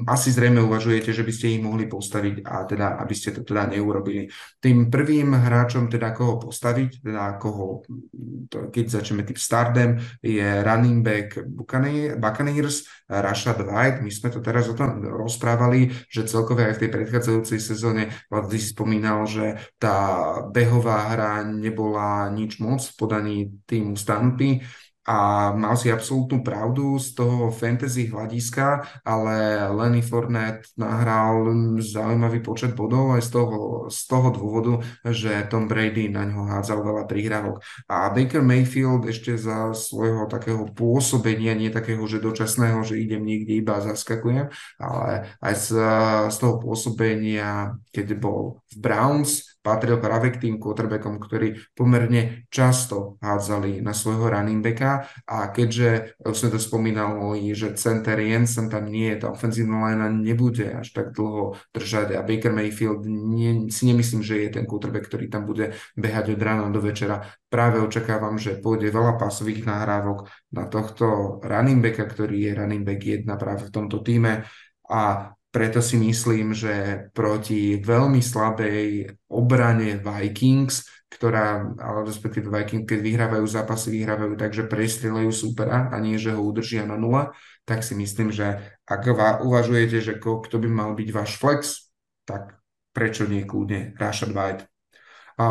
asi 0.09 0.33
zrejme 0.33 0.65
uvažujete, 0.65 1.13
že 1.13 1.23
by 1.23 1.33
ste 1.33 1.47
ich 1.57 1.61
mohli 1.61 1.85
postaviť 1.85 2.43
a 2.43 2.65
teda, 2.65 2.87
aby 3.03 3.15
ste 3.15 3.26
ste 3.27 3.35
to 3.35 3.43
teda 3.43 3.75
neurobili. 3.75 4.31
Tým 4.63 4.87
prvým 4.87 5.35
hráčom, 5.35 5.91
teda 5.91 6.15
koho 6.15 6.39
postaviť, 6.39 7.03
teda 7.03 7.43
koho, 7.43 7.83
to, 8.47 8.71
keď 8.71 9.03
začneme 9.03 9.27
tým 9.27 9.35
Stardom, 9.35 9.91
je 10.23 10.63
running 10.63 11.03
back 11.03 11.43
Buccaneers, 11.43 12.87
Rashad 13.11 13.67
White. 13.67 14.07
My 14.07 14.11
sme 14.15 14.31
to 14.31 14.39
teraz 14.39 14.71
o 14.71 14.79
tom 14.79 15.03
rozprávali, 15.03 15.91
že 16.07 16.31
celkové 16.31 16.71
aj 16.71 16.79
v 16.79 16.83
tej 16.87 16.91
predchádzajúcej 16.95 17.59
sezóne 17.59 18.15
Vlady 18.31 18.63
spomínal, 18.63 19.27
že 19.27 19.59
tá 19.83 19.99
behová 20.55 21.11
hra 21.11 21.33
nebola 21.43 22.31
nič 22.31 22.63
moc 22.63 22.87
v 22.87 22.95
podaní 22.95 23.37
týmu 23.67 23.99
Stampy 23.99 24.63
a 25.07 25.51
mal 25.55 25.79
si 25.79 25.87
absolútnu 25.89 26.43
pravdu 26.43 26.99
z 26.99 27.15
toho 27.15 27.55
fantasy 27.55 28.11
hľadiska, 28.11 28.83
ale 29.07 29.63
Lenny 29.71 30.03
Fournette 30.03 30.75
nahral 30.75 31.47
zaujímavý 31.79 32.43
počet 32.43 32.75
bodov 32.75 33.15
aj 33.15 33.23
z 33.23 33.31
toho, 33.31 33.59
z 33.87 34.01
toho 34.11 34.29
dôvodu, 34.35 34.75
že 35.07 35.47
Tom 35.47 35.71
Brady 35.71 36.11
na 36.11 36.27
ňo 36.27 36.51
hádzal 36.51 36.83
veľa 36.83 37.05
prihrávok. 37.07 37.63
A 37.87 38.11
Baker 38.11 38.43
Mayfield 38.43 39.07
ešte 39.07 39.39
za 39.39 39.71
svojho 39.71 40.27
takého 40.27 40.67
pôsobenia, 40.75 41.55
nie 41.55 41.71
takého, 41.71 42.03
že 42.11 42.19
dočasného, 42.19 42.83
že 42.83 42.99
idem 42.99 43.23
niekde 43.23 43.63
iba 43.63 43.79
a 43.79 43.87
zaskakujem, 43.87 44.51
ale 44.83 45.31
aj 45.39 45.55
z, 45.55 45.69
z 46.35 46.37
toho 46.43 46.59
pôsobenia, 46.59 47.79
keď 47.95 48.19
bol 48.19 48.67
v 48.75 48.77
Browns, 48.83 49.56
patril 49.67 49.99
práve 49.99 50.31
k 50.31 50.47
tým 50.47 50.63
quarterbackom, 50.63 51.19
ktorí 51.19 51.75
pomerne 51.75 52.47
často 52.55 53.19
hádzali 53.19 53.83
na 53.83 53.91
svojho 53.91 54.31
running 54.31 54.63
backa 54.63 55.11
a 55.27 55.51
keďže 55.51 56.15
sme 56.23 56.49
to 56.55 56.63
spomínali, 56.63 57.51
že 57.51 57.75
center 57.75 58.23
Jensen 58.23 58.71
tam 58.71 58.87
nie 58.87 59.11
je, 59.11 59.27
tá 59.27 59.35
ofenzívna 59.35 59.91
line 59.91 60.23
nebude 60.23 60.71
až 60.71 60.95
tak 60.95 61.11
dlho 61.19 61.59
držať 61.75 62.15
a 62.15 62.23
Baker 62.23 62.55
Mayfield 62.55 63.03
nie, 63.11 63.67
si 63.75 63.91
nemyslím, 63.91 64.23
že 64.23 64.47
je 64.47 64.55
ten 64.55 64.71
quarterback, 64.71 65.11
ktorý 65.11 65.27
tam 65.27 65.43
bude 65.43 65.75
behať 65.99 66.39
od 66.39 66.41
rána 66.41 66.71
do 66.71 66.79
večera. 66.79 67.27
Práve 67.51 67.83
očakávam, 67.83 68.39
že 68.39 68.63
pôjde 68.63 68.95
veľa 68.95 69.19
pásových 69.19 69.67
nahrávok 69.67 70.31
na 70.55 70.71
tohto 70.71 71.39
running 71.43 71.83
backa, 71.83 72.07
ktorý 72.07 72.39
je 72.47 72.53
running 72.55 72.87
back 72.87 73.03
1 73.03 73.27
práve 73.35 73.67
v 73.67 73.75
tomto 73.75 73.99
týme 74.07 74.47
a 74.87 75.35
preto 75.57 75.81
si 75.81 75.97
myslím, 75.97 76.53
že 76.53 77.09
proti 77.17 77.81
veľmi 77.81 78.21
slabej 78.21 79.09
obrane 79.33 79.97
Vikings, 79.97 80.85
ktorá, 81.09 81.65
ale 81.81 82.05
respektíve 82.05 82.53
Vikings, 82.53 82.85
keď 82.85 83.01
vyhrávajú 83.01 83.47
zápasy, 83.49 83.89
vyhrávajú 83.97 84.37
tak, 84.37 84.53
že 84.53 84.69
prestrieľajú 84.69 85.33
supera 85.33 85.89
a 85.89 85.97
nie, 85.97 86.21
že 86.21 86.37
ho 86.37 86.45
udržia 86.45 86.85
na 86.85 87.01
nula, 87.01 87.33
tak 87.65 87.81
si 87.81 87.97
myslím, 87.97 88.37
že 88.37 88.61
ak 88.85 89.09
uvažujete, 89.41 89.97
že 90.05 90.21
kto 90.21 90.57
by 90.61 90.69
mal 90.69 90.93
byť 90.93 91.09
váš 91.09 91.41
flex, 91.41 91.89
tak 92.29 92.61
prečo 92.93 93.25
nie 93.25 93.49
kľudne 93.49 93.97
Rashad 93.97 94.37
White. 94.37 94.69
A 95.41 95.49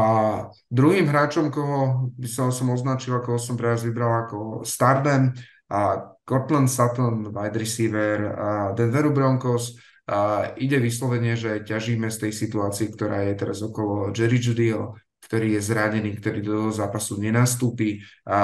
druhým 0.70 1.10
hráčom, 1.10 1.50
koho 1.50 2.14
by 2.14 2.30
som, 2.30 2.54
som 2.54 2.70
označil, 2.70 3.18
ako 3.18 3.42
som 3.42 3.58
pre 3.58 3.74
vás 3.74 3.82
vybral 3.82 4.30
ako 4.30 4.62
Stardom, 4.62 5.34
a 5.66 5.98
Cortland 6.26 6.70
Sutton, 6.70 7.34
wide 7.34 7.58
receiver 7.58 8.38
a 8.38 8.50
Denveru 8.74 9.10
Broncos, 9.10 9.74
a 10.06 10.54
ide 10.62 10.78
vyslovene, 10.78 11.34
že 11.34 11.66
ťažíme 11.66 12.14
z 12.14 12.28
tej 12.28 12.32
situácii, 12.34 12.94
ktorá 12.94 13.26
je 13.26 13.34
teraz 13.42 13.60
okolo 13.66 14.14
Jerry 14.14 14.38
Judyho, 14.38 14.94
ktorý 15.26 15.58
je 15.58 15.62
zranený, 15.66 16.22
ktorý 16.22 16.40
do 16.46 16.58
zápasu 16.70 17.18
nenastúpi. 17.18 17.98
A 18.30 18.40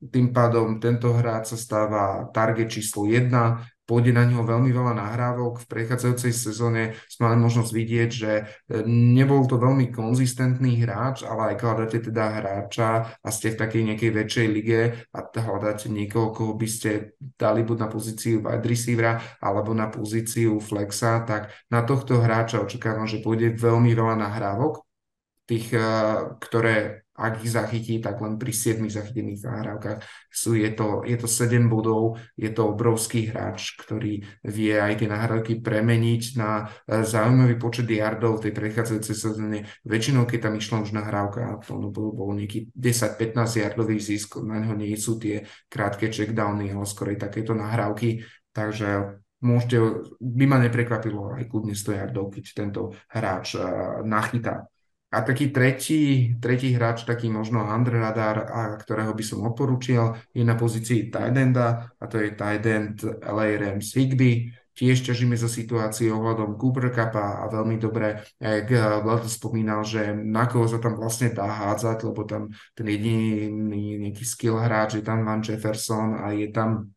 tým 0.00 0.32
pádom 0.32 0.80
tento 0.80 1.12
hráč 1.12 1.52
sa 1.52 1.58
stáva 1.60 2.32
target 2.32 2.72
číslo 2.72 3.04
1 3.04 3.28
pôjde 3.84 4.16
na 4.16 4.24
neho 4.24 4.40
veľmi 4.40 4.72
veľa 4.72 4.96
nahrávok. 4.96 5.64
V 5.64 5.68
prechádzajúcej 5.68 6.32
sezóne 6.32 6.96
sme 7.08 7.28
mali 7.28 7.38
možnosť 7.44 7.70
vidieť, 7.70 8.10
že 8.10 8.32
e, 8.40 8.44
nebol 8.88 9.44
to 9.44 9.60
veľmi 9.60 9.92
konzistentný 9.92 10.80
hráč, 10.82 11.22
ale 11.22 11.54
aj 11.54 11.60
hľadáte 11.60 11.98
teda 12.00 12.24
hráča 12.40 12.88
a 13.20 13.28
ste 13.28 13.52
v 13.52 13.60
takej 13.60 13.82
nejakej 13.92 14.10
väčšej 14.10 14.46
lige 14.48 14.80
a 15.12 15.18
hľadáte 15.20 15.92
niekoho, 15.92 16.32
koho 16.32 16.52
by 16.56 16.68
ste 16.68 17.14
dali 17.36 17.60
buď 17.60 17.76
na 17.84 17.88
pozíciu 17.92 18.40
wide 18.40 18.64
receivera 18.64 19.20
alebo 19.38 19.76
na 19.76 19.92
pozíciu 19.92 20.58
flexa, 20.58 21.22
tak 21.28 21.52
na 21.68 21.84
tohto 21.84 22.18
hráča 22.24 22.64
očakávam, 22.64 23.04
že 23.04 23.20
pôjde 23.20 23.52
veľmi 23.52 23.92
veľa 23.92 24.16
nahrávok, 24.16 24.80
tých, 25.44 25.76
e, 25.76 25.80
ktoré 26.40 27.03
ak 27.14 27.46
ich 27.46 27.54
zachytí, 27.54 28.02
tak 28.02 28.18
len 28.18 28.34
pri 28.34 28.50
7 28.50 28.90
zachytených 28.90 29.46
nahrávkach 29.46 29.98
sú, 30.26 30.58
je, 30.58 30.66
to, 30.74 31.06
je 31.06 31.14
to 31.14 31.30
7 31.30 31.70
bodov, 31.70 32.18
je 32.34 32.50
to 32.50 32.74
obrovský 32.74 33.30
hráč, 33.30 33.78
ktorý 33.78 34.26
vie 34.42 34.74
aj 34.74 34.98
tie 34.98 35.08
nahrávky 35.08 35.62
premeniť 35.62 36.22
na 36.34 36.66
e, 36.66 37.06
zaujímavý 37.06 37.54
počet 37.54 37.86
yardov 37.86 38.42
tej 38.42 38.50
prechádzajúcej 38.50 39.16
sezóne. 39.16 39.58
Väčšinou, 39.86 40.26
keď 40.26 40.50
tam 40.50 40.58
išla 40.58 40.82
už 40.82 40.90
nahrávka, 40.90 41.62
to 41.62 41.78
bol, 41.94 42.10
bol 42.10 42.30
nejaký 42.34 42.74
10-15 42.74 43.62
yardový 43.62 44.02
zisk, 44.02 44.42
na 44.42 44.58
ňo 44.58 44.74
nie 44.74 44.98
sú 44.98 45.14
tie 45.22 45.46
krátke 45.70 46.10
checkdowny, 46.10 46.74
ale 46.74 46.82
skôr 46.82 47.14
aj 47.14 47.30
takéto 47.30 47.54
nahrávky, 47.54 48.26
takže 48.50 49.22
môžete, 49.44 49.76
by 50.18 50.44
ma 50.48 50.58
neprekvapilo 50.58 51.36
aj 51.36 51.44
kľudne 51.46 51.76
100 51.76 52.00
yardov, 52.00 52.32
keď 52.32 52.44
tento 52.56 52.82
hráč 53.12 53.60
uh, 53.60 54.00
nachytá. 54.02 54.64
A 55.14 55.22
taký 55.22 55.54
tretí, 55.54 56.34
tretí 56.42 56.74
hráč, 56.74 57.06
taký 57.06 57.30
možno 57.30 57.62
under 57.62 58.02
radar, 58.02 58.50
a 58.50 58.74
ktorého 58.74 59.14
by 59.14 59.22
som 59.22 59.46
odporučil, 59.46 60.18
je 60.34 60.42
na 60.42 60.58
pozícii 60.58 61.14
tight 61.14 61.38
a 61.54 62.04
to 62.10 62.18
je 62.18 62.34
tight 62.34 62.66
end 62.66 63.06
LA 63.22 63.54
Rams 63.62 63.94
Higby. 63.94 64.50
Tiež 64.74 65.06
ťažíme 65.06 65.38
za 65.38 65.46
situáciu 65.46 66.18
ohľadom 66.18 66.58
Cooper 66.58 66.90
Cupa 66.90 67.46
a 67.46 67.46
veľmi 67.46 67.78
dobre, 67.78 68.26
jak 68.42 68.66
Vlado 69.06 69.30
spomínal, 69.30 69.86
že 69.86 70.10
na 70.10 70.50
koho 70.50 70.66
sa 70.66 70.82
tam 70.82 70.98
vlastne 70.98 71.30
dá 71.30 71.46
hádzať, 71.46 72.02
lebo 72.02 72.26
tam 72.26 72.50
ten 72.74 72.86
jediný 72.90 74.02
nejaký 74.02 74.26
skill 74.26 74.58
hráč 74.58 74.98
je 74.98 75.06
tam 75.06 75.22
Van 75.22 75.38
Jefferson 75.38 76.18
a 76.18 76.34
je 76.34 76.50
tam 76.50 76.90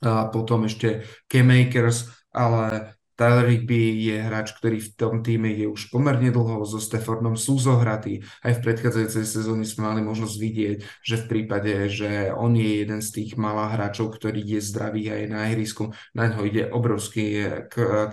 a 0.00 0.32
potom 0.32 0.64
ešte 0.64 1.04
K-Makers, 1.28 2.08
ale 2.32 2.96
Tyler 3.20 3.52
Higby 3.52 4.00
je 4.00 4.16
hráč, 4.16 4.56
ktorý 4.56 4.80
v 4.80 4.90
tom 4.96 5.20
týme 5.20 5.52
je 5.52 5.68
už 5.68 5.92
pomerne 5.92 6.32
dlho, 6.32 6.64
so 6.64 6.80
Steffordom 6.80 7.36
sú 7.36 7.60
zohratí. 7.60 8.24
Aj 8.40 8.56
v 8.56 8.64
predchádzajúcej 8.64 9.28
sezóne 9.28 9.68
sme 9.68 9.92
mali 9.92 10.00
možnosť 10.00 10.36
vidieť, 10.40 10.76
že 11.04 11.20
v 11.20 11.28
prípade, 11.28 11.68
že 11.92 12.32
on 12.32 12.56
je 12.56 12.80
jeden 12.80 13.04
z 13.04 13.12
tých 13.12 13.36
malých 13.36 13.76
hráčov, 13.76 14.16
ktorý 14.16 14.40
je 14.40 14.60
zdravý 14.64 15.12
a 15.12 15.20
je 15.20 15.26
na 15.28 15.52
ihrisku, 15.52 15.92
na 16.16 16.32
ňo 16.32 16.48
ide 16.48 16.64
obrovský 16.72 17.60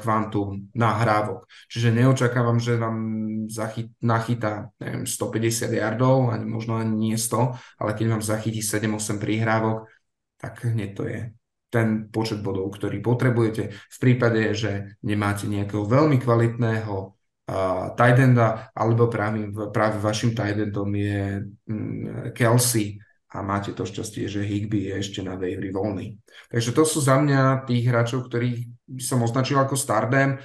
kvantum 0.04 0.68
nahrávok. 0.76 1.48
Čiže 1.72 1.96
neočakávam, 1.96 2.60
že 2.60 2.76
vám 2.76 2.98
zachyt, 3.48 3.96
nachytá 4.04 4.76
neviem, 4.84 5.08
150 5.08 5.72
yardov, 5.72 6.36
ani 6.36 6.44
možno 6.44 6.84
ani 6.84 6.92
nie 6.92 7.16
100, 7.16 7.56
ale 7.80 7.96
keď 7.96 8.12
vám 8.12 8.24
zachytí 8.28 8.60
7-8 8.60 9.24
prihrávok, 9.24 9.88
tak 10.36 10.68
hneď 10.68 10.92
to 10.92 11.08
je 11.08 11.37
ten 11.68 12.08
počet 12.08 12.40
bodov, 12.40 12.72
ktorý 12.76 13.04
potrebujete. 13.04 13.76
V 13.76 13.98
prípade, 14.00 14.56
že 14.56 14.96
nemáte 15.04 15.52
nejakého 15.52 15.84
veľmi 15.84 16.16
kvalitného 16.24 16.96
uh, 16.96 17.92
tight 18.00 18.20
enda, 18.24 18.72
alebo 18.72 19.12
práve, 19.12 19.52
práve 19.76 20.00
vašim 20.00 20.32
tight 20.32 20.56
endom 20.56 20.88
je 20.96 21.44
um, 21.68 22.32
Kelsey 22.32 23.04
a 23.36 23.44
máte 23.44 23.76
to 23.76 23.84
šťastie, 23.84 24.32
že 24.32 24.48
Higby 24.48 24.88
je 24.88 24.94
ešte 25.04 25.20
na 25.20 25.36
waivery 25.36 25.76
voľný. 25.76 26.16
Takže 26.48 26.72
to 26.72 26.88
sú 26.88 27.04
za 27.04 27.20
mňa 27.20 27.68
tých 27.68 27.84
hráčov, 27.92 28.32
ktorých 28.32 28.72
som 29.04 29.20
označil 29.20 29.60
ako 29.60 29.76
Stardem. 29.76 30.40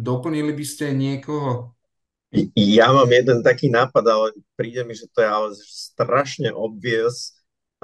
Doplnili 0.00 0.56
by 0.56 0.64
ste 0.64 0.96
niekoho? 0.96 1.76
Ja 2.56 2.96
mám 2.96 3.12
jeden 3.12 3.44
taký 3.44 3.68
nápad, 3.68 4.04
ale 4.08 4.26
príde 4.56 4.88
mi, 4.88 4.96
že 4.96 5.04
to 5.12 5.20
je 5.20 5.28
ale 5.28 5.48
strašne 5.60 6.48
obvious 6.48 7.35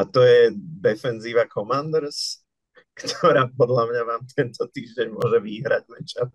a 0.03 0.05
to 0.11 0.21
je 0.27 0.51
defenzíva 0.59 1.47
Commanders, 1.47 2.43
ktorá 2.99 3.47
podľa 3.55 3.85
mňa 3.95 4.03
vám 4.03 4.23
tento 4.35 4.67
týždeň 4.67 5.07
môže 5.15 5.39
vyhrať 5.39 5.83
matchup. 5.87 6.31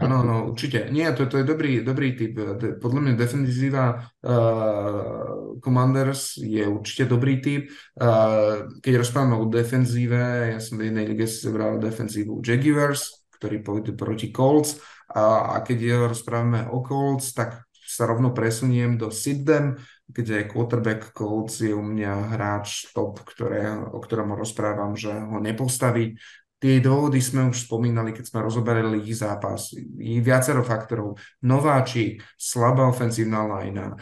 Áno, 0.00 0.24
no, 0.24 0.36
určite. 0.48 0.88
Nie, 0.88 1.12
to, 1.12 1.28
to 1.28 1.42
je 1.42 1.44
dobrý, 1.44 1.84
dobrý 1.84 2.16
typ. 2.16 2.32
Podľa 2.80 3.00
mňa 3.04 3.14
defenzíva 3.20 4.00
uh, 4.00 5.60
Commanders 5.60 6.40
je 6.40 6.64
určite 6.64 7.04
dobrý 7.04 7.42
typ. 7.42 7.68
Uh, 8.00 8.70
keď 8.80 9.02
rozprávame 9.04 9.36
o 9.36 9.50
defenzíve, 9.50 10.56
ja 10.56 10.60
som 10.62 10.80
v 10.80 10.88
jednej 10.88 11.04
lige 11.04 11.28
si 11.28 11.44
zebral 11.44 11.76
defenzívu 11.76 12.40
Jaguars, 12.40 13.28
ktorý 13.36 13.60
pôjde 13.60 13.92
proti 13.92 14.32
Colts. 14.32 14.80
A, 15.10 15.58
a 15.58 15.66
keď 15.66 16.08
rozprávame 16.08 16.70
o 16.70 16.80
Colts, 16.80 17.36
tak 17.36 17.68
sa 17.74 18.06
rovno 18.06 18.30
presuniem 18.30 18.94
do 18.94 19.10
Sidem, 19.10 19.74
kde 20.10 20.44
quarterback 20.50 21.14
Colts 21.14 21.62
je 21.62 21.74
u 21.74 21.82
mňa 21.82 22.34
hráč 22.34 22.90
top, 22.90 23.22
ktoré, 23.22 23.70
o 23.78 24.02
ktorom 24.02 24.34
rozprávam, 24.34 24.98
že 24.98 25.14
ho 25.14 25.38
nepostaví. 25.38 26.18
Tie 26.60 26.76
dôvody 26.84 27.24
sme 27.24 27.48
už 27.48 27.64
spomínali, 27.64 28.12
keď 28.12 28.24
sme 28.28 28.44
rozoberali 28.44 29.00
ich 29.00 29.16
zápas. 29.16 29.72
I 29.96 30.20
viacero 30.20 30.60
faktorov. 30.60 31.16
Nováčik, 31.40 32.20
slabá 32.36 32.84
ofenzívna 32.84 33.48
lajna, 33.48 33.96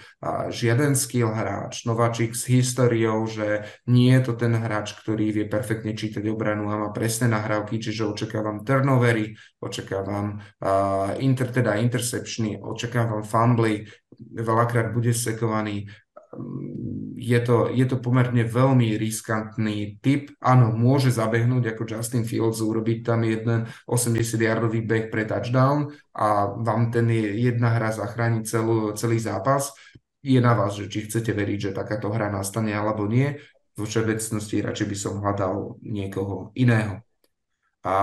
žiaden 0.50 0.98
skill 0.98 1.30
hráč, 1.30 1.86
nováčik 1.86 2.34
s 2.34 2.50
históriou, 2.50 3.30
že 3.30 3.62
nie 3.86 4.10
je 4.10 4.22
to 4.26 4.32
ten 4.34 4.58
hráč, 4.58 4.98
ktorý 4.98 5.30
vie 5.30 5.46
perfektne 5.46 5.94
čítať 5.94 6.26
obranu 6.26 6.66
a 6.74 6.82
má 6.82 6.88
presné 6.90 7.30
nahrávky, 7.30 7.78
čiže 7.78 8.10
očakávam 8.10 8.66
turnovery, 8.66 9.38
očakávam 9.62 10.42
uh, 10.42 11.14
inter, 11.22 11.54
teda 11.54 11.78
interceptiony, 11.78 12.58
očakávam 12.58 13.22
fumbly, 13.22 13.86
veľakrát 14.18 14.90
bude 14.90 15.14
sekovaný 15.14 15.86
je 17.18 17.40
to, 17.42 17.66
je 17.74 17.82
to 17.82 17.98
pomerne 17.98 18.46
veľmi 18.46 18.94
riskantný 18.94 19.98
typ. 19.98 20.30
Áno, 20.38 20.70
môže 20.70 21.10
zabehnúť 21.10 21.74
ako 21.74 21.82
Justin 21.82 22.22
Fields, 22.22 22.62
urobiť 22.62 22.98
tam 23.02 23.26
jeden 23.26 23.66
80-yardový 23.90 24.86
beh 24.86 25.06
pre 25.10 25.26
touchdown 25.26 25.90
a 26.14 26.54
vám 26.54 26.94
ten 26.94 27.10
jedna 27.10 27.74
hra 27.74 27.90
zachráni 27.90 28.46
celú, 28.46 28.94
celý 28.94 29.18
zápas. 29.18 29.74
Je 30.22 30.38
na 30.38 30.54
vás, 30.54 30.78
že 30.78 30.86
či 30.86 31.10
chcete 31.10 31.34
veriť, 31.34 31.70
že 31.70 31.76
takáto 31.76 32.06
hra 32.14 32.30
nastane 32.30 32.70
alebo 32.70 33.10
nie. 33.10 33.34
Vo 33.74 33.86
všeobecnosti 33.86 34.62
radšej 34.62 34.86
by 34.86 34.96
som 34.98 35.18
hľadal 35.18 35.78
niekoho 35.82 36.54
iného. 36.54 37.02
A 37.86 37.96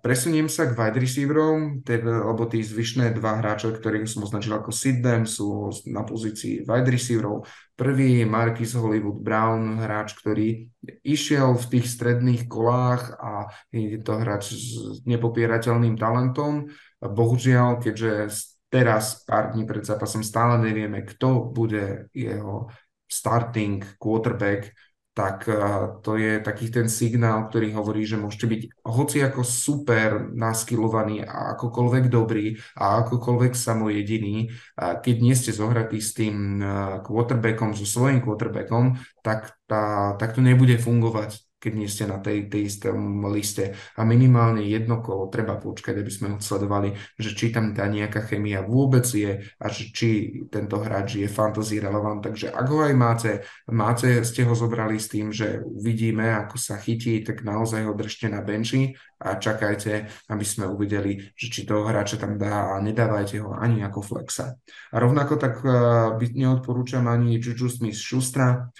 presuniem 0.00 0.48
sa 0.48 0.64
k 0.64 0.72
wide 0.72 0.96
receiverom, 0.96 1.84
teda, 1.84 2.24
lebo 2.24 2.48
tí 2.48 2.64
zvyšné 2.64 3.12
dva 3.14 3.36
hráče, 3.38 3.76
ktorých 3.76 4.08
som 4.08 4.24
označil 4.24 4.56
ako 4.56 4.72
Sidney, 4.72 5.28
sú 5.28 5.68
na 5.92 6.08
pozícii 6.08 6.64
wide 6.64 6.88
receiverov. 6.88 7.44
Prvý 7.80 8.20
je 8.20 8.28
Marquis 8.28 8.76
Hollywood 8.76 9.24
Brown, 9.24 9.80
hráč, 9.80 10.12
ktorý 10.12 10.68
išiel 11.00 11.56
v 11.56 11.64
tých 11.72 11.88
stredných 11.88 12.44
kolách 12.44 13.16
a 13.16 13.48
je 13.72 13.96
to 14.04 14.20
hráč 14.20 14.52
s 14.52 15.00
nepopierateľným 15.08 15.96
talentom. 15.96 16.68
Bohužiaľ, 17.00 17.80
keďže 17.80 18.28
teraz, 18.68 19.24
pár 19.24 19.56
dní 19.56 19.64
pred 19.64 19.80
zápasom, 19.80 20.20
stále 20.20 20.60
nevieme, 20.60 21.08
kto 21.08 21.48
bude 21.48 22.12
jeho 22.12 22.68
starting 23.08 23.80
quarterback, 23.96 24.76
tak 25.20 25.44
eh, 25.52 25.56
to 26.00 26.16
je 26.16 26.40
taký 26.40 26.72
ten 26.72 26.88
signál, 26.88 27.52
ktorý 27.52 27.76
hovorí, 27.76 28.08
že 28.08 28.16
môžete 28.16 28.46
byť 28.48 28.62
hoci 28.88 29.20
ako 29.20 29.44
super 29.44 30.32
naskilovaný 30.32 31.28
a 31.28 31.52
akokoľvek 31.52 32.08
dobrý 32.08 32.56
a 32.80 33.04
akokoľvek 33.04 33.52
samojediný, 33.52 34.48
keď 34.80 35.16
nie 35.20 35.36
ste 35.36 35.52
zohratí 35.52 36.00
s 36.00 36.16
tým 36.16 36.64
eh, 36.64 37.04
quarterbackom, 37.04 37.76
so 37.76 37.84
svojím 37.84 38.24
quarterbackom, 38.24 38.96
tak, 39.20 39.52
tá, 39.68 40.16
tak 40.16 40.32
to 40.32 40.40
nebude 40.40 40.80
fungovať 40.80 41.49
keď 41.60 41.72
nie 41.76 41.86
ste 41.86 42.08
na 42.08 42.18
tej, 42.18 42.48
tej 42.48 42.72
istom 42.72 43.20
liste. 43.28 43.76
A 43.94 44.02
minimálne 44.08 44.64
jedno 44.64 45.04
kolo 45.04 45.28
treba 45.28 45.60
počkať, 45.60 46.00
aby 46.00 46.10
sme 46.10 46.28
sledovali, 46.40 46.96
že 47.20 47.36
či 47.36 47.52
tam 47.52 47.76
tá 47.76 47.84
nejaká 47.84 48.24
chemia 48.24 48.64
vôbec 48.64 49.04
je 49.04 49.44
a 49.60 49.66
že, 49.68 49.92
či 49.92 50.08
tento 50.48 50.80
hráč 50.80 51.20
je 51.20 51.28
fantasy 51.28 51.76
relevant. 51.78 52.24
Takže 52.24 52.48
ak 52.48 52.66
ho 52.72 52.80
aj 52.80 52.94
máte, 52.96 53.32
máte, 53.68 54.24
ste 54.24 54.48
ho 54.48 54.56
zobrali 54.56 54.96
s 54.96 55.12
tým, 55.12 55.28
že 55.30 55.60
uvidíme, 55.60 56.32
ako 56.32 56.56
sa 56.56 56.80
chytí, 56.80 57.20
tak 57.20 57.44
naozaj 57.44 57.84
ho 57.84 57.92
držte 57.92 58.32
na 58.32 58.40
benči 58.40 58.96
a 59.20 59.36
čakajte, 59.36 60.08
aby 60.32 60.44
sme 60.48 60.64
uvideli, 60.64 61.20
že 61.36 61.52
či 61.52 61.68
toho 61.68 61.84
hráča 61.84 62.16
tam 62.16 62.40
dá 62.40 62.72
a 62.72 62.80
nedávajte 62.80 63.44
ho 63.44 63.52
ani 63.52 63.84
ako 63.84 64.00
flexa. 64.00 64.56
A 64.90 64.96
rovnako 64.96 65.36
tak 65.36 65.60
uh, 65.60 66.16
neodporúčam 66.16 67.04
ani 67.04 67.36
Juju 67.36 67.68
Smith-Schustra, 67.68 68.72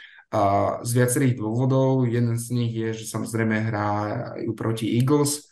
z 0.81 0.91
viacerých 0.95 1.35
dôvodov. 1.37 2.07
Jeden 2.07 2.39
z 2.39 2.47
nich 2.55 2.73
je, 2.73 2.95
že 2.95 3.11
samozrejme 3.11 3.67
hrajú 3.67 4.51
proti 4.55 4.95
Eagles, 4.97 5.51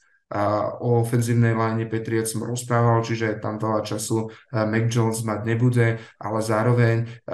o 0.85 1.01
ofenzívnej 1.01 1.57
line 1.57 1.89
Patriot 1.89 2.29
som 2.29 2.45
rozprával, 2.45 3.01
čiže 3.01 3.41
tam 3.41 3.57
veľa 3.57 3.81
času 3.81 4.29
Mac 4.53 4.87
Jones 4.93 5.25
mať 5.25 5.41
nebude, 5.41 5.97
ale 6.21 6.39
zároveň 6.45 7.25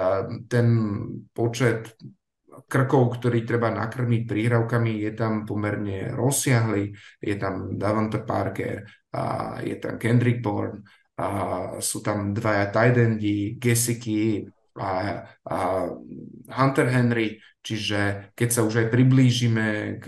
ten 0.47 0.67
počet 1.35 1.91
krkov, 2.71 3.19
ktorý 3.19 3.43
treba 3.43 3.67
nakrmiť 3.67 4.21
príhravkami, 4.23 5.03
je 5.03 5.11
tam 5.11 5.43
pomerne 5.43 6.15
rozsiahly. 6.15 6.95
Je 7.19 7.35
tam 7.35 7.75
Davante 7.75 8.23
Parker, 8.23 8.87
a 9.11 9.59
je 9.59 9.75
tam 9.75 9.99
Kendrick 9.99 10.39
Bourne, 10.39 10.87
a 11.19 11.27
sú 11.83 11.99
tam 11.99 12.31
dvaja 12.31 12.71
tight 12.71 12.95
endi, 12.95 13.59
Gesicki, 13.59 14.47
a, 14.75 15.23
a 15.47 15.57
Hunter 16.51 16.91
Henry, 16.91 17.39
čiže 17.63 18.31
keď 18.35 18.49
sa 18.51 18.61
už 18.67 18.85
aj 18.85 18.87
priblížime 18.91 19.97
k 20.03 20.05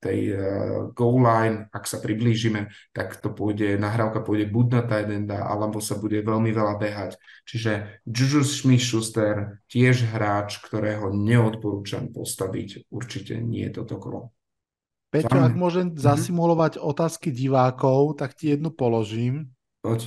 tej 0.00 0.20
uh, 0.32 0.40
goal 0.96 1.20
line, 1.20 1.68
ak 1.68 1.84
sa 1.84 2.00
priblížime, 2.00 2.72
tak 2.96 3.20
to 3.20 3.30
pôjde, 3.30 3.76
nahrávka 3.76 4.24
pôjde 4.24 4.48
buď 4.48 4.66
na 4.72 4.82
tight 4.88 5.10
enda, 5.12 5.38
alebo 5.44 5.84
sa 5.84 6.00
bude 6.00 6.16
veľmi 6.24 6.50
veľa 6.50 6.80
behať. 6.80 7.20
Čiže 7.44 8.02
Juju 8.08 8.42
Smith-Schuster, 8.42 9.62
tiež 9.68 10.08
hráč, 10.16 10.64
ktorého 10.64 11.12
neodporúčam 11.12 12.08
postaviť, 12.08 12.88
určite 12.88 13.36
nie 13.36 13.68
je 13.68 13.84
toto 13.84 14.00
kolo. 14.00 14.20
Peťo, 15.10 15.42
ak 15.42 15.58
môžem 15.58 15.90
mm-hmm. 15.90 16.06
zasimulovať 16.06 16.78
otázky 16.78 17.34
divákov, 17.34 18.16
tak 18.16 18.32
ti 18.38 18.54
jednu 18.54 18.70
položím. 18.70 19.50
Poď. 19.82 20.06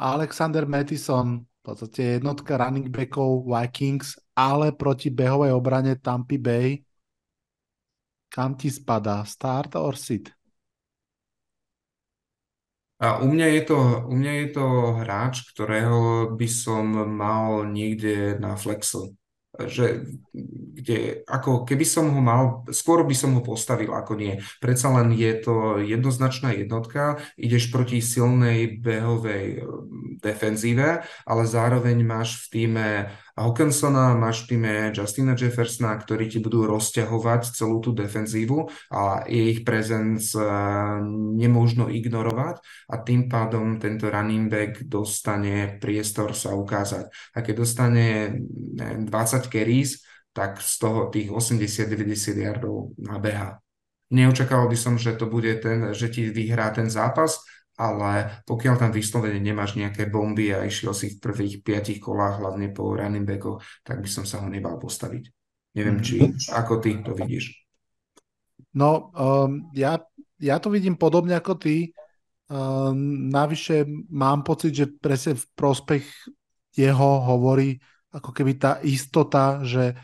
Alexander 0.00 0.64
Mattison 0.64 1.49
podstate 1.62 2.02
jednotka 2.16 2.56
running 2.56 2.88
backov 2.88 3.44
Vikings, 3.44 4.16
ale 4.32 4.72
proti 4.72 5.12
behovej 5.12 5.52
obrane 5.52 6.00
Tampa 6.00 6.40
Bay. 6.40 6.80
Kam 8.30 8.54
ti 8.56 8.70
spadá? 8.70 9.24
Start 9.26 9.76
or 9.76 9.96
sit? 9.96 10.32
A 13.00 13.20
u 13.24 13.32
mňa, 13.32 13.46
je 13.46 13.62
to, 13.64 13.78
u 14.08 14.14
mňa 14.16 14.32
je 14.32 14.46
to 14.52 14.66
hráč, 15.00 15.34
ktorého 15.52 16.30
by 16.36 16.48
som 16.48 16.84
mal 17.08 17.64
niekde 17.64 18.36
na 18.36 18.60
flexu 18.60 19.16
že 19.58 20.06
kde, 20.80 21.26
ako 21.26 21.66
keby 21.66 21.82
som 21.82 22.06
ho 22.14 22.22
mal, 22.22 22.62
skôr 22.70 23.02
by 23.02 23.14
som 23.18 23.34
ho 23.34 23.42
postavil 23.42 23.90
ako 23.90 24.14
nie. 24.14 24.38
Predsa 24.62 24.94
len 24.94 25.10
je 25.10 25.32
to 25.42 25.82
jednoznačná 25.82 26.54
jednotka, 26.54 27.18
ideš 27.34 27.74
proti 27.74 27.98
silnej 27.98 28.78
behovej 28.78 29.66
defenzíve, 30.22 31.02
ale 31.26 31.42
zároveň 31.50 31.98
máš 32.06 32.46
v 32.46 32.46
týme 32.46 32.86
Hawkinsona, 33.40 34.12
máš 34.20 34.44
v 34.44 34.48
týme 34.52 34.72
Justina 34.92 35.32
Jeffersona, 35.32 35.96
ktorí 35.96 36.28
ti 36.28 36.44
budú 36.44 36.68
rozťahovať 36.68 37.56
celú 37.56 37.80
tú 37.80 37.96
defenzívu 37.96 38.68
a 38.92 39.24
ich 39.24 39.64
prezenc 39.64 40.20
eh, 40.36 40.44
nemôžno 41.40 41.88
ignorovať 41.88 42.60
a 42.92 43.00
tým 43.00 43.32
pádom 43.32 43.80
tento 43.80 44.12
running 44.12 44.52
back 44.52 44.84
dostane 44.84 45.80
priestor 45.80 46.36
sa 46.36 46.52
ukázať. 46.52 47.08
A 47.32 47.40
keď 47.40 47.54
dostane 47.64 48.06
20 49.08 49.08
carries, 49.48 50.04
tak 50.36 50.60
z 50.60 50.74
toho 50.76 51.08
tých 51.08 51.32
80-90 51.32 52.44
yardov 52.44 52.92
nabeha. 53.00 53.56
Neočakával 54.12 54.68
by 54.68 54.76
som, 54.76 54.94
že 55.00 55.16
to 55.16 55.30
bude 55.30 55.64
ten, 55.64 55.96
že 55.96 56.12
ti 56.12 56.28
vyhrá 56.28 56.74
ten 56.76 56.92
zápas, 56.92 57.40
ale 57.80 58.44
pokiaľ 58.44 58.74
tam 58.76 58.92
vyslovene 58.92 59.40
nemáš 59.40 59.80
nejaké 59.80 60.12
bomby 60.12 60.52
a 60.52 60.68
išiel 60.68 60.92
si 60.92 61.16
v 61.16 61.24
prvých 61.24 61.64
piatich 61.64 61.96
kolách, 61.96 62.44
hlavne 62.44 62.68
po 62.76 62.92
running 62.92 63.24
backoch, 63.24 63.64
tak 63.80 64.04
by 64.04 64.08
som 64.12 64.28
sa 64.28 64.44
ho 64.44 64.48
nebal 64.52 64.76
postaviť. 64.76 65.32
Neviem, 65.80 66.04
či 66.04 66.20
mhm. 66.20 66.36
ako 66.52 66.72
ty 66.84 67.00
to 67.00 67.16
vidíš. 67.16 67.56
No, 68.76 69.08
um, 69.16 69.72
ja, 69.72 69.98
ja 70.36 70.60
to 70.60 70.68
vidím 70.68 71.00
podobne 71.00 71.34
ako 71.34 71.56
ty. 71.56 71.96
Um, 72.50 73.30
navyše 73.32 73.88
mám 74.10 74.44
pocit, 74.44 74.76
že 74.76 74.86
presne 74.90 75.38
v 75.38 75.44
prospech 75.56 76.04
jeho 76.76 77.10
hovorí 77.24 77.80
ako 78.10 78.30
keby 78.34 78.58
tá 78.58 78.72
istota, 78.82 79.62
že 79.62 79.94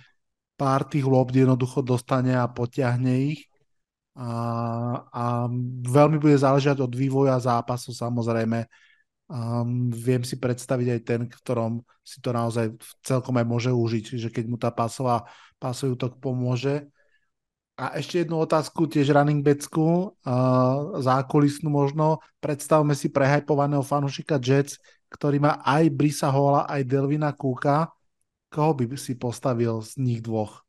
pár 0.54 0.86
tých 0.88 1.04
lob 1.04 1.34
jednoducho 1.34 1.82
dostane 1.82 2.32
a 2.38 2.46
potiahne 2.48 3.34
ich 3.34 3.50
a, 4.16 4.32
a 5.12 5.24
veľmi 5.84 6.16
bude 6.16 6.40
záležať 6.40 6.80
od 6.80 6.88
vývoja 6.96 7.36
zápasu 7.36 7.92
samozrejme. 7.92 8.64
Um, 9.28 9.92
viem 9.92 10.24
si 10.24 10.40
predstaviť 10.40 10.88
aj 10.88 11.00
ten, 11.04 11.20
ktorom 11.28 11.84
si 12.00 12.24
to 12.24 12.32
naozaj 12.32 12.72
celkom 13.04 13.36
aj 13.36 13.44
môže 13.44 13.70
užiť, 13.74 14.16
že 14.16 14.28
keď 14.32 14.44
mu 14.48 14.56
tá 14.56 14.72
pásová, 14.72 15.28
pásový 15.60 16.00
útok 16.00 16.16
pomôže. 16.16 16.88
A 17.76 18.00
ešte 18.00 18.24
jednu 18.24 18.40
otázku, 18.40 18.88
tiež 18.88 19.12
running 19.12 19.44
backsku, 19.44 20.16
uh, 20.16 20.96
zákulisnú 20.96 21.68
možno. 21.68 22.24
Predstavme 22.40 22.96
si 22.96 23.12
prehajpovaného 23.12 23.84
fanušika 23.84 24.40
Jets, 24.40 24.80
ktorý 25.12 25.44
má 25.44 25.60
aj 25.60 25.92
Brisa 25.92 26.32
Hola, 26.32 26.64
aj 26.64 26.88
Delvina 26.88 27.36
Cooka. 27.36 27.92
Koho 28.48 28.72
by 28.72 28.96
si 28.96 29.12
postavil 29.20 29.84
z 29.84 30.00
nich 30.00 30.24
dvoch? 30.24 30.64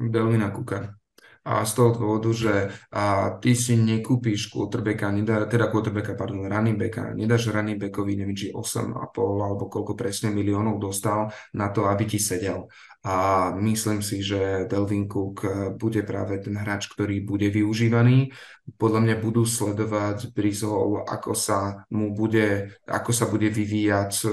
Delvina 0.00 0.48
Cooka 0.48 0.99
a 1.40 1.64
z 1.64 1.72
toho 1.72 1.90
dôvodu, 1.96 2.30
že 2.36 2.54
a, 2.92 3.36
ty 3.40 3.56
si 3.56 3.72
nekúpíš 3.80 4.52
quarterbacka, 4.52 5.08
nedá, 5.08 5.48
teda 5.48 5.72
quarterbacka, 5.72 6.12
pardon, 6.12 6.44
running 6.44 6.76
backa, 6.76 7.16
nedáš 7.16 7.48
running 7.48 7.80
backovi, 7.80 8.12
neviem, 8.12 8.36
či 8.36 8.52
8,5 8.52 8.92
alebo 9.40 9.72
koľko 9.72 9.96
presne 9.96 10.28
miliónov 10.30 10.76
dostal 10.76 11.32
na 11.56 11.72
to, 11.72 11.88
aby 11.88 12.04
ti 12.04 12.20
sedel. 12.20 12.68
A 13.00 13.48
myslím 13.56 14.04
si, 14.04 14.20
že 14.20 14.68
Delvin 14.68 15.08
Cook 15.08 15.48
bude 15.80 16.04
práve 16.04 16.36
ten 16.36 16.52
hráč, 16.52 16.84
ktorý 16.92 17.24
bude 17.24 17.48
využívaný. 17.48 18.28
Podľa 18.76 19.00
mňa 19.00 19.16
budú 19.24 19.48
sledovať 19.48 20.36
Brizol, 20.36 21.08
ako 21.08 21.32
sa 21.32 21.88
mu 21.96 22.12
bude, 22.12 22.76
ako 22.84 23.10
sa 23.16 23.24
bude 23.24 23.48
vyvíjať 23.48 24.12
e, 24.20 24.28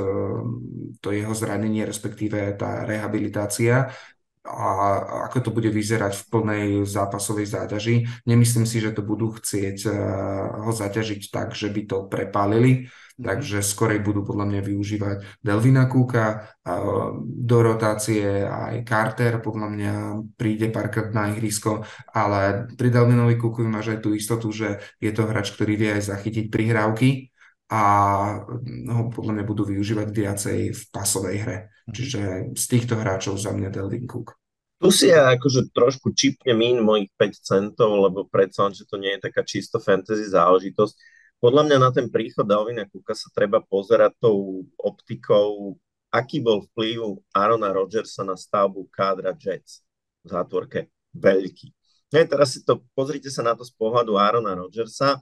to 0.99 1.07
jeho 1.15 1.31
zranenie, 1.31 1.87
respektíve 1.87 2.59
tá 2.59 2.83
rehabilitácia 2.83 3.87
a 4.47 4.67
ako 5.27 5.37
to 5.43 5.49
bude 5.51 5.67
vyzerať 5.67 6.15
v 6.15 6.27
plnej 6.31 6.65
zápasovej 6.87 7.47
záťaži. 7.51 8.23
Nemyslím 8.23 8.63
si, 8.63 8.79
že 8.79 8.95
to 8.95 9.03
budú 9.03 9.35
chcieť 9.35 9.77
eh, 9.85 9.93
ho 10.63 10.71
zaťažiť 10.71 11.21
tak, 11.27 11.51
že 11.51 11.67
by 11.67 11.81
to 11.83 11.97
prepálili, 12.07 12.87
mm. 12.87 13.23
takže 13.27 13.59
skorej 13.59 13.99
budú 13.99 14.23
podľa 14.23 14.47
mňa 14.47 14.61
využívať 14.63 15.17
Delvina 15.43 15.85
Kúka, 15.91 16.47
do 17.23 17.57
rotácie 17.63 18.43
aj 18.43 18.83
Carter 18.83 19.39
podľa 19.39 19.67
mňa 19.71 19.93
príde 20.35 20.67
párkrát 20.67 21.15
na 21.15 21.31
ihrisko, 21.31 21.87
ale 22.11 22.67
pri 22.75 22.91
Delvinovi 22.91 23.39
Kúku 23.39 23.63
máš 23.63 23.95
aj 23.95 23.99
tú 24.03 24.11
istotu, 24.11 24.51
že 24.51 24.83
je 24.99 25.11
to 25.15 25.23
hráč, 25.23 25.55
ktorý 25.55 25.79
vie 25.79 25.89
aj 25.95 26.11
zachytiť 26.11 26.51
prihrávky 26.51 27.31
a 27.67 27.83
ho 28.67 29.03
podľa 29.11 29.31
mňa 29.39 29.45
budú 29.47 29.67
využívať 29.67 30.07
viacej 30.11 30.59
v 30.71 30.81
pasovej 30.91 31.37
hre. 31.43 31.57
Mhm. 31.87 31.93
Čiže 31.95 32.21
z 32.53 32.65
týchto 32.67 32.99
hráčov 32.99 33.39
za 33.39 33.55
mňa 33.55 33.71
Delvin 33.71 34.05
Cook. 34.07 34.35
Tu 34.77 34.93
si 34.93 35.09
ja 35.09 35.33
akože 35.33 35.73
trošku 35.73 36.13
čipne 36.13 36.53
mín 36.53 36.85
mojich 36.85 37.09
5 37.17 37.41
centov, 37.41 37.97
lebo 37.97 38.29
predsa 38.29 38.69
že 38.69 38.85
to 38.85 39.01
nie 39.01 39.17
je 39.17 39.25
taká 39.25 39.41
čisto 39.41 39.81
fantasy 39.81 40.29
záležitosť. 40.29 40.93
Podľa 41.41 41.63
mňa 41.65 41.77
na 41.81 41.89
ten 41.93 42.09
príchod 42.09 42.45
Dalvina 42.45 42.85
Cooka 42.85 43.13
sa 43.17 43.29
treba 43.33 43.61
pozerať 43.61 44.13
tou 44.21 44.65
optikou, 44.77 45.77
aký 46.13 46.41
bol 46.41 46.65
vplyv 46.69 47.21
Arona 47.33 47.73
Rodgersa 47.73 48.25
na 48.25 48.37
stavbu 48.37 48.89
kádra 48.89 49.33
Jets 49.37 49.85
v 50.25 50.33
zátvorke. 50.33 50.93
Veľký. 51.13 51.73
Hej, 52.13 52.25
teraz 52.29 52.57
si 52.57 52.61
to, 52.65 52.85
pozrite 52.93 53.29
sa 53.33 53.45
na 53.45 53.53
to 53.53 53.65
z 53.65 53.73
pohľadu 53.77 54.17
Arona 54.17 54.57
Rodgersa, 54.57 55.21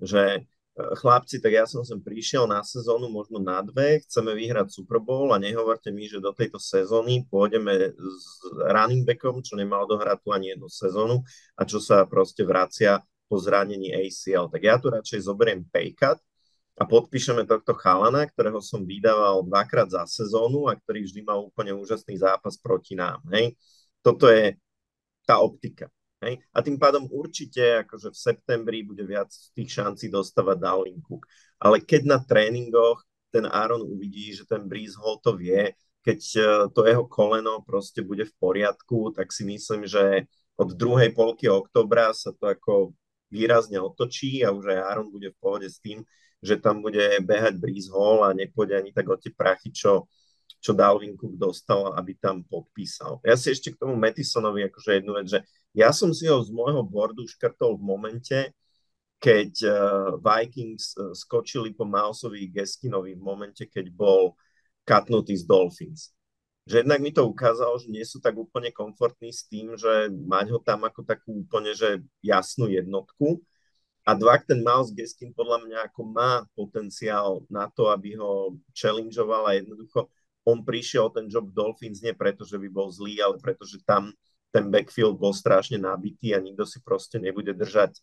že 0.00 0.48
chlapci, 0.74 1.38
tak 1.38 1.54
ja 1.54 1.64
som 1.70 1.86
sem 1.86 2.02
prišiel 2.02 2.50
na 2.50 2.58
sezónu, 2.66 3.06
možno 3.06 3.38
na 3.38 3.62
dve, 3.62 4.02
chceme 4.02 4.34
vyhrať 4.34 4.74
Super 4.74 4.98
Bowl 4.98 5.30
a 5.30 5.38
nehovorte 5.38 5.94
mi, 5.94 6.10
že 6.10 6.18
do 6.18 6.34
tejto 6.34 6.58
sezóny 6.58 7.22
pôjdeme 7.30 7.94
s 7.94 8.42
running 8.58 9.06
backom, 9.06 9.38
čo 9.38 9.54
nemal 9.54 9.86
dohrať 9.86 10.18
tu 10.26 10.34
ani 10.34 10.58
jednu 10.58 10.66
sezónu 10.66 11.16
a 11.54 11.62
čo 11.62 11.78
sa 11.78 12.02
proste 12.10 12.42
vracia 12.42 12.98
po 13.30 13.38
zranení 13.38 13.94
ACL. 13.94 14.50
Tak 14.50 14.60
ja 14.60 14.74
tu 14.82 14.90
radšej 14.90 15.30
zoberiem 15.30 15.62
pay 15.70 15.94
cut 15.94 16.18
a 16.74 16.82
podpíšeme 16.82 17.46
tohto 17.46 17.78
chalana, 17.78 18.26
ktorého 18.26 18.58
som 18.58 18.82
vydával 18.82 19.46
dvakrát 19.46 19.94
za 19.94 20.02
sezónu 20.10 20.66
a 20.66 20.74
ktorý 20.74 21.06
vždy 21.06 21.22
mal 21.22 21.38
úplne 21.38 21.70
úžasný 21.70 22.18
zápas 22.18 22.58
proti 22.58 22.98
nám. 22.98 23.22
Hej? 23.30 23.54
Toto 24.02 24.26
je 24.26 24.58
tá 25.22 25.38
optika. 25.38 25.86
Hej? 26.24 26.40
A 26.56 26.64
tým 26.64 26.80
pádom 26.80 27.04
určite 27.12 27.84
akože 27.84 28.08
v 28.10 28.18
septembri 28.18 28.78
bude 28.80 29.04
viac 29.04 29.28
tých 29.52 29.68
šancí 29.68 30.08
dostávať 30.08 30.56
Darwin 30.56 30.98
Cook. 31.04 31.28
Ale 31.60 31.84
keď 31.84 32.02
na 32.08 32.18
tréningoch 32.24 33.04
ten 33.28 33.44
Aaron 33.44 33.84
uvidí, 33.84 34.32
že 34.32 34.48
ten 34.48 34.64
Breeze 34.64 34.96
Hall 34.96 35.20
to 35.20 35.36
vie, 35.36 35.76
keď 36.04 36.20
e, 36.36 36.40
to 36.70 36.80
jeho 36.86 37.04
koleno 37.08 37.60
proste 37.64 38.04
bude 38.04 38.24
v 38.24 38.34
poriadku, 38.40 39.12
tak 39.12 39.32
si 39.32 39.44
myslím, 39.44 39.84
že 39.84 40.28
od 40.54 40.72
druhej 40.72 41.10
polky 41.12 41.50
oktobra 41.50 42.14
sa 42.14 42.30
to 42.30 42.46
ako 42.46 42.94
výrazne 43.32 43.82
otočí 43.82 44.46
a 44.46 44.54
už 44.54 44.70
aj 44.70 44.80
Aaron 44.86 45.08
bude 45.10 45.34
v 45.34 45.40
pohode 45.42 45.66
s 45.66 45.82
tým, 45.82 46.06
že 46.44 46.60
tam 46.60 46.84
bude 46.84 47.18
behať 47.24 47.58
Breeze 47.58 47.90
Hall 47.90 48.22
a 48.22 48.36
nepôjde 48.36 48.78
ani 48.78 48.92
tak 48.94 49.10
o 49.10 49.16
tie 49.18 49.32
prachy, 49.34 49.74
čo, 49.74 50.06
čo 50.64 50.72
Dalvin 50.72 51.12
Cook 51.12 51.36
dostal, 51.36 51.92
aby 51.92 52.16
tam 52.16 52.40
podpísal. 52.40 53.20
Ja 53.20 53.36
si 53.36 53.52
ešte 53.52 53.76
k 53.76 53.84
tomu 53.84 54.00
Matisonovi 54.00 54.64
akože 54.72 54.96
jednu 54.96 55.12
vec, 55.12 55.28
že 55.28 55.44
ja 55.76 55.92
som 55.92 56.08
si 56.16 56.24
ho 56.24 56.40
z 56.40 56.48
môjho 56.48 56.80
bordu 56.80 57.28
škrtol 57.28 57.76
v 57.76 57.84
momente, 57.84 58.38
keď 59.20 59.52
uh, 59.68 59.76
Vikings 60.16 60.96
uh, 60.96 61.12
skočili 61.12 61.76
po 61.76 61.84
Mouseovi 61.84 62.48
Geskinovi 62.48 63.12
v 63.12 63.20
momente, 63.20 63.68
keď 63.68 63.92
bol 63.92 64.40
katnutý 64.88 65.36
z 65.36 65.44
Dolphins. 65.44 66.16
Že 66.64 66.80
jednak 66.80 67.00
mi 67.04 67.12
to 67.12 67.28
ukázalo, 67.28 67.76
že 67.76 67.92
nie 67.92 68.04
sú 68.08 68.24
tak 68.24 68.32
úplne 68.32 68.72
komfortní 68.72 69.36
s 69.36 69.44
tým, 69.44 69.76
že 69.76 70.08
mať 70.08 70.48
ho 70.48 70.58
tam 70.64 70.88
ako 70.88 71.04
takú 71.04 71.44
úplne 71.44 71.76
že 71.76 72.00
jasnú 72.24 72.72
jednotku. 72.72 73.36
A 74.08 74.16
dva, 74.16 74.40
ten 74.40 74.64
Mouse 74.64 74.92
Geskin 74.96 75.36
podľa 75.36 75.64
mňa 75.64 75.78
ako 75.92 76.00
má 76.08 76.44
potenciál 76.56 77.44
na 77.52 77.68
to, 77.68 77.92
aby 77.92 78.16
ho 78.16 78.56
challengeoval 78.72 79.44
a 79.48 79.56
jednoducho 79.60 80.08
on 80.44 80.64
prišiel 80.64 81.08
ten 81.12 81.28
job 81.28 81.48
Dolphins 81.52 82.04
nie 82.04 82.12
preto, 82.12 82.44
že 82.44 82.60
by 82.60 82.68
bol 82.68 82.88
zlý, 82.92 83.20
ale 83.24 83.40
preto, 83.40 83.64
že 83.64 83.80
tam 83.84 84.12
ten 84.54 84.70
backfield 84.70 85.18
bol 85.18 85.34
strašne 85.34 85.80
nabitý 85.80 86.36
a 86.36 86.38
nikto 86.38 86.62
si 86.62 86.78
proste 86.84 87.18
nebude 87.18 87.56
držať 87.56 87.98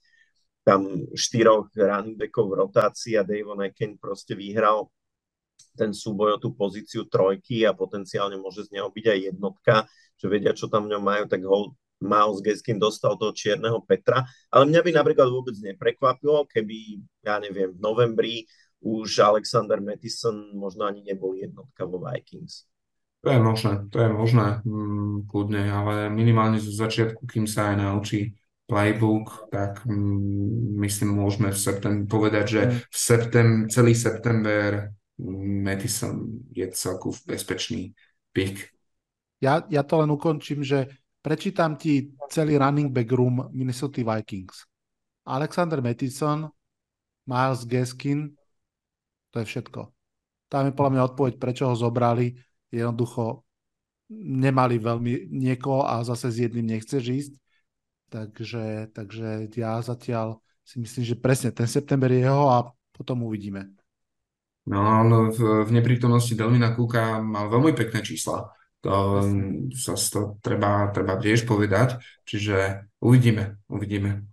tam 0.62 1.10
štyroch 1.16 1.74
running 1.74 2.18
backov 2.20 2.54
v 2.54 2.58
rotácii 2.66 3.14
a 3.18 3.26
Davon 3.26 3.66
Eken 3.66 3.98
proste 3.98 4.38
vyhral 4.38 4.92
ten 5.74 5.96
súboj 5.96 6.38
o 6.38 6.42
tú 6.42 6.52
pozíciu 6.54 7.08
trojky 7.08 7.64
a 7.64 7.72
potenciálne 7.72 8.36
môže 8.36 8.68
z 8.68 8.76
neho 8.78 8.92
byť 8.92 9.06
aj 9.08 9.20
jednotka, 9.32 9.76
že 10.20 10.26
vedia, 10.28 10.52
čo 10.52 10.68
tam 10.68 10.86
v 10.86 10.98
ňom 10.98 11.04
majú, 11.04 11.24
tak 11.32 11.42
ho 11.48 11.74
Miles 12.02 12.42
Gaskin 12.42 12.82
dostal 12.82 13.14
toho 13.16 13.32
čierneho 13.32 13.78
Petra, 13.86 14.26
ale 14.50 14.66
mňa 14.68 14.82
by 14.82 14.92
napríklad 14.92 15.30
vôbec 15.30 15.54
neprekvapilo, 15.62 16.50
keby, 16.50 16.98
ja 17.22 17.38
neviem, 17.38 17.72
v 17.72 17.80
novembri 17.80 18.50
už 18.82 19.20
Alexander 19.22 19.78
Mattison 19.82 20.58
možno 20.58 20.90
ani 20.90 21.06
nebol 21.06 21.38
jednotka 21.38 21.86
vo 21.86 22.02
Vikings. 22.02 22.66
To 23.22 23.30
je 23.30 23.38
možné, 23.38 23.86
to 23.94 24.02
je 24.02 24.10
možné, 24.10 24.66
mm, 24.66 25.30
kľudne, 25.30 25.70
ale 25.70 26.10
minimálne 26.10 26.58
zo 26.58 26.74
začiatku, 26.74 27.30
kým 27.30 27.46
sa 27.46 27.70
aj 27.70 27.76
naučí 27.78 28.34
playbook, 28.66 29.52
tak 29.54 29.86
mm, 29.86 30.82
myslím, 30.82 31.22
môžeme 31.22 31.54
v 31.54 31.60
septem- 31.62 32.10
povedať, 32.10 32.46
že 32.50 32.62
mm. 32.66 32.74
v 32.90 32.98
septem, 32.98 33.48
celý 33.70 33.94
september 33.94 34.90
mm, 35.22 35.62
Madison 35.62 36.18
je 36.50 36.66
celku 36.74 37.14
bezpečný 37.30 37.94
pick. 38.34 38.74
Ja, 39.38 39.62
ja 39.70 39.86
to 39.86 40.02
len 40.02 40.10
ukončím, 40.10 40.66
že 40.66 40.90
prečítam 41.22 41.78
ti 41.78 42.18
celý 42.34 42.58
running 42.58 42.90
back 42.90 43.10
room 43.14 43.54
Minnesota 43.54 44.02
Vikings. 44.02 44.66
Alexander 45.30 45.78
Mattison, 45.78 46.50
Miles 47.30 47.70
Gaskin, 47.70 48.34
to 49.32 49.42
je 49.42 49.46
všetko. 49.48 49.82
Tam 50.52 50.68
je 50.68 50.76
podľa 50.76 50.92
mňa 50.92 51.08
odpoveď, 51.12 51.34
prečo 51.40 51.72
ho 51.72 51.76
zobrali 51.76 52.36
jednoducho 52.72 53.44
nemali 54.12 54.76
veľmi 54.76 55.32
niekoho 55.32 55.88
a 55.88 56.04
zase 56.04 56.32
s 56.32 56.38
jedným 56.44 56.68
nechceš 56.76 57.04
ísť. 57.08 57.34
Takže, 58.12 58.92
takže 58.92 59.48
ja 59.56 59.80
zatiaľ 59.80 60.44
si 60.68 60.84
myslím, 60.84 61.04
že 61.08 61.16
presne 61.16 61.56
ten 61.56 61.68
september 61.68 62.12
je 62.12 62.28
jeho 62.28 62.52
a 62.52 62.68
potom 62.92 63.24
uvidíme. 63.24 63.72
No, 64.68 64.84
on 64.84 65.32
v, 65.32 65.64
v 65.64 65.72
neprítomnosti 65.72 66.36
Delmina 66.36 66.76
Kuka 66.76 67.24
mal 67.24 67.48
veľmi 67.48 67.72
pekné 67.72 68.04
čísla. 68.04 68.52
To 68.84 69.24
sa 69.72 69.94
to 69.96 70.38
treba, 70.44 70.92
treba 70.92 71.16
tiež 71.18 71.48
povedať. 71.48 71.98
Čiže 72.28 72.88
uvidíme, 73.00 73.64
uvidíme. 73.72 74.28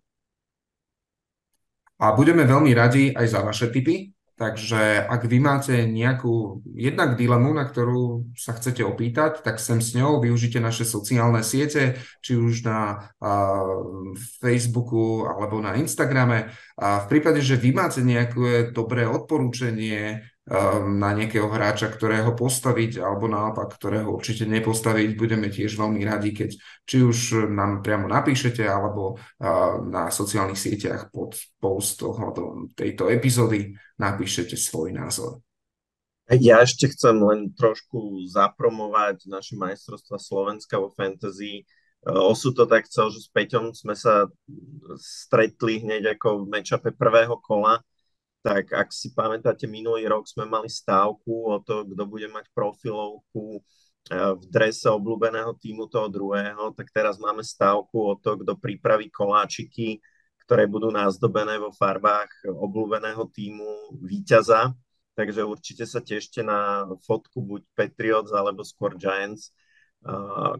A 1.99 2.15
budeme 2.15 2.45
veľmi 2.45 2.75
radi 2.75 3.15
aj 3.15 3.27
za 3.31 3.41
vaše 3.47 3.71
tipy. 3.71 4.11
Takže 4.39 5.03
ak 5.03 5.27
vy 5.27 5.43
máte 5.43 5.83
nejakú 5.83 6.63
jednak 6.79 7.19
dilemu, 7.19 7.51
na 7.51 7.67
ktorú 7.67 8.31
sa 8.39 8.55
chcete 8.55 8.87
opýtať, 8.87 9.43
tak 9.43 9.59
sem 9.59 9.83
s 9.83 9.99
ňou 9.99 10.23
využite 10.23 10.63
naše 10.63 10.87
sociálne 10.87 11.43
siete, 11.43 11.99
či 12.23 12.39
už 12.39 12.63
na 12.63 13.11
uh, 13.19 14.15
Facebooku 14.39 15.27
alebo 15.27 15.59
na 15.59 15.75
Instagrame. 15.75 16.55
A 16.79 17.03
v 17.03 17.07
prípade, 17.11 17.43
že 17.43 17.59
vy 17.59 17.75
máte 17.75 17.99
nejaké 17.99 18.71
dobré 18.71 19.11
odporúčanie 19.11 20.23
na 20.85 21.13
nejakého 21.13 21.45
hráča, 21.45 21.93
ktorého 21.93 22.33
postaviť, 22.33 23.05
alebo 23.05 23.29
naopak, 23.29 23.77
ktorého 23.77 24.09
určite 24.09 24.49
nepostaviť. 24.49 25.13
Budeme 25.13 25.53
tiež 25.53 25.77
veľmi 25.77 26.01
radi, 26.09 26.33
keď 26.33 26.57
či 26.89 27.05
už 27.05 27.49
nám 27.53 27.85
priamo 27.85 28.09
napíšete, 28.09 28.65
alebo 28.65 29.21
na 29.93 30.09
sociálnych 30.09 30.57
sieťach 30.57 31.13
pod 31.13 31.37
post 31.61 32.01
tejto 32.73 33.13
epizódy 33.13 33.77
napíšete 34.01 34.57
svoj 34.57 34.97
názor. 34.97 35.45
Ja 36.29 36.61
ešte 36.61 36.93
chcem 36.93 37.17
len 37.25 37.53
trošku 37.57 38.29
zapromovať 38.29 39.29
naše 39.33 39.57
majstrovstva 39.57 40.21
Slovenska 40.21 40.77
vo 40.77 40.93
fantasy. 40.93 41.65
Osu 42.05 42.53
to 42.53 42.69
tak 42.69 42.85
chcel, 42.85 43.09
že 43.09 43.25
s 43.25 43.29
Peťom 43.33 43.73
sme 43.73 43.97
sa 43.97 44.29
stretli 45.01 45.81
hneď 45.81 46.17
ako 46.17 46.45
v 46.45 46.53
matchupe 46.53 46.93
prvého 46.93 47.37
kola, 47.41 47.81
tak 48.43 48.71
ak 48.71 48.89
si 48.95 49.13
pamätáte, 49.13 49.67
minulý 49.67 50.07
rok 50.07 50.25
sme 50.31 50.47
mali 50.47 50.71
stávku 50.71 51.53
o 51.53 51.59
to, 51.59 51.85
kto 51.85 52.03
bude 52.07 52.31
mať 52.31 52.47
profilovku 52.55 53.61
v 54.09 54.45
drese 54.49 54.89
obľúbeného 54.89 55.53
týmu 55.61 55.85
toho 55.91 56.09
druhého, 56.09 56.73
tak 56.73 56.89
teraz 56.95 57.21
máme 57.21 57.45
stávku 57.45 57.99
o 57.99 58.15
to, 58.17 58.41
kto 58.41 58.57
pripraví 58.57 59.13
koláčiky, 59.13 60.01
ktoré 60.49 60.65
budú 60.65 60.89
nazdobené 60.89 61.61
vo 61.61 61.69
farbách 61.77 62.33
obľúbeného 62.49 63.29
týmu 63.29 64.01
víťaza. 64.01 64.73
Takže 65.13 65.45
určite 65.45 65.85
sa 65.85 66.01
tešte 66.01 66.41
na 66.41 66.89
fotku 67.05 67.43
buď 67.43 67.67
Patriots 67.75 68.33
alebo 68.33 68.65
skôr 68.65 68.95
Giants 68.97 69.53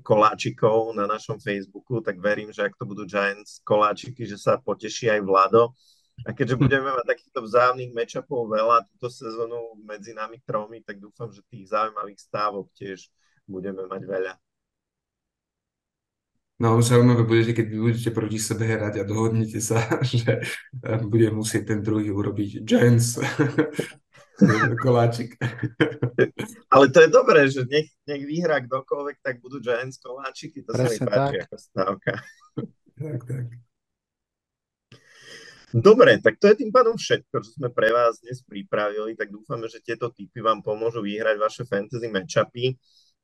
koláčikov 0.03 0.93
na 0.99 1.07
našom 1.07 1.39
Facebooku, 1.39 2.03
tak 2.03 2.19
verím, 2.19 2.51
že 2.51 2.67
ak 2.67 2.75
to 2.75 2.85
budú 2.85 3.07
Giants 3.07 3.63
koláčiky, 3.63 4.27
že 4.27 4.35
sa 4.35 4.59
poteší 4.59 5.15
aj 5.15 5.21
Vlado. 5.23 5.79
A 6.27 6.35
keďže 6.35 6.59
budeme 6.59 6.91
mať 6.91 7.07
takýchto 7.15 7.47
vzájomných 7.47 7.95
matchupov 7.95 8.51
veľa 8.51 8.87
túto 8.91 9.07
sezónu 9.07 9.79
medzi 9.87 10.11
nami 10.17 10.43
tromi, 10.43 10.83
tak 10.83 10.99
dúfam, 10.99 11.31
že 11.31 11.47
tých 11.47 11.71
zaujímavých 11.71 12.19
stávok 12.19 12.71
tiež 12.75 13.07
budeme 13.47 13.87
mať 13.87 14.03
veľa. 14.03 14.35
No, 16.59 16.75
zaujímavé 16.83 17.23
bude, 17.23 17.47
že 17.47 17.55
keď 17.55 17.67
vy 17.71 17.79
budete 17.79 18.11
proti 18.11 18.39
sebe 18.43 18.67
hrať 18.67 18.95
a 18.99 19.05
dohodnete 19.07 19.63
sa, 19.63 19.79
že 20.03 20.43
bude 21.07 21.31
musieť 21.31 21.75
ten 21.75 21.81
druhý 21.87 22.11
urobiť 22.11 22.67
Giants 22.67 23.23
koláčik. 24.83 25.39
Ale 26.67 26.91
to 26.91 26.99
je 27.07 27.09
dobré, 27.15 27.47
že 27.47 27.63
nech, 27.71 27.95
nech 28.11 28.27
vyhrá 28.27 28.59
kdokoľvek, 28.67 29.23
tak 29.23 29.39
budú 29.39 29.63
Giants 29.63 30.03
koláčiky, 30.03 30.67
to 30.67 30.75
Presne 30.75 30.99
sa 30.99 31.05
mi 31.07 31.07
páči 31.07 31.37
tak. 31.39 31.43
ako 31.47 31.57
stávka. 31.63 32.13
Tak, 32.99 33.21
tak. 33.23 33.68
Dobre, 35.69 36.17
tak 36.25 36.41
to 36.41 36.49
je 36.49 36.65
tým 36.65 36.73
pádom 36.73 36.97
všetko, 36.97 37.45
čo 37.45 37.51
sme 37.61 37.69
pre 37.69 37.93
vás 37.93 38.25
dnes 38.25 38.41
pripravili, 38.41 39.13
tak 39.13 39.29
dúfame, 39.29 39.69
že 39.69 39.85
tieto 39.85 40.09
tipy 40.09 40.41
vám 40.41 40.65
pomôžu 40.65 41.05
vyhrať 41.05 41.37
vaše 41.37 41.63
fantasy 41.69 42.09
matchupy. 42.09 42.73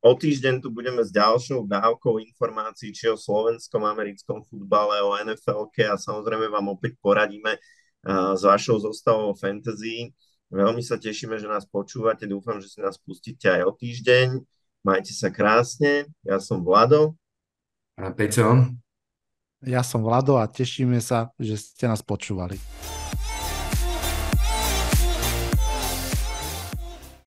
O 0.04 0.12
týždeň 0.12 0.60
tu 0.60 0.68
budeme 0.68 1.00
s 1.00 1.08
ďalšou 1.08 1.64
dávkou 1.64 2.20
informácií, 2.20 2.92
či 2.92 3.08
o 3.08 3.16
slovenskom, 3.16 3.88
americkom 3.88 4.44
futbale, 4.44 5.00
o 5.00 5.16
nfl 5.16 5.72
a 5.88 5.96
samozrejme 5.96 6.52
vám 6.52 6.68
opäť 6.68 7.00
poradíme 7.00 7.56
s 8.36 8.42
vašou 8.44 8.76
zostavou 8.84 9.32
fantasy. 9.32 10.12
Veľmi 10.52 10.84
sa 10.84 11.00
tešíme, 11.00 11.40
že 11.40 11.48
nás 11.48 11.64
počúvate, 11.64 12.28
dúfam, 12.28 12.60
že 12.60 12.68
si 12.68 12.84
nás 12.84 13.00
pustíte 13.00 13.48
aj 13.48 13.64
o 13.64 13.72
týždeň. 13.72 14.44
Majte 14.84 15.16
sa 15.16 15.32
krásne, 15.32 16.12
ja 16.20 16.36
som 16.36 16.60
Vlado. 16.60 17.16
A 17.96 18.12
Peťo. 18.12 18.76
Ja 19.64 19.80
som 19.80 20.04
Vlado 20.04 20.36
a 20.36 20.44
tešíme 20.44 21.00
sa, 21.00 21.32
že 21.40 21.56
ste 21.56 21.88
nás 21.88 22.04
počúvali. 22.04 22.60